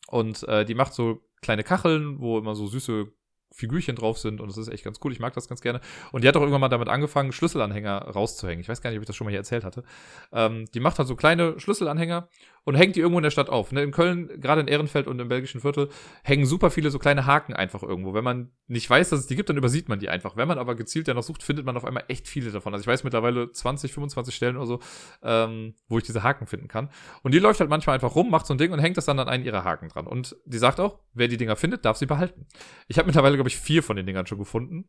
Und 0.09 0.47
äh, 0.49 0.65
die 0.65 0.75
macht 0.75 0.95
so 0.95 1.23
kleine 1.41 1.65
Kacheln, 1.65 2.21
wo 2.21 2.39
immer 2.39 2.55
so 2.55 2.67
süße 2.67 3.13
Figürchen 3.55 3.95
drauf 3.95 4.19
sind 4.19 4.41
und 4.41 4.49
das 4.49 4.59
ist 4.59 4.69
echt 4.69 4.83
ganz 4.83 4.99
cool. 5.05 5.13
Ich 5.13 5.21
mag 5.21 5.33
das 5.35 5.49
ganz 5.49 5.61
gerne. 5.61 5.81
Und 6.11 6.25
die 6.25 6.29
hat 6.29 6.37
auch 6.37 6.41
irgendwann 6.41 6.61
mal 6.61 6.69
damit 6.69 6.89
angefangen, 6.89 7.31
Schlüsselanhänger 7.31 7.99
rauszuhängen. 7.99 8.61
Ich 8.61 8.69
weiß 8.69 8.83
gar 8.83 8.91
nicht, 8.91 8.99
ob 8.99 9.03
ich 9.03 9.07
das 9.07 9.15
schon 9.15 9.27
mal 9.27 9.31
hier 9.31 9.39
erzählt 9.39 9.63
hatte. 9.63 9.85
Ähm, 10.33 10.65
die 10.75 10.81
macht 10.81 10.99
halt 10.99 11.07
so 11.07 11.15
kleine 11.15 11.59
Schlüsselanhänger 11.61 12.29
und 12.65 12.75
hängt 12.75 12.97
die 12.97 13.01
irgendwo 13.01 13.19
in 13.19 13.23
der 13.23 13.31
Stadt 13.31 13.51
auf. 13.51 13.73
Ne? 13.73 13.83
In 13.83 13.91
Köln, 13.91 14.29
gerade 14.41 14.61
in 14.61 14.69
Ehrenfeld 14.69 15.07
und 15.07 15.21
im 15.21 15.29
belgischen 15.29 15.61
Viertel, 15.61 15.91
hängen 16.23 16.47
super 16.47 16.71
viele 16.71 16.91
so 16.91 16.99
kleine 16.99 17.27
Haken 17.27 17.55
einfach 17.55 17.83
irgendwo. 17.83 18.15
Wenn 18.15 18.25
man 18.25 18.51
nicht 18.67 18.89
weiß, 18.89 19.11
dass 19.11 19.21
es 19.21 19.27
die 19.27 19.37
gibt, 19.37 19.51
dann 19.51 19.57
übersieht 19.57 19.89
man 19.89 19.99
die 19.99 20.09
einfach. 20.09 20.37
Wenn 20.37 20.49
man 20.49 20.59
aber 20.59 20.75
gezielt 20.75 21.07
danach 21.09 21.23
sucht, 21.23 21.43
findet 21.43 21.67
man 21.67 21.77
auf 21.77 21.85
einmal 21.85 22.05
echt 22.09 22.27
viele 22.27 22.51
davon. 22.51 22.73
Also 22.73 22.83
ich 22.83 22.87
weiß 22.87 23.05
mittlerweile 23.05 23.53
20, 23.53 23.93
25 23.93 24.35
Stellen 24.35 24.57
oder 24.57 24.67
so, 24.67 24.81
ähm, 25.23 25.75
wo 25.89 25.99
ich 25.99 26.05
diese 26.05 26.23
Haken 26.23 26.47
finden 26.47 26.69
kann. 26.69 26.91
Und 27.23 27.35
die 27.35 27.39
läuft 27.39 27.61
halt 27.61 27.71
manchmal 27.71 27.95
einfach 27.95 28.15
rum, 28.15 28.31
macht 28.31 28.47
so 28.47 28.55
ein 28.55 28.59
Ding 28.59 28.73
und 28.73 28.79
hängt 28.79 28.97
das 28.97 29.05
dann 29.05 29.19
an 29.19 29.29
einen 29.29 29.45
ihrer 29.45 29.65
Haken 29.65 29.89
dran. 29.89 30.07
Und 30.07 30.37
die 30.47 30.59
sagt 30.59 30.81
auch, 30.81 31.01
wer 31.12 31.29
die 31.29 31.37
Dinger 31.37 31.57
findet, 31.57 31.85
darf 31.85 31.99
sie 31.99 32.07
behalten. 32.07 32.47
Ich 32.89 32.99
habe 32.99 33.07
mittlerweile, 33.07 33.37
glaube 33.37 33.49
ich, 33.49 33.59
vier 33.59 33.83
von 33.83 33.97
den 33.97 34.07
Dingern 34.07 34.27
schon 34.27 34.39
gefunden. 34.39 34.89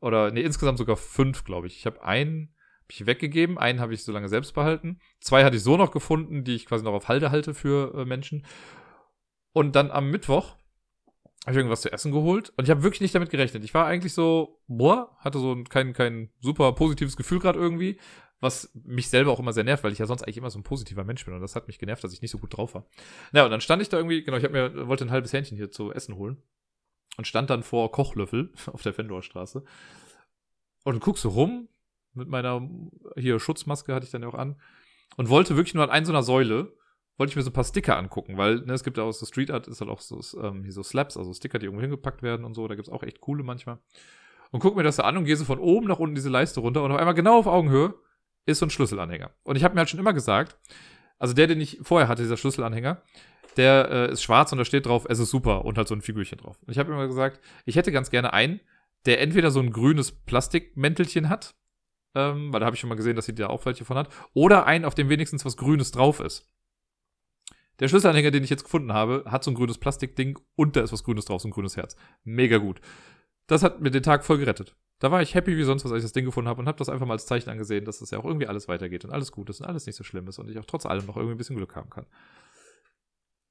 Oder 0.00 0.30
nee, 0.30 0.42
insgesamt 0.42 0.78
sogar 0.78 0.96
fünf, 0.96 1.44
glaube 1.44 1.66
ich. 1.66 1.78
Ich 1.78 1.86
habe 1.86 2.04
einen 2.04 2.54
habe 2.86 2.92
ich 2.92 3.06
weggegeben. 3.06 3.58
Einen 3.58 3.80
habe 3.80 3.94
ich 3.94 4.04
so 4.04 4.12
lange 4.12 4.28
selbst 4.28 4.54
behalten. 4.54 5.00
Zwei 5.20 5.44
hatte 5.44 5.56
ich 5.56 5.62
so 5.62 5.76
noch 5.76 5.90
gefunden, 5.90 6.44
die 6.44 6.54
ich 6.54 6.66
quasi 6.66 6.84
noch 6.84 6.92
auf 6.92 7.08
Halde 7.08 7.30
halte 7.30 7.52
für 7.52 7.94
äh, 7.94 8.04
Menschen. 8.04 8.46
Und 9.52 9.74
dann 9.74 9.90
am 9.90 10.10
Mittwoch 10.10 10.56
habe 11.44 11.52
ich 11.52 11.56
irgendwas 11.56 11.80
zu 11.80 11.92
essen 11.92 12.12
geholt 12.12 12.52
und 12.56 12.64
ich 12.64 12.70
habe 12.70 12.82
wirklich 12.82 13.00
nicht 13.00 13.14
damit 13.14 13.30
gerechnet. 13.30 13.64
Ich 13.64 13.74
war 13.74 13.86
eigentlich 13.86 14.12
so, 14.14 14.60
boah, 14.66 15.16
hatte 15.18 15.38
so 15.38 15.56
kein, 15.68 15.92
kein 15.92 16.30
super 16.40 16.72
positives 16.72 17.16
Gefühl 17.16 17.38
gerade 17.38 17.58
irgendwie, 17.58 17.98
was 18.40 18.70
mich 18.74 19.08
selber 19.08 19.30
auch 19.30 19.38
immer 19.38 19.52
sehr 19.52 19.64
nervt, 19.64 19.84
weil 19.84 19.92
ich 19.92 19.98
ja 19.98 20.06
sonst 20.06 20.22
eigentlich 20.22 20.38
immer 20.38 20.50
so 20.50 20.58
ein 20.58 20.64
positiver 20.64 21.04
Mensch 21.04 21.24
bin 21.24 21.34
und 21.34 21.40
das 21.40 21.54
hat 21.54 21.68
mich 21.68 21.78
genervt, 21.78 22.02
dass 22.02 22.12
ich 22.12 22.20
nicht 22.20 22.32
so 22.32 22.38
gut 22.38 22.56
drauf 22.56 22.74
war. 22.74 22.86
Na, 23.32 23.44
und 23.44 23.50
dann 23.50 23.60
stand 23.60 23.80
ich 23.80 23.88
da 23.88 23.96
irgendwie, 23.96 24.24
genau, 24.24 24.36
ich 24.36 24.44
habe 24.44 24.52
mir, 24.52 24.88
wollte 24.88 25.04
ein 25.04 25.10
halbes 25.12 25.32
Hähnchen 25.32 25.56
hier 25.56 25.70
zu 25.70 25.92
essen 25.92 26.16
holen 26.16 26.42
und 27.16 27.26
stand 27.26 27.48
dann 27.48 27.62
vor 27.62 27.92
Kochlöffel 27.92 28.52
auf 28.72 28.82
der 28.82 28.92
Fendorstraße 28.92 29.64
und 30.84 31.00
guck 31.00 31.16
so 31.16 31.28
rum, 31.30 31.68
mit 32.16 32.28
meiner 32.28 32.68
hier 33.16 33.38
Schutzmaske 33.38 33.94
hatte 33.94 34.06
ich 34.06 34.12
dann 34.12 34.22
ja 34.22 34.28
auch 34.28 34.34
an 34.34 34.56
und 35.16 35.28
wollte 35.28 35.56
wirklich 35.56 35.74
nur 35.74 35.84
an 35.84 35.90
einer 35.90 36.06
so 36.06 36.12
einer 36.12 36.22
Säule 36.22 36.72
wollte 37.18 37.30
ich 37.30 37.36
mir 37.36 37.42
so 37.42 37.50
ein 37.50 37.54
paar 37.54 37.64
Sticker 37.64 37.96
angucken, 37.96 38.36
weil 38.36 38.56
ne, 38.60 38.74
es 38.74 38.84
gibt 38.84 38.98
ja 38.98 39.04
auch 39.04 39.12
so 39.12 39.24
Street 39.26 39.50
Art, 39.50 39.68
ist 39.68 39.80
halt 39.80 39.90
auch 39.90 40.00
so, 40.00 40.20
ähm, 40.42 40.64
hier 40.64 40.72
so 40.72 40.82
Slaps, 40.82 41.16
also 41.16 41.32
Sticker, 41.32 41.58
die 41.58 41.66
irgendwo 41.66 41.80
hingepackt 41.80 42.22
werden 42.22 42.44
und 42.44 42.54
so. 42.54 42.68
Da 42.68 42.74
gibt's 42.74 42.90
auch 42.90 43.02
echt 43.02 43.20
coole 43.20 43.42
manchmal. 43.42 43.78
Und 44.50 44.60
guck 44.60 44.76
mir 44.76 44.82
das 44.82 44.96
so 44.96 45.02
an 45.02 45.16
und 45.16 45.24
gehe 45.24 45.36
so 45.36 45.44
von 45.44 45.58
oben 45.58 45.88
nach 45.88 45.98
unten 45.98 46.14
diese 46.14 46.28
Leiste 46.28 46.60
runter 46.60 46.82
und 46.82 46.92
auf 46.92 46.98
einmal 46.98 47.14
genau 47.14 47.38
auf 47.38 47.46
Augenhöhe 47.46 47.94
ist 48.44 48.60
so 48.60 48.66
ein 48.66 48.70
Schlüsselanhänger. 48.70 49.30
Und 49.42 49.56
ich 49.56 49.64
habe 49.64 49.74
mir 49.74 49.80
halt 49.80 49.90
schon 49.90 49.98
immer 49.98 50.12
gesagt, 50.12 50.56
also 51.18 51.34
der, 51.34 51.46
den 51.46 51.60
ich 51.60 51.78
vorher 51.82 52.08
hatte, 52.08 52.22
dieser 52.22 52.36
Schlüsselanhänger, 52.36 53.02
der 53.56 53.90
äh, 53.90 54.12
ist 54.12 54.22
schwarz 54.22 54.52
und 54.52 54.58
da 54.58 54.64
steht 54.64 54.86
drauf, 54.86 55.06
es 55.08 55.18
ist 55.18 55.30
super 55.30 55.64
und 55.64 55.78
halt 55.78 55.88
so 55.88 55.94
ein 55.94 56.02
Figürchen 56.02 56.38
drauf. 56.38 56.58
Und 56.62 56.70
ich 56.70 56.78
habe 56.78 56.92
immer 56.92 57.06
gesagt, 57.06 57.40
ich 57.64 57.76
hätte 57.76 57.90
ganz 57.90 58.10
gerne 58.10 58.32
einen, 58.34 58.60
der 59.06 59.20
entweder 59.20 59.50
so 59.50 59.60
ein 59.60 59.72
grünes 59.72 60.12
Plastikmäntelchen 60.12 61.28
hat, 61.28 61.54
ähm, 62.16 62.52
weil 62.52 62.60
da 62.60 62.66
habe 62.66 62.74
ich 62.74 62.80
schon 62.80 62.88
mal 62.88 62.96
gesehen, 62.96 63.14
dass 63.14 63.26
sie 63.26 63.34
da 63.34 63.48
auch 63.48 63.66
welche 63.66 63.84
von 63.84 63.98
hat. 63.98 64.08
Oder 64.32 64.66
einen, 64.66 64.86
auf 64.86 64.94
dem 64.94 65.10
wenigstens 65.10 65.44
was 65.44 65.58
Grünes 65.58 65.92
drauf 65.92 66.18
ist. 66.18 66.50
Der 67.78 67.88
Schlüsselanhänger, 67.88 68.30
den 68.30 68.42
ich 68.42 68.48
jetzt 68.48 68.64
gefunden 68.64 68.94
habe, 68.94 69.24
hat 69.26 69.44
so 69.44 69.50
ein 69.50 69.54
grünes 69.54 69.76
Plastikding 69.76 70.38
und 70.56 70.76
da 70.76 70.80
ist 70.80 70.94
was 70.94 71.04
Grünes 71.04 71.26
drauf, 71.26 71.42
so 71.42 71.48
ein 71.48 71.50
grünes 71.52 71.76
Herz. 71.76 71.94
Mega 72.24 72.56
gut. 72.56 72.80
Das 73.46 73.62
hat 73.62 73.82
mir 73.82 73.90
den 73.90 74.02
Tag 74.02 74.24
voll 74.24 74.38
gerettet. 74.38 74.74
Da 74.98 75.10
war 75.12 75.20
ich 75.20 75.34
happy 75.34 75.58
wie 75.58 75.62
sonst 75.62 75.84
was, 75.84 75.92
als 75.92 75.98
ich 75.98 76.06
das 76.06 76.14
Ding 76.14 76.24
gefunden 76.24 76.48
habe 76.48 76.58
und 76.58 76.68
habe 76.68 76.78
das 76.78 76.88
einfach 76.88 77.06
mal 77.06 77.12
als 77.12 77.26
Zeichen 77.26 77.50
angesehen, 77.50 77.84
dass 77.84 77.98
das 77.98 78.10
ja 78.10 78.18
auch 78.18 78.24
irgendwie 78.24 78.46
alles 78.46 78.66
weitergeht 78.66 79.04
und 79.04 79.10
alles 79.10 79.30
gut 79.30 79.50
ist 79.50 79.60
und 79.60 79.66
alles 79.66 79.84
nicht 79.84 79.96
so 79.96 80.04
schlimm 80.04 80.26
ist 80.26 80.38
und 80.38 80.48
ich 80.48 80.58
auch 80.58 80.64
trotz 80.64 80.86
allem 80.86 81.04
noch 81.04 81.16
irgendwie 81.16 81.34
ein 81.34 81.38
bisschen 81.38 81.56
Glück 81.56 81.76
haben 81.76 81.90
kann. 81.90 82.06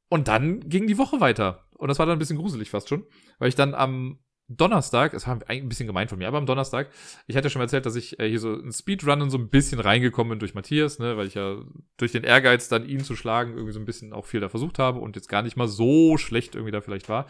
Und 0.10 0.28
dann 0.28 0.62
ging 0.62 0.88
die 0.88 0.98
Woche 0.98 1.20
weiter. 1.20 1.68
Und 1.74 1.90
das 1.90 2.00
war 2.00 2.08
dann 2.08 2.16
ein 2.16 2.20
bisschen 2.20 2.38
gruselig 2.38 2.72
fast 2.72 2.90
schon, 2.90 3.06
weil 3.38 3.50
ich 3.50 3.56
dann 3.56 3.76
am 3.76 4.20
Donnerstag, 4.48 5.14
es 5.14 5.26
war 5.26 5.40
ein 5.48 5.70
bisschen 5.70 5.88
gemein 5.88 6.08
von 6.08 6.20
mir, 6.20 6.28
aber 6.28 6.38
am 6.38 6.46
Donnerstag, 6.46 6.92
ich 7.26 7.36
hatte 7.36 7.50
schon 7.50 7.62
erzählt, 7.62 7.86
dass 7.86 7.96
ich 7.96 8.20
äh, 8.20 8.30
hier 8.30 8.40
so 8.40 8.54
in 8.54 8.72
Speedrunnen 8.72 9.32
so 9.32 9.40
ein 9.40 9.50
bisschen 9.50 9.80
reingekommen 9.80 10.32
bin 10.32 10.40
durch 10.40 10.54
Matthias, 10.54 11.00
ne, 11.00 11.18
weil 11.18 11.28
ich 11.28 11.34
ja 11.34 11.64
durch 11.98 12.12
den 12.12 12.24
Ehrgeiz 12.24 12.70
dann 12.70 12.88
ihn 12.88 13.04
zu 13.04 13.16
schlagen 13.16 13.54
irgendwie 13.54 13.74
so 13.74 13.80
ein 13.80 13.86
bisschen 13.86 14.14
auch 14.14 14.26
viel 14.26 14.42
da 14.42 14.50
versucht 14.50 14.78
habe 14.78 15.00
und 15.00 15.16
jetzt 15.16 15.30
gar 15.30 15.42
nicht 15.42 15.58
mal 15.58 15.68
so 15.68 16.18
schlecht 16.18 16.54
irgendwie 16.54 16.72
da 16.72 16.82
vielleicht 16.82 17.10
war. 17.10 17.26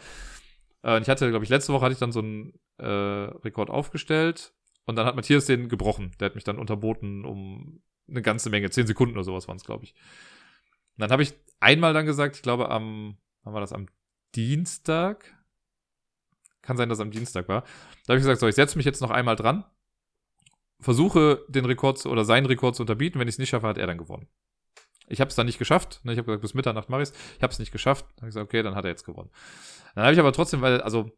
Äh, 0.84 1.00
ich 1.00 1.08
hatte, 1.08 1.30
glaube 1.30 1.44
ich, 1.44 1.50
letzte 1.50 1.72
Woche 1.72 1.84
hatte 1.86 1.94
ich 1.94 1.98
dann 1.98 2.12
so 2.12 2.20
einen 2.20 2.52
äh, 2.76 2.84
Rekord 2.86 3.70
aufgestellt 3.70 4.52
und 4.84 4.96
dann 4.96 5.06
hat 5.06 5.16
Matthias 5.16 5.46
den 5.46 5.68
gebrochen. 5.68 6.12
Der 6.20 6.26
hat 6.26 6.34
mich 6.34 6.44
dann 6.44 6.58
unterboten 6.58 7.24
um 7.24 7.80
eine 8.08 8.22
ganze 8.22 8.50
Menge, 8.50 8.70
zehn 8.70 8.86
Sekunden 8.86 9.14
oder 9.14 9.24
sowas 9.24 9.48
waren 9.48 9.56
es, 9.56 9.64
glaube 9.64 9.84
ich. 9.84 9.94
Und 10.96 11.02
dann 11.02 11.10
habe 11.10 11.22
ich 11.22 11.34
einmal 11.60 11.92
dann 11.94 12.06
gesagt, 12.06 12.36
ich 12.36 12.42
glaube 12.42 12.70
am, 12.70 13.16
wann 13.42 13.54
war 13.54 13.60
das, 13.60 13.72
am 13.72 13.86
Dienstag, 14.34 15.35
kann 16.66 16.76
sein, 16.76 16.88
dass 16.88 16.98
es 16.98 17.02
am 17.02 17.10
Dienstag 17.10 17.48
war. 17.48 17.62
Da 17.62 18.12
habe 18.12 18.18
ich 18.18 18.22
gesagt, 18.22 18.40
so, 18.40 18.48
ich 18.48 18.54
setze 18.54 18.76
mich 18.76 18.84
jetzt 18.84 19.00
noch 19.00 19.10
einmal 19.10 19.36
dran, 19.36 19.64
versuche 20.80 21.44
den 21.48 21.64
Rekord 21.64 22.04
oder 22.06 22.24
seinen 22.24 22.46
Rekord 22.46 22.76
zu 22.76 22.82
unterbieten. 22.82 23.18
Wenn 23.18 23.28
ich 23.28 23.34
es 23.34 23.38
nicht 23.38 23.50
schaffe, 23.50 23.66
hat 23.66 23.78
er 23.78 23.86
dann 23.86 23.98
gewonnen. 23.98 24.28
Ich 25.08 25.20
habe 25.20 25.28
es 25.28 25.36
dann 25.36 25.46
nicht 25.46 25.58
geschafft. 25.58 26.00
Ne? 26.04 26.12
Ich 26.12 26.18
habe 26.18 26.26
gesagt, 26.26 26.42
bis 26.42 26.54
Mitternacht 26.54 26.90
mache 26.90 27.02
ich 27.02 27.10
es. 27.10 27.14
Ich 27.36 27.42
habe 27.42 27.52
es 27.52 27.58
nicht 27.58 27.72
geschafft. 27.72 28.04
Dann 28.16 28.22
habe 28.22 28.28
ich 28.28 28.34
gesagt, 28.34 28.44
okay, 28.44 28.62
dann 28.62 28.74
hat 28.74 28.84
er 28.84 28.90
jetzt 28.90 29.04
gewonnen. 29.04 29.30
Dann 29.94 30.04
habe 30.04 30.12
ich 30.12 30.20
aber 30.20 30.32
trotzdem, 30.32 30.60
weil, 30.60 30.80
also, 30.80 31.10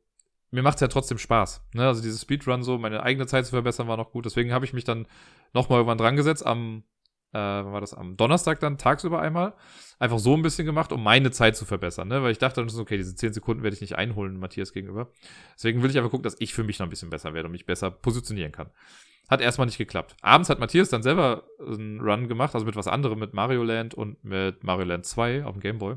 mir 0.51 0.62
macht 0.62 0.76
es 0.76 0.80
ja 0.80 0.88
trotzdem 0.88 1.18
Spaß. 1.18 1.62
Ne? 1.74 1.86
Also 1.86 2.01
dieses 2.01 2.22
Speedrun 2.22 2.62
so, 2.62 2.78
meine 2.78 3.03
eigene 3.03 3.26
Zeit 3.26 3.46
zu 3.46 3.51
verbessern, 3.51 3.88
war 3.88 3.96
noch 3.96 4.12
gut. 4.12 4.26
Deswegen 4.26 4.53
habe 4.53 4.64
ich 4.64 4.72
mich 4.72 4.84
dann 4.84 5.07
nochmal 5.53 5.78
irgendwann 5.78 5.99
dran 5.99 6.16
gesetzt 6.16 6.44
am 6.44 6.84
äh, 7.33 7.39
wann 7.39 7.72
war 7.72 7.81
das 7.81 7.95
am 7.95 8.16
Donnerstag 8.16 8.61
dann 8.61 8.79
tagsüber 8.79 9.20
einmal, 9.20 9.55
einfach 9.99 10.18
so 10.18 10.35
ein 10.35 10.43
bisschen 10.43 10.66
gemacht, 10.66 10.93
um 10.93 11.03
meine 11.03 11.31
Zeit 11.31 11.57
zu 11.57 11.64
verbessern, 11.64 12.09
ne? 12.09 12.22
Weil 12.22 12.33
ich 12.33 12.39
dachte 12.39 12.64
dann, 12.64 12.81
okay, 12.81 12.97
diese 12.97 13.14
10 13.14 13.33
Sekunden 13.33 13.62
werde 13.62 13.74
ich 13.74 13.81
nicht 13.81 13.97
einholen, 13.97 14.39
Matthias 14.39 14.72
gegenüber. 14.72 15.11
Deswegen 15.55 15.83
will 15.83 15.91
ich 15.91 15.99
einfach 15.99 16.11
gucken, 16.11 16.24
dass 16.24 16.37
ich 16.39 16.55
für 16.55 16.64
mich 16.64 16.79
noch 16.79 16.87
ein 16.87 16.91
bisschen 16.91 17.11
besser 17.11 17.35
werde 17.35 17.47
und 17.47 17.53
mich 17.53 17.66
besser 17.66 17.91
positionieren 17.91 18.53
kann. 18.53 18.70
Hat 19.29 19.43
erstmal 19.43 19.66
nicht 19.66 19.76
geklappt. 19.76 20.16
Abends 20.22 20.49
hat 20.49 20.59
Matthias 20.59 20.89
dann 20.89 21.03
selber 21.03 21.45
einen 21.61 22.01
Run 22.01 22.29
gemacht, 22.29 22.55
also 22.55 22.64
mit 22.64 22.76
was 22.76 22.89
anderem, 22.89 23.18
mit 23.18 23.35
Mario 23.35 23.62
Land 23.62 23.93
und 23.95 24.24
mit 24.24 24.64
Mario 24.64 24.87
Land 24.87 25.05
2 25.05 25.45
auf 25.45 25.53
dem 25.53 25.61
Gameboy. 25.61 25.97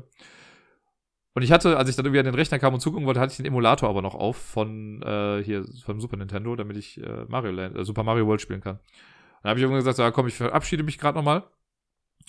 Und 1.34 1.42
ich 1.42 1.50
hatte, 1.50 1.78
als 1.78 1.88
ich 1.88 1.96
dann 1.96 2.04
irgendwie 2.04 2.18
an 2.18 2.26
den 2.26 2.34
Rechner 2.34 2.58
kam 2.58 2.74
und 2.74 2.80
zugucken 2.80 3.06
wollte, 3.06 3.20
hatte 3.20 3.30
ich 3.30 3.38
den 3.38 3.46
Emulator 3.46 3.88
aber 3.88 4.02
noch 4.02 4.14
auf 4.14 4.36
von 4.36 5.00
äh, 5.02 5.42
hier 5.42 5.64
vom 5.82 5.98
Super 5.98 6.18
Nintendo, 6.18 6.54
damit 6.56 6.76
ich 6.76 7.02
äh, 7.02 7.24
Mario 7.26 7.52
Land, 7.52 7.76
äh, 7.76 7.84
Super 7.84 8.02
Mario 8.02 8.26
World 8.26 8.42
spielen 8.42 8.60
kann. 8.60 8.80
Dann 9.42 9.50
habe 9.50 9.58
ich 9.58 9.62
irgendwann 9.62 9.80
gesagt, 9.80 9.98
ja, 9.98 10.10
komm, 10.10 10.26
ich 10.26 10.34
verabschiede 10.34 10.82
mich 10.82 10.98
gerade 10.98 11.16
nochmal. 11.18 11.44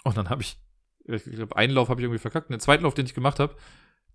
Und 0.04 0.18
dann 0.18 0.30
habe 0.30 0.42
ich, 0.42 0.60
ich 1.06 1.24
glaube, 1.24 1.56
einen 1.56 1.74
Lauf 1.74 1.90
habe 1.90 2.02
ich 2.02 2.06
irgendwie 2.06 2.20
verkackt. 2.20 2.50
Und 2.50 2.54
den 2.54 2.60
zweiten 2.60 2.84
Lauf, 2.84 2.94
den 2.94 3.06
ich 3.06 3.14
gemacht 3.14 3.40
habe, 3.40 3.56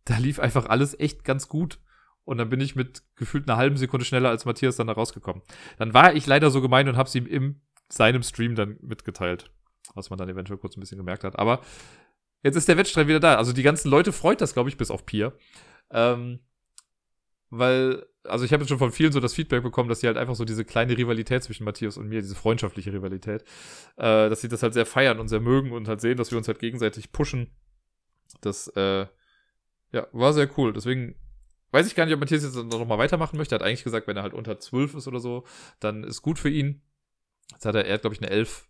da 0.04 0.16
lief 0.18 0.40
einfach 0.40 0.66
alles 0.66 0.98
echt 0.98 1.24
ganz 1.24 1.48
gut. 1.48 1.78
Und 2.24 2.38
dann 2.38 2.50
bin 2.50 2.60
ich 2.60 2.76
mit 2.76 3.02
gefühlt 3.16 3.48
einer 3.48 3.56
halben 3.56 3.76
Sekunde 3.76 4.04
schneller 4.04 4.28
als 4.28 4.44
Matthias 4.44 4.76
dann 4.76 4.88
da 4.88 4.92
rausgekommen. 4.92 5.42
Dann 5.78 5.94
war 5.94 6.14
ich 6.14 6.26
leider 6.26 6.50
so 6.50 6.60
gemein 6.60 6.88
und 6.88 6.96
habe 6.96 7.08
es 7.08 7.14
ihm 7.14 7.26
in 7.26 7.62
seinem 7.88 8.22
Stream 8.22 8.54
dann 8.54 8.76
mitgeteilt. 8.82 9.50
Was 9.94 10.10
man 10.10 10.18
dann 10.18 10.28
eventuell 10.28 10.58
kurz 10.58 10.76
ein 10.76 10.80
bisschen 10.80 10.98
gemerkt 10.98 11.24
hat. 11.24 11.38
Aber 11.38 11.62
jetzt 12.42 12.56
ist 12.56 12.68
der 12.68 12.76
Wettstreit 12.76 13.08
wieder 13.08 13.20
da. 13.20 13.36
Also 13.36 13.52
die 13.52 13.62
ganzen 13.62 13.88
Leute 13.90 14.12
freut 14.12 14.40
das, 14.40 14.52
glaube 14.52 14.68
ich, 14.68 14.76
bis 14.76 14.90
auf 14.90 15.06
Pier. 15.06 15.32
Ähm, 15.90 16.40
weil 17.50 18.04
also 18.28 18.44
ich 18.44 18.52
habe 18.52 18.62
jetzt 18.62 18.68
schon 18.68 18.78
von 18.78 18.92
vielen 18.92 19.12
so 19.12 19.20
das 19.20 19.34
Feedback 19.34 19.62
bekommen, 19.62 19.88
dass 19.88 20.00
sie 20.00 20.06
halt 20.06 20.16
einfach 20.16 20.34
so 20.34 20.44
diese 20.44 20.64
kleine 20.64 20.96
Rivalität 20.96 21.42
zwischen 21.42 21.64
Matthias 21.64 21.96
und 21.96 22.08
mir, 22.08 22.20
diese 22.20 22.34
freundschaftliche 22.34 22.92
Rivalität, 22.92 23.42
äh, 23.96 24.28
dass 24.28 24.40
sie 24.40 24.48
das 24.48 24.62
halt 24.62 24.74
sehr 24.74 24.86
feiern 24.86 25.18
und 25.20 25.28
sehr 25.28 25.40
mögen 25.40 25.72
und 25.72 25.88
halt 25.88 26.00
sehen, 26.00 26.16
dass 26.16 26.30
wir 26.30 26.38
uns 26.38 26.48
halt 26.48 26.58
gegenseitig 26.58 27.12
pushen. 27.12 27.50
Das, 28.40 28.68
äh, 28.68 29.06
ja, 29.92 30.06
war 30.12 30.32
sehr 30.32 30.48
cool. 30.58 30.72
Deswegen 30.72 31.16
weiß 31.70 31.86
ich 31.86 31.94
gar 31.94 32.04
nicht, 32.04 32.14
ob 32.14 32.20
Matthias 32.20 32.44
jetzt 32.44 32.56
noch 32.56 32.86
mal 32.86 32.98
weitermachen 32.98 33.36
möchte. 33.36 33.54
Er 33.54 33.60
hat 33.60 33.66
eigentlich 33.66 33.84
gesagt, 33.84 34.06
wenn 34.06 34.16
er 34.16 34.22
halt 34.22 34.34
unter 34.34 34.58
12 34.58 34.94
ist 34.94 35.08
oder 35.08 35.20
so, 35.20 35.44
dann 35.80 36.04
ist 36.04 36.22
gut 36.22 36.38
für 36.38 36.50
ihn. 36.50 36.82
Jetzt 37.52 37.64
hat 37.64 37.74
er, 37.74 37.86
er 37.86 37.98
glaube 37.98 38.14
ich, 38.14 38.22
eine 38.22 38.30
11, 38.30 38.66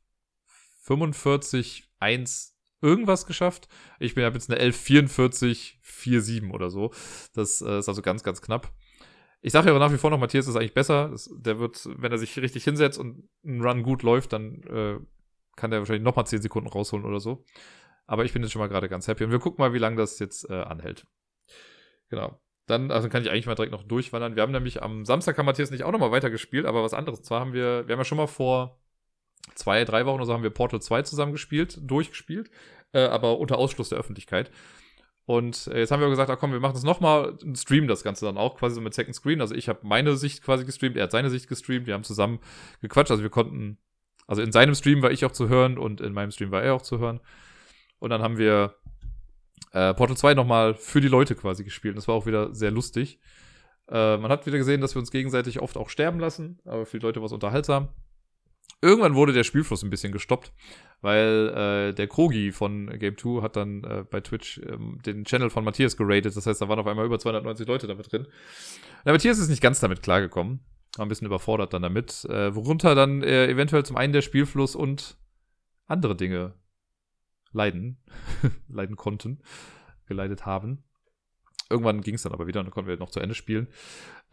45, 0.83 1.91
1 1.99 2.57
irgendwas 2.81 3.27
geschafft. 3.27 3.69
Ich 3.99 4.15
bin 4.15 4.25
jetzt 4.25 4.51
eine 4.51 4.59
11, 4.59 4.77
44, 4.77 5.79
4, 5.83 6.23
7 6.23 6.51
oder 6.53 6.71
so. 6.71 6.93
Das 7.35 7.61
äh, 7.61 7.79
ist 7.79 7.89
also 7.89 8.03
ganz, 8.03 8.23
ganz 8.23 8.41
knapp. 8.41 8.73
Ich 9.41 9.53
sage 9.53 9.66
ja 9.66 9.72
aber 9.74 9.84
nach 9.84 9.93
wie 9.93 9.99
vor 9.99 10.11
noch, 10.11 10.18
Matthias 10.18 10.49
ist 10.49 10.57
eigentlich 10.57 10.74
besser. 10.74 11.11
Das, 11.11 11.30
der 11.32 11.59
wird, 11.59 11.89
wenn 11.97 12.11
er 12.11 12.18
sich 12.18 12.39
richtig 12.39 12.64
hinsetzt 12.64 12.99
und 12.99 13.28
ein 13.45 13.61
Run 13.61 13.82
gut 13.82 14.03
läuft, 14.03 14.32
dann 14.32 14.62
äh, 14.64 14.99
kann 15.57 15.70
der 15.70 15.80
wahrscheinlich 15.80 16.03
nochmal 16.05 16.26
10 16.26 16.43
Sekunden 16.43 16.68
rausholen 16.68 17.07
oder 17.07 17.20
so. 17.20 17.45
Aber 18.07 18.24
ich 18.24 18.32
bin 18.32 18.43
jetzt 18.43 18.53
schon 18.53 18.61
mal 18.61 18.68
gerade 18.68 18.89
ganz 18.89 19.07
happy. 19.07 19.24
Und 19.24 19.30
wir 19.30 19.39
gucken 19.39 19.62
mal, 19.62 19.72
wie 19.72 19.78
lange 19.78 19.97
das 19.97 20.18
jetzt 20.18 20.49
äh, 20.51 20.55
anhält. 20.55 21.07
Genau. 22.11 22.41
dann, 22.66 22.91
also 22.91 23.09
kann 23.09 23.22
ich 23.22 23.30
eigentlich 23.30 23.47
mal 23.47 23.55
direkt 23.55 23.72
noch 23.72 23.82
durchwandern. 23.82 24.34
Wir 24.34 24.43
haben 24.43 24.53
nämlich 24.53 24.82
am 24.82 25.05
Samstag 25.05 25.36
haben 25.39 25.47
Matthias 25.47 25.70
nicht 25.70 25.84
auch 25.84 25.93
nochmal 25.93 26.11
weitergespielt, 26.11 26.66
aber 26.66 26.82
was 26.82 26.95
anderes. 26.95 27.20
Und 27.20 27.24
zwar 27.26 27.41
haben 27.41 27.53
wir, 27.53 27.86
wir 27.86 27.93
haben 27.93 28.01
ja 28.01 28.05
schon 28.05 28.18
mal 28.18 28.26
vor 28.26 28.80
zwei, 29.55 29.84
drei 29.84 30.07
Wochen 30.07 30.16
oder 30.16 30.26
so 30.26 30.32
haben 30.32 30.43
wir 30.43 30.51
Portal 30.51 30.80
2 30.80 31.03
zusammen 31.03 31.32
gespielt, 31.32 31.78
durchgespielt, 31.82 32.51
äh, 32.93 33.01
aber 33.01 33.39
unter 33.39 33.59
Ausschluss 33.59 33.91
der 33.91 33.99
Öffentlichkeit. 33.99 34.51
Und 35.29 35.66
äh, 35.66 35.81
jetzt 35.81 35.91
haben 35.91 36.01
wir 36.01 36.09
gesagt, 36.09 36.31
ah, 36.31 36.37
komm, 36.37 36.53
wir 36.53 36.59
machen 36.59 36.72
das 36.72 36.85
nochmal 36.85 37.37
und 37.45 37.59
streamen 37.59 37.87
das 37.87 38.03
Ganze 38.03 38.24
dann 38.24 38.39
auch 38.39 38.57
quasi 38.57 38.76
so 38.76 38.81
mit 38.81 38.95
Second 38.95 39.14
Screen. 39.14 39.43
Also 39.43 39.55
ich 39.55 39.68
habe 39.68 39.81
meine 39.83 40.16
Sicht 40.16 40.43
quasi 40.43 40.64
gestreamt, 40.64 40.97
er 40.97 41.03
hat 41.03 41.11
seine 41.11 41.29
Sicht 41.29 41.51
gestreamt, 41.51 41.87
wir 41.87 41.93
haben 41.93 42.03
zusammen 42.03 42.39
gequatscht. 42.81 43.11
Also 43.11 43.22
wir 43.22 43.29
konnten, 43.29 43.76
also 44.26 44.41
in 44.41 44.53
seinem 44.53 44.74
Stream 44.74 45.03
war 45.03 45.11
ich 45.11 45.26
auch 45.26 45.33
zu 45.33 45.51
hören 45.51 45.76
und 45.76 46.01
in 46.01 46.14
meinem 46.14 46.31
Stream 46.31 46.51
war 46.51 46.62
er 46.62 46.72
auch 46.72 46.81
zu 46.81 46.99
hören. 46.99 47.20
Und 47.99 48.09
dann 48.09 48.22
haben 48.22 48.39
wir 48.39 48.76
äh, 49.72 49.93
Portal 49.93 50.16
2 50.16 50.33
nochmal 50.33 50.72
für 50.72 51.03
die 51.03 51.09
Leute 51.09 51.35
quasi 51.35 51.62
gespielt. 51.62 51.93
Und 51.93 51.97
das 51.97 52.09
war 52.09 52.14
auch 52.14 52.24
wieder 52.24 52.55
sehr 52.55 52.70
lustig. 52.70 53.20
Äh, 53.91 54.16
man 54.16 54.31
hat 54.31 54.47
wieder 54.47 54.57
gesehen, 54.57 54.81
dass 54.81 54.95
wir 54.95 55.01
uns 55.01 55.11
gegenseitig 55.11 55.61
oft 55.61 55.76
auch 55.76 55.91
sterben 55.91 56.20
lassen, 56.20 56.59
aber 56.64 56.87
für 56.87 57.01
die 57.01 57.05
Leute 57.05 57.20
war 57.20 57.26
es 57.26 57.33
unterhaltsam. 57.33 57.91
Irgendwann 58.81 59.16
wurde 59.16 59.33
der 59.33 59.43
Spielfluss 59.43 59.83
ein 59.83 59.91
bisschen 59.91 60.12
gestoppt, 60.12 60.53
weil 61.01 61.49
äh, 61.91 61.95
der 61.95 62.07
Krogi 62.07 62.53
von 62.53 62.87
Game 62.99 63.16
2 63.18 63.43
hat 63.43 63.57
dann 63.57 63.83
äh, 63.83 64.05
bei 64.09 64.20
Twitch 64.20 64.61
ähm, 64.68 64.99
den 65.05 65.24
Channel 65.24 65.51
von 65.51 65.64
Matthias 65.64 65.97
geratet. 65.97 66.37
Das 66.37 66.47
heißt, 66.47 66.61
da 66.61 66.68
waren 66.68 66.79
auf 66.79 66.87
einmal 66.87 67.07
über 67.07 67.18
290 67.18 67.66
Leute 67.66 67.89
damit 67.89 68.12
drin. 68.12 68.29
Der 69.05 69.12
Matthias 69.12 69.39
ist 69.39 69.49
nicht 69.49 69.62
ganz 69.62 69.81
damit 69.81 70.03
klargekommen. 70.03 70.61
War 70.97 71.07
ein 71.07 71.09
bisschen 71.09 71.26
überfordert 71.26 71.72
dann 71.72 71.83
damit. 71.83 72.24
Äh, 72.26 72.55
worunter 72.55 72.95
dann 72.95 73.22
äh, 73.22 73.49
eventuell 73.49 73.85
zum 73.85 73.97
einen 73.97 74.12
der 74.12 74.22
Spielfluss 74.22 74.76
und 74.76 75.16
andere 75.87 76.14
Dinge 76.14 76.55
leiden, 77.53 77.99
leiden 78.68 78.97
konnten, 78.97 79.41
geleitet 80.07 80.47
haben. 80.47 80.85
Irgendwann 81.71 82.01
ging 82.01 82.14
es 82.14 82.23
dann 82.23 82.33
aber 82.33 82.47
wieder 82.47 82.61
und 82.61 82.66
dann 82.66 82.73
konnten 82.73 82.89
wir 82.89 82.97
noch 82.97 83.11
zu 83.11 83.21
Ende 83.21 83.35
spielen. 83.35 83.69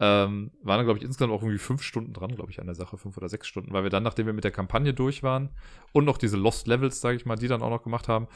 Ähm, 0.00 0.50
waren 0.62 0.78
dann, 0.78 0.86
glaube 0.86 0.98
ich, 0.98 1.04
insgesamt 1.04 1.32
auch 1.32 1.42
irgendwie 1.42 1.58
fünf 1.58 1.82
Stunden 1.82 2.12
dran, 2.12 2.34
glaube 2.34 2.50
ich, 2.50 2.60
an 2.60 2.66
der 2.66 2.74
Sache, 2.74 2.96
fünf 2.96 3.16
oder 3.16 3.28
sechs 3.28 3.46
Stunden, 3.46 3.72
weil 3.72 3.82
wir 3.82 3.90
dann, 3.90 4.02
nachdem 4.02 4.26
wir 4.26 4.32
mit 4.32 4.44
der 4.44 4.50
Kampagne 4.50 4.94
durch 4.94 5.22
waren 5.22 5.50
und 5.92 6.04
noch 6.04 6.18
diese 6.18 6.36
Lost 6.36 6.66
Levels, 6.66 7.00
sage 7.00 7.16
ich 7.16 7.26
mal, 7.26 7.36
die 7.36 7.48
dann 7.48 7.62
auch 7.62 7.70
noch 7.70 7.82
gemacht 7.82 8.08
haben, 8.08 8.26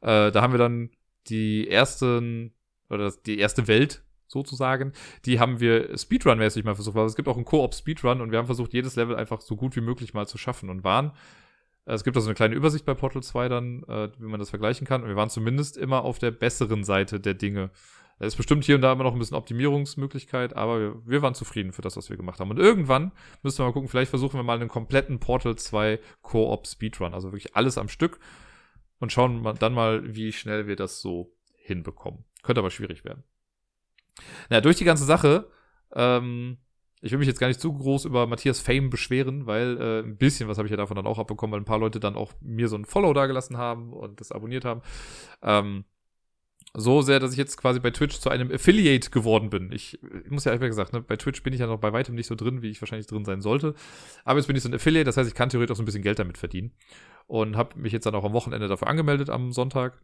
äh, 0.00 0.30
da 0.30 0.42
haben 0.42 0.52
wir 0.52 0.58
dann 0.58 0.90
die 1.28 1.68
ersten, 1.68 2.52
oder 2.88 3.12
die 3.26 3.38
erste 3.38 3.68
Welt 3.68 4.04
sozusagen, 4.26 4.92
die 5.24 5.40
haben 5.40 5.60
wir 5.60 5.96
Speedrun-mäßig 5.96 6.64
mal 6.64 6.74
versucht, 6.74 6.94
weil 6.94 7.06
es 7.06 7.16
gibt 7.16 7.28
auch 7.28 7.36
einen 7.36 7.44
Koop-Speedrun 7.44 8.20
und 8.20 8.30
wir 8.30 8.38
haben 8.38 8.46
versucht, 8.46 8.74
jedes 8.74 8.96
Level 8.96 9.16
einfach 9.16 9.40
so 9.40 9.56
gut 9.56 9.74
wie 9.76 9.80
möglich 9.80 10.14
mal 10.14 10.28
zu 10.28 10.38
schaffen 10.38 10.68
und 10.68 10.84
waren 10.84 11.12
es 11.94 12.04
gibt 12.04 12.16
also 12.16 12.28
eine 12.28 12.34
kleine 12.34 12.54
Übersicht 12.54 12.84
bei 12.84 12.92
Portal 12.92 13.22
2 13.22 13.48
dann, 13.48 13.82
äh, 13.84 14.10
wie 14.18 14.26
man 14.26 14.38
das 14.38 14.50
vergleichen 14.50 14.86
kann. 14.86 15.02
Und 15.02 15.08
wir 15.08 15.16
waren 15.16 15.30
zumindest 15.30 15.78
immer 15.78 16.02
auf 16.02 16.18
der 16.18 16.30
besseren 16.30 16.84
Seite 16.84 17.18
der 17.18 17.32
Dinge. 17.32 17.70
Es 18.18 18.28
ist 18.28 18.36
bestimmt 18.36 18.64
hier 18.64 18.74
und 18.74 18.80
da 18.80 18.92
immer 18.92 19.04
noch 19.04 19.12
ein 19.12 19.18
bisschen 19.18 19.36
Optimierungsmöglichkeit, 19.36 20.56
aber 20.56 20.80
wir, 20.80 21.06
wir, 21.06 21.22
waren 21.22 21.34
zufrieden 21.34 21.72
für 21.72 21.82
das, 21.82 21.96
was 21.96 22.10
wir 22.10 22.16
gemacht 22.16 22.40
haben. 22.40 22.50
Und 22.50 22.58
irgendwann 22.58 23.12
müssen 23.42 23.58
wir 23.58 23.66
mal 23.66 23.72
gucken, 23.72 23.88
vielleicht 23.88 24.10
versuchen 24.10 24.38
wir 24.38 24.42
mal 24.42 24.58
einen 24.58 24.68
kompletten 24.68 25.20
Portal 25.20 25.56
2 25.56 26.00
Co-op 26.22 26.66
Speedrun, 26.66 27.14
also 27.14 27.28
wirklich 27.28 27.54
alles 27.54 27.78
am 27.78 27.88
Stück 27.88 28.18
und 28.98 29.12
schauen 29.12 29.42
dann 29.58 29.72
mal, 29.72 30.14
wie 30.14 30.32
schnell 30.32 30.66
wir 30.66 30.76
das 30.76 31.00
so 31.00 31.32
hinbekommen. 31.54 32.24
Könnte 32.42 32.60
aber 32.60 32.70
schwierig 32.70 33.04
werden. 33.04 33.22
Na, 34.50 34.60
durch 34.60 34.76
die 34.76 34.84
ganze 34.84 35.04
Sache, 35.04 35.48
ähm, 35.92 36.58
ich 37.00 37.12
will 37.12 37.18
mich 37.18 37.28
jetzt 37.28 37.38
gar 37.38 37.46
nicht 37.46 37.60
zu 37.60 37.72
groß 37.72 38.04
über 38.04 38.26
Matthias 38.26 38.60
Fame 38.60 38.90
beschweren, 38.90 39.46
weil 39.46 39.80
äh, 39.80 40.00
ein 40.00 40.16
bisschen 40.16 40.48
was 40.48 40.58
habe 40.58 40.66
ich 40.66 40.70
ja 40.70 40.76
davon 40.76 40.96
dann 40.96 41.06
auch 41.06 41.18
abbekommen, 41.18 41.52
weil 41.52 41.60
ein 41.60 41.66
paar 41.66 41.78
Leute 41.78 42.00
dann 42.00 42.16
auch 42.16 42.32
mir 42.40 42.68
so 42.68 42.76
ein 42.76 42.84
Follow 42.84 43.12
dagelassen 43.12 43.56
haben 43.56 43.92
und 43.92 44.20
das 44.20 44.32
abonniert 44.32 44.64
haben. 44.64 44.82
Ähm, 45.42 45.84
so 46.78 47.02
sehr, 47.02 47.20
dass 47.20 47.32
ich 47.32 47.38
jetzt 47.38 47.56
quasi 47.56 47.80
bei 47.80 47.90
Twitch 47.90 48.18
zu 48.18 48.30
einem 48.30 48.50
Affiliate 48.52 49.10
geworden 49.10 49.50
bin. 49.50 49.72
Ich, 49.72 49.98
ich 50.24 50.30
muss 50.30 50.44
ja 50.44 50.52
ehrlich 50.52 50.68
gesagt, 50.68 50.92
ne, 50.92 51.00
bei 51.00 51.16
Twitch 51.16 51.42
bin 51.42 51.52
ich 51.52 51.60
ja 51.60 51.66
noch 51.66 51.78
bei 51.78 51.92
weitem 51.92 52.14
nicht 52.14 52.26
so 52.26 52.34
drin, 52.34 52.62
wie 52.62 52.70
ich 52.70 52.80
wahrscheinlich 52.80 53.06
drin 53.06 53.24
sein 53.24 53.40
sollte. 53.40 53.74
Aber 54.24 54.38
jetzt 54.38 54.46
bin 54.46 54.56
ich 54.56 54.62
so 54.62 54.68
ein 54.68 54.74
Affiliate, 54.74 55.04
das 55.04 55.16
heißt, 55.16 55.28
ich 55.28 55.34
kann 55.34 55.48
theoretisch 55.48 55.72
auch 55.72 55.76
so 55.76 55.82
ein 55.82 55.86
bisschen 55.86 56.02
Geld 56.02 56.18
damit 56.18 56.38
verdienen. 56.38 56.72
Und 57.26 57.56
habe 57.56 57.78
mich 57.78 57.92
jetzt 57.92 58.06
dann 58.06 58.14
auch 58.14 58.24
am 58.24 58.32
Wochenende 58.32 58.68
dafür 58.68 58.88
angemeldet 58.88 59.28
am 59.28 59.52
Sonntag. 59.52 60.00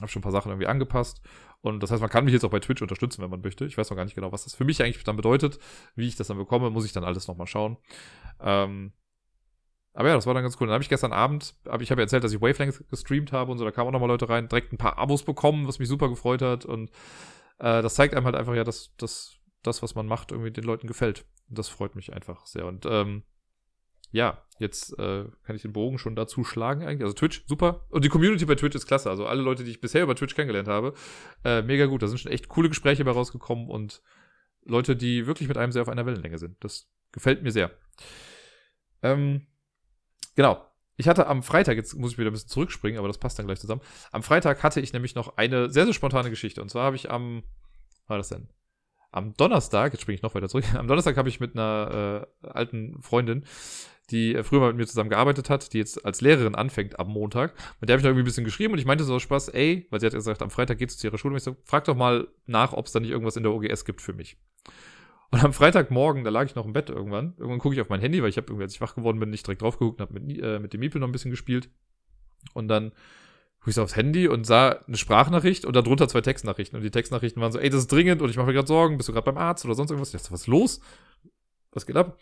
Habe 0.00 0.10
schon 0.10 0.20
ein 0.20 0.24
paar 0.24 0.32
Sachen 0.32 0.50
irgendwie 0.50 0.66
angepasst. 0.66 1.20
Und 1.60 1.82
das 1.82 1.90
heißt, 1.90 2.00
man 2.00 2.10
kann 2.10 2.24
mich 2.24 2.32
jetzt 2.32 2.44
auch 2.44 2.50
bei 2.50 2.58
Twitch 2.58 2.82
unterstützen, 2.82 3.22
wenn 3.22 3.30
man 3.30 3.42
möchte. 3.42 3.64
Ich 3.66 3.78
weiß 3.78 3.90
noch 3.90 3.96
gar 3.96 4.04
nicht 4.04 4.14
genau, 4.14 4.32
was 4.32 4.44
das 4.44 4.54
für 4.54 4.64
mich 4.64 4.82
eigentlich 4.82 5.04
dann 5.04 5.16
bedeutet. 5.16 5.58
Wie 5.94 6.08
ich 6.08 6.16
das 6.16 6.26
dann 6.26 6.38
bekomme, 6.38 6.70
muss 6.70 6.84
ich 6.84 6.92
dann 6.92 7.04
alles 7.04 7.28
nochmal 7.28 7.46
schauen. 7.46 7.76
Ähm, 8.40 8.92
aber 9.94 10.08
ja, 10.08 10.14
das 10.14 10.26
war 10.26 10.34
dann 10.34 10.42
ganz 10.42 10.56
cool. 10.60 10.66
Dann 10.66 10.74
habe 10.74 10.82
ich 10.82 10.88
gestern 10.88 11.12
Abend, 11.12 11.54
hab, 11.66 11.82
ich 11.82 11.90
habe 11.90 12.00
erzählt, 12.00 12.24
dass 12.24 12.32
ich 12.32 12.40
Wavelength 12.40 12.88
gestreamt 12.88 13.32
habe 13.32 13.52
und 13.52 13.58
so, 13.58 13.64
da 13.64 13.70
kamen 13.70 13.88
auch 13.88 13.92
nochmal 13.92 14.08
Leute 14.08 14.28
rein, 14.28 14.48
direkt 14.48 14.72
ein 14.72 14.78
paar 14.78 14.98
Abos 14.98 15.22
bekommen, 15.22 15.68
was 15.68 15.78
mich 15.78 15.88
super 15.88 16.08
gefreut 16.08 16.40
hat. 16.40 16.64
Und 16.64 16.90
äh, 17.58 17.82
das 17.82 17.94
zeigt 17.94 18.14
einem 18.14 18.24
halt 18.24 18.34
einfach 18.34 18.54
ja, 18.54 18.64
dass, 18.64 18.94
dass 18.96 19.36
das, 19.62 19.82
was 19.82 19.94
man 19.94 20.06
macht, 20.06 20.32
irgendwie 20.32 20.50
den 20.50 20.64
Leuten 20.64 20.86
gefällt. 20.86 21.26
Und 21.48 21.58
das 21.58 21.68
freut 21.68 21.94
mich 21.94 22.12
einfach 22.12 22.46
sehr. 22.46 22.66
Und 22.66 22.86
ähm, 22.86 23.22
ja, 24.12 24.42
jetzt 24.58 24.98
äh, 24.98 25.24
kann 25.42 25.56
ich 25.56 25.62
den 25.62 25.72
Bogen 25.72 25.98
schon 25.98 26.16
dazu 26.16 26.42
schlagen 26.42 26.82
eigentlich. 26.84 27.02
Also 27.02 27.14
Twitch, 27.14 27.44
super. 27.46 27.86
Und 27.90 28.04
die 28.04 28.08
Community 28.08 28.46
bei 28.46 28.54
Twitch 28.54 28.76
ist 28.76 28.86
klasse. 28.86 29.10
Also 29.10 29.26
alle 29.26 29.42
Leute, 29.42 29.64
die 29.64 29.70
ich 29.70 29.80
bisher 29.80 30.02
über 30.02 30.14
Twitch 30.14 30.34
kennengelernt 30.34 30.68
habe, 30.68 30.94
äh, 31.44 31.62
mega 31.62 31.86
gut. 31.86 32.02
Da 32.02 32.06
sind 32.06 32.18
schon 32.18 32.32
echt 32.32 32.48
coole 32.48 32.68
Gespräche 32.68 33.04
bei 33.04 33.10
rausgekommen 33.10 33.68
und 33.68 34.02
Leute, 34.64 34.96
die 34.96 35.26
wirklich 35.26 35.48
mit 35.48 35.58
einem 35.58 35.72
sehr 35.72 35.82
auf 35.82 35.88
einer 35.88 36.06
Wellenlänge 36.06 36.38
sind. 36.38 36.62
Das 36.62 36.90
gefällt 37.10 37.42
mir 37.42 37.52
sehr. 37.52 37.70
Ähm, 39.02 39.46
genau. 40.34 40.64
Ich 40.96 41.08
hatte 41.08 41.26
am 41.26 41.42
Freitag, 41.42 41.76
jetzt 41.76 41.94
muss 41.94 42.12
ich 42.12 42.18
wieder 42.18 42.30
ein 42.30 42.34
bisschen 42.34 42.50
zurückspringen, 42.50 42.98
aber 42.98 43.08
das 43.08 43.18
passt 43.18 43.38
dann 43.38 43.46
gleich 43.46 43.58
zusammen. 43.58 43.80
Am 44.12 44.22
Freitag 44.22 44.62
hatte 44.62 44.80
ich 44.80 44.92
nämlich 44.92 45.14
noch 45.14 45.36
eine 45.36 45.70
sehr, 45.70 45.84
sehr 45.84 45.94
spontane 45.94 46.30
Geschichte. 46.30 46.60
Und 46.60 46.68
zwar 46.68 46.84
habe 46.84 46.96
ich 46.96 47.10
am, 47.10 47.42
was 48.02 48.08
war 48.08 48.18
das 48.18 48.28
denn? 48.28 48.48
Am 49.10 49.34
Donnerstag, 49.34 49.92
jetzt 49.92 50.02
springe 50.02 50.16
ich 50.16 50.22
noch 50.22 50.34
weiter 50.34 50.48
zurück, 50.48 50.64
am 50.74 50.86
Donnerstag 50.86 51.16
habe 51.16 51.28
ich 51.28 51.40
mit 51.40 51.56
einer 51.56 52.26
äh, 52.42 52.46
alten 52.46 53.00
Freundin, 53.02 53.44
die 54.10 54.34
äh, 54.34 54.42
früher 54.42 54.60
mal 54.60 54.68
mit 54.68 54.76
mir 54.76 54.86
zusammen 54.86 55.10
gearbeitet 55.10 55.50
hat, 55.50 55.72
die 55.72 55.78
jetzt 55.78 56.04
als 56.04 56.20
Lehrerin 56.20 56.54
anfängt 56.54 56.98
am 56.98 57.08
Montag, 57.08 57.54
mit 57.80 57.88
der 57.88 57.94
habe 57.94 58.00
ich 58.00 58.04
noch 58.04 58.10
irgendwie 58.10 58.22
ein 58.22 58.26
bisschen 58.26 58.44
geschrieben 58.44 58.74
und 58.74 58.78
ich 58.78 58.84
meinte 58.84 59.04
so 59.04 59.14
aus 59.14 59.22
Spaß, 59.22 59.48
ey, 59.48 59.86
weil 59.90 60.00
sie 60.00 60.06
hat 60.06 60.12
gesagt, 60.12 60.42
am 60.42 60.50
Freitag 60.50 60.78
geht 60.78 60.90
es 60.90 60.98
zu 60.98 61.06
ihrer 61.06 61.18
Schule 61.18 61.32
und 61.32 61.38
ich 61.38 61.44
so, 61.44 61.56
frag 61.64 61.84
doch 61.84 61.96
mal 61.96 62.28
nach, 62.46 62.72
ob 62.72 62.86
es 62.86 62.92
da 62.92 63.00
nicht 63.00 63.10
irgendwas 63.10 63.36
in 63.36 63.42
der 63.42 63.52
OGS 63.52 63.84
gibt 63.84 64.00
für 64.00 64.12
mich. 64.12 64.36
Und 65.32 65.42
am 65.42 65.54
Freitagmorgen, 65.54 66.24
da 66.24 66.30
lag 66.30 66.44
ich 66.44 66.54
noch 66.54 66.66
im 66.66 66.74
Bett 66.74 66.90
irgendwann. 66.90 67.32
Irgendwann 67.38 67.58
gucke 67.58 67.74
ich 67.74 67.80
auf 67.80 67.88
mein 67.88 68.00
Handy, 68.00 68.22
weil 68.22 68.28
ich 68.28 68.36
habe 68.36 68.48
irgendwie, 68.48 68.64
als 68.64 68.74
ich 68.74 68.82
wach 68.82 68.94
geworden 68.94 69.18
bin, 69.18 69.30
nicht 69.30 69.46
direkt 69.46 69.62
drauf 69.62 69.78
geguckt 69.78 69.98
und 69.98 70.06
habe 70.06 70.20
mit, 70.20 70.38
äh, 70.42 70.58
mit 70.58 70.74
dem 70.74 70.80
Miepel 70.80 71.00
noch 71.00 71.08
ein 71.08 71.12
bisschen 71.12 71.30
gespielt. 71.30 71.70
Und 72.52 72.68
dann 72.68 72.90
gucke 73.60 73.70
ich 73.70 73.74
so 73.76 73.82
aufs 73.82 73.96
Handy 73.96 74.28
und 74.28 74.44
sah 74.44 74.72
eine 74.86 74.98
Sprachnachricht 74.98 75.64
und 75.64 75.74
darunter 75.74 76.06
zwei 76.06 76.20
Textnachrichten. 76.20 76.76
Und 76.76 76.82
die 76.82 76.90
Textnachrichten 76.90 77.40
waren 77.40 77.50
so, 77.50 77.58
ey, 77.58 77.70
das 77.70 77.80
ist 77.80 77.92
dringend 77.92 78.20
und 78.20 78.28
ich 78.28 78.36
mache 78.36 78.48
mir 78.48 78.52
gerade 78.52 78.68
Sorgen, 78.68 78.98
bist 78.98 79.08
du 79.08 79.14
gerade 79.14 79.24
beim 79.24 79.38
Arzt 79.38 79.64
oder 79.64 79.74
sonst 79.74 79.90
irgendwas? 79.90 80.12
Ich 80.12 80.20
dachte, 80.20 80.32
was 80.32 80.42
ist 80.42 80.48
los? 80.48 80.80
Was 81.72 81.86
geht 81.86 81.96
ab? 81.96 82.18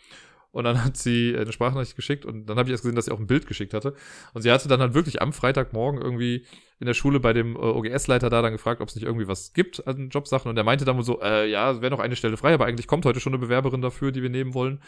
Und 0.51 0.65
dann 0.65 0.83
hat 0.83 0.97
sie 0.97 1.35
eine 1.37 1.51
Sprachnachricht 1.51 1.95
geschickt 1.95 2.25
und 2.25 2.45
dann 2.47 2.57
habe 2.57 2.67
ich 2.67 2.71
erst 2.71 2.83
gesehen, 2.83 2.95
dass 2.95 3.05
sie 3.05 3.11
auch 3.11 3.19
ein 3.19 3.27
Bild 3.27 3.47
geschickt 3.47 3.73
hatte. 3.73 3.95
Und 4.33 4.41
sie 4.41 4.51
hatte 4.51 4.67
dann 4.67 4.81
halt 4.81 4.93
wirklich 4.93 5.21
am 5.21 5.31
Freitagmorgen 5.31 6.01
irgendwie 6.01 6.45
in 6.79 6.87
der 6.87 6.93
Schule 6.93 7.21
bei 7.21 7.31
dem 7.31 7.55
äh, 7.55 7.59
OGS-Leiter 7.59 8.29
da 8.29 8.41
dann 8.41 8.51
gefragt, 8.51 8.81
ob 8.81 8.89
es 8.89 8.95
nicht 8.95 9.05
irgendwie 9.05 9.27
was 9.27 9.53
gibt 9.53 9.87
an 9.87 10.09
Jobsachen. 10.09 10.49
Und 10.49 10.57
er 10.57 10.65
meinte 10.65 10.83
dann 10.83 11.01
so, 11.03 11.21
äh, 11.21 11.49
ja, 11.49 11.71
es 11.71 11.81
wäre 11.81 11.91
noch 11.91 11.99
eine 11.99 12.17
Stelle 12.17 12.35
frei, 12.35 12.53
aber 12.53 12.65
eigentlich 12.65 12.87
kommt 12.87 13.05
heute 13.05 13.21
schon 13.21 13.33
eine 13.33 13.39
Bewerberin 13.39 13.81
dafür, 13.81 14.11
die 14.11 14.21
wir 14.21 14.29
nehmen 14.29 14.53
wollen. 14.53 14.81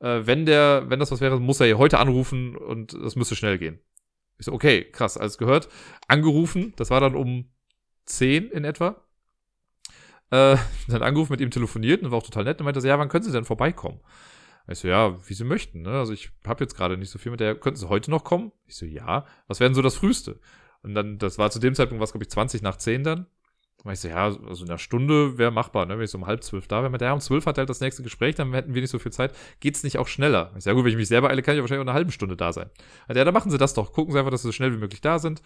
Äh, 0.00 0.20
wenn 0.24 0.46
der, 0.46 0.84
wenn 0.88 1.00
das 1.00 1.10
was 1.10 1.20
wäre, 1.20 1.40
muss 1.40 1.58
er 1.58 1.66
hier 1.66 1.78
heute 1.78 1.98
anrufen 1.98 2.56
und 2.56 2.92
das 2.92 3.16
müsste 3.16 3.34
schnell 3.34 3.58
gehen. 3.58 3.80
Ich 4.38 4.46
so, 4.46 4.52
okay, 4.52 4.84
krass, 4.84 5.18
alles 5.18 5.36
gehört. 5.36 5.68
Angerufen, 6.06 6.74
das 6.76 6.90
war 6.90 7.00
dann 7.00 7.16
um 7.16 7.50
10 8.04 8.50
in 8.50 8.64
etwa. 8.64 9.02
Äh, 10.30 10.56
dann 10.88 11.02
angerufen, 11.02 11.32
mit 11.32 11.40
ihm 11.40 11.50
telefoniert 11.50 12.02
und 12.02 12.12
war 12.12 12.18
auch 12.18 12.26
total 12.26 12.44
nett 12.44 12.60
und 12.60 12.66
meinte 12.66 12.80
so, 12.80 12.86
ja, 12.86 12.98
wann 12.98 13.08
können 13.08 13.24
Sie 13.24 13.32
denn 13.32 13.44
vorbeikommen? 13.44 14.00
Ich 14.70 14.80
so, 14.80 14.88
ja, 14.88 15.16
wie 15.26 15.34
Sie 15.34 15.44
möchten. 15.44 15.82
Ne? 15.82 15.90
Also 15.90 16.12
ich 16.12 16.30
habe 16.46 16.62
jetzt 16.62 16.76
gerade 16.76 16.98
nicht 16.98 17.10
so 17.10 17.18
viel 17.18 17.30
mit 17.30 17.40
der. 17.40 17.54
Könnten 17.54 17.78
Sie 17.78 17.88
heute 17.88 18.10
noch 18.10 18.24
kommen? 18.24 18.52
Ich 18.66 18.76
so, 18.76 18.84
ja. 18.84 19.24
Was 19.46 19.60
wäre 19.60 19.70
denn 19.70 19.74
so 19.74 19.82
das 19.82 19.96
Früheste? 19.96 20.40
Und 20.82 20.94
dann, 20.94 21.18
das 21.18 21.38
war 21.38 21.50
zu 21.50 21.58
dem 21.58 21.74
Zeitpunkt, 21.74 22.02
was 22.02 22.12
glaube 22.12 22.24
ich 22.24 22.30
20 22.30 22.62
nach 22.62 22.76
10 22.76 23.02
dann. 23.02 23.26
Und 23.84 23.92
ich 23.92 24.00
so, 24.00 24.08
ja, 24.08 24.24
also 24.24 24.64
in 24.64 24.70
einer 24.70 24.78
Stunde 24.78 25.38
wäre 25.38 25.50
machbar, 25.50 25.86
ne? 25.86 25.96
Wenn 25.96 26.04
ich 26.04 26.10
so 26.10 26.18
um 26.18 26.26
halb 26.26 26.42
zwölf 26.42 26.66
da 26.66 26.82
wäre. 26.82 26.90
Mit 26.90 27.00
der 27.00 27.14
um 27.14 27.20
zwölf 27.20 27.46
hat 27.46 27.58
halt 27.58 27.70
das 27.70 27.80
nächste 27.80 28.02
Gespräch, 28.02 28.34
dann 28.34 28.52
hätten 28.52 28.74
wir 28.74 28.82
nicht 28.82 28.90
so 28.90 28.98
viel 28.98 29.12
Zeit. 29.12 29.34
Geht's 29.60 29.84
nicht 29.84 29.98
auch 29.98 30.08
schneller? 30.08 30.52
Ich 30.56 30.64
sage, 30.64 30.74
ja, 30.74 30.74
gut, 30.74 30.84
wenn 30.84 30.90
ich 30.90 30.96
mich 30.96 31.08
selber 31.08 31.30
eile, 31.30 31.42
kann 31.42 31.54
ich 31.54 31.60
wahrscheinlich 31.60 31.86
auch 31.86 31.88
eine 31.88 31.96
halbe 31.96 32.12
Stunde 32.12 32.36
da 32.36 32.52
sein. 32.52 32.68
Also, 33.06 33.18
ja, 33.18 33.24
dann 33.24 33.34
machen 33.34 33.50
Sie 33.50 33.58
das 33.58 33.74
doch. 33.74 33.92
Gucken 33.92 34.12
Sie 34.12 34.18
einfach, 34.18 34.32
dass 34.32 34.42
Sie 34.42 34.48
so 34.48 34.52
schnell 34.52 34.72
wie 34.72 34.78
möglich 34.78 35.00
da 35.00 35.18
sind. 35.18 35.42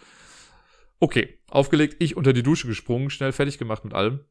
Okay, 0.99 1.39
aufgelegt, 1.49 1.97
ich 1.99 2.17
unter 2.17 2.33
die 2.33 2.43
Dusche 2.43 2.67
gesprungen, 2.67 3.09
schnell 3.09 3.31
fertig 3.31 3.57
gemacht 3.57 3.85
mit 3.85 3.93
allem. 3.93 4.21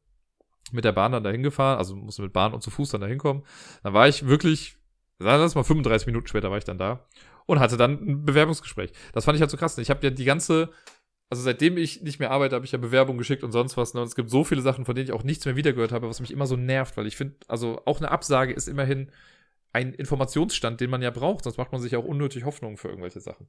Mit 0.71 0.85
der 0.85 0.91
Bahn 0.91 1.11
dann 1.11 1.23
dahin 1.23 1.43
gefahren, 1.43 1.77
also 1.77 1.95
musste 1.95 2.23
mit 2.23 2.33
Bahn 2.33 2.53
und 2.53 2.61
zu 2.61 2.71
Fuß 2.71 2.89
dann 2.89 3.01
dahin 3.01 3.19
kommen. 3.19 3.43
Dann 3.83 3.93
war 3.93 4.07
ich 4.07 4.27
wirklich 4.27 4.77
Lass 5.23 5.55
mal 5.55 5.63
35 5.63 6.07
Minuten 6.07 6.27
später 6.27 6.51
war 6.51 6.57
ich 6.57 6.63
dann 6.63 6.77
da 6.77 7.07
und 7.45 7.59
hatte 7.59 7.77
dann 7.77 7.93
ein 7.93 8.25
Bewerbungsgespräch. 8.25 8.91
Das 9.13 9.25
fand 9.25 9.35
ich 9.35 9.41
halt 9.41 9.51
so 9.51 9.57
krass. 9.57 9.77
Ich 9.77 9.89
habe 9.89 10.05
ja 10.05 10.09
die 10.09 10.25
ganze, 10.25 10.69
also 11.29 11.43
seitdem 11.43 11.77
ich 11.77 12.01
nicht 12.01 12.19
mehr 12.19 12.31
arbeite, 12.31 12.55
habe 12.55 12.65
ich 12.65 12.71
ja 12.71 12.77
Bewerbungen 12.77 13.17
geschickt 13.17 13.43
und 13.43 13.51
sonst 13.51 13.77
was. 13.77 13.93
Ne? 13.93 14.01
Und 14.01 14.07
es 14.07 14.15
gibt 14.15 14.29
so 14.29 14.43
viele 14.43 14.61
Sachen, 14.61 14.85
von 14.85 14.95
denen 14.95 15.07
ich 15.07 15.13
auch 15.13 15.23
nichts 15.23 15.45
mehr 15.45 15.55
wiedergehört 15.55 15.91
habe, 15.91 16.09
was 16.09 16.19
mich 16.19 16.31
immer 16.31 16.45
so 16.45 16.55
nervt, 16.55 16.97
weil 16.97 17.07
ich 17.07 17.17
finde, 17.17 17.35
also 17.47 17.81
auch 17.85 17.99
eine 17.99 18.11
Absage 18.11 18.53
ist 18.53 18.67
immerhin 18.67 19.11
ein 19.73 19.93
Informationsstand, 19.93 20.79
den 20.79 20.89
man 20.89 21.01
ja 21.01 21.09
braucht. 21.09 21.43
Sonst 21.43 21.57
macht 21.57 21.71
man 21.71 21.81
sich 21.81 21.93
ja 21.93 21.99
auch 21.99 22.05
unnötig 22.05 22.45
Hoffnungen 22.45 22.77
für 22.77 22.89
irgendwelche 22.89 23.19
Sachen. 23.19 23.47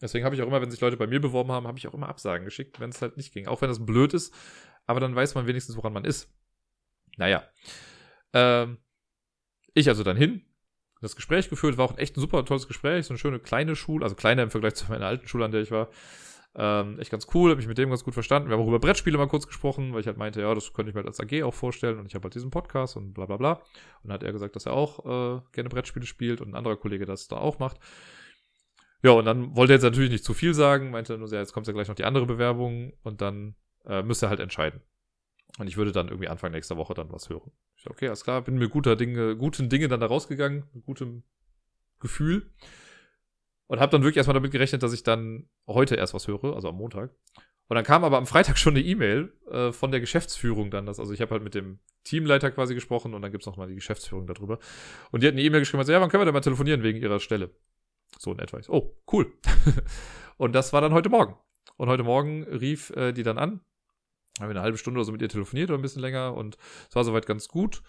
Deswegen 0.00 0.24
habe 0.24 0.34
ich 0.34 0.42
auch 0.42 0.46
immer, 0.46 0.60
wenn 0.60 0.70
sich 0.70 0.80
Leute 0.80 0.96
bei 0.96 1.06
mir 1.06 1.20
beworben 1.20 1.52
haben, 1.52 1.66
habe 1.66 1.78
ich 1.78 1.86
auch 1.88 1.94
immer 1.94 2.08
Absagen 2.08 2.44
geschickt, 2.44 2.80
wenn 2.80 2.90
es 2.90 3.00
halt 3.00 3.16
nicht 3.16 3.32
ging. 3.32 3.46
Auch 3.46 3.62
wenn 3.62 3.68
das 3.68 3.84
blöd 3.84 4.12
ist, 4.12 4.34
aber 4.86 5.00
dann 5.00 5.14
weiß 5.14 5.34
man 5.34 5.46
wenigstens, 5.46 5.76
woran 5.76 5.92
man 5.92 6.04
ist. 6.04 6.30
Naja. 7.16 7.44
Ähm, 8.32 8.78
ich 9.72 9.88
also 9.88 10.02
dann 10.02 10.16
hin, 10.16 10.44
das 11.06 11.16
Gespräch 11.16 11.48
geführt, 11.48 11.78
war 11.78 11.86
auch 11.86 11.98
echt 11.98 12.16
ein 12.16 12.20
super 12.20 12.44
tolles 12.44 12.68
Gespräch, 12.68 13.06
so 13.06 13.14
eine 13.14 13.18
schöne 13.18 13.38
kleine 13.38 13.76
Schule, 13.76 14.04
also 14.04 14.14
kleiner 14.14 14.42
im 14.42 14.50
Vergleich 14.50 14.74
zu 14.74 14.86
meiner 14.90 15.06
alten 15.06 15.28
Schule, 15.28 15.44
an 15.44 15.52
der 15.52 15.62
ich 15.62 15.70
war. 15.70 15.88
Ähm, 16.58 16.98
echt 16.98 17.10
ganz 17.10 17.26
cool, 17.34 17.50
habe 17.50 17.60
ich 17.60 17.66
mit 17.66 17.76
dem 17.76 17.90
ganz 17.90 18.02
gut 18.02 18.14
verstanden. 18.14 18.48
Wir 18.48 18.56
haben 18.56 18.64
auch 18.64 18.68
über 18.68 18.78
Brettspiele 18.78 19.18
mal 19.18 19.28
kurz 19.28 19.46
gesprochen, 19.46 19.92
weil 19.92 20.00
ich 20.00 20.06
halt 20.06 20.16
meinte, 20.16 20.40
ja, 20.40 20.54
das 20.54 20.72
könnte 20.72 20.88
ich 20.88 20.94
mir 20.94 21.04
halt 21.04 21.08
als 21.08 21.20
AG 21.20 21.42
auch 21.42 21.52
vorstellen 21.52 21.98
und 21.98 22.06
ich 22.06 22.14
habe 22.14 22.24
halt 22.24 22.34
diesen 22.34 22.50
Podcast 22.50 22.96
und 22.96 23.12
bla 23.12 23.26
bla 23.26 23.36
bla. 23.36 23.52
Und 23.52 24.04
dann 24.04 24.14
hat 24.14 24.22
er 24.22 24.32
gesagt, 24.32 24.56
dass 24.56 24.64
er 24.64 24.72
auch 24.72 25.00
äh, 25.04 25.40
gerne 25.52 25.68
Brettspiele 25.68 26.06
spielt 26.06 26.40
und 26.40 26.48
ein 26.48 26.54
anderer 26.54 26.76
Kollege 26.76 27.04
das 27.04 27.28
da 27.28 27.36
auch 27.36 27.58
macht. 27.58 27.78
Ja, 29.02 29.10
und 29.10 29.26
dann 29.26 29.54
wollte 29.54 29.74
er 29.74 29.76
jetzt 29.76 29.82
natürlich 29.82 30.10
nicht 30.10 30.24
zu 30.24 30.32
viel 30.32 30.54
sagen, 30.54 30.90
meinte 30.90 31.18
nur, 31.18 31.28
ja, 31.28 31.38
jetzt 31.38 31.52
kommt 31.52 31.66
ja 31.66 31.74
gleich 31.74 31.88
noch 31.88 31.94
die 31.94 32.04
andere 32.04 32.24
Bewerbung 32.24 32.94
und 33.02 33.20
dann 33.20 33.54
äh, 33.84 34.02
müsste 34.02 34.26
er 34.26 34.30
halt 34.30 34.40
entscheiden. 34.40 34.80
Und 35.58 35.68
ich 35.68 35.76
würde 35.76 35.92
dann 35.92 36.08
irgendwie 36.08 36.28
Anfang 36.28 36.52
nächster 36.52 36.76
Woche 36.76 36.94
dann 36.94 37.10
was 37.10 37.30
hören. 37.30 37.50
Ich 37.76 37.84
dachte, 37.84 37.94
okay, 37.94 38.06
alles 38.08 38.24
klar, 38.24 38.42
bin 38.42 38.58
mir 38.58 38.68
guter 38.68 38.96
Dinge, 38.96 39.36
guten 39.36 39.68
Dinge 39.68 39.88
dann 39.88 40.00
da 40.00 40.06
rausgegangen, 40.06 40.64
mit 40.72 40.84
gutem 40.84 41.22
Gefühl. 42.00 42.50
Und 43.66 43.80
habe 43.80 43.90
dann 43.90 44.02
wirklich 44.02 44.18
erstmal 44.18 44.34
damit 44.34 44.52
gerechnet, 44.52 44.82
dass 44.82 44.92
ich 44.92 45.02
dann 45.02 45.48
heute 45.66 45.96
erst 45.96 46.14
was 46.14 46.28
höre, 46.28 46.54
also 46.54 46.68
am 46.68 46.76
Montag. 46.76 47.10
Und 47.68 47.74
dann 47.74 47.84
kam 47.84 48.04
aber 48.04 48.16
am 48.18 48.26
Freitag 48.26 48.58
schon 48.58 48.74
eine 48.74 48.84
E-Mail 48.84 49.32
äh, 49.50 49.72
von 49.72 49.90
der 49.90 50.00
Geschäftsführung 50.00 50.70
dann. 50.70 50.86
Das, 50.86 51.00
also 51.00 51.12
ich 51.12 51.20
habe 51.20 51.32
halt 51.32 51.42
mit 51.42 51.54
dem 51.54 51.80
Teamleiter 52.04 52.52
quasi 52.52 52.74
gesprochen 52.74 53.12
und 53.12 53.22
dann 53.22 53.32
gibt's 53.32 53.46
noch 53.46 53.56
mal 53.56 53.66
die 53.66 53.74
Geschäftsführung 53.74 54.26
darüber. 54.26 54.58
Und 55.10 55.22
die 55.22 55.26
hat 55.26 55.32
eine 55.32 55.42
E-Mail 55.42 55.60
geschrieben, 55.60 55.80
also, 55.80 55.92
ja, 55.92 56.00
wann 56.00 56.08
können 56.08 56.20
wir 56.20 56.26
denn 56.26 56.34
mal 56.34 56.40
telefonieren 56.40 56.82
wegen 56.84 57.00
ihrer 57.00 57.18
Stelle? 57.18 57.50
So 58.18 58.32
in 58.32 58.38
etwa. 58.38 58.60
oh, 58.68 58.96
cool. 59.12 59.32
und 60.36 60.54
das 60.54 60.72
war 60.72 60.80
dann 60.80 60.92
heute 60.92 61.08
Morgen. 61.08 61.36
Und 61.76 61.88
heute 61.88 62.04
Morgen 62.04 62.44
rief 62.44 62.90
äh, 62.90 63.12
die 63.12 63.24
dann 63.24 63.36
an. 63.36 63.60
Haben 64.38 64.48
wir 64.48 64.56
eine 64.56 64.62
halbe 64.62 64.78
Stunde 64.78 64.98
oder 64.98 65.04
so 65.04 65.12
mit 65.12 65.22
ihr 65.22 65.28
telefoniert 65.28 65.70
oder 65.70 65.78
ein 65.78 65.82
bisschen 65.82 66.02
länger 66.02 66.34
und 66.34 66.56
es 66.88 66.94
war 66.94 67.04
soweit 67.04 67.26
ganz 67.26 67.48
gut. 67.48 67.82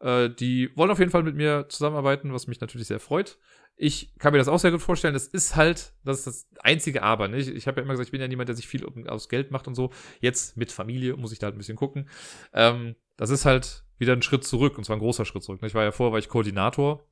Äh, 0.00 0.30
die 0.30 0.70
wollen 0.76 0.90
auf 0.90 0.98
jeden 0.98 1.10
Fall 1.10 1.22
mit 1.22 1.34
mir 1.34 1.66
zusammenarbeiten, 1.68 2.32
was 2.32 2.46
mich 2.46 2.60
natürlich 2.60 2.88
sehr 2.88 3.00
freut. 3.00 3.38
Ich 3.76 4.14
kann 4.18 4.32
mir 4.32 4.38
das 4.38 4.48
auch 4.48 4.58
sehr 4.58 4.70
gut 4.70 4.82
vorstellen. 4.82 5.14
Das 5.14 5.26
ist 5.26 5.56
halt, 5.56 5.94
das 6.04 6.18
ist 6.18 6.26
das 6.26 6.46
einzige 6.60 7.02
Aber. 7.02 7.26
Ne? 7.28 7.38
Ich, 7.38 7.48
ich 7.48 7.66
habe 7.66 7.80
ja 7.80 7.84
immer 7.84 7.94
gesagt, 7.94 8.06
ich 8.06 8.12
bin 8.12 8.20
ja 8.20 8.28
niemand, 8.28 8.48
der 8.48 8.56
sich 8.56 8.68
viel 8.68 8.86
aus 9.08 9.28
Geld 9.28 9.50
macht 9.50 9.66
und 9.66 9.74
so. 9.74 9.90
Jetzt 10.20 10.56
mit 10.56 10.70
Familie 10.70 11.16
muss 11.16 11.32
ich 11.32 11.38
da 11.38 11.46
halt 11.46 11.56
ein 11.56 11.58
bisschen 11.58 11.76
gucken. 11.76 12.08
Ähm, 12.52 12.94
das 13.16 13.30
ist 13.30 13.44
halt 13.44 13.84
wieder 13.98 14.12
ein 14.12 14.22
Schritt 14.22 14.44
zurück 14.44 14.78
und 14.78 14.84
zwar 14.84 14.96
ein 14.96 15.00
großer 15.00 15.24
Schritt 15.24 15.42
zurück. 15.42 15.62
Ne? 15.62 15.68
Ich 15.68 15.74
war 15.74 15.82
ja 15.82 15.92
vorher, 15.92 16.12
war 16.12 16.18
ich 16.18 16.28
Koordinator 16.28 17.08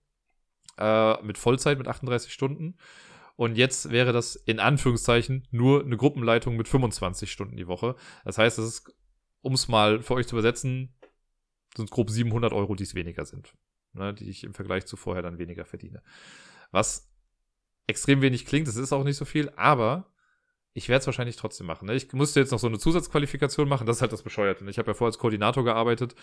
äh, 0.78 1.20
mit 1.22 1.38
Vollzeit 1.38 1.78
mit 1.78 1.88
38 1.88 2.32
Stunden. 2.32 2.76
Und 3.36 3.56
jetzt 3.56 3.90
wäre 3.90 4.12
das 4.12 4.36
in 4.36 4.60
Anführungszeichen 4.60 5.48
nur 5.50 5.84
eine 5.84 5.96
Gruppenleitung 5.96 6.56
mit 6.56 6.68
25 6.68 7.30
Stunden 7.30 7.56
die 7.56 7.66
Woche. 7.66 7.96
Das 8.24 8.38
heißt, 8.38 8.58
das 8.58 8.66
ist, 8.66 8.94
um 9.40 9.54
es 9.54 9.68
mal 9.68 10.02
für 10.02 10.14
euch 10.14 10.26
zu 10.26 10.36
übersetzen, 10.36 10.94
sind 11.76 11.90
grob 11.90 12.10
700 12.10 12.52
Euro, 12.52 12.74
die 12.74 12.84
es 12.84 12.94
weniger 12.94 13.24
sind. 13.24 13.54
Ne, 13.94 14.14
die 14.14 14.30
ich 14.30 14.44
im 14.44 14.54
Vergleich 14.54 14.86
zu 14.86 14.96
vorher 14.96 15.22
dann 15.22 15.38
weniger 15.38 15.66
verdiene. 15.66 16.02
Was 16.70 17.12
extrem 17.86 18.22
wenig 18.22 18.46
klingt, 18.46 18.66
das 18.66 18.76
ist 18.76 18.92
auch 18.92 19.04
nicht 19.04 19.16
so 19.16 19.26
viel, 19.26 19.50
aber 19.50 20.11
ich 20.74 20.88
werde 20.88 21.00
es 21.00 21.06
wahrscheinlich 21.06 21.36
trotzdem 21.36 21.66
machen. 21.66 21.86
Ne? 21.86 21.94
Ich 21.94 22.12
musste 22.12 22.40
jetzt 22.40 22.50
noch 22.50 22.58
so 22.58 22.66
eine 22.66 22.78
Zusatzqualifikation 22.78 23.68
machen, 23.68 23.86
das 23.86 23.96
ist 23.96 24.02
halt 24.02 24.12
das 24.12 24.22
Bescheuerte. 24.22 24.64
Ne? 24.64 24.70
Ich 24.70 24.78
habe 24.78 24.90
ja 24.90 24.94
vorher 24.94 25.10
als 25.10 25.18
Koordinator 25.18 25.64
gearbeitet, 25.64 26.14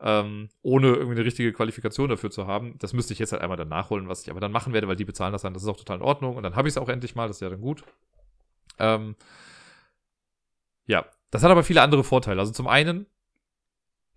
ähm, 0.00 0.48
ohne 0.62 0.88
irgendwie 0.88 1.16
eine 1.16 1.24
richtige 1.24 1.52
Qualifikation 1.52 2.08
dafür 2.08 2.30
zu 2.30 2.46
haben. 2.46 2.76
Das 2.78 2.92
müsste 2.92 3.12
ich 3.12 3.18
jetzt 3.18 3.32
halt 3.32 3.42
einmal 3.42 3.56
dann 3.56 3.68
nachholen, 3.68 4.08
was 4.08 4.22
ich 4.22 4.30
aber 4.30 4.40
dann 4.40 4.52
machen 4.52 4.72
werde, 4.72 4.86
weil 4.86 4.96
die 4.96 5.04
bezahlen 5.04 5.32
das 5.32 5.42
dann. 5.42 5.54
Das 5.54 5.62
ist 5.62 5.68
auch 5.68 5.76
total 5.76 5.98
in 5.98 6.02
Ordnung 6.02 6.36
und 6.36 6.42
dann 6.42 6.54
habe 6.54 6.68
ich 6.68 6.74
es 6.74 6.78
auch 6.78 6.88
endlich 6.88 7.14
mal, 7.14 7.26
das 7.26 7.38
ist 7.38 7.40
ja 7.40 7.50
dann 7.50 7.60
gut. 7.60 7.82
Ähm, 8.78 9.16
ja, 10.86 11.04
das 11.30 11.42
hat 11.42 11.50
aber 11.50 11.64
viele 11.64 11.82
andere 11.82 12.04
Vorteile. 12.04 12.40
Also 12.40 12.52
zum 12.52 12.68
einen 12.68 13.06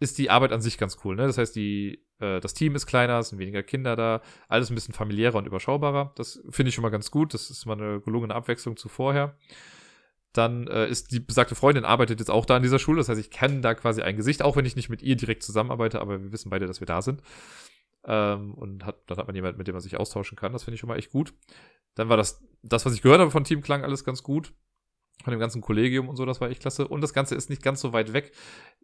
ist 0.02 0.18
die 0.18 0.32
Arbeit 0.32 0.52
an 0.52 0.62
sich 0.62 0.80
ganz 0.80 0.97
cool. 1.06 1.16
Ne? 1.16 1.28
Das 1.28 1.38
heißt, 1.38 1.56
die, 1.56 2.04
äh, 2.20 2.39
das 2.39 2.56
Team 2.56 2.76
ist 2.76 2.88
kleiner, 2.88 3.20
es 3.20 3.30
sind 3.30 3.38
weniger 3.38 3.62
Kinder 3.62 3.95
da, 3.95 4.22
alles 4.47 4.72
ein 4.72 4.76
bisschen 4.76 4.95
familiärer 4.95 5.36
und 5.38 5.45
überschaubarer. 5.45 6.12
Das 6.16 6.41
finde 6.49 6.70
ich 6.70 6.76
schon 6.76 6.82
mal 6.82 6.89
ganz 6.89 7.12
gut. 7.12 7.36
Das 7.36 7.52
ist 7.52 7.68
mal 7.68 7.80
eine 7.80 8.02
gelungene 8.02 8.34
Abwechslung 8.34 8.78
zu 8.78 8.89
vorher. 8.89 9.38
Dann 10.34 10.66
äh, 10.68 10.88
ist 10.88 11.12
die 11.12 11.20
besagte 11.20 11.54
Freundin 11.54 11.86
arbeitet 11.86 12.20
jetzt 12.20 12.32
auch 12.32 12.47
da 12.47 12.58
in 12.58 12.64
dieser 12.64 12.80
Schule. 12.80 12.97
Das 12.97 13.10
heißt, 13.10 13.20
ich 13.20 13.30
kenne 13.30 13.62
da 13.62 13.76
quasi 13.76 14.02
ein 14.02 14.18
Gesicht, 14.18 14.41
auch 14.41 14.56
wenn 14.56 14.66
ich 14.66 14.76
nicht 14.76 14.89
mit 14.89 15.04
ihr 15.04 15.16
direkt 15.16 15.43
zusammenarbeite, 15.43 16.02
aber 16.02 16.20
wir 16.24 16.32
wissen 16.32 16.49
beide, 16.49 16.66
dass 16.66 16.80
wir 16.80 16.88
da 16.88 17.04
sind. 17.04 17.22
Ähm, 18.04 18.56
und 18.56 18.84
hat, 18.88 19.04
dann 19.06 19.20
hat 19.20 19.28
man 19.28 19.36
jemanden, 19.36 19.60
mit 19.60 19.68
dem 19.68 19.76
man 19.76 19.82
sich 19.82 19.97
austauschen 19.97 20.36
kann. 20.36 20.52
Das 20.52 20.64
finde 20.64 20.76
ich 20.76 20.80
schon 20.80 20.88
mal 20.88 20.97
echt 20.97 21.12
gut. 21.12 21.36
Dann 21.93 22.10
war 22.10 22.18
das, 22.18 22.43
das, 22.64 22.88
was 22.88 22.95
ich 22.95 23.04
gehört 23.04 23.20
habe 23.20 23.30
von 23.30 23.43
Team, 23.43 23.62
klang 23.62 23.84
alles 23.84 24.04
ganz 24.04 24.24
gut 24.24 24.52
von 25.24 25.32
dem 25.32 25.39
ganzen 25.39 25.61
Kollegium 25.61 26.09
und 26.09 26.15
so, 26.15 26.26
das 26.26 26.41
war 26.41 26.49
echt 26.49 26.61
klasse. 26.61 26.88
Und 26.88 27.01
das 27.01 27.13
Ganze 27.13 27.36
ist 27.36 27.49
nicht 27.49 27.61
ganz 27.61 27.82
so 27.82 27.93
weit 27.93 28.13
weg. 28.13 28.32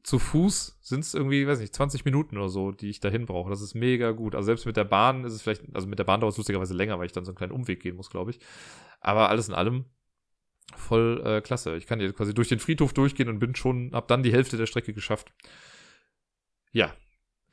Zu 0.04 0.20
Fuß 0.20 0.80
sind 0.82 1.02
es 1.02 1.14
irgendwie, 1.14 1.48
weiß 1.48 1.60
nicht, 1.60 1.76
20 1.76 2.06
Minuten 2.06 2.38
oder 2.38 2.50
so, 2.50 2.72
die 2.72 2.90
ich 2.90 3.00
dahin 3.00 3.26
brauche. 3.26 3.50
Das 3.50 3.62
ist 3.62 3.76
mega 3.76 4.12
gut. 4.12 4.36
Also 4.36 4.48
selbst 4.48 4.66
mit 4.66 4.78
der 4.78 4.84
Bahn 4.84 5.26
ist 5.26 5.34
es 5.34 5.42
vielleicht, 5.42 5.64
also 5.74 5.88
mit 5.88 6.00
der 6.00 6.04
Bahn 6.04 6.22
dauert 6.22 6.32
es 6.32 6.38
lustigerweise 6.38 6.74
länger, 6.74 7.00
weil 7.00 7.08
ich 7.08 7.12
dann 7.12 7.26
so 7.26 7.32
einen 7.32 7.38
kleinen 7.38 7.52
Umweg 7.52 7.82
gehen 7.82 7.96
muss, 7.96 8.10
glaube 8.10 8.32
ich. 8.32 8.40
Aber 9.00 9.30
alles 9.30 9.50
in 9.50 9.56
allem 9.56 9.86
voll 10.76 11.22
äh, 11.26 11.42
klasse. 11.42 11.76
Ich 11.78 11.88
kann 11.88 12.00
hier 12.00 12.14
quasi 12.14 12.34
durch 12.34 12.50
den 12.50 12.60
Friedhof 12.60 12.94
durchgehen 12.94 13.30
und 13.30 13.40
bin 13.40 13.56
schon, 13.56 13.92
hab 13.94 14.08
dann 14.08 14.24
die 14.24 14.32
Hälfte 14.32 14.58
der 14.58 14.66
Strecke 14.66 14.94
geschafft. 14.94 15.34
Ja, 16.72 16.94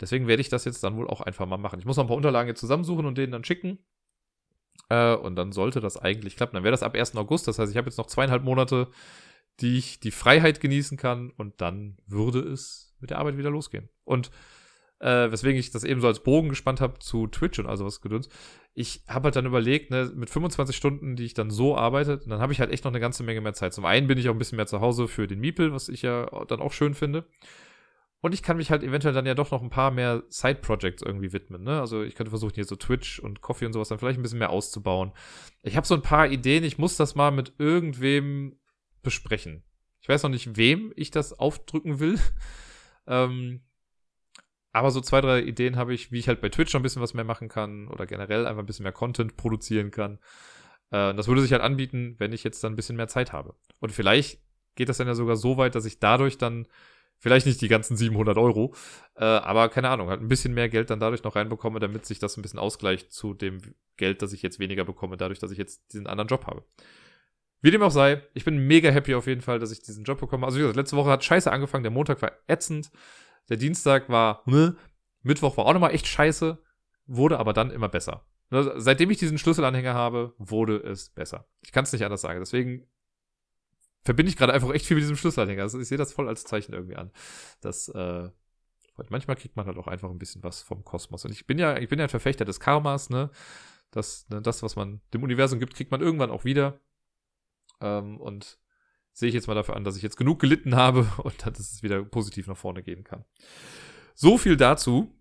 deswegen 0.00 0.26
werde 0.26 0.40
ich 0.40 0.48
das 0.48 0.64
jetzt 0.64 0.82
dann 0.82 0.96
wohl 0.96 1.08
auch 1.08 1.20
einfach 1.20 1.46
mal 1.46 1.56
machen. 1.56 1.78
Ich 1.78 1.86
muss 1.86 1.96
noch 1.96 2.04
ein 2.04 2.08
paar 2.08 2.16
Unterlagen 2.16 2.48
jetzt 2.48 2.60
zusammensuchen 2.60 3.06
und 3.06 3.16
denen 3.16 3.32
dann 3.32 3.44
schicken. 3.44 3.78
Äh, 4.88 5.14
und 5.14 5.36
dann 5.36 5.52
sollte 5.52 5.80
das 5.80 5.96
eigentlich 5.96 6.36
klappen. 6.36 6.54
Dann 6.54 6.64
wäre 6.64 6.72
das 6.72 6.82
ab 6.82 6.94
1. 6.94 7.16
August. 7.16 7.48
Das 7.48 7.58
heißt, 7.58 7.70
ich 7.70 7.76
habe 7.76 7.88
jetzt 7.88 7.98
noch 7.98 8.06
zweieinhalb 8.06 8.44
Monate, 8.44 8.88
die 9.60 9.78
ich 9.78 10.00
die 10.00 10.10
Freiheit 10.10 10.60
genießen 10.60 10.96
kann. 10.96 11.30
Und 11.30 11.60
dann 11.60 11.96
würde 12.06 12.40
es 12.40 12.94
mit 13.00 13.10
der 13.10 13.18
Arbeit 13.18 13.36
wieder 13.36 13.50
losgehen. 13.50 13.88
Und 14.04 14.30
äh, 15.00 15.30
weswegen 15.30 15.58
ich 15.58 15.70
das 15.70 15.84
eben 15.84 16.00
so 16.00 16.06
als 16.06 16.20
Bogen 16.20 16.48
gespannt 16.48 16.80
habe 16.80 16.98
zu 16.98 17.26
Twitch 17.26 17.58
und 17.58 17.66
also 17.66 17.84
was 17.84 18.00
gedöns. 18.00 18.28
Ich 18.74 19.02
habe 19.06 19.24
halt 19.24 19.36
dann 19.36 19.46
überlegt, 19.46 19.90
ne, 19.90 20.10
mit 20.14 20.30
25 20.30 20.74
Stunden, 20.74 21.16
die 21.16 21.24
ich 21.24 21.34
dann 21.34 21.50
so 21.50 21.76
arbeite, 21.76 22.18
dann 22.18 22.40
habe 22.40 22.52
ich 22.52 22.60
halt 22.60 22.72
echt 22.72 22.84
noch 22.84 22.92
eine 22.92 23.00
ganze 23.00 23.22
Menge 23.22 23.40
mehr 23.40 23.52
Zeit. 23.54 23.74
Zum 23.74 23.84
einen 23.84 24.06
bin 24.06 24.18
ich 24.18 24.28
auch 24.28 24.32
ein 24.32 24.38
bisschen 24.38 24.56
mehr 24.56 24.66
zu 24.66 24.80
Hause 24.80 25.08
für 25.08 25.26
den 25.26 25.40
Miepel, 25.40 25.72
was 25.72 25.88
ich 25.88 26.02
ja 26.02 26.26
dann 26.46 26.60
auch 26.60 26.72
schön 26.72 26.94
finde. 26.94 27.26
Und 28.24 28.32
ich 28.32 28.42
kann 28.42 28.56
mich 28.56 28.70
halt 28.70 28.82
eventuell 28.82 29.12
dann 29.12 29.26
ja 29.26 29.34
doch 29.34 29.50
noch 29.50 29.60
ein 29.60 29.68
paar 29.68 29.90
mehr 29.90 30.22
Side-Projects 30.30 31.02
irgendwie 31.02 31.34
widmen. 31.34 31.62
Ne? 31.62 31.78
Also 31.78 32.02
ich 32.02 32.14
könnte 32.14 32.30
versuchen, 32.30 32.54
hier 32.54 32.64
so 32.64 32.74
Twitch 32.74 33.18
und 33.18 33.42
Coffee 33.42 33.66
und 33.66 33.74
sowas 33.74 33.88
dann 33.88 33.98
vielleicht 33.98 34.18
ein 34.18 34.22
bisschen 34.22 34.38
mehr 34.38 34.48
auszubauen. 34.48 35.12
Ich 35.60 35.76
habe 35.76 35.86
so 35.86 35.94
ein 35.94 36.00
paar 36.00 36.26
Ideen, 36.28 36.64
ich 36.64 36.78
muss 36.78 36.96
das 36.96 37.16
mal 37.16 37.32
mit 37.32 37.52
irgendwem 37.58 38.58
besprechen. 39.02 39.62
Ich 40.00 40.08
weiß 40.08 40.22
noch 40.22 40.30
nicht, 40.30 40.56
wem 40.56 40.90
ich 40.96 41.10
das 41.10 41.38
aufdrücken 41.38 42.00
will. 42.00 42.18
ähm, 43.06 43.60
aber 44.72 44.90
so 44.90 45.02
zwei, 45.02 45.20
drei 45.20 45.42
Ideen 45.42 45.76
habe 45.76 45.92
ich, 45.92 46.10
wie 46.10 46.18
ich 46.18 46.28
halt 46.28 46.40
bei 46.40 46.48
Twitch 46.48 46.72
noch 46.72 46.80
ein 46.80 46.82
bisschen 46.82 47.02
was 47.02 47.12
mehr 47.12 47.24
machen 47.24 47.50
kann 47.50 47.88
oder 47.88 48.06
generell 48.06 48.46
einfach 48.46 48.62
ein 48.62 48.66
bisschen 48.66 48.84
mehr 48.84 48.92
Content 48.92 49.36
produzieren 49.36 49.90
kann. 49.90 50.18
Äh, 50.92 51.12
das 51.12 51.28
würde 51.28 51.42
sich 51.42 51.52
halt 51.52 51.60
anbieten, 51.60 52.14
wenn 52.16 52.32
ich 52.32 52.42
jetzt 52.42 52.64
dann 52.64 52.72
ein 52.72 52.76
bisschen 52.76 52.96
mehr 52.96 53.08
Zeit 53.08 53.34
habe. 53.34 53.54
Und 53.80 53.92
vielleicht 53.92 54.40
geht 54.76 54.88
das 54.88 54.96
dann 54.96 55.08
ja 55.08 55.14
sogar 55.14 55.36
so 55.36 55.58
weit, 55.58 55.74
dass 55.74 55.84
ich 55.84 55.98
dadurch 55.98 56.38
dann 56.38 56.66
Vielleicht 57.24 57.46
nicht 57.46 57.62
die 57.62 57.68
ganzen 57.68 57.96
700 57.96 58.36
Euro, 58.36 58.74
äh, 59.16 59.24
aber 59.24 59.70
keine 59.70 59.88
Ahnung, 59.88 60.10
halt 60.10 60.20
ein 60.20 60.28
bisschen 60.28 60.52
mehr 60.52 60.68
Geld 60.68 60.90
dann 60.90 61.00
dadurch 61.00 61.24
noch 61.24 61.36
reinbekomme, 61.36 61.80
damit 61.80 62.04
sich 62.04 62.18
das 62.18 62.36
ein 62.36 62.42
bisschen 62.42 62.58
ausgleicht 62.58 63.14
zu 63.14 63.32
dem 63.32 63.62
Geld, 63.96 64.20
das 64.20 64.34
ich 64.34 64.42
jetzt 64.42 64.58
weniger 64.58 64.84
bekomme, 64.84 65.16
dadurch, 65.16 65.38
dass 65.38 65.50
ich 65.50 65.56
jetzt 65.56 65.94
diesen 65.94 66.06
anderen 66.06 66.28
Job 66.28 66.46
habe. 66.46 66.66
Wie 67.62 67.70
dem 67.70 67.80
auch 67.80 67.90
sei, 67.90 68.20
ich 68.34 68.44
bin 68.44 68.66
mega 68.66 68.90
happy 68.90 69.14
auf 69.14 69.26
jeden 69.26 69.40
Fall, 69.40 69.58
dass 69.58 69.72
ich 69.72 69.80
diesen 69.80 70.04
Job 70.04 70.20
bekomme. 70.20 70.44
Also 70.44 70.58
wie 70.58 70.60
gesagt, 70.60 70.76
letzte 70.76 70.98
Woche 70.98 71.08
hat 71.08 71.24
scheiße 71.24 71.50
angefangen, 71.50 71.82
der 71.82 71.92
Montag 71.92 72.20
war 72.20 72.32
ätzend, 72.46 72.90
der 73.48 73.56
Dienstag 73.56 74.10
war, 74.10 74.42
ne, 74.44 74.76
Mittwoch 75.22 75.56
war 75.56 75.64
auch 75.64 75.72
nochmal 75.72 75.94
echt 75.94 76.06
scheiße, 76.06 76.62
wurde 77.06 77.38
aber 77.38 77.54
dann 77.54 77.70
immer 77.70 77.88
besser. 77.88 78.26
Ne, 78.50 78.74
seitdem 78.76 79.10
ich 79.10 79.16
diesen 79.16 79.38
Schlüsselanhänger 79.38 79.94
habe, 79.94 80.34
wurde 80.36 80.76
es 80.76 81.08
besser. 81.08 81.48
Ich 81.62 81.72
kann 81.72 81.84
es 81.84 81.92
nicht 81.94 82.04
anders 82.04 82.20
sagen. 82.20 82.40
Deswegen 82.40 82.86
verbinde 84.04 84.30
ich 84.30 84.36
gerade 84.36 84.52
einfach 84.52 84.70
echt 84.70 84.86
viel 84.86 84.96
mit 84.96 85.02
diesem 85.02 85.16
Schlüsselanhänger. 85.16 85.62
Also 85.62 85.80
ich 85.80 85.88
sehe 85.88 85.98
das 85.98 86.12
voll 86.12 86.28
als 86.28 86.44
Zeichen 86.44 86.72
irgendwie 86.72 86.96
an. 86.96 87.10
Das, 87.60 87.88
äh, 87.88 88.28
manchmal 89.08 89.36
kriegt 89.36 89.56
man 89.56 89.66
halt 89.66 89.78
auch 89.78 89.88
einfach 89.88 90.10
ein 90.10 90.18
bisschen 90.18 90.42
was 90.42 90.62
vom 90.62 90.84
Kosmos. 90.84 91.24
Und 91.24 91.32
ich 91.32 91.46
bin 91.46 91.58
ja, 91.58 91.76
ich 91.78 91.88
bin 91.88 91.98
ja 91.98 92.06
ein 92.06 92.10
Verfechter 92.10 92.44
des 92.44 92.60
Karmas, 92.60 93.10
ne? 93.10 93.30
Das, 93.90 94.28
ne, 94.28 94.42
das, 94.42 94.62
was 94.62 94.76
man 94.76 95.00
dem 95.12 95.22
Universum 95.22 95.60
gibt, 95.60 95.74
kriegt 95.74 95.90
man 95.90 96.00
irgendwann 96.00 96.30
auch 96.30 96.44
wieder. 96.44 96.80
Ähm, 97.80 98.20
und 98.20 98.58
sehe 99.12 99.28
ich 99.28 99.34
jetzt 99.34 99.46
mal 99.46 99.54
dafür 99.54 99.76
an, 99.76 99.84
dass 99.84 99.96
ich 99.96 100.02
jetzt 100.02 100.16
genug 100.16 100.40
gelitten 100.40 100.74
habe 100.74 101.08
und 101.22 101.46
dass 101.46 101.58
es 101.58 101.82
wieder 101.82 102.04
positiv 102.04 102.46
nach 102.46 102.56
vorne 102.56 102.82
gehen 102.82 103.04
kann. 103.04 103.24
So 104.14 104.38
viel 104.38 104.56
dazu. 104.56 105.12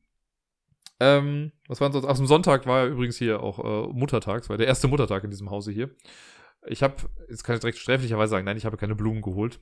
Ähm, 1.00 1.52
was 1.68 1.82
war 1.82 1.92
sonst? 1.92 2.06
Ach, 2.06 2.18
am 2.18 2.28
Sonntag 2.28 2.66
war 2.66 2.86
ja 2.86 2.92
übrigens 2.92 3.18
hier 3.18 3.42
auch 3.42 3.60
äh, 3.60 3.94
Muttertag. 3.94 4.44
Es 4.44 4.50
war 4.50 4.58
der 4.58 4.68
erste 4.68 4.88
Muttertag 4.88 5.24
in 5.24 5.32
diesem 5.32 5.50
Hause 5.50 5.72
hier. 5.72 5.90
Ich 6.68 6.84
habe, 6.84 6.96
jetzt 7.30 7.44
kann 7.44 7.56
ich 7.56 7.62
direkt 7.62 7.78
sträflicherweise 7.78 8.32
sagen, 8.32 8.46
nein, 8.46 8.58
ich 8.58 8.66
habe 8.66 8.78
keine 8.78 8.96
Blumen 8.96 9.22
geholt. 9.22 9.60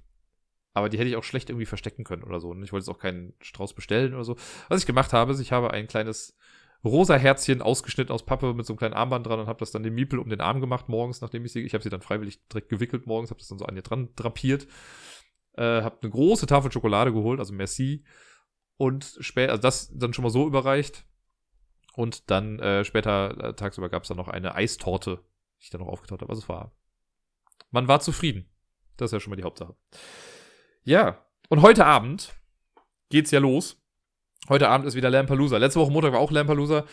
Aber 0.73 0.87
die 0.87 0.97
hätte 0.97 1.09
ich 1.09 1.17
auch 1.17 1.23
schlecht 1.23 1.49
irgendwie 1.49 1.65
verstecken 1.65 2.03
können 2.03 2.23
oder 2.23 2.39
so. 2.39 2.49
Und 2.49 2.63
ich 2.63 2.71
wollte 2.71 2.85
jetzt 2.85 2.95
auch 2.95 2.99
keinen 2.99 3.33
Strauß 3.41 3.73
bestellen 3.73 4.13
oder 4.13 4.23
so. 4.23 4.37
Was 4.69 4.79
ich 4.79 4.87
gemacht 4.87 5.11
habe, 5.11 5.33
ist, 5.33 5.39
ich 5.39 5.51
habe 5.51 5.71
ein 5.71 5.87
kleines 5.87 6.37
rosa 6.83 7.15
Herzchen 7.15 7.61
ausgeschnitten 7.61 8.13
aus 8.13 8.25
Pappe 8.25 8.53
mit 8.53 8.65
so 8.65 8.73
einem 8.73 8.79
kleinen 8.79 8.93
Armband 8.93 9.27
dran 9.27 9.39
und 9.39 9.47
habe 9.47 9.59
das 9.59 9.71
dann 9.71 9.83
dem 9.83 9.93
Miepel 9.93 10.19
um 10.19 10.29
den 10.29 10.41
Arm 10.41 10.61
gemacht 10.61 10.89
morgens, 10.89 11.21
nachdem 11.21 11.45
ich 11.45 11.51
sie, 11.51 11.61
ich 11.61 11.73
habe 11.73 11.83
sie 11.83 11.89
dann 11.89 12.01
freiwillig 12.01 12.47
direkt 12.47 12.69
gewickelt 12.69 13.05
morgens, 13.05 13.29
habe 13.29 13.39
das 13.39 13.49
dann 13.49 13.59
so 13.59 13.65
an 13.65 13.75
ihr 13.75 13.83
dran 13.83 14.09
drapiert. 14.15 14.67
Äh, 15.53 15.81
habe 15.81 15.97
eine 16.01 16.11
große 16.11 16.47
Tafel 16.47 16.71
Schokolade 16.71 17.11
geholt, 17.13 17.39
also 17.39 17.53
merci. 17.53 18.05
Und 18.77 19.17
später, 19.19 19.51
also 19.51 19.61
das 19.61 19.91
dann 19.93 20.13
schon 20.13 20.23
mal 20.23 20.29
so 20.29 20.47
überreicht. 20.47 21.05
Und 21.93 22.31
dann 22.31 22.57
äh, 22.59 22.85
später 22.85 23.49
äh, 23.49 23.53
tagsüber 23.53 23.89
gab 23.89 24.03
es 24.03 24.07
dann 24.07 24.17
noch 24.17 24.29
eine 24.29 24.55
Eistorte, 24.55 25.19
die 25.59 25.65
ich 25.65 25.69
dann 25.69 25.81
noch 25.81 25.87
aufgetaut 25.87 26.21
habe. 26.21 26.31
Also 26.31 26.41
es 26.41 26.49
war. 26.49 26.71
Man 27.71 27.87
war 27.87 27.99
zufrieden. 27.99 28.49
Das 28.97 29.07
ist 29.07 29.13
ja 29.13 29.19
schon 29.19 29.31
mal 29.31 29.37
die 29.37 29.43
Hauptsache. 29.43 29.75
Ja, 30.83 31.25
und 31.49 31.61
heute 31.61 31.85
Abend 31.85 32.33
geht's 33.09 33.31
ja 33.31 33.39
los. 33.39 33.81
Heute 34.49 34.69
Abend 34.69 34.87
ist 34.87 34.95
wieder 34.95 35.09
Lampalooza. 35.09 35.57
Letzte 35.57 35.79
Woche 35.79 35.91
Montag 35.91 36.13
war 36.13 36.19
auch 36.19 36.31
Lampalooza. 36.31 36.85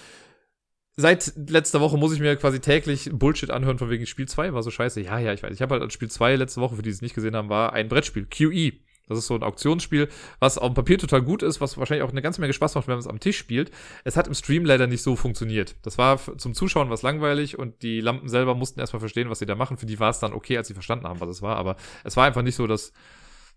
Seit 0.97 1.33
letzter 1.37 1.81
Woche 1.81 1.97
muss 1.97 2.13
ich 2.13 2.21
mir 2.21 2.35
quasi 2.37 2.61
täglich 2.61 3.11
Bullshit 3.13 3.51
anhören 3.51 3.79
von 3.79 3.89
wegen 3.89 4.05
Spiel 4.07 4.27
2 4.27 4.53
war 4.53 4.63
so 4.63 4.71
scheiße. 4.71 5.01
Ja, 5.01 5.19
ja, 5.19 5.33
ich 5.33 5.43
weiß. 5.43 5.55
Ich 5.55 5.63
habe 5.63 5.79
halt 5.79 5.93
Spiel 5.93 6.11
2 6.11 6.37
letzte 6.37 6.61
Woche, 6.61 6.77
für 6.77 6.83
die 6.83 6.91
es 6.91 7.03
nicht 7.03 7.15
gesehen 7.15 7.37
haben, 7.37 7.49
war 7.49 7.73
ein 7.73 7.89
Brettspiel, 7.89 8.27
QE. 8.27 8.73
Das 9.09 9.19
ist 9.19 9.27
so 9.27 9.35
ein 9.35 9.43
Auktionsspiel, 9.43 10.09
was 10.39 10.59
auf 10.59 10.69
dem 10.69 10.75
Papier 10.75 10.99
total 10.99 11.23
gut 11.23 11.43
ist, 11.43 11.61
was 11.61 11.79
wahrscheinlich 11.79 12.05
auch 12.05 12.11
eine 12.11 12.23
ganze 12.23 12.41
Menge 12.41 12.53
Spaß 12.53 12.75
macht, 12.75 12.87
wenn 12.87 12.95
man 12.95 13.01
es 13.01 13.07
am 13.07 13.21
Tisch 13.21 13.39
spielt. 13.39 13.71
Es 14.05 14.17
hat 14.17 14.27
im 14.27 14.35
Stream 14.35 14.65
leider 14.65 14.87
nicht 14.87 15.03
so 15.03 15.17
funktioniert. 15.17 15.77
Das 15.83 15.99
war 15.99 16.19
zum 16.39 16.55
Zuschauen 16.55 16.91
was 16.91 17.03
langweilig 17.03 17.59
und 17.59 17.83
die 17.83 18.01
Lampen 18.01 18.29
selber 18.29 18.55
mussten 18.55 18.81
erstmal 18.81 19.01
verstehen, 19.01 19.31
was 19.31 19.39
sie 19.39 19.47
da 19.47 19.55
machen. 19.55 19.77
Für 19.77 19.87
die 19.87 19.99
war 19.99 20.11
es 20.11 20.19
dann 20.19 20.33
okay, 20.33 20.57
als 20.57 20.69
sie 20.69 20.75
verstanden 20.75 21.07
haben, 21.07 21.21
was 21.21 21.29
es 21.29 21.43
war, 21.43 21.57
aber 21.57 21.77
es 22.05 22.17
war 22.17 22.27
einfach 22.27 22.43
nicht 22.43 22.57
so 22.57 22.67
das, 22.67 22.93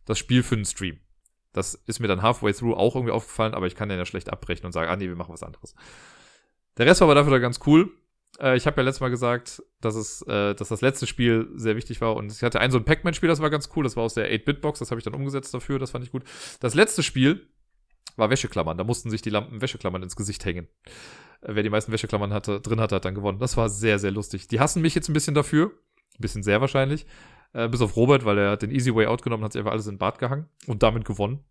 das 0.06 0.18
Spiel 0.18 0.44
für 0.44 0.56
einen 0.56 0.66
Stream. 0.66 1.00
Das 1.54 1.74
ist 1.74 2.00
mir 2.00 2.08
dann 2.08 2.22
halfway 2.22 2.54
through 2.54 2.78
auch 2.78 2.96
irgendwie 2.96 3.12
aufgefallen, 3.12 3.54
aber 3.54 3.68
ich 3.68 3.76
kann 3.76 3.90
den 3.90 3.98
ja 3.98 4.06
schlecht 4.06 4.32
abbrechen 4.32 4.66
und 4.66 4.72
sagen, 4.72 4.90
ah 4.90 4.96
nee, 4.96 5.08
wir 5.08 5.16
machen 5.16 5.34
was 5.34 5.44
anderes. 5.44 5.76
Der 6.78 6.86
Rest 6.86 7.02
war 7.02 7.08
aber 7.08 7.16
dafür 7.16 7.34
dann 7.34 7.42
ganz 7.42 7.60
cool. 7.66 7.92
Äh, 8.40 8.58
ich 8.58 8.66
habe 8.66 8.78
ja 8.78 8.86
letztes 8.86 9.02
Mal 9.02 9.10
gesagt, 9.10 9.64
dass 9.82 9.96
es, 9.96 10.22
äh, 10.24 10.56
dass 10.56 10.70
das 10.70 10.82
letzte 10.82 11.08
Spiel 11.08 11.50
sehr 11.56 11.76
wichtig 11.76 12.02
war. 12.02 12.16
Und 12.16 12.32
ich 12.32 12.44
hatte 12.44 12.60
ein 12.60 12.72
so 12.72 12.78
ein 12.78 12.86
Pac-Man-Spiel, 12.86 13.30
das 13.30 13.42
war 13.42 13.50
ganz 13.50 13.70
cool. 13.76 13.84
Das 13.84 13.96
war 13.96 14.04
aus 14.04 14.14
der 14.14 14.32
8-Bit-Box, 14.32 14.80
das 14.80 14.92
habe 14.92 15.00
ich 15.00 15.06
dann 15.06 15.14
umgesetzt 15.14 15.54
dafür, 15.54 15.80
das 15.80 15.92
fand 15.92 16.04
ich 16.04 16.12
gut. 16.12 16.24
Das 16.60 16.74
letzte 16.74 17.04
Spiel 17.04 17.48
war 18.16 18.30
Wäscheklammern. 18.30 18.78
Da 18.78 18.84
mussten 18.84 19.10
sich 19.10 19.22
die 19.22 19.30
Lampen 19.30 19.62
Wäscheklammern 19.62 20.04
ins 20.04 20.16
Gesicht 20.16 20.46
hängen. 20.46 20.68
Äh, 21.42 21.56
wer 21.56 21.64
die 21.64 21.70
meisten 21.70 21.92
Wäscheklammern 21.92 22.34
hatte, 22.34 22.62
drin 22.62 22.80
hatte, 22.80 22.96
hat 22.96 23.06
dann 23.06 23.16
gewonnen. 23.16 23.40
Das 23.40 23.58
war 23.58 23.70
sehr, 23.70 24.00
sehr 24.00 24.12
lustig. 24.12 24.48
Die 24.48 24.60
hassen 24.60 24.82
mich 24.82 24.96
jetzt 24.96 25.10
ein 25.10 25.14
bisschen 25.14 25.36
dafür. 25.36 25.72
Ein 26.18 26.22
bisschen 26.22 26.44
sehr 26.44 26.62
wahrscheinlich. 26.62 27.06
Äh, 27.54 27.68
bis 27.68 27.82
auf 27.82 27.96
Robert, 27.96 28.26
weil 28.26 28.38
er 28.38 28.52
hat 28.52 28.62
den 28.62 28.72
Easy 28.72 28.94
Way 28.94 29.08
Out 29.08 29.24
genommen, 29.24 29.44
hat 29.44 29.54
sich 29.54 29.60
einfach 29.60 29.74
alles 29.74 29.88
in 29.88 29.96
den 29.96 30.00
Bart 30.00 30.20
gehangen 30.20 30.48
und 30.68 30.84
damit 30.84 31.06
gewonnen. 31.06 31.44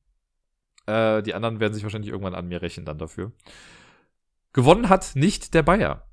Äh, 0.86 1.22
die 1.22 1.34
anderen 1.34 1.60
werden 1.60 1.74
sich 1.74 1.82
wahrscheinlich 1.82 2.10
irgendwann 2.10 2.34
an 2.34 2.48
mir 2.48 2.62
rächen 2.62 2.84
dann 2.84 2.98
dafür. 2.98 3.32
Gewonnen 4.52 4.88
hat 4.88 5.12
nicht 5.14 5.54
der 5.54 5.62
Bayer. 5.62 6.09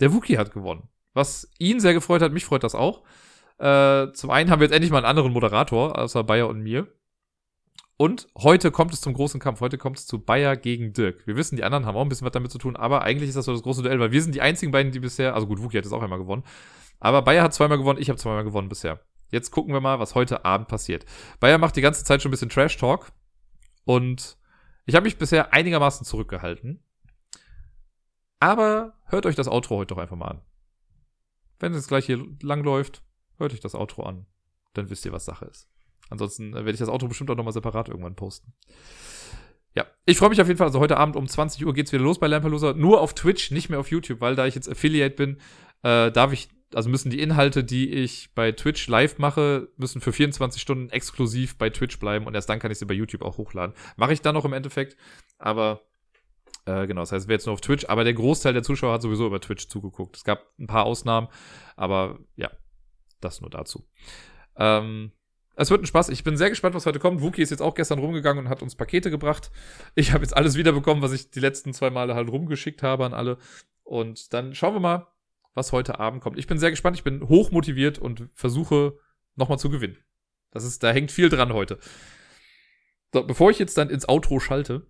Der 0.00 0.12
Wookie 0.12 0.38
hat 0.38 0.52
gewonnen. 0.52 0.88
Was 1.12 1.50
ihn 1.58 1.80
sehr 1.80 1.94
gefreut 1.94 2.22
hat, 2.22 2.32
mich 2.32 2.44
freut 2.44 2.64
das 2.64 2.74
auch. 2.74 3.02
Äh, 3.58 4.12
zum 4.12 4.30
einen 4.30 4.50
haben 4.50 4.60
wir 4.60 4.66
jetzt 4.66 4.74
endlich 4.74 4.90
mal 4.90 4.98
einen 4.98 5.06
anderen 5.06 5.32
Moderator, 5.32 5.98
außer 5.98 6.24
Bayer 6.24 6.48
und 6.48 6.60
mir. 6.60 6.88
Und 7.98 8.28
heute 8.38 8.70
kommt 8.70 8.94
es 8.94 9.02
zum 9.02 9.12
großen 9.12 9.40
Kampf. 9.40 9.60
Heute 9.60 9.76
kommt 9.76 9.98
es 9.98 10.06
zu 10.06 10.24
Bayer 10.24 10.56
gegen 10.56 10.94
Dirk. 10.94 11.26
Wir 11.26 11.36
wissen, 11.36 11.56
die 11.56 11.64
anderen 11.64 11.84
haben 11.84 11.96
auch 11.96 12.02
ein 12.02 12.08
bisschen 12.08 12.24
was 12.24 12.32
damit 12.32 12.50
zu 12.50 12.56
tun, 12.56 12.74
aber 12.74 13.02
eigentlich 13.02 13.28
ist 13.28 13.34
das 13.34 13.44
so 13.44 13.52
das 13.52 13.62
große 13.62 13.82
Duell, 13.82 14.00
weil 14.00 14.10
wir 14.10 14.22
sind 14.22 14.34
die 14.34 14.40
einzigen 14.40 14.72
beiden, 14.72 14.90
die 14.90 15.00
bisher, 15.00 15.34
also 15.34 15.46
gut, 15.46 15.62
Wookie 15.62 15.76
hat 15.76 15.84
es 15.84 15.92
auch 15.92 16.02
einmal 16.02 16.18
gewonnen, 16.18 16.44
aber 16.98 17.20
Bayer 17.20 17.42
hat 17.42 17.52
zweimal 17.52 17.76
gewonnen, 17.76 18.00
ich 18.00 18.08
habe 18.08 18.18
zweimal 18.18 18.44
gewonnen 18.44 18.70
bisher. 18.70 19.00
Jetzt 19.30 19.50
gucken 19.50 19.74
wir 19.74 19.82
mal, 19.82 19.98
was 19.98 20.14
heute 20.14 20.46
Abend 20.46 20.68
passiert. 20.68 21.04
Bayer 21.40 21.58
macht 21.58 21.76
die 21.76 21.82
ganze 21.82 22.02
Zeit 22.02 22.22
schon 22.22 22.30
ein 22.30 22.32
bisschen 22.32 22.48
Trash 22.48 22.78
Talk 22.78 23.12
und 23.84 24.38
ich 24.86 24.94
habe 24.94 25.04
mich 25.04 25.18
bisher 25.18 25.52
einigermaßen 25.52 26.06
zurückgehalten. 26.06 26.82
Aber 28.40 28.94
hört 29.04 29.26
euch 29.26 29.36
das 29.36 29.48
Outro 29.48 29.76
heute 29.76 29.94
doch 29.94 30.02
einfach 30.02 30.16
mal 30.16 30.28
an. 30.28 30.40
Wenn 31.58 31.74
es 31.74 31.86
gleich 31.86 32.06
hier 32.06 32.24
langläuft, 32.42 33.04
hört 33.36 33.52
euch 33.52 33.60
das 33.60 33.74
Outro 33.74 34.02
an. 34.02 34.26
Dann 34.72 34.88
wisst 34.88 35.04
ihr, 35.04 35.12
was 35.12 35.26
Sache 35.26 35.44
ist. 35.44 35.68
Ansonsten 36.08 36.54
werde 36.54 36.72
ich 36.72 36.78
das 36.78 36.88
Outro 36.88 37.08
bestimmt 37.08 37.30
auch 37.30 37.36
nochmal 37.36 37.52
separat 37.52 37.88
irgendwann 37.88 38.16
posten. 38.16 38.54
Ja, 39.74 39.86
ich 40.04 40.18
freue 40.18 40.30
mich 40.30 40.40
auf 40.40 40.48
jeden 40.48 40.58
Fall. 40.58 40.66
Also 40.66 40.80
heute 40.80 40.96
Abend 40.96 41.16
um 41.16 41.28
20 41.28 41.64
Uhr 41.64 41.74
geht's 41.74 41.92
wieder 41.92 42.02
los 42.02 42.18
bei 42.18 42.26
Lampelusa. 42.26 42.72
Nur 42.72 43.00
auf 43.00 43.14
Twitch, 43.14 43.50
nicht 43.50 43.68
mehr 43.68 43.78
auf 43.78 43.90
YouTube, 43.90 44.20
weil 44.20 44.34
da 44.34 44.46
ich 44.46 44.54
jetzt 44.54 44.68
Affiliate 44.68 45.14
bin, 45.14 45.36
äh, 45.82 46.10
darf 46.10 46.32
ich, 46.32 46.48
also 46.74 46.88
müssen 46.88 47.10
die 47.10 47.20
Inhalte, 47.20 47.62
die 47.62 47.92
ich 47.92 48.34
bei 48.34 48.52
Twitch 48.52 48.88
live 48.88 49.18
mache, 49.18 49.68
müssen 49.76 50.00
für 50.00 50.12
24 50.12 50.60
Stunden 50.60 50.88
exklusiv 50.90 51.56
bei 51.58 51.70
Twitch 51.70 51.98
bleiben 52.00 52.26
und 52.26 52.34
erst 52.34 52.48
dann 52.48 52.58
kann 52.58 52.70
ich 52.70 52.78
sie 52.78 52.86
bei 52.86 52.94
YouTube 52.94 53.22
auch 53.22 53.38
hochladen. 53.38 53.76
Mache 53.96 54.12
ich 54.12 54.22
dann 54.22 54.34
noch 54.34 54.44
im 54.44 54.52
Endeffekt, 54.52 54.96
aber 55.38 55.82
äh, 56.66 56.86
genau, 56.86 57.02
das 57.02 57.12
heißt, 57.12 57.28
wir 57.28 57.34
jetzt 57.34 57.46
nur 57.46 57.54
auf 57.54 57.60
Twitch, 57.60 57.86
aber 57.88 58.04
der 58.04 58.14
Großteil 58.14 58.52
der 58.52 58.62
Zuschauer 58.62 58.92
hat 58.92 59.02
sowieso 59.02 59.26
über 59.26 59.40
Twitch 59.40 59.68
zugeguckt. 59.68 60.16
Es 60.16 60.24
gab 60.24 60.46
ein 60.58 60.66
paar 60.66 60.84
Ausnahmen, 60.84 61.28
aber 61.76 62.18
ja, 62.36 62.50
das 63.20 63.40
nur 63.40 63.50
dazu. 63.50 63.86
Ähm, 64.56 65.12
es 65.56 65.70
wird 65.70 65.82
ein 65.82 65.86
Spaß. 65.86 66.08
Ich 66.08 66.24
bin 66.24 66.36
sehr 66.36 66.48
gespannt, 66.48 66.74
was 66.74 66.86
heute 66.86 66.98
kommt. 66.98 67.20
Wookie 67.20 67.42
ist 67.42 67.50
jetzt 67.50 67.60
auch 67.60 67.74
gestern 67.74 67.98
rumgegangen 67.98 68.44
und 68.44 68.50
hat 68.50 68.62
uns 68.62 68.76
Pakete 68.76 69.10
gebracht. 69.10 69.50
Ich 69.94 70.12
habe 70.12 70.22
jetzt 70.24 70.36
alles 70.36 70.56
wiederbekommen, 70.56 71.02
was 71.02 71.12
ich 71.12 71.30
die 71.30 71.40
letzten 71.40 71.74
zwei 71.74 71.90
Male 71.90 72.14
halt 72.14 72.30
rumgeschickt 72.30 72.82
habe 72.82 73.04
an 73.04 73.12
alle. 73.12 73.36
Und 73.82 74.32
dann 74.32 74.54
schauen 74.54 74.74
wir 74.74 74.80
mal, 74.80 75.06
was 75.54 75.72
heute 75.72 75.98
Abend 75.98 76.22
kommt. 76.22 76.38
Ich 76.38 76.46
bin 76.46 76.58
sehr 76.58 76.70
gespannt. 76.70 76.96
Ich 76.96 77.04
bin 77.04 77.28
hoch 77.28 77.50
motiviert 77.50 77.98
und 77.98 78.28
versuche 78.32 78.98
nochmal 79.36 79.58
zu 79.58 79.68
gewinnen. 79.68 79.98
Das 80.50 80.64
ist, 80.64 80.82
da 80.82 80.92
hängt 80.92 81.12
viel 81.12 81.28
dran 81.28 81.52
heute. 81.52 81.78
So, 83.12 83.24
bevor 83.24 83.50
ich 83.50 83.58
jetzt 83.58 83.76
dann 83.76 83.90
ins 83.90 84.08
Outro 84.08 84.40
schalte, 84.40 84.86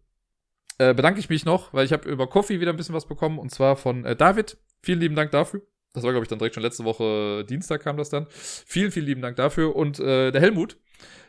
äh, 0.80 0.94
bedanke 0.94 1.20
ich 1.20 1.28
mich 1.28 1.44
noch, 1.44 1.74
weil 1.74 1.84
ich 1.84 1.92
habe 1.92 2.08
über 2.08 2.26
Coffee 2.26 2.58
wieder 2.58 2.72
ein 2.72 2.76
bisschen 2.76 2.94
was 2.94 3.06
bekommen 3.06 3.38
und 3.38 3.50
zwar 3.50 3.76
von 3.76 4.06
äh, 4.06 4.16
David. 4.16 4.56
Vielen 4.82 4.98
lieben 4.98 5.14
Dank 5.14 5.30
dafür. 5.30 5.60
Das 5.92 6.04
war, 6.04 6.12
glaube 6.12 6.24
ich, 6.24 6.28
dann 6.28 6.38
direkt 6.38 6.54
schon 6.54 6.62
letzte 6.62 6.84
Woche 6.84 7.44
Dienstag 7.44 7.82
kam 7.82 7.98
das 7.98 8.08
dann. 8.08 8.26
Vielen, 8.30 8.90
vielen 8.90 9.04
lieben 9.04 9.20
Dank 9.20 9.36
dafür. 9.36 9.76
Und 9.76 10.00
äh, 10.00 10.30
der 10.30 10.40
Helmut, 10.40 10.78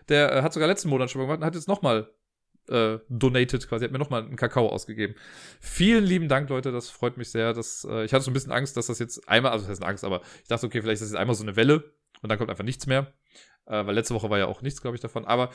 der 0.08 0.32
äh, 0.32 0.42
hat 0.42 0.54
sogar 0.54 0.70
letzten 0.70 0.88
Monat 0.88 1.12
schon 1.12 1.20
gemacht 1.22 1.40
und 1.40 1.46
hat 1.46 1.56
jetzt 1.56 1.68
nochmal 1.68 2.10
äh, 2.70 3.00
donated 3.10 3.68
quasi, 3.68 3.84
hat 3.84 3.92
mir 3.92 4.00
nochmal 4.00 4.24
einen 4.24 4.38
Kakao 4.38 4.70
ausgegeben. 4.70 5.16
Vielen 5.60 6.06
lieben 6.06 6.30
Dank, 6.30 6.50
Leute, 6.50 6.72
das 6.72 6.90
freut 6.90 7.18
mich 7.18 7.30
sehr. 7.30 7.52
Dass, 7.52 7.86
äh, 7.90 8.06
ich 8.06 8.14
hatte 8.14 8.24
so 8.24 8.32
ein 8.32 8.34
bisschen 8.34 8.54
Angst, 8.54 8.78
dass 8.78 8.88
das 8.88 9.00
jetzt 9.00 9.28
einmal, 9.28 9.52
also 9.52 9.64
das 9.66 9.72
heißt 9.72 9.84
Angst, 9.84 10.06
aber 10.06 10.22
ich 10.44 10.48
dachte, 10.48 10.66
okay, 10.66 10.82
vielleicht 10.82 11.02
ist 11.02 11.02
das 11.02 11.10
jetzt 11.10 11.20
einmal 11.20 11.36
so 11.36 11.44
eine 11.44 11.58
Welle 11.58 11.84
und 12.22 12.30
dann 12.30 12.38
kommt 12.38 12.50
einfach 12.50 12.64
nichts 12.64 12.88
mehr. 12.88 13.12
Äh, 13.66 13.86
weil 13.86 13.96
letzte 13.96 14.14
Woche 14.14 14.30
war 14.30 14.38
ja 14.38 14.46
auch 14.46 14.62
nichts, 14.62 14.82
glaube 14.82 14.96
ich, 14.96 15.02
davon. 15.02 15.26
Aber 15.26 15.50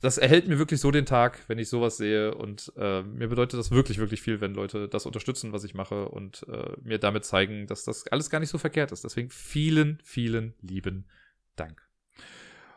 das 0.00 0.16
erhält 0.16 0.48
mir 0.48 0.58
wirklich 0.58 0.80
so 0.80 0.90
den 0.90 1.04
Tag, 1.04 1.44
wenn 1.48 1.58
ich 1.58 1.68
sowas 1.68 1.98
sehe. 1.98 2.34
Und 2.34 2.72
äh, 2.76 3.02
mir 3.02 3.28
bedeutet 3.28 3.58
das 3.58 3.70
wirklich, 3.70 3.98
wirklich 3.98 4.22
viel, 4.22 4.40
wenn 4.40 4.54
Leute 4.54 4.88
das 4.88 5.04
unterstützen, 5.06 5.52
was 5.52 5.64
ich 5.64 5.74
mache 5.74 6.08
und 6.08 6.46
äh, 6.48 6.72
mir 6.82 6.98
damit 6.98 7.24
zeigen, 7.24 7.66
dass 7.66 7.84
das 7.84 8.06
alles 8.08 8.30
gar 8.30 8.40
nicht 8.40 8.48
so 8.48 8.58
verkehrt 8.58 8.92
ist. 8.92 9.04
Deswegen 9.04 9.30
vielen, 9.30 9.98
vielen 10.02 10.54
lieben 10.62 11.06
Dank. 11.56 11.82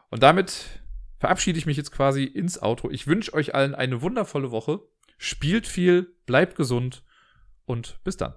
Und 0.10 0.22
damit 0.22 0.82
verabschiede 1.18 1.58
ich 1.58 1.66
mich 1.66 1.78
jetzt 1.78 1.92
quasi 1.92 2.26
ins 2.26 2.62
Outro. 2.62 2.92
Ich 2.92 3.08
wünsche 3.08 3.34
euch 3.34 3.56
allen 3.56 3.74
eine 3.74 4.02
wundervolle 4.02 4.52
Woche. 4.52 4.82
Spielt 5.18 5.66
viel, 5.66 6.14
bleibt 6.26 6.58
gesund 6.58 7.04
und 7.66 8.00
bis 8.04 8.18
dann. 8.18 8.34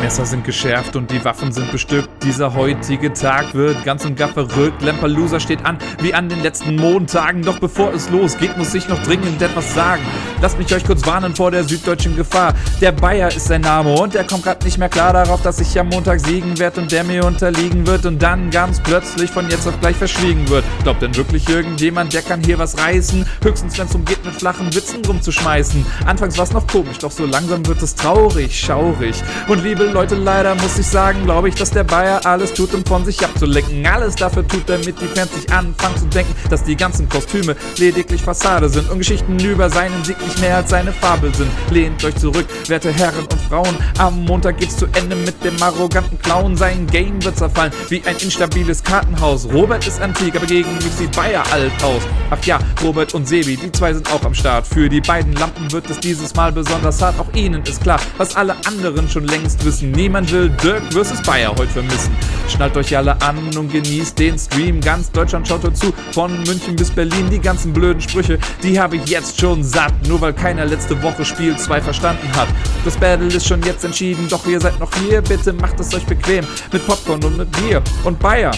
Messer 0.00 0.24
sind 0.24 0.44
geschärft 0.44 0.94
und 0.96 1.10
die 1.10 1.24
Waffen 1.24 1.50
sind 1.52 1.72
bestückt. 1.72 2.08
Dieser 2.22 2.54
heutige 2.54 3.12
Tag 3.12 3.54
wird 3.54 3.84
ganz 3.84 4.04
und 4.04 4.16
gar 4.16 4.28
verrückt. 4.28 4.80
Lampelusa 4.82 5.40
steht 5.40 5.64
an, 5.66 5.78
wie 6.00 6.14
an 6.14 6.28
den 6.28 6.42
letzten 6.42 6.76
Montagen. 6.76 7.42
Doch 7.42 7.58
bevor 7.58 7.92
es 7.92 8.08
losgeht, 8.08 8.56
muss 8.56 8.74
ich 8.74 8.88
noch 8.88 9.02
dringend 9.02 9.42
etwas 9.42 9.74
sagen. 9.74 10.02
Lasst 10.40 10.56
mich 10.56 10.72
euch 10.72 10.84
kurz 10.84 11.04
warnen 11.04 11.34
vor 11.34 11.50
der 11.50 11.64
süddeutschen 11.64 12.16
Gefahr. 12.16 12.54
Der 12.80 12.92
Bayer 12.92 13.28
ist 13.28 13.48
sein 13.48 13.62
Name 13.62 13.92
und 13.92 14.14
er 14.14 14.24
kommt 14.24 14.44
grad 14.44 14.64
nicht 14.64 14.78
mehr 14.78 14.88
klar 14.88 15.12
darauf, 15.12 15.42
dass 15.42 15.58
ich 15.60 15.78
am 15.80 15.88
Montag 15.88 16.20
siegen 16.20 16.58
werde 16.58 16.80
und 16.80 16.92
der 16.92 17.02
mir 17.02 17.24
unterliegen 17.24 17.86
wird 17.86 18.06
und 18.06 18.22
dann 18.22 18.50
ganz 18.50 18.80
plötzlich 18.80 19.30
von 19.30 19.50
jetzt 19.50 19.66
auf 19.66 19.80
gleich 19.80 19.96
verschwiegen 19.96 20.48
wird. 20.48 20.64
Glaubt 20.84 21.02
denn 21.02 21.16
wirklich 21.16 21.48
irgendjemand, 21.48 22.12
der 22.12 22.22
kann 22.22 22.42
hier 22.44 22.58
was 22.58 22.78
reißen? 22.78 23.26
Höchstens, 23.42 23.76
wenn 23.78 23.86
es 23.86 23.94
umgeht, 23.94 24.24
mit 24.24 24.34
flachen 24.34 24.72
Witzen 24.72 25.04
rumzuschmeißen. 25.04 25.84
Anfangs 26.06 26.38
war's 26.38 26.52
noch 26.52 26.66
komisch, 26.68 26.98
doch 26.98 27.10
so 27.10 27.26
langsam 27.26 27.66
wird 27.66 27.82
es 27.82 27.96
traurig, 27.96 28.58
schaurig. 28.58 29.16
Und 29.48 29.64
liebe 29.64 29.87
Leute, 29.92 30.14
leider 30.14 30.54
muss 30.56 30.78
ich 30.78 30.86
sagen, 30.86 31.24
glaube 31.24 31.48
ich, 31.48 31.54
dass 31.54 31.70
der 31.70 31.84
Bayer 31.84 32.24
alles 32.24 32.52
tut, 32.52 32.74
um 32.74 32.84
von 32.84 33.04
sich 33.04 33.24
abzulenken. 33.24 33.86
Alles 33.86 34.14
dafür 34.16 34.46
tut, 34.46 34.68
damit 34.68 35.00
die 35.00 35.06
Fans 35.06 35.34
sich 35.34 35.50
anfangen 35.52 35.96
zu 35.96 36.06
denken, 36.06 36.34
dass 36.50 36.62
die 36.64 36.76
ganzen 36.76 37.08
Kostüme 37.08 37.56
lediglich 37.78 38.22
Fassade 38.22 38.68
sind 38.68 38.90
und 38.90 38.98
Geschichten 38.98 39.38
über 39.38 39.70
seinen 39.70 40.04
Sieg 40.04 40.20
nicht 40.22 40.40
mehr 40.40 40.56
als 40.56 40.70
seine 40.70 40.92
Fabel 40.92 41.34
sind. 41.34 41.50
Lehnt 41.70 42.04
euch 42.04 42.16
zurück, 42.16 42.46
werte 42.66 42.92
Herren 42.92 43.24
und 43.30 43.40
Frauen. 43.48 43.76
Am 43.98 44.24
Montag 44.24 44.58
geht's 44.58 44.76
zu 44.76 44.86
Ende 44.86 45.16
mit 45.16 45.42
dem 45.42 45.60
arroganten 45.62 46.18
Clown. 46.18 46.56
Sein 46.56 46.86
Game 46.86 47.24
wird 47.24 47.38
zerfallen 47.38 47.72
wie 47.88 48.02
ein 48.04 48.16
instabiles 48.16 48.82
Kartenhaus. 48.82 49.48
Robert 49.52 49.86
ist 49.86 50.00
antik, 50.00 50.36
aber 50.36 50.46
gegen 50.46 50.72
mich 50.74 50.92
sieht 50.98 51.14
Bayer 51.16 51.44
alt 51.52 51.72
aus. 51.82 52.02
Ach 52.30 52.44
ja, 52.44 52.58
Robert 52.82 53.14
und 53.14 53.26
Sebi, 53.26 53.56
die 53.56 53.72
zwei 53.72 53.94
sind 53.94 54.12
auch 54.12 54.24
am 54.24 54.34
Start. 54.34 54.66
Für 54.66 54.88
die 54.88 55.00
beiden 55.00 55.32
Lampen 55.34 55.72
wird 55.72 55.88
es 55.88 55.98
dieses 56.00 56.34
Mal 56.34 56.52
besonders 56.52 57.00
hart. 57.00 57.18
Auch 57.18 57.32
ihnen 57.34 57.62
ist 57.62 57.82
klar, 57.82 58.00
was 58.18 58.36
alle 58.36 58.54
anderen 58.66 59.08
schon 59.08 59.24
längst 59.24 59.64
wissen 59.64 59.77
wissen. 59.78 59.92
Niemand 59.92 60.30
will 60.32 60.50
Dirk 60.62 60.82
vs. 60.92 61.22
Bayer 61.22 61.50
heute 61.50 61.68
vermissen. 61.68 62.14
Schnallt 62.48 62.76
euch 62.76 62.96
alle 62.96 63.20
an 63.22 63.38
und 63.56 63.72
genießt 63.72 64.18
den 64.18 64.38
Stream. 64.38 64.80
Ganz 64.80 65.10
Deutschland 65.10 65.46
schaut 65.46 65.64
euch 65.64 65.74
zu, 65.74 65.92
von 66.12 66.32
München 66.44 66.76
bis 66.76 66.90
Berlin. 66.90 67.28
Die 67.30 67.38
ganzen 67.38 67.72
blöden 67.72 68.00
Sprüche, 68.00 68.38
die 68.62 68.78
habe 68.78 68.96
ich 68.96 69.06
jetzt 69.06 69.40
schon 69.40 69.62
satt. 69.62 69.92
Nur 70.08 70.20
weil 70.20 70.32
keiner 70.32 70.64
letzte 70.64 71.00
Woche 71.02 71.24
Spiel 71.24 71.56
2 71.56 71.80
verstanden 71.80 72.28
hat. 72.36 72.48
Das 72.84 72.96
Battle 72.96 73.28
ist 73.28 73.46
schon 73.46 73.62
jetzt 73.62 73.84
entschieden, 73.84 74.28
doch 74.28 74.46
ihr 74.46 74.60
seid 74.60 74.78
noch 74.80 74.90
hier. 74.94 75.22
Bitte 75.22 75.52
macht 75.52 75.78
es 75.80 75.94
euch 75.94 76.06
bequem 76.06 76.46
mit 76.72 76.86
Popcorn 76.86 77.22
und 77.24 77.36
mit 77.36 77.50
Bier. 77.52 77.82
Und 78.04 78.18
Bayer, 78.18 78.52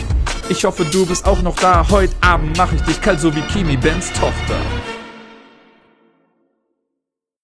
ich 0.48 0.64
hoffe, 0.64 0.84
du 0.84 1.06
bist 1.06 1.26
auch 1.26 1.42
noch 1.42 1.56
da. 1.56 1.86
Heute 1.90 2.14
Abend 2.20 2.56
mache 2.56 2.76
ich 2.76 2.82
dich 2.82 3.00
kalt, 3.00 3.20
so 3.20 3.34
wie 3.34 3.42
Kimi 3.42 3.76
Bens 3.76 4.12
Tochter. 4.12 4.56